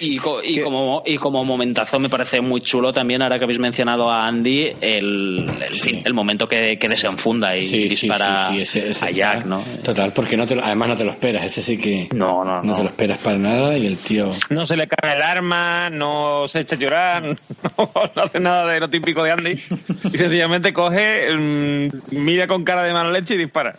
Y, 0.00 0.18
co- 0.18 0.42
y 0.42 0.60
como, 0.60 1.02
y 1.06 1.16
como 1.18 1.44
momentazo 1.44 1.98
me 1.98 2.08
parece 2.08 2.40
muy 2.40 2.60
chulo 2.60 2.92
también, 2.92 3.22
ahora 3.22 3.38
que 3.38 3.44
habéis 3.44 3.58
mencionado 3.60 4.10
a 4.10 4.26
Andy, 4.26 4.72
el, 4.80 5.48
el, 5.60 5.74
Sí. 5.74 5.80
fin, 5.80 6.02
el 6.04 6.14
momento 6.14 6.46
que, 6.48 6.78
que 6.78 6.88
desenfunda 6.88 7.56
y 7.56 7.60
Sí, 7.60 7.88
dispara 7.88 8.38
sí, 8.48 8.54
sí, 8.54 8.60
ese- 8.60 8.90
ese 8.90 9.04
a 9.04 9.08
está- 9.08 9.10
Jack, 9.10 9.44
¿no? 9.46 9.62
Total, 9.82 10.12
porque 10.14 10.36
no 10.36 10.46
te 10.46 10.56
lo- 10.56 10.64
además 10.64 10.88
no 10.88 10.96
te 10.96 11.04
lo 11.04 11.10
esperas, 11.12 11.44
ese 11.44 11.62
sí 11.62 11.78
que 11.78 12.08
No, 12.14 12.44
no, 12.44 12.62
no. 12.62 12.74
te 12.74 12.82
lo 12.82 12.88
esperas 12.88 13.18
para 13.18 13.38
nada 13.38 13.76
y 13.78 13.86
el 13.86 13.96
tío... 13.98 14.30
No 14.50 14.66
se 14.66 14.76
le 14.76 14.86
cae 14.88 15.14
el 15.16 15.22
arma, 15.22 15.90
no 15.90 16.46
se 16.48 16.60
echa 16.60 16.76
a 16.76 16.78
llorar, 16.78 17.22
no, 17.78 17.90
no 18.16 18.22
hace 18.22 18.40
nada 18.40 18.66
de 18.72 18.80
lo 18.80 18.90
típico 18.90 19.22
de 19.22 19.30
Andy. 19.32 19.52
Y 20.12 20.18
sencillamente 20.18 20.72
coge, 20.72 21.34
mm, 21.36 21.88
mira 22.12 22.46
con 22.46 22.64
cara 22.64 22.82
de 22.82 22.92
mala 22.92 23.10
leche 23.10 23.34
y 23.34 23.38
dispara. 23.38 23.76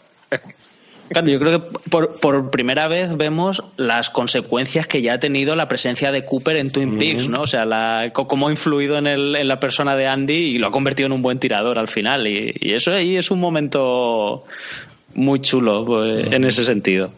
Claro, 1.10 1.28
yo 1.28 1.40
creo 1.40 1.62
que 1.62 1.68
por, 1.90 2.20
por 2.20 2.50
primera 2.50 2.88
vez 2.88 3.16
vemos 3.16 3.64
las 3.78 4.10
consecuencias 4.10 4.88
que 4.88 5.02
ya 5.02 5.14
ha 5.14 5.20
tenido 5.20 5.56
la 5.56 5.68
presencia 5.68 6.12
de 6.12 6.26
Cooper 6.26 6.58
en 6.58 6.72
Twin 6.72 6.98
Peaks, 6.98 7.30
¿no? 7.30 7.42
O 7.42 7.48
sea, 7.48 7.66
la, 7.66 8.12
cómo 8.12 8.48
ha 8.48 8.52
influido 8.52 8.98
en, 8.98 9.06
el, 9.06 9.36
en 9.36 9.48
la 9.48 9.60
persona 9.60 9.96
de 9.96 10.08
Andy 10.08 10.34
y 10.34 10.58
lo 10.58 10.68
ha 10.68 10.72
convertido 10.72 11.08
en 11.08 11.14
un 11.14 11.22
buen 11.22 11.40
tirador 11.40 11.78
al 11.78 11.88
final. 11.88 12.28
Y, 12.28 12.56
y 12.60 12.74
eso 12.74 12.92
ahí 12.92 13.18
es 13.18 13.30
un 13.30 13.40
momento 13.40 14.46
muy 15.14 15.40
chulo 15.40 15.86
pues, 15.86 16.32
en 16.32 16.44
ese 16.44 16.64
sentido. 16.64 17.12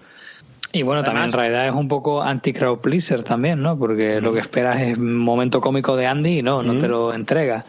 Y 0.74 0.84
bueno, 0.84 1.03
también 1.03 1.26
en 1.26 1.32
realidad 1.32 1.68
es 1.68 1.74
un 1.74 1.88
poco 1.88 2.22
anti-crowd 2.22 2.80
pleaser 2.80 3.24
también, 3.24 3.61
¿no? 3.61 3.78
Porque 3.80 4.20
lo 4.20 4.34
que 4.34 4.39
esperas 4.39 4.82
es 4.82 4.97
un 4.97 5.18
momento 5.18 5.61
cómico 5.61 5.95
de 5.95 6.05
Andy 6.05 6.39
y 6.39 6.41
no, 6.43 6.61
no 6.61 6.80
te 6.80 6.88
lo 6.88 7.13
entrega. 7.13 7.63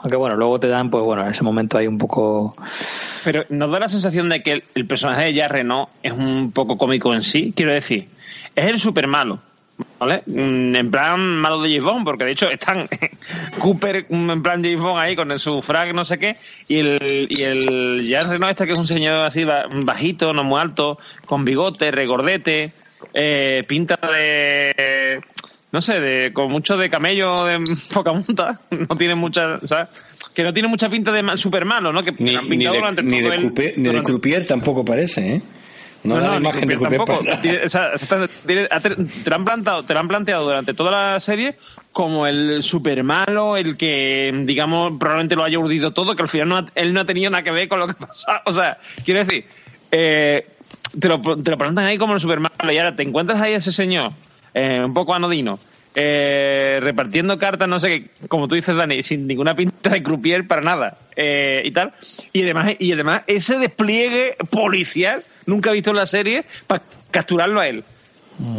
Aunque 0.00 0.16
bueno, 0.16 0.36
luego 0.36 0.58
te 0.58 0.68
dan, 0.68 0.90
pues 0.90 1.04
bueno, 1.04 1.22
en 1.24 1.30
ese 1.30 1.44
momento 1.44 1.78
hay 1.78 1.86
un 1.86 1.98
poco... 1.98 2.56
Pero 3.24 3.44
¿nos 3.50 3.70
da 3.70 3.78
la 3.78 3.88
sensación 3.88 4.28
de 4.28 4.42
que 4.42 4.52
el, 4.52 4.64
el 4.74 4.86
personaje 4.86 5.26
de 5.26 5.34
Jack 5.34 5.52
Renault 5.52 5.90
es 6.02 6.12
un 6.12 6.52
poco 6.52 6.76
cómico 6.76 7.14
en 7.14 7.22
sí? 7.22 7.52
Quiero 7.54 7.72
decir, 7.72 8.08
es 8.56 8.66
el 8.66 8.78
super 8.78 9.06
malo, 9.06 9.38
¿vale? 9.98 10.22
Mm, 10.26 10.76
En 10.76 10.90
plan 10.90 11.20
malo 11.20 11.60
de 11.60 11.68
James 11.70 11.84
Bond, 11.84 12.04
porque 12.04 12.24
de 12.24 12.32
hecho 12.32 12.50
están 12.50 12.88
Cooper 13.58 14.06
mm, 14.08 14.30
en 14.30 14.42
plan 14.42 14.62
James 14.62 14.80
Bond 14.80 14.98
ahí 14.98 15.16
con 15.16 15.36
su 15.38 15.62
frag 15.62 15.94
no 15.94 16.04
sé 16.04 16.18
qué, 16.18 16.36
y 16.68 16.78
el, 16.78 17.26
y 17.30 17.42
el 17.42 18.06
Jack 18.08 18.28
Renault 18.28 18.50
este 18.52 18.66
que 18.66 18.72
es 18.72 18.78
un 18.78 18.86
señor 18.86 19.14
así 19.24 19.44
ba- 19.44 19.66
bajito, 19.70 20.32
no 20.32 20.44
muy 20.44 20.60
alto, 20.60 20.98
con 21.26 21.44
bigote, 21.44 21.90
regordete, 21.90 22.72
eh, 23.14 23.62
pinta 23.66 23.98
de... 24.12 25.20
No 25.72 25.80
sé, 25.80 26.00
de, 26.00 26.32
con 26.32 26.50
mucho 26.50 26.76
de 26.76 26.90
camello 26.90 27.44
de 27.44 27.62
poca 27.94 28.12
monta, 28.12 28.60
no 28.72 28.96
tiene 28.96 29.14
mucha, 29.14 29.60
¿sabes? 29.60 29.86
Que 30.34 30.42
no 30.42 30.52
tiene 30.52 30.66
mucha 30.68 30.90
pinta 30.90 31.12
de 31.12 31.36
super 31.38 31.64
malo, 31.64 31.92
¿no? 31.92 32.02
Que 32.02 32.10
Ni, 32.18 32.34
han 32.34 32.42
ni 32.44 32.50
pintado 32.50 32.72
de, 32.74 32.78
durante 32.80 33.02
ni 33.04 33.20
todo 33.20 33.30
de 33.30 33.36
el- 33.36 33.42
Croupier- 33.54 33.72
ni 33.76 33.88
de 33.88 34.02
Croupier 34.02 34.44
tampoco 34.46 34.84
parece, 34.84 35.36
¿eh? 35.36 35.42
No, 36.02 36.18
la 36.18 36.30
ni 36.32 36.36
imagen 36.38 36.66
de 36.68 36.76
Croupier 36.76 37.00
Croupier 37.04 37.18
tampoco. 37.24 37.42
Tiene- 37.42 37.64
o 37.64 37.68
sea, 37.68 37.90
te, 39.24 39.30
lo 39.30 39.36
han 39.36 39.44
plantado, 39.44 39.82
te 39.82 39.92
lo 39.94 40.00
han 40.00 40.08
planteado 40.08 40.44
durante 40.44 40.72
toda 40.74 41.12
la 41.14 41.20
serie 41.20 41.56
como 41.92 42.26
el 42.26 42.62
super 42.62 43.02
malo, 43.04 43.56
el 43.56 43.76
que, 43.76 44.32
digamos, 44.44 44.92
probablemente 44.98 45.36
lo 45.36 45.44
haya 45.44 45.58
urdido 45.58 45.92
todo, 45.92 46.16
que 46.16 46.22
al 46.22 46.28
final 46.28 46.48
no 46.48 46.56
ha- 46.58 46.66
él 46.74 46.94
no 46.94 47.00
ha 47.00 47.04
tenido 47.04 47.30
nada 47.30 47.42
que 47.44 47.50
ver 47.50 47.68
con 47.68 47.78
lo 47.80 47.86
que 47.86 47.94
pasa. 48.06 48.40
O 48.46 48.52
sea, 48.52 48.78
quiero 49.04 49.24
decir, 49.24 49.44
eh, 49.90 50.46
te, 50.98 51.08
lo, 51.08 51.20
te 51.20 51.50
lo 51.50 51.58
plantan 51.58 51.84
ahí 51.84 51.98
como 51.98 52.14
el 52.14 52.20
super 52.20 52.40
malo 52.40 52.72
y 52.72 52.78
ahora 52.78 52.96
te 52.96 53.02
encuentras 53.02 53.40
ahí 53.40 53.52
a 53.52 53.56
ese 53.58 53.72
señor, 53.72 54.12
eh, 54.54 54.80
un 54.84 54.94
poco 54.94 55.14
anodino, 55.14 55.58
eh, 55.94 56.78
repartiendo 56.80 57.38
cartas, 57.38 57.68
no 57.68 57.78
sé 57.80 57.88
qué, 58.20 58.28
como 58.28 58.48
tú 58.48 58.54
dices, 58.54 58.74
Dani, 58.74 59.02
sin 59.02 59.26
ninguna 59.26 59.54
pinta 59.54 59.90
de 59.90 60.02
croupier 60.02 60.46
para 60.46 60.62
nada, 60.62 60.96
eh, 61.16 61.62
y 61.64 61.70
tal. 61.72 61.92
Y 62.32 62.42
además, 62.44 62.74
y 62.78 62.92
además, 62.92 63.22
ese 63.26 63.58
despliegue 63.58 64.36
policial, 64.50 65.22
nunca 65.46 65.70
he 65.70 65.74
visto 65.74 65.90
en 65.90 65.96
la 65.96 66.06
serie, 66.06 66.44
para 66.66 66.82
capturarlo 67.10 67.60
a 67.60 67.68
él. 67.68 67.84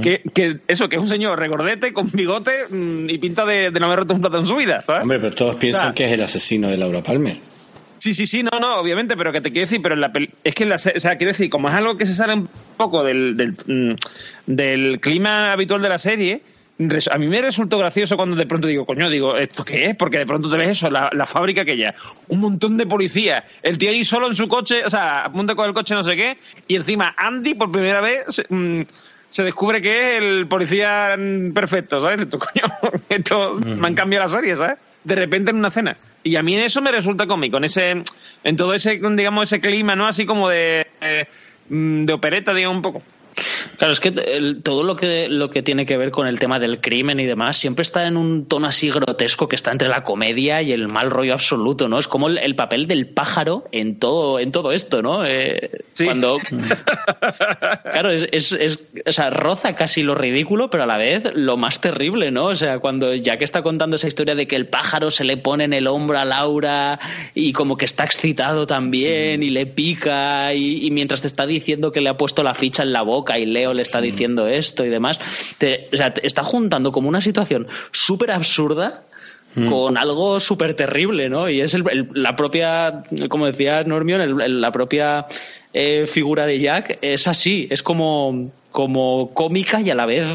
Que, 0.03 0.21
que 0.35 0.57
eso, 0.67 0.87
que 0.89 0.97
es 0.97 1.01
un 1.01 1.09
señor 1.09 1.39
regordete, 1.39 1.91
con 1.91 2.07
bigote 2.11 2.51
mm, 2.69 3.09
y 3.09 3.17
pinta 3.17 3.45
de, 3.47 3.71
de 3.71 3.79
no 3.79 3.87
haber 3.87 3.99
roto 3.99 4.13
un 4.13 4.21
plato 4.21 4.37
en 4.37 4.45
su 4.45 4.55
vida, 4.55 4.81
¿sabes? 4.85 5.01
Hombre, 5.01 5.19
pero 5.19 5.33
todos 5.33 5.55
piensan 5.55 5.93
que 5.95 6.05
es 6.05 6.11
el 6.11 6.21
asesino 6.21 6.69
de 6.69 6.77
Laura 6.77 7.01
Palmer. 7.01 7.37
Sí, 7.97 8.13
sí, 8.13 8.27
sí, 8.27 8.43
no, 8.43 8.59
no, 8.59 8.75
obviamente, 8.77 9.17
pero 9.17 9.31
que 9.31 9.41
te 9.41 9.49
quiero 9.51 9.65
decir, 9.67 9.81
pero 9.81 9.95
en 9.95 10.01
la 10.01 10.13
pel- 10.13 10.29
es 10.43 10.53
que 10.53 10.63
en 10.63 10.69
la, 10.69 10.77
se- 10.77 10.93
o 10.95 10.99
sea, 10.99 11.17
quiero 11.17 11.31
decir, 11.33 11.49
como 11.49 11.67
es 11.67 11.73
algo 11.73 11.97
que 11.97 12.05
se 12.05 12.13
sale 12.13 12.33
un 12.35 12.47
poco 12.77 13.03
del, 13.03 13.35
del, 13.35 13.55
mm, 13.65 13.95
del 14.45 14.99
clima 14.99 15.51
habitual 15.51 15.81
de 15.81 15.89
la 15.89 15.97
serie, 15.97 16.41
a 16.79 17.17
mí 17.17 17.27
me 17.27 17.41
resultó 17.41 17.77
gracioso 17.77 18.17
cuando 18.17 18.35
de 18.35 18.45
pronto 18.45 18.67
digo, 18.67 18.85
coño, 18.85 19.09
digo, 19.09 19.37
¿esto 19.37 19.63
qué 19.63 19.85
es? 19.85 19.95
Porque 19.95 20.17
de 20.17 20.25
pronto 20.25 20.49
te 20.49 20.57
ves 20.57 20.69
eso, 20.69 20.89
la, 20.89 21.09
la 21.13 21.25
fábrica 21.25 21.63
que 21.63 21.77
ya, 21.77 21.93
un 22.27 22.39
montón 22.39 22.77
de 22.77 22.87
policías, 22.87 23.43
el 23.61 23.77
tío 23.77 23.91
ahí 23.91 24.03
solo 24.03 24.27
en 24.27 24.35
su 24.35 24.47
coche, 24.47 24.83
o 24.85 24.89
sea, 24.89 25.25
a 25.25 25.31
punto 25.31 25.55
con 25.55 25.67
el 25.67 25.73
coche 25.73 25.93
no 25.93 26.03
sé 26.03 26.15
qué, 26.15 26.37
y 26.67 26.75
encima 26.75 27.13
Andy 27.17 27.53
por 27.53 27.71
primera 27.71 28.01
vez 28.01 28.25
se, 28.29 28.45
mm, 28.49 28.83
se 29.29 29.43
descubre 29.43 29.81
que 29.81 30.17
es 30.17 30.23
el 30.23 30.47
policía 30.47 31.15
mm, 31.17 31.53
perfecto, 31.53 32.01
¿sabes? 32.01 32.19
Esto, 32.19 32.39
coño, 32.39 32.63
esto 33.09 33.53
me 33.63 33.87
han 33.87 33.95
cambiado 33.95 34.25
la 34.25 34.29
serie, 34.29 34.55
¿sabes? 34.55 34.77
De 35.03 35.15
repente 35.15 35.51
en 35.51 35.57
una 35.57 35.71
cena. 35.71 35.97
Y 36.23 36.35
a 36.35 36.43
mí 36.43 36.55
eso 36.55 36.81
me 36.81 36.91
resulta 36.91 37.25
cómico, 37.25 37.57
en 37.57 37.63
ese, 37.63 38.03
en 38.43 38.57
todo 38.57 38.73
ese, 38.73 38.99
digamos, 38.99 39.43
ese 39.45 39.61
clima, 39.61 39.95
¿no? 39.95 40.05
Así 40.05 40.25
como 40.25 40.49
de, 40.49 40.85
eh, 40.99 41.25
mm, 41.69 42.05
de 42.05 42.13
opereta, 42.13 42.53
digamos, 42.53 42.75
un 42.75 42.81
poco. 42.81 43.01
Claro, 43.77 43.93
es 43.93 43.99
que 43.99 44.09
el- 44.09 44.61
todo 44.61 44.83
lo 44.83 44.95
que, 44.95 45.27
lo 45.29 45.49
que 45.49 45.61
tiene 45.63 45.85
que 45.85 45.97
ver 45.97 46.11
con 46.11 46.27
el 46.27 46.39
tema 46.39 46.59
del 46.59 46.81
crimen 46.81 47.19
y 47.19 47.25
demás 47.25 47.57
siempre 47.57 47.81
está 47.83 48.05
en 48.07 48.17
un 48.17 48.45
tono 48.47 48.67
así 48.67 48.89
grotesco 48.89 49.47
que 49.47 49.55
está 49.55 49.71
entre 49.71 49.87
la 49.87 50.03
comedia 50.03 50.61
y 50.61 50.71
el 50.71 50.87
mal 50.87 51.09
rollo 51.09 51.33
absoluto, 51.33 51.87
¿no? 51.87 51.97
Es 51.99 52.07
como 52.07 52.27
el, 52.27 52.37
el 52.37 52.55
papel 52.55 52.87
del 52.87 53.07
pájaro 53.07 53.63
en 53.71 53.97
todo, 53.99 54.39
en 54.39 54.51
todo 54.51 54.71
esto, 54.71 55.01
¿no? 55.01 55.25
Eh, 55.25 55.71
Sí. 55.93 56.05
Cuando. 56.05 56.37
Claro, 57.91 58.09
es, 58.11 58.27
es, 58.31 58.51
es- 58.53 58.79
O 59.07 59.13
sea, 59.13 59.29
roza 59.29 59.75
casi 59.75 60.03
lo 60.03 60.15
ridículo, 60.15 60.69
pero 60.69 60.83
a 60.83 60.87
la 60.87 60.97
vez 60.97 61.23
lo 61.35 61.57
más 61.57 61.81
terrible, 61.81 62.31
¿no? 62.31 62.45
O 62.45 62.55
sea, 62.55 62.79
cuando 62.79 63.13
ya 63.15 63.37
que 63.37 63.45
está 63.45 63.61
contando 63.61 63.95
esa 63.95 64.07
historia 64.07 64.35
de 64.35 64.47
que 64.47 64.55
el 64.55 64.67
pájaro 64.67 65.11
se 65.11 65.23
le 65.23 65.37
pone 65.37 65.63
en 65.65 65.73
el 65.73 65.87
hombro 65.87 66.17
a 66.17 66.25
Laura 66.25 66.99
y 67.35 67.53
como 67.53 67.77
que 67.77 67.85
está 67.85 68.03
excitado 68.03 68.67
también 68.67 69.43
y 69.43 69.49
le 69.49 69.65
pica 69.65 70.53
y, 70.53 70.85
y 70.85 70.91
mientras 70.91 71.21
te 71.21 71.27
está 71.27 71.45
diciendo 71.45 71.91
que 71.91 72.01
le 72.01 72.09
ha 72.09 72.17
puesto 72.17 72.43
la 72.43 72.53
ficha 72.53 72.83
en 72.83 72.93
la 72.93 73.01
boca 73.01 73.20
y 73.37 73.45
Leo 73.45 73.73
le 73.73 73.81
está 73.81 74.01
diciendo 74.01 74.47
esto 74.47 74.85
y 74.85 74.89
demás, 74.89 75.19
te, 75.57 75.89
o 75.93 75.97
sea, 75.97 76.13
te 76.13 76.25
está 76.25 76.43
juntando 76.43 76.91
como 76.91 77.09
una 77.09 77.21
situación 77.21 77.67
súper 77.91 78.31
absurda 78.31 79.03
mm. 79.55 79.69
con 79.69 79.97
algo 79.97 80.39
súper 80.39 80.73
terrible, 80.73 81.29
¿no? 81.29 81.49
Y 81.49 81.61
es 81.61 81.75
la 82.13 82.35
propia, 82.35 83.03
como 83.29 83.45
decía 83.45 83.83
Normion, 83.83 84.61
la 84.61 84.71
propia 84.71 85.25
eh, 85.73 86.05
figura 86.05 86.45
de 86.45 86.59
Jack 86.59 86.97
es 87.01 87.27
así, 87.27 87.67
es 87.71 87.81
como, 87.81 88.51
como 88.71 89.33
cómica 89.33 89.79
y 89.79 89.89
a 89.89 89.95
la 89.95 90.05
vez 90.05 90.27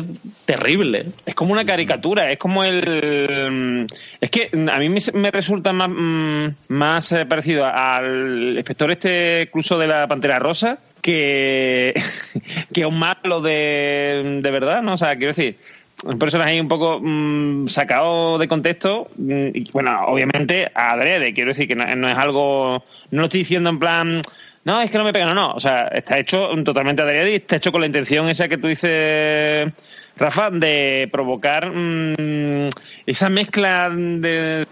terrible. 0.46 1.06
Es 1.26 1.34
como 1.34 1.52
una 1.52 1.66
caricatura, 1.66 2.30
es 2.30 2.38
como 2.38 2.64
el... 2.64 3.86
Es 4.20 4.30
que 4.30 4.48
a 4.52 4.78
mí 4.78 4.88
me, 4.88 5.30
resulta 5.30 5.72
más, 5.74 5.90
mm, 5.90 6.46
más 6.68 7.12
eh, 7.12 7.26
parecido 7.26 7.66
al 7.66 8.54
inspector 8.56 8.90
este 8.90 9.42
incluso 9.48 9.78
de 9.78 9.88
la 9.88 10.06
Pantera 10.06 10.38
Rosa 10.38 10.78
que, 11.06 11.94
que 12.74 12.84
un 12.84 12.98
malo 12.98 13.40
de, 13.40 14.40
de 14.42 14.50
verdad, 14.50 14.82
¿no? 14.82 14.94
O 14.94 14.98
sea, 14.98 15.16
quiero 15.16 15.28
decir 15.28 15.56
un 16.04 16.18
personaje 16.18 16.60
un 16.60 16.68
poco 16.68 17.00
mm, 17.00 17.68
sacado 17.68 18.36
de 18.36 18.48
contexto 18.48 19.08
y 19.18 19.70
bueno 19.70 20.04
obviamente 20.08 20.70
adrede 20.74 21.32
quiero 21.32 21.48
decir 21.48 21.66
que 21.66 21.74
no, 21.74 21.96
no, 21.96 22.10
es 22.10 22.18
algo 22.18 22.84
no 23.10 23.20
lo 23.20 23.24
estoy 23.24 23.40
diciendo 23.40 23.70
en 23.70 23.78
plan 23.78 24.22
no, 24.66 24.82
es 24.82 24.90
que 24.90 24.98
no 24.98 25.04
me 25.04 25.12
pega, 25.12 25.26
no, 25.26 25.34
no. 25.34 25.52
O 25.52 25.60
sea, 25.60 25.86
está 25.86 26.18
hecho 26.18 26.48
totalmente 26.64 27.00
adrede 27.00 27.30
y 27.30 27.34
está 27.36 27.54
hecho 27.54 27.70
con 27.70 27.82
la 27.82 27.86
intención 27.86 28.28
esa 28.28 28.48
que 28.48 28.58
tú 28.58 28.66
dices, 28.66 29.72
Rafa, 30.16 30.50
de 30.50 31.08
provocar 31.12 31.70
mm, 31.70 32.70
esa 33.06 33.28
mezcla 33.28 33.90
de, 33.90 34.66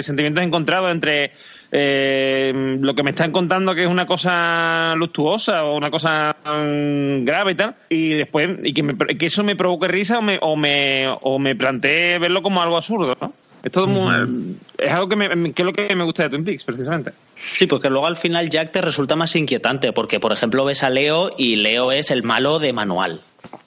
sentimientos 0.00 0.42
encontrados 0.42 0.90
entre 0.90 1.32
eh, 1.70 2.78
lo 2.80 2.94
que 2.94 3.02
me 3.02 3.10
están 3.10 3.30
contando 3.30 3.74
que 3.74 3.82
es 3.82 3.88
una 3.88 4.06
cosa 4.06 4.94
luctuosa 4.96 5.64
o 5.64 5.76
una 5.76 5.90
cosa 5.90 6.36
mm, 6.44 7.24
grave 7.24 7.52
y 7.52 7.54
tal, 7.54 7.74
y 7.88 8.08
después 8.10 8.50
y 8.64 8.74
que, 8.74 9.16
que 9.16 9.26
eso 9.26 9.44
me 9.44 9.54
provoque 9.54 9.86
risa 9.86 10.18
o 10.18 10.22
me, 10.22 10.38
o 10.40 10.56
me, 10.56 11.04
o 11.20 11.38
me 11.38 11.54
plantee 11.54 12.18
verlo 12.18 12.42
como 12.42 12.60
algo 12.60 12.76
absurdo, 12.76 13.16
¿no? 13.20 13.32
Es 13.62 13.72
todo 13.72 13.86
muy, 13.86 14.56
es 14.76 14.92
algo 14.92 15.08
que, 15.08 15.16
me, 15.16 15.52
que 15.54 15.62
es 15.62 15.66
lo 15.66 15.72
que 15.72 15.94
me 15.94 16.04
gusta 16.04 16.24
de 16.24 16.28
Twin 16.28 16.44
Peaks, 16.44 16.64
precisamente. 16.64 17.12
Sí, 17.36 17.66
porque 17.66 17.88
luego 17.88 18.06
al 18.06 18.16
final 18.16 18.50
Jack 18.50 18.72
te 18.72 18.82
resulta 18.82 19.16
más 19.16 19.34
inquietante, 19.36 19.92
porque 19.92 20.20
por 20.20 20.32
ejemplo 20.32 20.66
ves 20.66 20.82
a 20.82 20.90
Leo 20.90 21.32
y 21.38 21.56
Leo 21.56 21.90
es 21.90 22.10
el 22.10 22.24
malo 22.24 22.58
de 22.58 22.74
manual. 22.74 23.20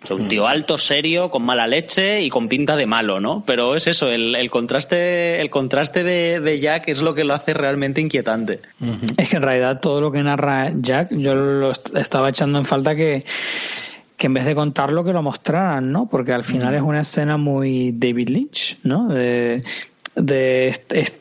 Un 0.10 0.28
tío 0.28 0.48
alto, 0.48 0.78
serio, 0.78 1.30
con 1.30 1.44
mala 1.44 1.68
leche 1.68 2.22
y 2.22 2.30
con 2.30 2.48
pinta 2.48 2.76
de 2.76 2.86
malo, 2.86 3.20
¿no? 3.20 3.44
Pero 3.46 3.76
es 3.76 3.88
eso, 3.88 4.10
el, 4.10 4.50
contraste, 4.50 5.42
el 5.42 5.50
contraste 5.50 6.04
de, 6.04 6.60
Jack 6.60 6.88
es 6.90 7.02
lo 7.02 7.14
que 7.14 7.24
lo 7.24 7.34
hace 7.34 7.54
realmente 7.54 8.02
inquietante. 8.02 8.60
Es 9.18 9.30
que 9.30 9.38
en 9.38 9.44
realidad 9.44 9.80
todo 9.80 10.02
lo 10.02 10.12
que 10.12 10.24
narra 10.24 10.72
Jack, 10.76 11.10
yo 11.12 11.36
lo 11.36 11.72
estaba 11.72 12.30
echando 12.30 12.60
en 12.60 12.66
falta 12.66 12.96
que 12.96 13.26
que 14.18 14.26
en 14.26 14.34
vez 14.34 14.46
de 14.46 14.56
contarlo 14.56 15.04
que 15.04 15.14
lo 15.14 15.22
mostraran, 15.22 15.92
¿no? 15.92 16.10
Porque 16.10 16.34
al 16.34 16.44
final 16.44 16.74
es 16.74 16.82
una 16.82 17.02
escena 17.02 17.38
muy 17.38 17.92
David 17.92 18.30
Lynch, 18.30 18.80
¿no? 18.84 19.08
De, 19.08 19.62
de 20.18 20.76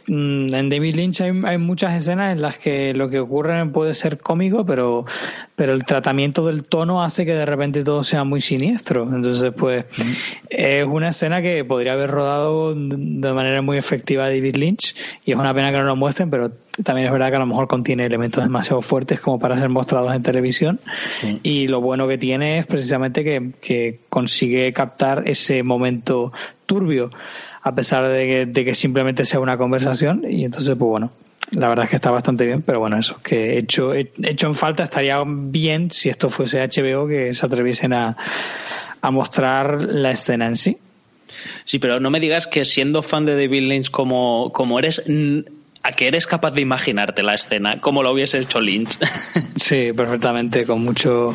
mm, 0.08 0.54
en 0.54 0.68
David 0.70 0.94
Lynch 0.94 1.20
hay, 1.20 1.32
hay, 1.44 1.58
muchas 1.58 1.94
escenas 1.94 2.32
en 2.32 2.40
las 2.40 2.56
que 2.56 2.94
lo 2.94 3.10
que 3.10 3.20
ocurre 3.20 3.66
puede 3.66 3.92
ser 3.92 4.16
cómico, 4.16 4.64
pero, 4.64 5.04
pero 5.54 5.74
el 5.74 5.84
tratamiento 5.84 6.46
del 6.46 6.64
tono 6.64 7.02
hace 7.02 7.26
que 7.26 7.34
de 7.34 7.44
repente 7.44 7.84
todo 7.84 8.02
sea 8.02 8.24
muy 8.24 8.40
siniestro. 8.40 9.02
Entonces, 9.02 9.52
pues, 9.54 9.84
es 10.48 10.86
una 10.86 11.08
escena 11.08 11.42
que 11.42 11.62
podría 11.64 11.92
haber 11.92 12.10
rodado 12.10 12.74
de 12.74 13.32
manera 13.32 13.60
muy 13.60 13.76
efectiva 13.76 14.24
David 14.24 14.56
Lynch 14.56 14.94
y 15.26 15.32
es 15.32 15.38
una 15.38 15.52
pena 15.52 15.70
que 15.70 15.76
no 15.76 15.84
lo 15.84 15.96
muestren, 15.96 16.30
pero 16.30 16.52
también 16.82 17.06
es 17.06 17.12
verdad 17.12 17.28
que 17.28 17.36
a 17.36 17.40
lo 17.40 17.46
mejor 17.46 17.68
contiene 17.68 18.06
elementos 18.06 18.44
demasiado 18.44 18.80
fuertes 18.80 19.20
como 19.20 19.38
para 19.38 19.58
ser 19.58 19.68
mostrados 19.68 20.14
en 20.14 20.22
televisión. 20.22 20.80
Y 21.42 21.68
lo 21.68 21.82
bueno 21.82 22.08
que 22.08 22.16
tiene 22.16 22.58
es 22.58 22.66
precisamente 22.66 23.22
que, 23.24 23.52
que 23.60 24.00
consigue 24.08 24.72
captar 24.72 25.24
ese 25.26 25.62
momento 25.62 26.32
turbio 26.64 27.10
a 27.66 27.74
pesar 27.74 28.08
de 28.08 28.52
que, 28.54 28.74
simplemente 28.76 29.24
sea 29.24 29.40
una 29.40 29.58
conversación. 29.58 30.22
Y 30.30 30.44
entonces, 30.44 30.76
pues 30.78 30.88
bueno, 30.88 31.10
la 31.50 31.68
verdad 31.68 31.86
es 31.86 31.90
que 31.90 31.96
está 31.96 32.12
bastante 32.12 32.46
bien, 32.46 32.62
pero 32.62 32.78
bueno, 32.78 32.96
eso, 32.96 33.20
que 33.24 33.58
hecho, 33.58 33.92
hecho 33.92 34.46
en 34.46 34.54
falta 34.54 34.84
estaría 34.84 35.20
bien 35.26 35.90
si 35.90 36.08
esto 36.08 36.30
fuese 36.30 36.60
HBO 36.60 37.08
que 37.08 37.34
se 37.34 37.44
atreviesen 37.44 37.92
a, 37.92 38.16
a 39.00 39.10
mostrar 39.10 39.82
la 39.82 40.12
escena 40.12 40.46
en 40.46 40.54
sí. 40.54 40.78
Sí, 41.64 41.80
pero 41.80 41.98
no 41.98 42.08
me 42.08 42.20
digas 42.20 42.46
que 42.46 42.64
siendo 42.64 43.02
fan 43.02 43.26
de 43.26 43.34
David 43.34 43.62
Lynch 43.62 43.90
como, 43.90 44.52
como 44.52 44.78
eres, 44.78 45.02
a 45.82 45.92
que 45.92 46.06
eres 46.06 46.28
capaz 46.28 46.52
de 46.52 46.60
imaginarte 46.60 47.24
la 47.24 47.34
escena 47.34 47.80
como 47.80 48.04
lo 48.04 48.12
hubiese 48.12 48.38
hecho 48.38 48.60
Lynch. 48.60 48.96
Sí, 49.56 49.90
perfectamente, 49.92 50.64
con 50.64 50.84
mucho 50.84 51.34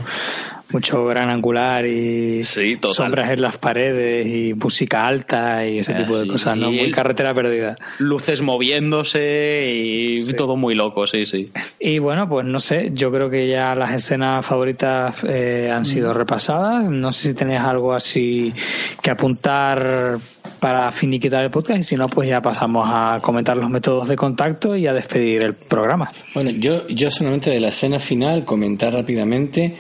mucho 0.73 1.05
gran 1.05 1.29
angular 1.29 1.85
y 1.85 2.43
sombras 2.43 3.31
en 3.31 3.41
las 3.41 3.57
paredes 3.57 4.27
y 4.27 4.53
música 4.53 5.05
alta 5.05 5.65
y 5.67 5.79
ese 5.79 5.93
tipo 5.93 6.17
de 6.17 6.27
cosas, 6.27 6.57
¿no? 6.57 6.71
Muy 6.71 6.91
carretera 6.91 7.33
perdida. 7.33 7.77
Luces 7.99 8.41
moviéndose 8.41 9.71
y 9.73 10.33
todo 10.33 10.55
muy 10.55 10.75
loco, 10.75 11.07
sí, 11.07 11.25
sí. 11.25 11.51
Y 11.79 11.99
bueno, 11.99 12.27
pues 12.27 12.45
no 12.45 12.59
sé, 12.59 12.91
yo 12.93 13.11
creo 13.11 13.29
que 13.29 13.47
ya 13.47 13.75
las 13.75 13.91
escenas 13.93 14.45
favoritas 14.45 15.23
eh, 15.27 15.69
han 15.71 15.85
sido 15.85 16.13
repasadas. 16.13 16.89
No 16.89 17.11
sé 17.11 17.29
si 17.29 17.33
tenéis 17.33 17.61
algo 17.61 17.93
así 17.93 18.53
que 19.01 19.11
apuntar 19.11 20.17
para 20.59 20.91
finiquitar 20.91 21.43
el 21.43 21.49
podcast 21.49 21.79
y 21.79 21.83
si 21.83 21.95
no, 21.95 22.07
pues 22.07 22.29
ya 22.29 22.41
pasamos 22.41 22.87
a 22.87 23.19
comentar 23.21 23.57
los 23.57 23.69
métodos 23.69 24.07
de 24.07 24.15
contacto 24.15 24.75
y 24.75 24.85
a 24.85 24.93
despedir 24.93 25.43
el 25.43 25.55
programa. 25.55 26.09
Bueno, 26.35 26.51
yo, 26.51 26.87
yo 26.87 27.09
solamente 27.09 27.49
de 27.49 27.59
la 27.59 27.69
escena 27.69 27.97
final 27.97 28.45
comentar 28.45 28.93
rápidamente 28.93 29.75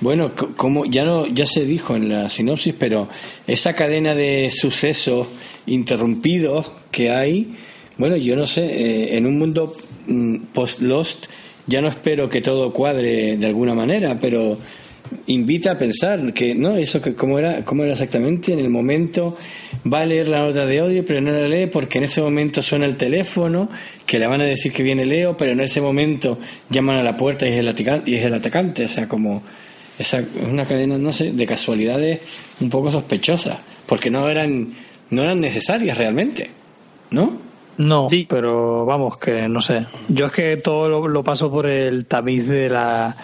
bueno, 0.00 0.32
como 0.56 0.84
ya 0.84 1.04
no 1.04 1.26
ya 1.26 1.46
se 1.46 1.64
dijo 1.64 1.96
en 1.96 2.08
la 2.08 2.28
sinopsis, 2.28 2.74
pero 2.78 3.08
esa 3.46 3.74
cadena 3.74 4.14
de 4.14 4.50
sucesos 4.50 5.26
interrumpidos 5.66 6.72
que 6.90 7.10
hay, 7.10 7.54
bueno, 7.96 8.16
yo 8.16 8.36
no 8.36 8.46
sé, 8.46 8.64
eh, 8.64 9.16
en 9.16 9.26
un 9.26 9.38
mundo 9.38 9.76
mm, 10.06 10.36
post 10.52 10.80
Lost 10.80 11.26
ya 11.66 11.80
no 11.80 11.88
espero 11.88 12.28
que 12.28 12.42
todo 12.42 12.72
cuadre 12.72 13.36
de 13.36 13.46
alguna 13.46 13.74
manera, 13.74 14.18
pero 14.20 14.58
invita 15.26 15.72
a 15.72 15.78
pensar 15.78 16.32
que 16.32 16.54
no 16.54 16.76
eso 16.76 17.00
que 17.00 17.14
cómo 17.14 17.38
era 17.38 17.64
cómo 17.64 17.82
era 17.82 17.92
exactamente 17.92 18.52
en 18.52 18.58
el 18.58 18.70
momento 18.70 19.36
va 19.90 20.00
a 20.00 20.06
leer 20.06 20.28
la 20.28 20.40
nota 20.40 20.66
de 20.66 20.80
odio 20.80 21.04
pero 21.04 21.20
no 21.20 21.30
la 21.30 21.46
lee 21.46 21.66
porque 21.66 21.98
en 21.98 22.04
ese 22.04 22.22
momento 22.22 22.62
suena 22.62 22.86
el 22.86 22.96
teléfono 22.96 23.68
que 24.06 24.18
le 24.18 24.26
van 24.26 24.40
a 24.40 24.44
decir 24.44 24.72
que 24.72 24.82
viene 24.82 25.04
Leo 25.04 25.36
pero 25.36 25.52
en 25.52 25.60
ese 25.60 25.80
momento 25.80 26.38
llaman 26.70 26.96
a 26.96 27.02
la 27.02 27.16
puerta 27.16 27.46
y 27.46 27.52
es 27.52 27.58
el 27.58 27.68
atacante, 27.68 28.10
y 28.10 28.14
es 28.14 28.24
el 28.24 28.34
atacante 28.34 28.84
o 28.84 28.88
sea 28.88 29.06
como 29.06 29.42
esa, 29.98 30.18
es 30.18 30.26
una 30.48 30.64
cadena, 30.64 30.98
no 30.98 31.12
sé, 31.12 31.32
de 31.32 31.46
casualidades 31.46 32.20
un 32.60 32.70
poco 32.70 32.90
sospechosas, 32.90 33.58
porque 33.86 34.10
no 34.10 34.28
eran, 34.28 34.68
no 35.10 35.22
eran 35.22 35.40
necesarias 35.40 35.98
realmente, 35.98 36.50
¿no? 37.10 37.38
No, 37.76 38.08
sí. 38.08 38.26
pero 38.28 38.84
vamos, 38.84 39.18
que 39.18 39.48
no 39.48 39.60
sé. 39.60 39.86
Yo 40.08 40.26
es 40.26 40.32
que 40.32 40.56
todo 40.56 41.08
lo, 41.08 41.22
paso 41.22 41.50
por 41.50 41.66
el 41.66 42.06
tamiz 42.06 42.48
de 42.48 42.70
la, 42.70 43.16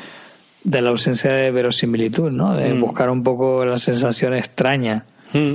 de 0.65 0.83
la 0.83 0.91
ausencia 0.91 1.33
de 1.33 1.51
verosimilitud, 1.51 2.33
¿no? 2.33 2.57
De 2.57 2.75
mm. 2.75 2.81
buscar 2.81 3.11
un 3.11 3.23
poco 3.23 3.65
la 3.65 3.77
sensación 3.77 4.35
extraña. 4.35 5.05
Mm. 5.33 5.55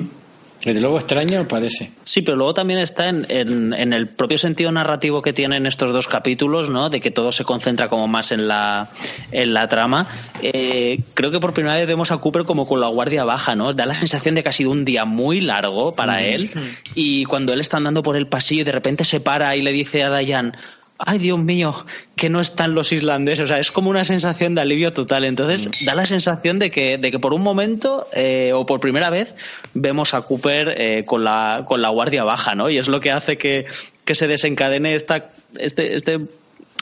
Desde 0.63 0.81
luego 0.81 0.97
extraño 0.97 1.47
parece. 1.47 1.91
Sí, 2.03 2.21
pero 2.21 2.37
luego 2.37 2.53
también 2.53 2.79
está 2.79 3.09
en, 3.09 3.25
en, 3.29 3.93
el 3.93 4.07
propio 4.07 4.37
sentido 4.37 4.71
narrativo 4.71 5.21
que 5.21 5.31
tienen 5.31 5.65
estos 5.65 5.91
dos 5.91 6.07
capítulos, 6.07 6.69
¿no? 6.69 6.89
De 6.89 7.01
que 7.01 7.11
todo 7.11 7.31
se 7.31 7.43
concentra 7.43 7.87
como 7.87 8.07
más 8.07 8.31
en 8.31 8.47
la, 8.47 8.89
en 9.31 9.53
la 9.53 9.67
trama. 9.67 10.07
Eh, 10.41 11.01
creo 11.13 11.29
que 11.29 11.39
por 11.39 11.53
primera 11.53 11.75
vez 11.75 11.85
vemos 11.85 12.11
a 12.11 12.17
Cooper 12.17 12.43
como 12.43 12.67
con 12.67 12.79
la 12.79 12.87
guardia 12.87 13.23
baja, 13.23 13.55
¿no? 13.55 13.73
Da 13.73 13.85
la 13.85 13.93
sensación 13.93 14.33
de 14.33 14.43
que 14.43 14.49
ha 14.49 14.53
sido 14.53 14.71
un 14.71 14.85
día 14.85 15.05
muy 15.05 15.41
largo 15.41 15.93
para 15.93 16.23
él. 16.23 16.49
Y 16.95 17.25
cuando 17.25 17.53
él 17.53 17.61
está 17.61 17.77
andando 17.77 18.01
por 18.01 18.15
el 18.15 18.27
pasillo 18.27 18.61
y 18.61 18.65
de 18.65 18.71
repente 18.71 19.05
se 19.05 19.19
para 19.19 19.55
y 19.55 19.61
le 19.61 19.71
dice 19.71 20.03
a 20.03 20.09
Dayan, 20.09 20.55
ay 20.97 21.17
Dios 21.17 21.39
mío, 21.39 21.85
que 22.15 22.29
no 22.29 22.39
están 22.39 22.73
los 22.73 22.91
islandeses. 22.91 23.45
O 23.45 23.47
sea, 23.47 23.59
es 23.59 23.71
como 23.71 23.89
una 23.89 24.05
sensación 24.05 24.55
de 24.55 24.61
alivio 24.61 24.93
total. 24.93 25.25
Entonces, 25.25 25.67
mm. 25.67 25.85
da 25.85 25.95
la 25.95 26.05
sensación 26.05 26.59
de 26.59 26.71
que, 26.71 26.97
de 26.97 27.11
que 27.11 27.19
por 27.19 27.33
un 27.33 27.41
momento 27.41 28.07
eh, 28.13 28.51
o 28.53 28.65
por 28.65 28.79
primera 28.79 29.09
vez 29.09 29.35
vemos 29.73 30.13
a 30.13 30.21
Cooper 30.21 30.75
eh, 30.77 31.03
con, 31.05 31.23
la, 31.23 31.63
con 31.67 31.81
la 31.81 31.89
guardia 31.89 32.23
baja, 32.23 32.55
¿no? 32.55 32.69
Y 32.69 32.77
es 32.77 32.87
lo 32.87 32.99
que 32.99 33.11
hace 33.11 33.37
que, 33.37 33.65
que 34.05 34.15
se 34.15 34.27
desencadene 34.27 34.95
esta, 34.95 35.29
este, 35.57 35.95
este 35.95 36.19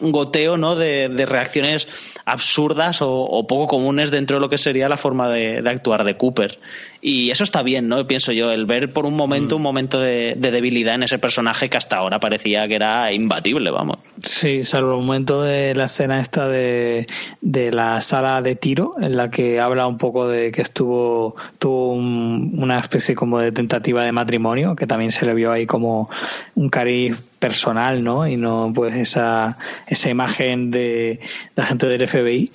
goteo 0.02 0.58
¿no? 0.58 0.76
de, 0.76 1.26
reacciones 1.26 1.88
absurdas 2.26 3.00
o, 3.02 3.46
poco 3.48 3.68
comunes 3.68 4.12
dentro 4.12 4.38
de 4.38 4.42
lo 4.42 4.50
que 4.50 4.58
sería 4.58 4.90
la 4.90 4.98
forma 4.98 5.30
de, 5.30 5.64
actuar 5.66 6.04
de 6.04 6.18
Cooper. 6.18 6.60
Y 7.06 7.32
eso 7.32 7.44
está 7.44 7.64
bien, 7.64 7.90
¿no? 7.90 8.08
Pienso 8.08 8.32
yo, 8.32 8.50
el 8.50 8.66
ver 8.66 8.94
por 8.94 9.06
un 9.06 9.18
momento 9.18 9.56
mm. 9.56 9.58
un 9.58 9.62
momento 9.62 10.00
de, 10.00 10.36
debilidad 10.38 10.96
en 10.96 11.04
ese 11.04 11.20
personaje 11.20 11.70
que 11.70 11.76
hasta 11.76 11.98
ahora 11.98 12.22
parecía 12.22 12.66
que 12.70 12.76
era 12.76 13.12
imbatible, 13.12 13.72
vamos. 13.72 13.98
Sí, 14.24 14.64
salvo 14.64 14.92
el 14.94 15.02
momento 15.02 15.42
de 15.42 15.76
la 15.76 15.84
escena 15.84 16.22
esta 16.22 16.48
de, 16.48 17.06
la 17.42 18.00
sala 18.00 18.42
de 18.42 18.56
tiro, 18.56 18.96
en 19.02 19.18
la 19.18 19.30
que 19.30 19.60
habla 19.60 19.86
un 19.86 19.98
poco 19.98 20.30
de 20.30 20.54
que 20.54 20.62
estuvo, 20.62 21.36
tuvo 21.60 21.92
una 21.92 22.80
especie 22.80 23.16
como 23.16 23.38
de 23.38 23.52
tentativa 23.52 24.06
de 24.06 24.14
matrimonio, 24.14 24.74
que 24.74 24.88
también 24.88 25.12
se 25.12 25.26
le 25.26 25.34
vio 25.34 25.52
ahí 25.52 25.66
como 25.66 26.10
un 26.56 26.70
cariz 26.70 27.22
personal, 27.44 28.02
¿no? 28.02 28.26
Y 28.26 28.38
no 28.38 28.72
pues 28.74 28.96
esa, 28.96 29.58
esa 29.88 30.10
imagen 30.10 30.72
de 30.72 31.20
la 31.58 31.66
gente 31.66 31.88
del 31.88 32.08
FBI. 32.08 32.50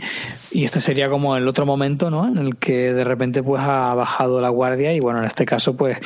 Y 0.52 0.64
este 0.64 0.80
sería 0.80 1.10
como 1.10 1.36
el 1.36 1.46
otro 1.46 1.66
momento, 1.66 2.08
¿no? 2.08 2.26
En 2.26 2.38
el 2.38 2.56
que 2.56 2.94
de 2.94 3.04
repente 3.04 3.42
pues 3.42 3.60
ha 3.60 3.92
bajado 3.92 4.37
la 4.40 4.48
guardia 4.48 4.92
y 4.92 5.00
bueno, 5.00 5.20
en 5.20 5.24
este 5.26 5.44
caso 5.44 5.76
pues 5.76 5.98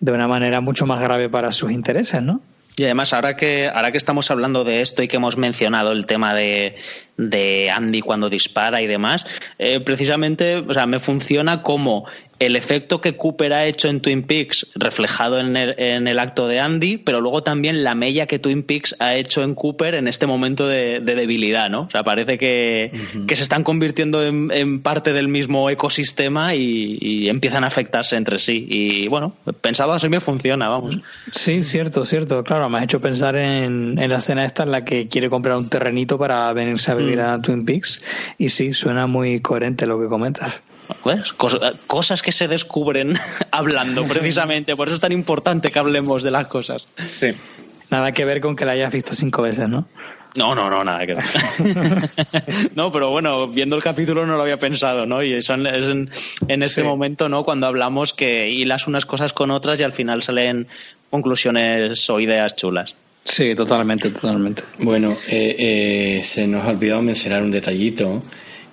de 0.00 0.12
una 0.12 0.28
manera 0.28 0.60
mucho 0.60 0.86
más 0.86 1.00
grave 1.00 1.28
para 1.28 1.52
sus 1.52 1.70
intereses, 1.70 2.22
¿no? 2.22 2.40
Y 2.78 2.84
además, 2.84 3.14
ahora 3.14 3.36
que, 3.36 3.70
ahora 3.72 3.90
que 3.90 3.96
estamos 3.96 4.30
hablando 4.30 4.62
de 4.62 4.82
esto 4.82 5.02
y 5.02 5.08
que 5.08 5.16
hemos 5.16 5.38
mencionado 5.38 5.92
el 5.92 6.04
tema 6.04 6.34
de, 6.34 6.76
de 7.16 7.70
Andy 7.70 8.02
cuando 8.02 8.28
dispara 8.28 8.82
y 8.82 8.86
demás, 8.86 9.24
eh, 9.58 9.80
precisamente, 9.80 10.56
o 10.56 10.74
sea, 10.74 10.84
me 10.84 11.00
funciona 11.00 11.62
como 11.62 12.04
el 12.38 12.56
efecto 12.56 13.00
que 13.00 13.16
Cooper 13.16 13.52
ha 13.52 13.66
hecho 13.66 13.88
en 13.88 14.00
Twin 14.00 14.22
Peaks 14.22 14.66
reflejado 14.74 15.40
en 15.40 15.56
el, 15.56 15.74
en 15.78 16.06
el 16.06 16.18
acto 16.18 16.48
de 16.48 16.60
Andy, 16.60 16.98
pero 16.98 17.20
luego 17.20 17.42
también 17.42 17.82
la 17.82 17.94
mella 17.94 18.26
que 18.26 18.38
Twin 18.38 18.62
Peaks 18.62 18.94
ha 18.98 19.14
hecho 19.14 19.42
en 19.42 19.54
Cooper 19.54 19.94
en 19.94 20.06
este 20.06 20.26
momento 20.26 20.66
de, 20.66 21.00
debilidad, 21.00 21.70
¿no? 21.70 21.82
O 21.82 21.90
sea, 21.90 22.02
parece 22.02 22.36
que, 22.36 22.90
que 23.26 23.36
se 23.36 23.42
están 23.42 23.64
convirtiendo 23.64 24.22
en, 24.22 24.50
en, 24.52 24.80
parte 24.80 25.12
del 25.14 25.28
mismo 25.28 25.70
ecosistema 25.70 26.54
y, 26.54 26.98
y, 27.00 27.28
empiezan 27.28 27.64
a 27.64 27.68
afectarse 27.68 28.16
entre 28.16 28.38
sí. 28.38 28.66
Y 28.68 29.08
bueno, 29.08 29.32
pensaba 29.62 29.96
así 29.96 30.08
me 30.08 30.20
funciona, 30.20 30.68
vamos. 30.68 30.98
Sí, 31.30 31.62
cierto, 31.62 32.04
cierto. 32.04 32.44
Claro, 32.44 32.68
me 32.68 32.78
has 32.78 32.84
hecho 32.84 33.00
pensar 33.00 33.36
en, 33.36 33.98
en 33.98 34.10
la 34.10 34.18
escena 34.18 34.44
esta 34.44 34.64
en 34.64 34.72
la 34.72 34.84
que 34.84 35.08
quiere 35.08 35.30
comprar 35.30 35.56
un 35.56 35.70
terrenito 35.70 36.18
para 36.18 36.52
venirse 36.52 36.90
a 36.90 36.94
vivir 36.94 37.20
a 37.20 37.38
Twin 37.38 37.64
Peaks 37.64 38.02
y 38.36 38.50
sí, 38.50 38.74
suena 38.74 39.06
muy 39.06 39.40
coherente 39.40 39.86
lo 39.86 39.98
que 39.98 40.08
comentas. 40.08 40.60
Pues, 41.02 41.32
cosas 41.32 42.22
que 42.22 42.32
se 42.32 42.48
descubren 42.48 43.18
hablando, 43.50 44.04
precisamente. 44.04 44.76
Por 44.76 44.88
eso 44.88 44.96
es 44.96 45.00
tan 45.00 45.12
importante 45.12 45.70
que 45.70 45.78
hablemos 45.78 46.22
de 46.22 46.30
las 46.30 46.46
cosas. 46.46 46.86
Sí. 47.18 47.28
Nada 47.90 48.12
que 48.12 48.24
ver 48.24 48.40
con 48.40 48.56
que 48.56 48.64
la 48.64 48.72
hayas 48.72 48.92
visto 48.92 49.14
cinco 49.14 49.42
veces, 49.42 49.68
¿no? 49.68 49.86
No, 50.36 50.54
no, 50.54 50.68
no, 50.68 50.84
nada 50.84 51.06
que 51.06 51.14
ver. 51.14 51.24
no, 52.74 52.92
pero 52.92 53.10
bueno, 53.10 53.48
viendo 53.48 53.76
el 53.76 53.82
capítulo 53.82 54.26
no 54.26 54.36
lo 54.36 54.42
había 54.42 54.58
pensado, 54.58 55.06
¿no? 55.06 55.22
Y 55.22 55.32
eso 55.32 55.54
es 55.54 55.84
en, 55.84 56.10
en 56.48 56.62
ese 56.62 56.82
momento, 56.82 57.28
¿no? 57.28 57.42
Cuando 57.42 57.66
hablamos 57.66 58.12
que 58.12 58.50
hilas 58.50 58.86
unas 58.86 59.06
cosas 59.06 59.32
con 59.32 59.50
otras 59.50 59.80
y 59.80 59.82
al 59.82 59.92
final 59.92 60.22
salen 60.22 60.66
conclusiones 61.10 62.10
o 62.10 62.20
ideas 62.20 62.54
chulas. 62.56 62.94
Sí, 63.24 63.54
totalmente, 63.54 64.10
totalmente. 64.10 64.62
Bueno, 64.78 65.16
eh, 65.28 65.56
eh, 65.58 66.20
se 66.22 66.46
nos 66.46 66.64
ha 66.64 66.68
olvidado 66.68 67.02
mencionar 67.02 67.42
un 67.42 67.50
detallito, 67.50 68.22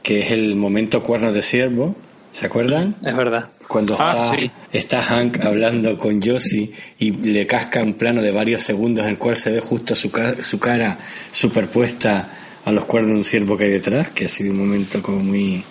que 0.03 0.19
es 0.19 0.31
el 0.31 0.55
momento 0.55 1.01
cuerno 1.01 1.31
de 1.31 1.41
ciervo, 1.41 1.95
¿se 2.31 2.45
acuerdan? 2.45 2.97
Es 3.03 3.15
verdad. 3.15 3.49
Cuando 3.67 3.95
ah, 3.97 4.35
está, 4.37 4.99
está, 4.99 5.01
Hank 5.01 5.43
hablando 5.43 5.97
con 5.97 6.21
Josie 6.21 6.71
y 6.99 7.11
le 7.11 7.47
casca 7.47 7.81
un 7.81 7.93
plano 7.93 8.21
de 8.21 8.31
varios 8.31 8.61
segundos 8.61 9.05
en 9.05 9.11
el 9.11 9.17
cual 9.17 9.37
se 9.37 9.51
ve 9.51 9.61
justo 9.61 9.95
su, 9.95 10.11
su 10.41 10.59
cara 10.59 10.99
superpuesta 11.31 12.29
a 12.65 12.71
los 12.71 12.85
cuernos 12.85 13.11
de 13.11 13.17
un 13.17 13.23
ciervo 13.23 13.57
que 13.57 13.63
hay 13.63 13.71
detrás, 13.71 14.09
que 14.09 14.25
ha 14.25 14.29
sido 14.29 14.51
un 14.51 14.59
momento 14.59 15.01
como 15.01 15.19
muy 15.19 15.63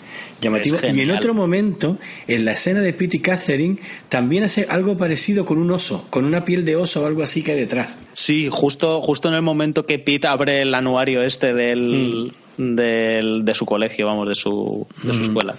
llamativo. 0.43 0.77
Y 0.95 1.01
en 1.01 1.11
otro 1.11 1.33
momento, 1.33 1.99
en 2.29 2.45
la 2.45 2.53
escena 2.53 2.81
de 2.81 2.93
Pete 2.93 3.17
y 3.17 3.21
Catherine, 3.21 3.77
también 4.11 4.45
hace 4.45 4.67
algo 4.69 4.97
parecido 4.97 5.47
con 5.47 5.59
un 5.59 5.71
oso, 5.71 6.07
con 6.11 6.27
una 6.27 6.45
piel 6.45 6.65
de 6.65 6.77
oso 6.77 7.03
o 7.03 7.07
algo 7.07 7.23
así 7.23 7.43
que 7.43 7.53
hay 7.53 7.59
detrás. 7.59 7.97
Sí, 8.13 8.49
justo, 8.51 9.01
justo 9.01 9.29
en 9.29 9.35
el 9.35 9.43
momento 9.43 9.87
que 9.87 9.99
Pete 9.99 10.27
abre 10.27 10.61
el 10.61 10.75
anuario 10.75 11.23
este 11.23 11.55
del, 11.55 12.33
mm. 12.59 12.75
del 12.75 13.45
de 13.45 13.55
su 13.55 13.65
colegio, 13.65 14.07
vamos, 14.07 14.29
de 14.29 14.35
su, 14.35 14.87
de 15.03 15.13
su 15.13 15.19
mm. 15.21 15.25
escuela. 15.25 15.55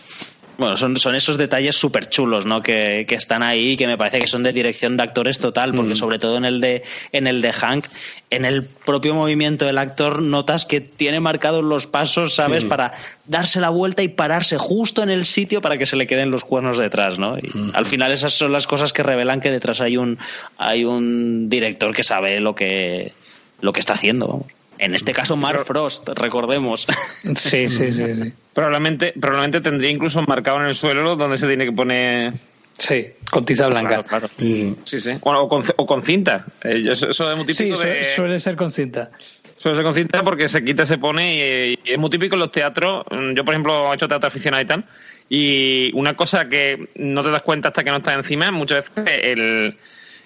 Bueno, 0.63 0.77
son, 0.77 0.95
son 0.95 1.13
esos 1.13 1.37
detalles 1.37 1.75
súper 1.75 2.05
chulos, 2.07 2.45
¿no? 2.45 2.63
Que, 2.63 3.05
que, 3.05 3.15
están 3.15 3.43
ahí, 3.43 3.75
que 3.75 3.85
me 3.85 3.97
parece 3.97 4.21
que 4.21 4.27
son 4.27 4.43
de 4.43 4.53
dirección 4.53 4.95
de 4.95 5.03
actores 5.03 5.37
total, 5.37 5.73
porque 5.73 5.91
mm. 5.91 5.95
sobre 5.97 6.19
todo 6.19 6.37
en 6.37 6.45
el 6.45 6.61
de 6.61 6.83
en 7.11 7.27
el 7.27 7.41
de 7.41 7.51
Hank, 7.51 7.85
en 8.29 8.45
el 8.45 8.63
propio 8.63 9.13
movimiento 9.13 9.65
del 9.65 9.77
actor 9.77 10.21
notas 10.21 10.65
que 10.65 10.79
tiene 10.79 11.19
marcados 11.19 11.65
los 11.65 11.85
pasos, 11.85 12.35
¿sabes? 12.35 12.63
Para 12.63 12.93
darse 13.25 13.59
la 13.59 13.71
vuelta 13.71 14.03
y 14.03 14.07
pararse 14.07 14.57
justo 14.57 15.03
en 15.03 15.09
el 15.09 15.25
sitio 15.25 15.59
para 15.59 15.77
que 15.77 15.85
se 15.85 15.97
le 15.97 16.07
queden 16.07 16.31
los 16.31 16.45
cuernos 16.45 16.77
detrás, 16.77 17.19
¿no? 17.19 17.37
Y 17.37 17.51
al 17.73 17.85
final 17.85 18.13
esas 18.13 18.31
son 18.31 18.53
las 18.53 18.65
cosas 18.65 18.93
que 18.93 19.03
revelan 19.03 19.41
que 19.41 19.51
detrás 19.51 19.81
hay 19.81 19.97
un 19.97 20.17
hay 20.57 20.85
un 20.85 21.49
director 21.49 21.93
que 21.93 22.05
sabe 22.05 22.39
lo 22.39 22.55
que 22.55 23.11
lo 23.59 23.73
que 23.73 23.81
está 23.81 23.95
haciendo, 23.95 24.27
vamos. 24.27 24.52
En 24.79 24.95
este 24.95 25.13
caso, 25.13 25.35
Mark 25.35 25.65
Frost, 25.65 26.09
recordemos. 26.09 26.87
Sí, 27.35 27.69
sí, 27.69 27.91
sí, 27.91 28.33
Probablemente, 28.53 29.13
probablemente 29.19 29.61
tendría 29.61 29.89
incluso 29.89 30.21
marcado 30.23 30.59
en 30.61 30.67
el 30.67 30.75
suelo 30.75 31.15
donde 31.15 31.37
se 31.37 31.47
tiene 31.47 31.65
que 31.65 31.71
poner. 31.71 32.33
Sí, 32.77 33.07
con 33.31 33.45
tiza 33.45 33.67
blanca. 33.67 34.03
Claro, 34.03 34.27
Sí, 34.37 34.75
sí. 34.83 35.11
o, 35.21 35.85
con, 35.85 36.01
cinta. 36.01 36.45
Eh, 36.63 36.85
eso, 36.91 37.09
es 37.09 37.37
muy 37.37 37.45
típico. 37.45 37.75
Sí, 37.75 37.87
suele 38.15 38.39
ser 38.39 38.55
con 38.55 38.71
cinta. 38.71 39.11
Suele 39.57 39.77
ser 39.77 39.85
con 39.85 39.93
cinta 39.93 40.23
porque 40.23 40.49
se 40.49 40.63
quita, 40.63 40.83
se 40.83 40.97
pone 40.97 41.69
y, 41.75 41.79
es 41.85 41.97
muy 41.97 42.09
típico 42.09 42.35
en 42.35 42.41
los 42.41 42.51
teatros. 42.51 43.05
Yo, 43.35 43.45
por 43.45 43.53
ejemplo, 43.53 43.91
he 43.91 43.95
hecho 43.95 44.07
teatro 44.07 44.27
aficionado 44.27 44.63
y 44.63 44.65
tal. 44.67 44.85
Y 45.29 45.91
una 45.93 46.15
cosa 46.15 46.49
que 46.49 46.89
no 46.95 47.23
te 47.23 47.29
das 47.29 47.43
cuenta 47.43 47.69
hasta 47.69 47.83
que 47.83 47.91
no 47.91 47.97
estás 47.97 48.17
encima, 48.17 48.51
muchas 48.51 48.93
veces 48.93 49.19
el 49.23 49.77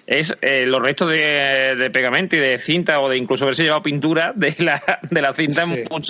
es 0.08 0.34
eh, 0.40 0.64
los 0.66 0.80
restos 0.80 1.10
de, 1.10 1.90
pegamento 1.92 2.34
y 2.34 2.38
de 2.38 2.56
cinta 2.56 2.98
o 3.00 3.10
de 3.10 3.18
incluso 3.18 3.44
haberse 3.44 3.62
llevado 3.62 3.82
pintura 3.82 4.32
de 4.34 4.56
la, 4.58 4.82
de 5.02 5.20
la 5.20 5.34
cinta 5.34 5.64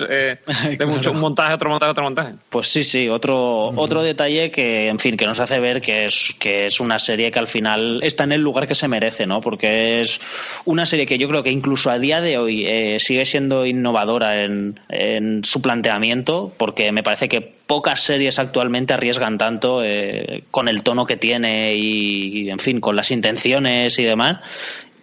eh, 0.09 0.37
de 0.77 0.85
mucho 0.85 1.11
un 1.11 1.19
montaje, 1.19 1.53
otro 1.53 1.69
montaje, 1.69 1.91
otro 1.91 2.03
montaje. 2.05 2.33
Pues 2.49 2.67
sí, 2.67 2.85
sí, 2.85 3.09
otro, 3.09 3.67
otro 3.75 4.01
detalle 4.01 4.51
que, 4.51 4.87
en 4.87 4.99
fin, 4.99 5.17
que 5.17 5.25
nos 5.25 5.41
hace 5.41 5.59
ver 5.59 5.81
que 5.81 6.05
es, 6.05 6.33
que 6.39 6.65
es 6.65 6.79
una 6.79 6.97
serie 6.97 7.29
que 7.29 7.39
al 7.39 7.49
final 7.49 7.99
está 8.01 8.23
en 8.23 8.31
el 8.31 8.41
lugar 8.41 8.67
que 8.67 8.75
se 8.75 8.87
merece, 8.87 9.27
¿no? 9.27 9.41
Porque 9.41 9.99
es 9.99 10.21
una 10.63 10.85
serie 10.85 11.05
que 11.05 11.17
yo 11.17 11.27
creo 11.27 11.43
que 11.43 11.51
incluso 11.51 11.91
a 11.91 11.99
día 11.99 12.21
de 12.21 12.37
hoy 12.37 12.65
eh, 12.65 12.97
sigue 13.01 13.25
siendo 13.25 13.65
innovadora 13.65 14.43
en, 14.43 14.79
en 14.87 15.43
su 15.43 15.61
planteamiento, 15.61 16.53
porque 16.57 16.93
me 16.93 17.03
parece 17.03 17.27
que 17.27 17.58
pocas 17.69 18.01
series 18.01 18.39
actualmente 18.39 18.95
arriesgan 18.95 19.37
tanto 19.37 19.83
eh, 19.83 20.43
con 20.49 20.67
el 20.67 20.81
tono 20.81 21.05
que 21.05 21.17
tiene 21.17 21.75
y, 21.75 22.49
en 22.49 22.57
fin, 22.57 22.81
con 22.81 22.95
las 22.95 23.11
intenciones 23.11 23.99
y 23.99 24.03
demás. 24.03 24.39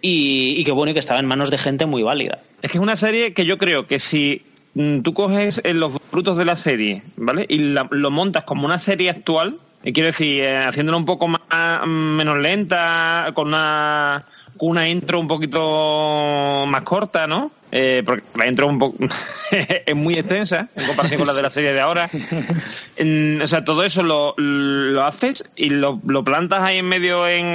Y, 0.01 0.61
que 0.65 0.73
bueno, 0.73 0.91
y 0.91 0.93
que 0.93 0.99
estaba 0.99 1.21
en 1.21 1.27
manos 1.27 1.49
de 1.49 1.57
gente 1.57 1.85
muy 1.85 2.03
válida. 2.03 2.39
Es 2.61 2.69
que 2.69 2.77
es 2.77 2.83
una 2.83 2.97
serie 2.97 3.33
que 3.33 3.45
yo 3.45 3.57
creo 3.57 3.87
que 3.87 3.99
si 3.99 4.41
mm, 4.73 4.99
tú 4.99 5.13
coges 5.13 5.61
eh, 5.63 5.73
los 5.73 5.93
frutos 6.11 6.35
de 6.35 6.43
la 6.43 6.57
serie, 6.57 7.03
¿vale? 7.15 7.45
Y 7.47 7.59
lo 7.59 8.11
montas 8.11 8.43
como 8.43 8.65
una 8.65 8.79
serie 8.79 9.11
actual, 9.11 9.55
y 9.85 9.93
quiero 9.93 10.07
decir, 10.07 10.43
eh, 10.43 10.65
haciéndola 10.65 10.97
un 10.97 11.05
poco 11.05 11.29
más, 11.29 11.39
mm, 11.85 11.89
menos 11.89 12.37
lenta, 12.37 13.31
con 13.33 13.47
una, 13.47 14.25
una 14.59 14.87
intro 14.89 15.19
un 15.19 15.27
poquito 15.27 16.65
más 16.67 16.83
corta, 16.83 17.27
¿no? 17.27 17.51
Eh, 17.71 18.01
porque 18.05 18.23
la 18.35 18.47
intro 18.47 18.67
un 18.67 18.79
es 19.51 19.95
muy 19.95 20.15
extensa 20.15 20.69
en 20.75 20.87
comparación 20.87 21.19
con 21.19 21.27
la 21.27 21.33
de 21.33 21.41
la 21.41 21.49
serie 21.49 21.73
de 21.73 21.81
ahora. 21.81 22.09
o 22.09 23.47
sea, 23.47 23.65
todo 23.65 23.83
eso 23.83 24.03
lo, 24.03 24.33
lo 24.37 25.03
haces 25.05 25.43
y 25.55 25.69
lo, 25.69 25.99
lo, 26.07 26.23
plantas 26.23 26.61
ahí 26.63 26.77
en 26.77 26.87
medio 26.87 27.27
en, 27.27 27.45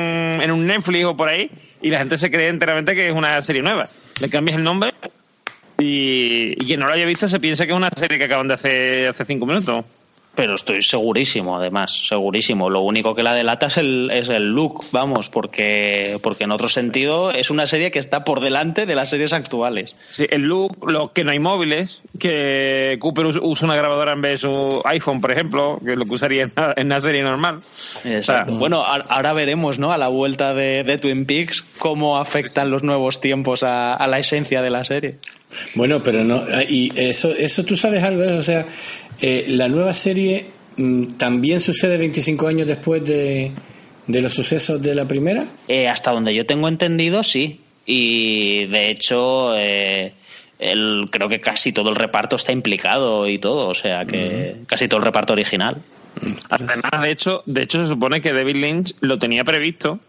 en, 0.42 0.50
un 0.50 0.66
Netflix 0.66 1.04
o 1.04 1.16
por 1.16 1.28
ahí 1.28 1.50
y 1.80 1.90
la 1.90 1.98
gente 1.98 2.18
se 2.18 2.30
cree 2.30 2.48
enteramente 2.48 2.94
que 2.94 3.06
es 3.06 3.12
una 3.12 3.40
serie 3.42 3.62
nueva. 3.62 3.88
Le 4.20 4.28
cambias 4.28 4.58
el 4.58 4.64
nombre 4.64 4.92
y, 5.78 6.52
y 6.62 6.66
quien 6.66 6.80
no 6.80 6.86
lo 6.86 6.92
haya 6.92 7.06
visto 7.06 7.28
se 7.28 7.40
piensa 7.40 7.64
que 7.64 7.72
es 7.72 7.76
una 7.76 7.90
serie 7.90 8.18
que 8.18 8.24
acaban 8.24 8.48
de 8.48 8.54
hacer 8.54 9.08
hace 9.08 9.24
cinco 9.24 9.46
minutos 9.46 9.84
pero 10.34 10.54
estoy 10.54 10.82
segurísimo, 10.82 11.56
además, 11.56 12.06
segurísimo. 12.08 12.70
Lo 12.70 12.80
único 12.80 13.14
que 13.14 13.22
la 13.22 13.34
delata 13.34 13.66
es 13.66 13.76
el, 13.76 14.10
es 14.12 14.28
el 14.30 14.44
look, 14.44 14.84
vamos, 14.90 15.28
porque, 15.28 16.18
porque 16.22 16.44
en 16.44 16.52
otro 16.52 16.68
sentido 16.68 17.30
es 17.30 17.50
una 17.50 17.66
serie 17.66 17.90
que 17.90 17.98
está 17.98 18.20
por 18.20 18.40
delante 18.40 18.86
de 18.86 18.94
las 18.94 19.10
series 19.10 19.32
actuales. 19.32 19.94
Sí, 20.08 20.26
el 20.30 20.42
look, 20.42 20.90
lo 20.90 21.12
que 21.12 21.24
no 21.24 21.32
hay 21.32 21.38
móviles, 21.38 22.00
que 22.18 22.96
Cooper 23.00 23.26
usa 23.26 23.66
una 23.66 23.76
grabadora 23.76 24.12
en 24.12 24.22
vez 24.22 24.32
de 24.32 24.48
su 24.48 24.80
iPhone, 24.84 25.20
por 25.20 25.32
ejemplo, 25.32 25.78
que 25.84 25.92
es 25.92 25.96
lo 25.98 26.06
que 26.06 26.14
usaría 26.14 26.48
en 26.76 26.86
una 26.86 27.00
serie 27.00 27.22
normal. 27.22 27.60
bueno, 28.48 28.82
ahora 28.84 29.32
veremos, 29.34 29.78
¿no? 29.78 29.92
A 29.92 29.98
la 29.98 30.08
vuelta 30.08 30.54
de, 30.54 30.82
de 30.82 30.96
Twin 30.96 31.26
Peaks, 31.26 31.62
cómo 31.78 32.18
afectan 32.18 32.70
los 32.70 32.82
nuevos 32.82 33.20
tiempos 33.20 33.62
a, 33.62 33.94
a 33.94 34.06
la 34.06 34.18
esencia 34.18 34.62
de 34.62 34.70
la 34.70 34.84
serie. 34.84 35.16
Bueno, 35.74 36.02
pero 36.02 36.24
no, 36.24 36.42
y 36.68 36.92
eso, 36.96 37.30
eso 37.30 37.64
tú 37.64 37.76
sabes 37.76 38.02
algo, 38.02 38.22
o 38.36 38.40
sea, 38.40 38.66
eh, 39.24 39.44
la 39.50 39.68
nueva 39.68 39.92
serie 39.92 40.46
mm, 40.76 41.12
también 41.12 41.60
sucede 41.60 41.96
25 41.96 42.48
años 42.48 42.66
después 42.66 43.04
de, 43.04 43.52
los 44.08 44.34
sucesos 44.34 44.82
de 44.82 44.96
la 44.96 45.06
primera. 45.06 45.46
Eh, 45.68 45.88
hasta 45.88 46.10
donde 46.10 46.34
yo 46.34 46.44
tengo 46.44 46.66
entendido, 46.66 47.22
sí. 47.22 47.60
Y 47.86 48.66
de 48.66 48.90
hecho, 48.90 49.56
eh, 49.56 50.12
el, 50.58 51.08
creo 51.10 51.28
que 51.28 51.40
casi 51.40 51.72
todo 51.72 51.90
el 51.90 51.94
reparto 51.94 52.34
está 52.34 52.50
implicado 52.50 53.28
y 53.28 53.38
todo, 53.38 53.68
o 53.68 53.74
sea 53.74 54.04
que 54.04 54.56
casi 54.66 54.88
todo 54.88 54.98
el 54.98 55.04
reparto 55.04 55.34
original. 55.34 55.76
Además, 56.50 57.02
de 57.02 57.10
hecho, 57.12 57.42
de 57.46 57.62
hecho 57.62 57.80
se 57.82 57.88
supone 57.88 58.20
que 58.20 58.32
David 58.32 58.56
Lynch 58.56 58.94
lo 59.00 59.20
tenía 59.20 59.44
previsto. 59.44 60.00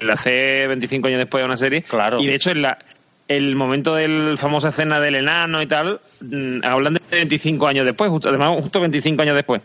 la 0.00 0.12
hace 0.12 0.66
25 0.66 1.08
años 1.08 1.18
después 1.20 1.40
de 1.40 1.46
una 1.46 1.56
serie. 1.56 1.82
Claro. 1.82 2.20
Y 2.20 2.26
de 2.26 2.34
hecho, 2.34 2.50
en 2.50 2.62
la, 2.62 2.78
el 3.28 3.54
momento 3.54 3.94
del 3.94 4.36
famosa 4.38 4.70
escena 4.70 5.00
del 5.00 5.16
enano 5.16 5.62
y 5.62 5.66
tal, 5.66 6.00
mm, 6.20 6.64
hablan 6.64 6.94
de 6.94 7.00
25 7.10 7.66
años 7.66 7.86
después, 7.86 8.10
justo, 8.10 8.28
además 8.28 8.60
justo 8.60 8.80
25 8.80 9.22
años 9.22 9.36
después. 9.36 9.62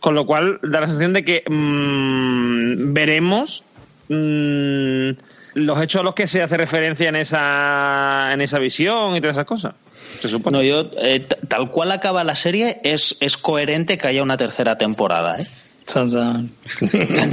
Con 0.00 0.14
lo 0.14 0.26
cual 0.26 0.58
da 0.62 0.80
la 0.80 0.86
sensación 0.86 1.12
de 1.12 1.24
que 1.24 1.44
mmm, 1.48 2.92
veremos 2.94 3.64
mmm, 4.08 5.10
los 5.54 5.82
hechos 5.82 6.00
a 6.00 6.04
los 6.04 6.14
que 6.14 6.26
se 6.26 6.42
hace 6.42 6.56
referencia 6.56 7.08
en 7.08 7.16
esa, 7.16 8.30
en 8.32 8.40
esa 8.40 8.58
visión 8.58 9.16
y 9.16 9.20
todas 9.20 9.36
esas 9.36 9.46
cosas. 9.46 9.74
No, 10.50 10.62
yo, 10.62 10.90
eh, 10.98 11.26
tal 11.48 11.70
cual 11.70 11.92
acaba 11.92 12.24
la 12.24 12.34
serie, 12.34 12.80
es, 12.84 13.16
es 13.20 13.36
coherente 13.36 13.98
que 13.98 14.08
haya 14.08 14.22
una 14.22 14.36
tercera 14.36 14.76
temporada. 14.76 15.40
¿eh? 15.40 15.46
Chan, 15.86 16.08
chan. 16.10 16.50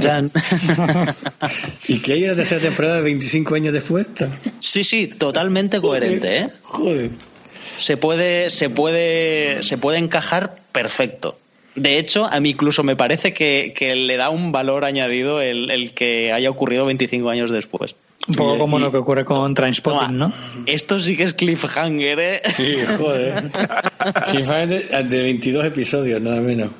chan. 0.00 0.30
¿Y 1.86 1.98
qué 2.00 2.12
hay 2.14 2.22
en 2.24 2.30
la 2.30 2.36
tercera 2.36 2.60
temporada 2.60 3.00
25 3.00 3.54
años 3.54 3.72
después? 3.72 4.06
Sí, 4.60 4.84
sí, 4.84 5.06
totalmente 5.06 5.80
coherente, 5.80 6.38
¿eh? 6.38 6.48
Joder. 6.62 7.10
Se 7.76 7.96
puede, 7.96 8.50
se 8.50 8.70
puede, 8.70 9.62
se 9.62 9.78
puede 9.78 9.98
encajar 9.98 10.56
perfecto. 10.72 11.38
De 11.76 11.98
hecho, 11.98 12.26
a 12.26 12.40
mí 12.40 12.50
incluso 12.50 12.82
me 12.82 12.96
parece 12.96 13.32
que, 13.32 13.72
que 13.76 13.94
le 13.94 14.16
da 14.16 14.30
un 14.30 14.50
valor 14.50 14.84
añadido 14.84 15.40
el, 15.40 15.70
el 15.70 15.92
que 15.94 16.32
haya 16.32 16.50
ocurrido 16.50 16.84
25 16.86 17.30
años 17.30 17.52
después. 17.52 17.94
Un 18.26 18.34
poco 18.34 18.56
Y- 18.56 18.58
como 18.58 18.78
y- 18.78 18.82
lo 18.82 18.90
que 18.90 18.96
ocurre 18.96 19.24
con 19.24 19.54
Trainspotting, 19.54 20.18
¿no? 20.18 20.32
Esto 20.66 20.98
sí 20.98 21.16
que 21.16 21.22
es 21.22 21.34
cliffhanger, 21.34 22.18
¿eh? 22.18 22.42
Sí, 22.56 22.74
joder. 22.98 23.44
Cliffhanger 24.32 24.88
de, 24.88 25.02
de 25.04 25.22
22 25.22 25.64
episodios, 25.66 26.20
nada 26.20 26.40
menos. 26.40 26.70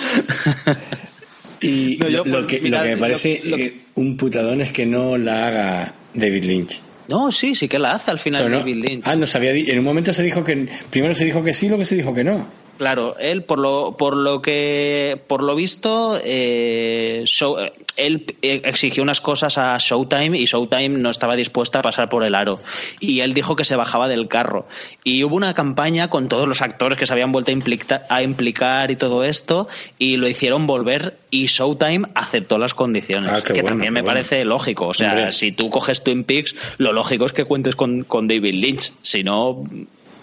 Y 1.62 1.98
No, 1.98 2.08
yo, 2.08 2.24
lo, 2.24 2.46
pues, 2.46 2.60
que, 2.60 2.68
lo 2.70 2.80
que 2.82 2.88
me 2.88 2.96
parece 2.96 3.40
lo 3.44 3.56
que- 3.56 3.66
eh, 3.66 3.74
un 3.96 4.16
putadón 4.16 4.62
es 4.62 4.72
que 4.72 4.86
no 4.86 5.18
la 5.18 5.46
haga 5.48 5.94
David 6.14 6.44
Lynch. 6.44 6.80
No, 7.08 7.30
sí, 7.30 7.54
sí 7.54 7.68
que 7.68 7.78
la 7.78 7.92
hace 7.92 8.10
al 8.12 8.18
final 8.18 8.48
no- 8.50 8.58
David 8.60 8.76
Lynch. 8.82 9.02
Ah, 9.06 9.14
no 9.14 9.26
sabía. 9.26 9.50
En 9.52 9.78
un 9.78 9.84
momento 9.84 10.12
se 10.12 10.22
dijo 10.22 10.42
que. 10.42 10.66
Primero 10.90 11.12
se 11.12 11.24
dijo 11.26 11.42
que 11.44 11.52
sí, 11.52 11.68
luego 11.68 11.84
se 11.84 11.96
dijo 11.96 12.14
que 12.14 12.24
no. 12.24 12.46
Claro, 12.80 13.14
él 13.18 13.42
por 13.42 13.58
lo 13.58 13.94
por 13.98 14.16
lo 14.16 14.40
que 14.40 15.20
por 15.26 15.44
lo 15.44 15.54
visto 15.54 16.18
eh, 16.24 17.24
Show- 17.26 17.58
eh, 17.58 17.72
él 17.98 18.24
exigió 18.40 19.02
unas 19.02 19.20
cosas 19.20 19.58
a 19.58 19.76
Showtime 19.76 20.38
y 20.38 20.46
Showtime 20.46 20.88
no 20.88 21.10
estaba 21.10 21.36
dispuesta 21.36 21.80
a 21.80 21.82
pasar 21.82 22.08
por 22.08 22.24
el 22.24 22.34
aro. 22.34 22.58
Y 22.98 23.20
él 23.20 23.34
dijo 23.34 23.54
que 23.54 23.66
se 23.66 23.76
bajaba 23.76 24.08
del 24.08 24.28
carro. 24.28 24.66
Y 25.04 25.24
hubo 25.24 25.36
una 25.36 25.52
campaña 25.52 26.08
con 26.08 26.28
todos 26.30 26.48
los 26.48 26.62
actores 26.62 26.96
que 26.96 27.04
se 27.04 27.12
habían 27.12 27.32
vuelto 27.32 27.50
a, 27.50 27.52
implica- 27.52 28.00
a 28.08 28.22
implicar 28.22 28.90
y 28.90 28.96
todo 28.96 29.24
esto 29.24 29.68
y 29.98 30.16
lo 30.16 30.26
hicieron 30.26 30.66
volver 30.66 31.18
y 31.30 31.48
Showtime 31.48 32.08
aceptó 32.14 32.56
las 32.56 32.72
condiciones 32.72 33.30
Ah, 33.30 33.42
que 33.42 33.52
bueno, 33.60 33.68
también 33.68 33.92
me 33.92 34.00
bueno. 34.00 34.14
parece 34.14 34.42
lógico. 34.46 34.86
O 34.88 34.94
sea 34.94 35.10
Hombre. 35.12 35.32
si 35.32 35.52
tú 35.52 35.68
coges 35.68 36.02
Twin 36.02 36.24
Peaks 36.24 36.56
lo 36.78 36.94
lógico 36.94 37.26
es 37.26 37.34
que 37.34 37.44
cuentes 37.44 37.76
con, 37.76 38.04
con 38.04 38.26
David 38.26 38.54
Lynch. 38.54 38.90
Si 39.02 39.22
no 39.22 39.62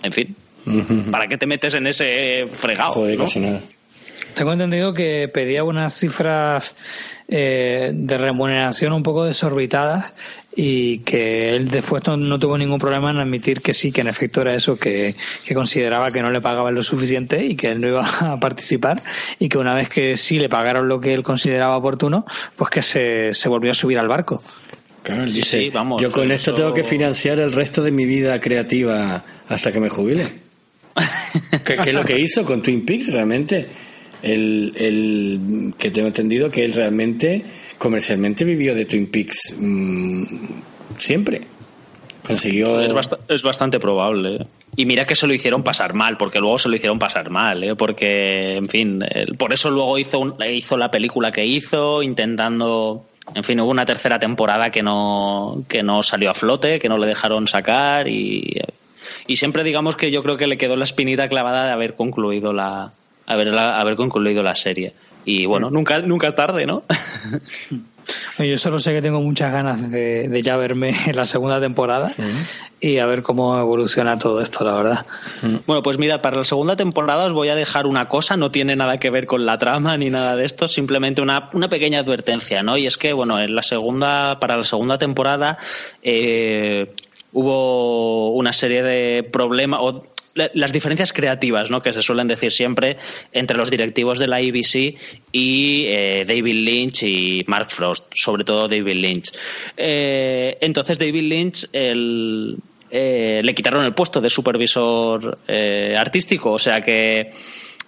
en 0.01 0.11
fin 0.11 0.35
¿Para 1.11 1.27
qué 1.27 1.37
te 1.37 1.45
metes 1.47 1.73
en 1.73 1.87
ese 1.87 2.47
fregado? 2.51 2.91
Joder, 2.93 3.17
no? 3.17 3.23
casi 3.25 3.39
nada. 3.39 3.61
Tengo 4.35 4.53
entendido 4.53 4.93
que 4.93 5.27
pedía 5.33 5.63
unas 5.63 5.93
cifras 5.97 6.75
eh, 7.27 7.91
de 7.93 8.17
remuneración 8.19 8.93
un 8.93 9.01
poco 9.01 9.25
desorbitadas 9.25 10.13
y 10.55 10.99
que 10.99 11.49
él 11.49 11.69
después 11.69 12.03
no, 12.05 12.17
no 12.17 12.37
tuvo 12.37 12.55
ningún 12.57 12.77
problema 12.79 13.09
en 13.09 13.17
admitir 13.17 13.61
que 13.61 13.73
sí, 13.73 13.91
que 13.91 14.01
en 14.01 14.07
efecto 14.07 14.41
era 14.41 14.53
eso, 14.53 14.77
que, 14.77 15.15
que 15.45 15.55
consideraba 15.55 16.11
que 16.11 16.21
no 16.21 16.29
le 16.29 16.39
pagaban 16.39 16.75
lo 16.75 16.83
suficiente 16.83 17.43
y 17.45 17.55
que 17.55 17.69
él 17.71 17.81
no 17.81 17.87
iba 17.87 18.07
a 18.07 18.39
participar 18.39 19.01
y 19.39 19.49
que 19.49 19.57
una 19.57 19.73
vez 19.73 19.89
que 19.89 20.15
sí 20.17 20.37
le 20.37 20.49
pagaron 20.49 20.87
lo 20.87 20.99
que 20.99 21.13
él 21.15 21.23
consideraba 21.23 21.75
oportuno, 21.77 22.23
pues 22.55 22.69
que 22.69 22.81
se, 22.83 23.33
se 23.33 23.49
volvió 23.49 23.71
a 23.71 23.75
subir 23.75 23.97
al 23.97 24.07
barco. 24.07 24.43
Claro, 25.01 25.23
él 25.23 25.29
Sí, 25.31 25.37
dice, 25.37 25.59
sí, 25.63 25.69
vamos, 25.71 25.99
yo 26.01 26.11
con 26.11 26.31
esto 26.31 26.51
eso- 26.51 26.53
tengo 26.57 26.73
que 26.73 26.83
financiar 26.83 27.39
el 27.39 27.53
resto 27.53 27.81
de 27.81 27.91
mi 27.91 28.05
vida 28.05 28.39
creativa 28.39 29.23
hasta 29.49 29.71
que 29.71 29.79
me 29.79 29.89
jubile. 29.89 30.45
¿Qué, 31.63 31.77
qué 31.77 31.89
es 31.89 31.95
lo 31.95 32.03
que 32.03 32.19
hizo 32.19 32.43
con 32.45 32.61
Twin 32.61 32.85
Peaks 32.85 33.11
realmente? 33.11 33.67
El, 34.23 34.71
el 34.75 35.73
que 35.77 35.91
tengo 35.91 36.07
entendido 36.07 36.49
que 36.49 36.65
él 36.65 36.73
realmente 36.73 37.43
comercialmente 37.77 38.43
vivió 38.45 38.73
de 38.73 38.85
Twin 38.85 39.07
Peaks 39.07 39.55
mm, 39.59 40.23
siempre. 40.97 41.41
Consiguió... 42.25 42.81
Es, 42.81 42.91
bast- 42.91 43.19
es 43.29 43.41
bastante 43.43 43.79
probable. 43.79 44.35
¿eh? 44.37 44.45
Y 44.75 44.85
mira 44.85 45.05
que 45.05 45.15
se 45.15 45.27
lo 45.27 45.33
hicieron 45.33 45.63
pasar 45.63 45.93
mal, 45.93 46.17
porque 46.17 46.39
luego 46.39 46.59
se 46.59 46.67
lo 46.67 46.75
hicieron 46.75 46.99
pasar 46.99 47.29
mal, 47.29 47.63
¿eh? 47.63 47.75
porque, 47.75 48.57
en 48.57 48.67
fin, 48.67 49.01
él- 49.09 49.33
por 49.37 49.53
eso 49.53 49.69
luego 49.71 49.97
hizo, 49.97 50.19
un- 50.19 50.35
hizo 50.51 50.75
la 50.77 50.91
película 50.91 51.31
que 51.31 51.45
hizo, 51.45 52.01
intentando... 52.03 53.05
En 53.35 53.43
fin, 53.43 53.59
hubo 53.59 53.69
una 53.71 53.85
tercera 53.85 54.17
temporada 54.19 54.71
que 54.71 54.81
no, 54.81 55.63
que 55.67 55.83
no 55.83 56.01
salió 56.01 56.29
a 56.31 56.33
flote, 56.33 56.79
que 56.79 56.87
no 56.89 56.97
le 56.97 57.07
dejaron 57.07 57.45
sacar 57.47 58.07
y, 58.07 58.57
y 59.27 59.37
siempre 59.37 59.63
digamos 59.63 59.95
que 59.95 60.11
yo 60.11 60.23
creo 60.23 60.37
que 60.37 60.47
le 60.47 60.57
quedó 60.57 60.75
la 60.75 60.85
espinita 60.85 61.27
clavada 61.27 61.65
de 61.65 61.71
haber 61.71 61.95
concluido 61.95 62.53
la, 62.53 62.93
haber, 63.25 63.53
haber 63.53 63.95
concluido 63.95 64.41
la 64.41 64.55
serie. 64.55 64.93
Y 65.25 65.45
bueno, 65.45 65.69
nunca, 65.69 65.99
nunca 66.01 66.29
es 66.29 66.35
tarde, 66.35 66.65
¿no? 66.65 66.83
Yo 68.39 68.57
solo 68.57 68.79
sé 68.79 68.93
que 68.93 69.01
tengo 69.01 69.19
muchas 69.19 69.51
ganas 69.51 69.91
de, 69.91 70.27
de 70.29 70.41
ya 70.41 70.55
verme 70.55 70.95
en 71.07 71.15
la 71.15 71.25
segunda 71.25 71.59
temporada 71.59 72.13
y 72.79 72.99
a 72.99 73.05
ver 73.05 73.23
cómo 73.23 73.57
evoluciona 73.59 74.17
todo 74.17 74.41
esto, 74.41 74.63
la 74.63 74.73
verdad. 74.73 75.05
Bueno, 75.65 75.81
pues 75.83 75.97
mira, 75.97 76.21
para 76.21 76.37
la 76.37 76.43
segunda 76.43 76.75
temporada 76.75 77.25
os 77.25 77.33
voy 77.33 77.49
a 77.49 77.55
dejar 77.55 77.87
una 77.87 78.07
cosa, 78.07 78.37
no 78.37 78.51
tiene 78.51 78.75
nada 78.75 78.97
que 78.97 79.09
ver 79.09 79.25
con 79.25 79.45
la 79.45 79.57
trama 79.57 79.97
ni 79.97 80.09
nada 80.09 80.35
de 80.35 80.45
esto, 80.45 80.67
simplemente 80.67 81.21
una, 81.21 81.49
una 81.53 81.67
pequeña 81.67 81.99
advertencia, 81.99 82.63
¿no? 82.63 82.77
Y 82.77 82.85
es 82.85 82.97
que, 82.97 83.13
bueno, 83.13 83.39
en 83.39 83.55
la 83.55 83.63
segunda, 83.63 84.39
para 84.39 84.55
la 84.55 84.63
segunda 84.63 84.97
temporada 84.97 85.57
eh, 86.03 86.93
hubo 87.37 88.31
una 88.31 88.51
serie 88.51 88.81
de 88.81 89.21
problemas, 89.23 89.79
o 89.83 90.03
la- 90.33 90.49
las 90.53 90.71
diferencias 90.73 91.13
creativas, 91.13 91.69
¿no? 91.69 91.81
Que 91.83 91.93
se 91.93 92.01
suelen 92.01 92.27
decir 92.27 92.51
siempre 92.51 92.97
entre 93.31 93.57
los 93.57 93.69
directivos 93.69 94.17
de 94.19 94.27
la 94.27 94.37
ABC 94.37 94.95
y 95.31 95.85
eh, 95.87 96.25
David 96.27 96.55
Lynch 96.65 97.03
y 97.03 97.43
Mark 97.47 97.69
Frost, 97.69 98.05
sobre 98.15 98.43
todo 98.43 98.67
David 98.67 98.95
Lynch. 98.95 99.31
Eh, 99.77 100.57
entonces 100.61 100.97
David 100.99 101.23
Lynch, 101.23 101.67
el, 101.73 102.57
eh, 102.89 103.41
le 103.43 103.53
quitaron 103.55 103.85
el 103.85 103.93
puesto 103.93 104.19
de 104.21 104.29
supervisor 104.29 105.37
eh, 105.47 105.95
artístico, 105.97 106.51
o 106.53 106.59
sea 106.59 106.81
que 106.81 107.31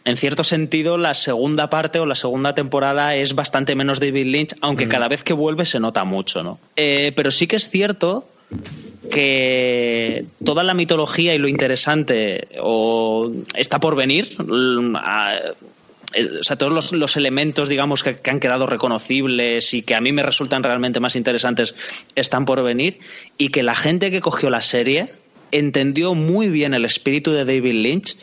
en 0.06 0.18
cierto 0.18 0.44
sentido 0.44 0.98
la 0.98 1.14
segunda 1.14 1.70
parte 1.70 2.00
o 2.00 2.06
la 2.06 2.16
segunda 2.16 2.54
temporada 2.56 3.16
es 3.16 3.36
bastante 3.36 3.76
menos 3.76 4.00
David 4.00 4.26
Lynch, 4.28 4.56
aunque 4.62 4.88
cada 4.88 5.08
vez 5.08 5.24
que 5.24 5.34
vuelve 5.34 5.66
se 5.66 5.80
nota 5.80 6.04
mucho, 6.04 6.42
¿no? 6.44 6.60
Eh, 6.76 7.12
pero 7.16 7.30
sí 7.32 7.46
que 7.48 7.58
es 7.58 7.70
cierto 7.70 8.26
que 9.12 10.26
toda 10.44 10.64
la 10.64 10.74
mitología 10.74 11.34
y 11.34 11.38
lo 11.38 11.48
interesante 11.48 12.50
o 12.62 13.32
está 13.56 13.80
por 13.80 13.96
venir 13.96 14.36
mm, 14.38 14.96
eh, 16.14 16.28
o 16.40 16.44
sea, 16.44 16.58
todos 16.58 16.72
los, 16.72 16.92
los 16.92 17.18
elementos, 17.18 17.70
digamos, 17.70 18.04
que, 18.04 18.18
que 18.18 18.32
han 18.32 18.40
quedado 18.40 18.66
reconocibles 18.66 19.74
y 19.74 19.84
que 19.84 19.96
a 19.96 20.02
mí 20.02 20.12
me 20.12 20.24
resultan 20.24 20.64
realmente 20.64 21.00
más 21.00 21.16
interesantes 21.16 21.76
están 22.16 22.46
por 22.46 22.64
venir 22.64 23.00
y 23.38 23.50
que 23.50 23.64
la 23.64 23.76
gente 23.76 24.12
que 24.12 24.22
cogió 24.22 24.50
la 24.50 24.62
serie 24.62 25.14
entendió 25.52 26.14
muy 26.14 26.50
bien 26.50 26.74
el 26.74 26.86
espíritu 26.86 27.32
de 27.32 27.46
David 27.46 27.74
Lynch 27.74 28.18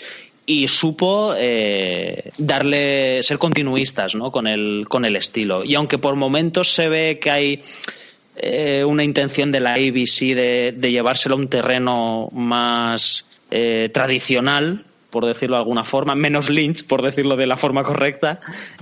y 0.47 0.69
supo 0.69 1.35
eh, 1.36 2.31
darle 2.39 3.23
ser 3.23 3.39
continuistas 3.39 4.15
¿no? 4.15 4.31
con 4.31 4.47
el 4.47 4.86
con 4.89 5.05
el 5.05 5.16
estilo 5.16 5.65
y 5.65 5.74
aunque 5.74 5.98
por 5.98 6.15
momentos 6.15 6.73
se 6.73 6.89
ve 6.89 7.19
que 7.20 7.31
hay 7.32 7.62
eh, 8.37 8.85
una 8.85 9.03
intención 9.03 9.51
de 9.51 9.61
la 9.61 9.75
ABC 9.75 10.35
de, 10.35 10.75
de 10.77 10.91
llevárselo 10.91 11.37
a 11.37 11.39
un 11.39 11.49
terreno 11.49 12.29
más 12.33 13.25
eh, 13.51 13.91
tradicional, 13.93 14.85
por 15.11 15.25
decirlo 15.25 15.57
de 15.57 15.61
alguna 15.61 15.85
forma, 15.85 16.15
menos 16.15 16.51
Lynch, 16.51 16.87
por 16.87 17.01
decirlo 17.01 17.37
de 17.37 17.47
la 17.47 17.57
forma 17.57 17.83
correcta, 17.83 18.41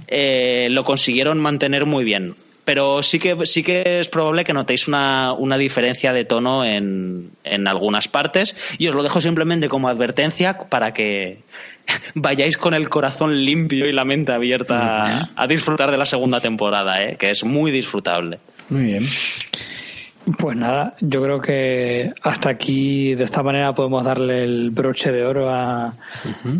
eh, 0.09 0.69
lo 0.71 0.83
consiguieron 0.83 1.39
mantener 1.39 1.87
muy 1.87 2.03
bien. 2.03 2.35
Pero 2.65 3.03
sí 3.03 3.19
que, 3.19 3.37
sí 3.45 3.63
que 3.63 4.01
es 4.01 4.09
probable 4.09 4.45
que 4.45 4.55
notéis 4.55 4.89
una, 4.89 5.35
una 5.35 5.59
diferencia 5.59 6.15
de 6.15 6.25
tono 6.25 6.65
en, 6.65 7.31
en 7.45 7.69
algunas 7.69 8.09
partes 8.09 8.57
y 8.79 8.89
os 8.89 8.95
lo 8.95 9.03
dejo 9.03 9.21
simplemente 9.21 9.69
como 9.69 9.89
advertencia 9.89 10.59
para 10.71 10.95
que 10.95 11.41
vayáis 12.15 12.57
con 12.57 12.73
el 12.73 12.89
corazón 12.89 13.45
limpio 13.45 13.87
y 13.87 13.93
la 13.93 14.07
mente 14.07 14.33
abierta 14.33 15.05
a, 15.05 15.29
a 15.37 15.47
disfrutar 15.47 15.91
de 15.91 15.99
la 15.99 16.07
segunda 16.07 16.41
temporada, 16.41 17.05
¿eh? 17.05 17.17
que 17.19 17.31
es 17.31 17.45
muy 17.45 17.71
disfrutable. 17.71 18.39
Muy 18.69 18.85
bien. 18.85 19.05
Pues 20.39 20.57
nada, 20.57 20.97
yo 21.01 21.23
creo 21.23 21.41
que 21.43 22.15
hasta 22.23 22.49
aquí 22.49 23.15
de 23.15 23.25
esta 23.25 23.43
manera 23.43 23.75
podemos 23.75 24.03
darle 24.05 24.43
el 24.43 24.71
broche 24.71 25.13
de 25.13 25.23
oro 25.23 25.51
a, 25.51 25.93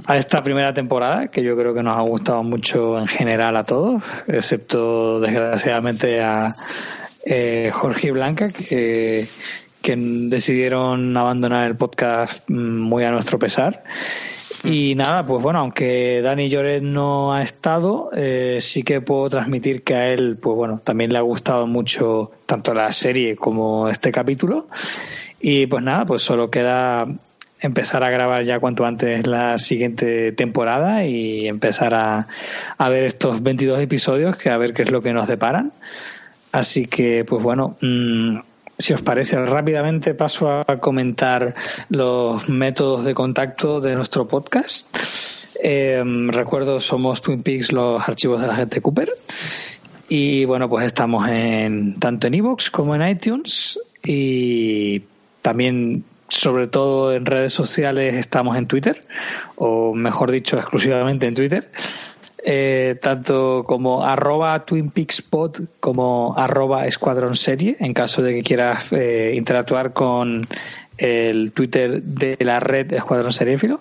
a 0.05 0.17
esta 0.19 0.43
primera 0.43 0.75
temporada, 0.75 1.29
que 1.29 1.43
yo 1.43 1.57
creo 1.57 1.73
que 1.73 1.83
nos 1.83 1.97
ha 1.97 2.03
gustado 2.03 2.43
mucho 2.43 2.99
en 2.99 3.07
general 3.07 3.57
a 3.57 3.65
todos, 3.65 4.03
excepto 4.27 5.19
desgraciadamente 5.19 6.21
a 6.23 6.53
eh, 7.25 7.71
Jorge 7.73 8.09
y 8.09 8.11
Blanca, 8.11 8.51
que, 8.51 9.27
que 9.81 9.97
decidieron 9.97 11.17
abandonar 11.17 11.67
el 11.67 11.77
podcast 11.77 12.45
mm, 12.47 12.81
muy 12.81 13.05
a 13.05 13.13
nuestro 13.13 13.39
pesar. 13.39 13.83
Y 14.63 14.95
nada, 14.95 15.25
pues 15.25 15.43
bueno, 15.43 15.59
aunque 15.59 16.23
Dani 16.23 16.49
Lloret 16.49 16.83
no 16.83 17.35
ha 17.35 17.43
estado, 17.43 18.11
eh, 18.15 18.59
sí 18.61 18.83
que 18.83 19.01
puedo 19.01 19.29
transmitir 19.29 19.83
que 19.83 19.95
a 19.95 20.09
él, 20.09 20.39
pues 20.41 20.57
bueno, 20.57 20.81
también 20.83 21.13
le 21.13 21.19
ha 21.19 21.23
gustado 21.23 21.67
mucho 21.67 22.31
tanto 22.47 22.73
la 22.73 22.91
serie 22.93 23.37
como 23.37 23.89
este 23.89 24.13
capítulo. 24.13 24.69
Y 25.41 25.67
pues 25.67 25.83
nada, 25.83 26.07
pues 26.07 26.23
solo 26.23 26.51
queda 26.51 27.07
empezar 27.61 28.05
a 28.05 28.11
grabar 28.11 28.45
ya 28.45 28.61
cuanto 28.61 28.85
antes 28.85 29.27
la 29.27 29.59
siguiente 29.59 30.33
temporada 30.33 31.05
y 31.05 31.49
empezar 31.49 31.95
a, 31.95 32.27
a 32.79 32.89
ver 32.89 33.05
estos 33.05 33.43
22 33.43 33.81
episodios, 33.81 34.37
que 34.37 34.51
a 34.51 34.57
ver 34.57 34.73
qué 34.73 34.83
es 34.83 34.91
lo 34.91 35.03
que 35.03 35.13
nos 35.13 35.27
deparan. 35.27 35.73
Así 36.53 36.87
que, 36.87 37.25
pues 37.25 37.43
bueno, 37.43 37.77
mm, 37.81 38.39
si 38.79 38.93
os 38.93 39.03
parece, 39.03 39.37
rápidamente 39.45 40.15
paso 40.15 40.49
a 40.49 40.65
comentar 40.81 41.55
los 41.89 42.49
métodos 42.49 43.05
de 43.05 43.15
contacto 43.15 43.81
de 43.81 43.95
nuestro 43.95 44.27
podcast. 44.27 44.97
Em, 45.63 46.29
recuerdo, 46.31 46.81
somos 46.81 47.21
Twin 47.21 47.43
Peaks, 47.43 47.73
los 47.73 48.07
archivos 48.07 48.41
de 48.41 48.47
la 48.47 48.57
gente 48.57 48.81
Cooper. 48.81 49.11
Y 50.09 50.45
bueno, 50.45 50.69
pues 50.69 50.85
estamos 50.85 51.29
en 51.29 51.95
tanto 51.95 52.27
en 52.27 52.35
Evox 52.35 52.71
como 52.71 52.95
en 52.95 53.09
iTunes 53.09 53.79
y 54.05 55.03
también 55.41 56.05
sobre 56.29 56.67
todo 56.67 57.15
en 57.15 57.27
redes 57.27 57.53
sociales 57.53 58.15
estamos 58.15 58.57
en 58.57 58.67
Twitter, 58.67 59.07
o 59.57 59.95
mejor 59.95 60.31
dicho, 60.31 60.59
exclusivamente 60.59 61.27
en 61.27 61.35
Twitter. 61.35 61.71
Eh, 62.47 62.97
tanto 63.01 63.65
como 63.67 64.05
arroba 64.05 64.67
Twin 64.67 64.91
Peaks 64.91 65.25
como 65.81 66.35
arroba 66.37 66.87
Escuadrón 66.87 67.37
Serie, 67.37 67.75
en 67.81 67.95
caso 67.95 68.21
de 68.21 68.35
que 68.35 68.43
quieras 68.43 68.93
eh, 68.93 69.33
interactuar 69.35 69.95
con 69.95 70.43
el 70.99 71.53
Twitter 71.53 72.03
de 72.03 72.37
la 72.41 72.61
red 72.61 72.93
Escuadrón 72.93 73.33
Seriéfilo. 73.33 73.81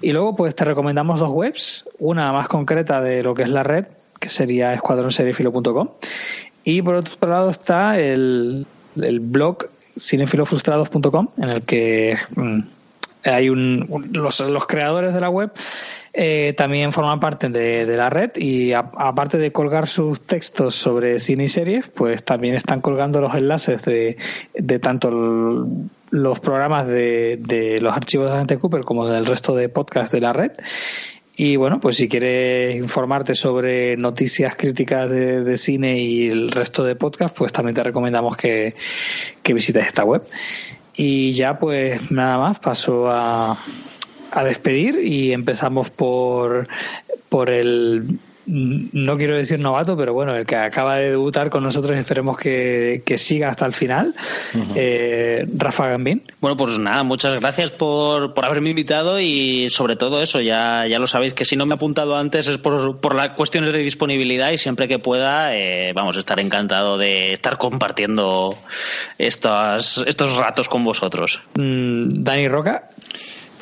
Y 0.00 0.12
luego, 0.12 0.36
pues 0.36 0.54
te 0.54 0.64
recomendamos 0.64 1.18
dos 1.18 1.30
webs, 1.32 1.86
una 1.98 2.32
más 2.32 2.46
concreta 2.46 3.00
de 3.00 3.24
lo 3.24 3.34
que 3.34 3.42
es 3.42 3.48
la 3.48 3.64
red, 3.64 3.86
que 4.20 4.28
sería 4.28 4.72
escuadronseriefilo.com. 4.72 5.88
Y 6.62 6.82
por 6.82 6.94
otro 6.94 7.28
lado 7.28 7.50
está 7.50 7.98
el, 7.98 8.64
el 8.94 9.18
blog 9.18 9.66
cinefilofrustrados.com, 9.98 11.28
en 11.38 11.48
el 11.48 11.62
que 11.62 12.16
mm, 12.36 12.60
hay 13.24 13.48
un, 13.48 14.08
los, 14.12 14.38
los 14.38 14.66
creadores 14.68 15.14
de 15.14 15.20
la 15.20 15.30
web 15.30 15.50
eh, 16.16 16.54
también 16.56 16.92
forman 16.92 17.18
parte 17.18 17.48
de, 17.48 17.84
la 17.96 18.08
red 18.08 18.30
y 18.36 18.72
aparte 18.72 19.36
de 19.36 19.50
colgar 19.50 19.88
sus 19.88 20.20
textos 20.20 20.76
sobre 20.76 21.18
cine 21.18 21.44
y 21.44 21.48
series, 21.48 21.88
pues 21.90 22.22
también 22.22 22.54
están 22.54 22.80
colgando 22.80 23.20
los 23.20 23.34
enlaces 23.34 23.82
de, 23.84 24.16
de 24.54 24.78
tanto 24.78 25.66
los 26.10 26.38
programas 26.38 26.86
de, 26.86 27.38
de 27.40 27.80
los 27.80 27.96
archivos 27.96 28.28
de 28.28 28.36
Agente 28.36 28.58
Cooper 28.58 28.82
como 28.82 29.08
del 29.08 29.26
resto 29.26 29.56
de 29.56 29.68
podcasts 29.68 30.12
de 30.12 30.20
la 30.20 30.32
red. 30.32 30.52
Y 31.36 31.56
bueno, 31.56 31.80
pues 31.80 31.96
si 31.96 32.08
quieres 32.08 32.76
informarte 32.76 33.34
sobre 33.34 33.96
noticias 33.96 34.54
críticas 34.54 35.10
de, 35.10 35.56
cine 35.58 35.98
y 35.98 36.28
el 36.28 36.52
resto 36.52 36.84
de 36.84 36.94
podcast, 36.94 37.36
pues 37.36 37.52
también 37.52 37.74
te 37.74 37.82
recomendamos 37.82 38.36
que, 38.36 38.72
que 39.42 39.52
visites 39.52 39.84
esta 39.84 40.04
web. 40.04 40.22
Y 40.94 41.32
ya 41.32 41.58
pues 41.58 42.12
nada 42.12 42.38
más, 42.38 42.60
paso 42.60 43.10
a, 43.10 43.58
a 44.34 44.44
despedir 44.44 45.00
y 45.02 45.32
empezamos 45.32 45.90
por, 45.90 46.68
por 47.28 47.50
el 47.50 48.18
no 48.46 49.16
quiero 49.16 49.36
decir 49.36 49.58
novato, 49.58 49.96
pero 49.96 50.12
bueno, 50.12 50.34
el 50.34 50.44
que 50.44 50.56
acaba 50.56 50.96
de 50.96 51.10
debutar 51.10 51.48
con 51.48 51.62
nosotros, 51.62 51.98
esperemos 51.98 52.36
que, 52.36 53.02
siga 53.16 53.48
hasta 53.48 53.64
el 53.64 53.72
final, 53.72 54.14
eh, 54.74 55.46
Rafa 55.56 55.88
Gambín. 55.88 56.22
Bueno, 56.40 56.56
pues 56.56 56.78
nada, 56.78 57.02
muchas 57.04 57.40
gracias 57.40 57.70
por, 57.70 58.34
por 58.34 58.44
haberme 58.44 58.70
invitado 58.70 59.18
y 59.20 59.70
sobre 59.70 59.96
todo 59.96 60.20
eso, 60.20 60.40
ya, 60.40 60.86
ya 60.86 60.98
lo 60.98 61.06
sabéis 61.06 61.32
que 61.32 61.44
si 61.44 61.56
no 61.56 61.64
me 61.64 61.74
he 61.74 61.76
apuntado 61.76 62.16
antes 62.16 62.48
es 62.48 62.58
por, 62.58 62.98
por 62.98 63.14
las 63.14 63.30
cuestiones 63.30 63.72
de 63.72 63.78
disponibilidad 63.78 64.50
y 64.50 64.58
siempre 64.58 64.88
que 64.88 64.98
pueda, 64.98 65.56
eh, 65.56 65.92
vamos 65.94 66.16
a 66.16 66.18
estar 66.18 66.38
encantado 66.38 66.98
de 66.98 67.32
estar 67.32 67.56
compartiendo 67.56 68.58
estos, 69.16 70.04
estos 70.06 70.36
ratos 70.36 70.68
con 70.68 70.84
vosotros. 70.84 71.40
Mm, 71.54 72.22
Dani 72.22 72.48
Roca. 72.48 72.88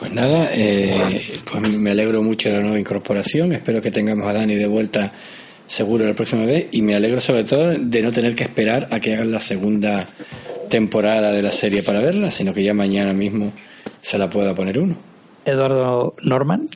Pues 0.03 0.15
nada, 0.15 0.49
eh, 0.53 1.41
pues 1.49 1.79
me 1.79 1.93
alegro 1.93 2.25
mucho 2.25 2.49
de 2.49 2.57
la 2.57 2.63
nueva 2.63 2.77
incorporación. 2.77 3.53
Espero 3.53 3.81
que 3.81 3.93
tengamos 3.93 4.29
a 4.29 4.33
Dani 4.33 4.57
de 4.57 4.67
vuelta 4.67 5.13
seguro 5.65 6.05
la 6.05 6.13
próxima 6.13 6.45
vez. 6.45 6.67
Y 6.73 6.83
me 6.83 6.97
alegro 6.97 7.21
sobre 7.21 7.45
todo 7.45 7.69
de 7.69 8.03
no 8.03 8.11
tener 8.11 8.35
que 8.35 8.43
esperar 8.43 8.89
a 8.91 8.99
que 8.99 9.13
hagan 9.13 9.31
la 9.31 9.39
segunda 9.39 10.09
temporada 10.69 11.31
de 11.31 11.41
la 11.41 11.53
serie 11.53 11.85
para 11.85 12.01
verla, 12.01 12.33
sino 12.33 12.53
que 12.53 12.65
ya 12.65 12.75
mañana 12.75 13.13
mismo 13.13 13.53
se 14.01 14.19
la 14.19 14.29
pueda 14.29 14.57
poner 14.57 14.81
uno. 14.81 14.97
Eduardo 15.45 16.17
Norman. 16.21 16.69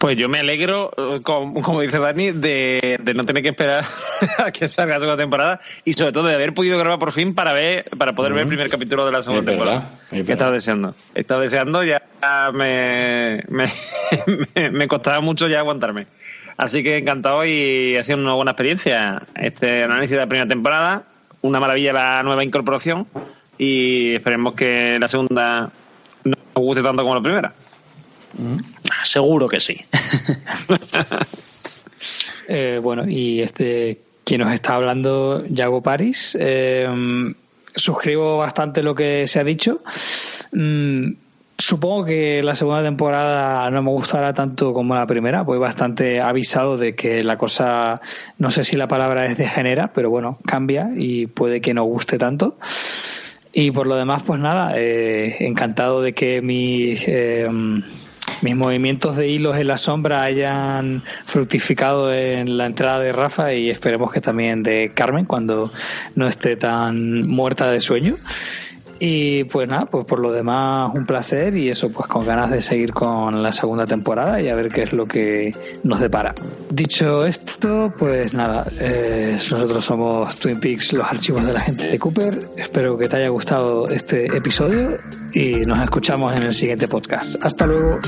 Pues 0.00 0.16
yo 0.16 0.30
me 0.30 0.38
alegro, 0.38 0.90
eh, 0.96 1.20
como, 1.22 1.82
dice 1.82 1.98
Dani, 1.98 2.30
de, 2.30 2.98
no 3.14 3.24
tener 3.24 3.42
que 3.42 3.50
esperar 3.50 3.84
a 4.38 4.50
que 4.50 4.66
salga 4.66 4.94
la 4.94 5.00
segunda 5.00 5.22
temporada 5.22 5.60
y 5.84 5.92
sobre 5.92 6.10
todo 6.12 6.26
de 6.26 6.36
haber 6.36 6.54
podido 6.54 6.78
grabar 6.78 6.98
por 6.98 7.12
fin 7.12 7.34
para 7.34 7.52
ver, 7.52 7.84
para 7.98 8.14
poder 8.14 8.32
ver 8.32 8.44
el 8.44 8.48
primer 8.48 8.70
capítulo 8.70 9.04
de 9.04 9.12
la 9.12 9.22
segunda 9.22 9.44
temporada. 9.44 9.90
que 10.08 10.20
estaba 10.20 10.52
deseando. 10.52 10.94
He 11.14 11.20
estado 11.20 11.42
deseando, 11.42 11.84
ya 11.84 12.00
me, 12.50 13.44
me, 13.50 14.70
me, 14.70 14.88
costaba 14.88 15.20
mucho 15.20 15.48
ya 15.48 15.58
aguantarme. 15.58 16.06
Así 16.56 16.82
que 16.82 16.96
encantado 16.96 17.44
y 17.44 17.98
ha 17.98 18.02
sido 18.02 18.16
una 18.16 18.32
buena 18.32 18.52
experiencia. 18.52 19.20
Este 19.34 19.84
análisis 19.84 20.12
de 20.12 20.16
la 20.16 20.26
primera 20.26 20.48
temporada, 20.48 21.02
una 21.42 21.60
maravilla 21.60 21.92
la 21.92 22.22
nueva 22.22 22.42
incorporación 22.42 23.06
y 23.58 24.14
esperemos 24.14 24.54
que 24.54 24.98
la 24.98 25.08
segunda 25.08 25.70
no 26.24 26.32
nos 26.54 26.64
guste 26.64 26.82
tanto 26.82 27.02
como 27.02 27.16
la 27.16 27.22
primera. 27.22 27.52
Seguro 29.04 29.48
que 29.48 29.60
sí. 29.60 29.80
Eh, 32.52 32.80
bueno, 32.82 33.08
y 33.08 33.42
este 33.42 34.00
quien 34.24 34.40
nos 34.40 34.52
está 34.52 34.74
hablando, 34.74 35.44
Yago 35.46 35.82
Paris. 35.82 36.36
Eh, 36.40 36.88
suscribo 37.74 38.38
bastante 38.38 38.82
lo 38.82 38.94
que 38.94 39.26
se 39.26 39.38
ha 39.38 39.44
dicho. 39.44 39.82
Mm, 40.52 41.12
supongo 41.58 42.04
que 42.04 42.42
la 42.42 42.54
segunda 42.54 42.82
temporada 42.82 43.70
no 43.70 43.82
me 43.82 43.90
gustará 43.90 44.32
tanto 44.34 44.72
como 44.72 44.94
la 44.94 45.06
primera, 45.06 45.42
voy 45.42 45.58
bastante 45.58 46.20
avisado 46.20 46.76
de 46.76 46.94
que 46.94 47.22
la 47.22 47.36
cosa, 47.36 48.00
no 48.38 48.50
sé 48.50 48.64
si 48.64 48.76
la 48.76 48.88
palabra 48.88 49.26
es 49.26 49.36
degenera, 49.36 49.92
pero 49.92 50.10
bueno, 50.10 50.38
cambia 50.46 50.90
y 50.96 51.26
puede 51.26 51.60
que 51.60 51.74
no 51.74 51.84
guste 51.84 52.18
tanto. 52.18 52.56
Y 53.52 53.72
por 53.72 53.86
lo 53.86 53.96
demás, 53.96 54.22
pues 54.24 54.40
nada, 54.40 54.72
eh, 54.76 55.36
encantado 55.40 56.02
de 56.02 56.14
que 56.14 56.40
mi 56.40 56.94
mis 58.42 58.56
movimientos 58.56 59.16
de 59.16 59.28
hilos 59.28 59.56
en 59.56 59.66
la 59.66 59.78
sombra 59.78 60.22
hayan 60.22 61.02
fructificado 61.24 62.12
en 62.12 62.56
la 62.56 62.66
entrada 62.66 63.00
de 63.00 63.12
Rafa 63.12 63.52
y 63.54 63.70
esperemos 63.70 64.12
que 64.12 64.20
también 64.20 64.62
de 64.62 64.92
Carmen 64.94 65.24
cuando 65.24 65.70
no 66.14 66.28
esté 66.28 66.56
tan 66.56 67.26
muerta 67.26 67.70
de 67.70 67.80
sueño. 67.80 68.16
Y 69.02 69.44
pues 69.44 69.66
nada, 69.66 69.86
pues 69.86 70.04
por 70.04 70.20
lo 70.20 70.30
demás 70.30 70.92
un 70.94 71.06
placer 71.06 71.56
y 71.56 71.70
eso 71.70 71.88
pues 71.90 72.06
con 72.06 72.26
ganas 72.26 72.50
de 72.50 72.60
seguir 72.60 72.92
con 72.92 73.42
la 73.42 73.50
segunda 73.50 73.86
temporada 73.86 74.40
y 74.42 74.48
a 74.48 74.54
ver 74.54 74.68
qué 74.68 74.82
es 74.82 74.92
lo 74.92 75.06
que 75.06 75.54
nos 75.82 76.00
depara. 76.00 76.34
Dicho 76.68 77.24
esto, 77.24 77.94
pues 77.98 78.34
nada, 78.34 78.66
eh, 78.78 79.38
nosotros 79.50 79.82
somos 79.82 80.38
Twin 80.38 80.60
Peaks, 80.60 80.92
los 80.92 81.06
archivos 81.06 81.46
de 81.46 81.52
la 81.54 81.60
gente 81.60 81.88
de 81.88 81.98
Cooper. 81.98 82.38
Espero 82.56 82.98
que 82.98 83.08
te 83.08 83.16
haya 83.16 83.30
gustado 83.30 83.88
este 83.88 84.26
episodio 84.36 84.98
y 85.32 85.64
nos 85.64 85.82
escuchamos 85.82 86.34
en 86.36 86.42
el 86.42 86.52
siguiente 86.52 86.86
podcast. 86.86 87.42
Hasta 87.42 87.66
luego. 87.66 88.00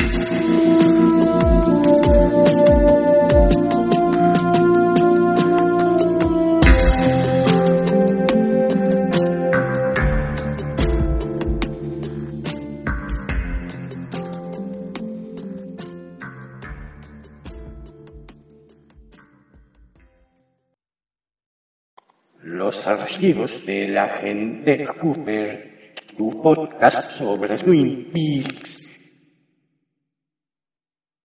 Archivos 22.87 23.65
de 23.65 23.89
la 23.89 24.09
gente 24.09 24.85
Cooper, 24.85 25.93
tu 26.17 26.31
podcast 26.43 27.11
sobre 27.11 27.57
Twin 27.57 28.11
Peaks. 28.13 28.82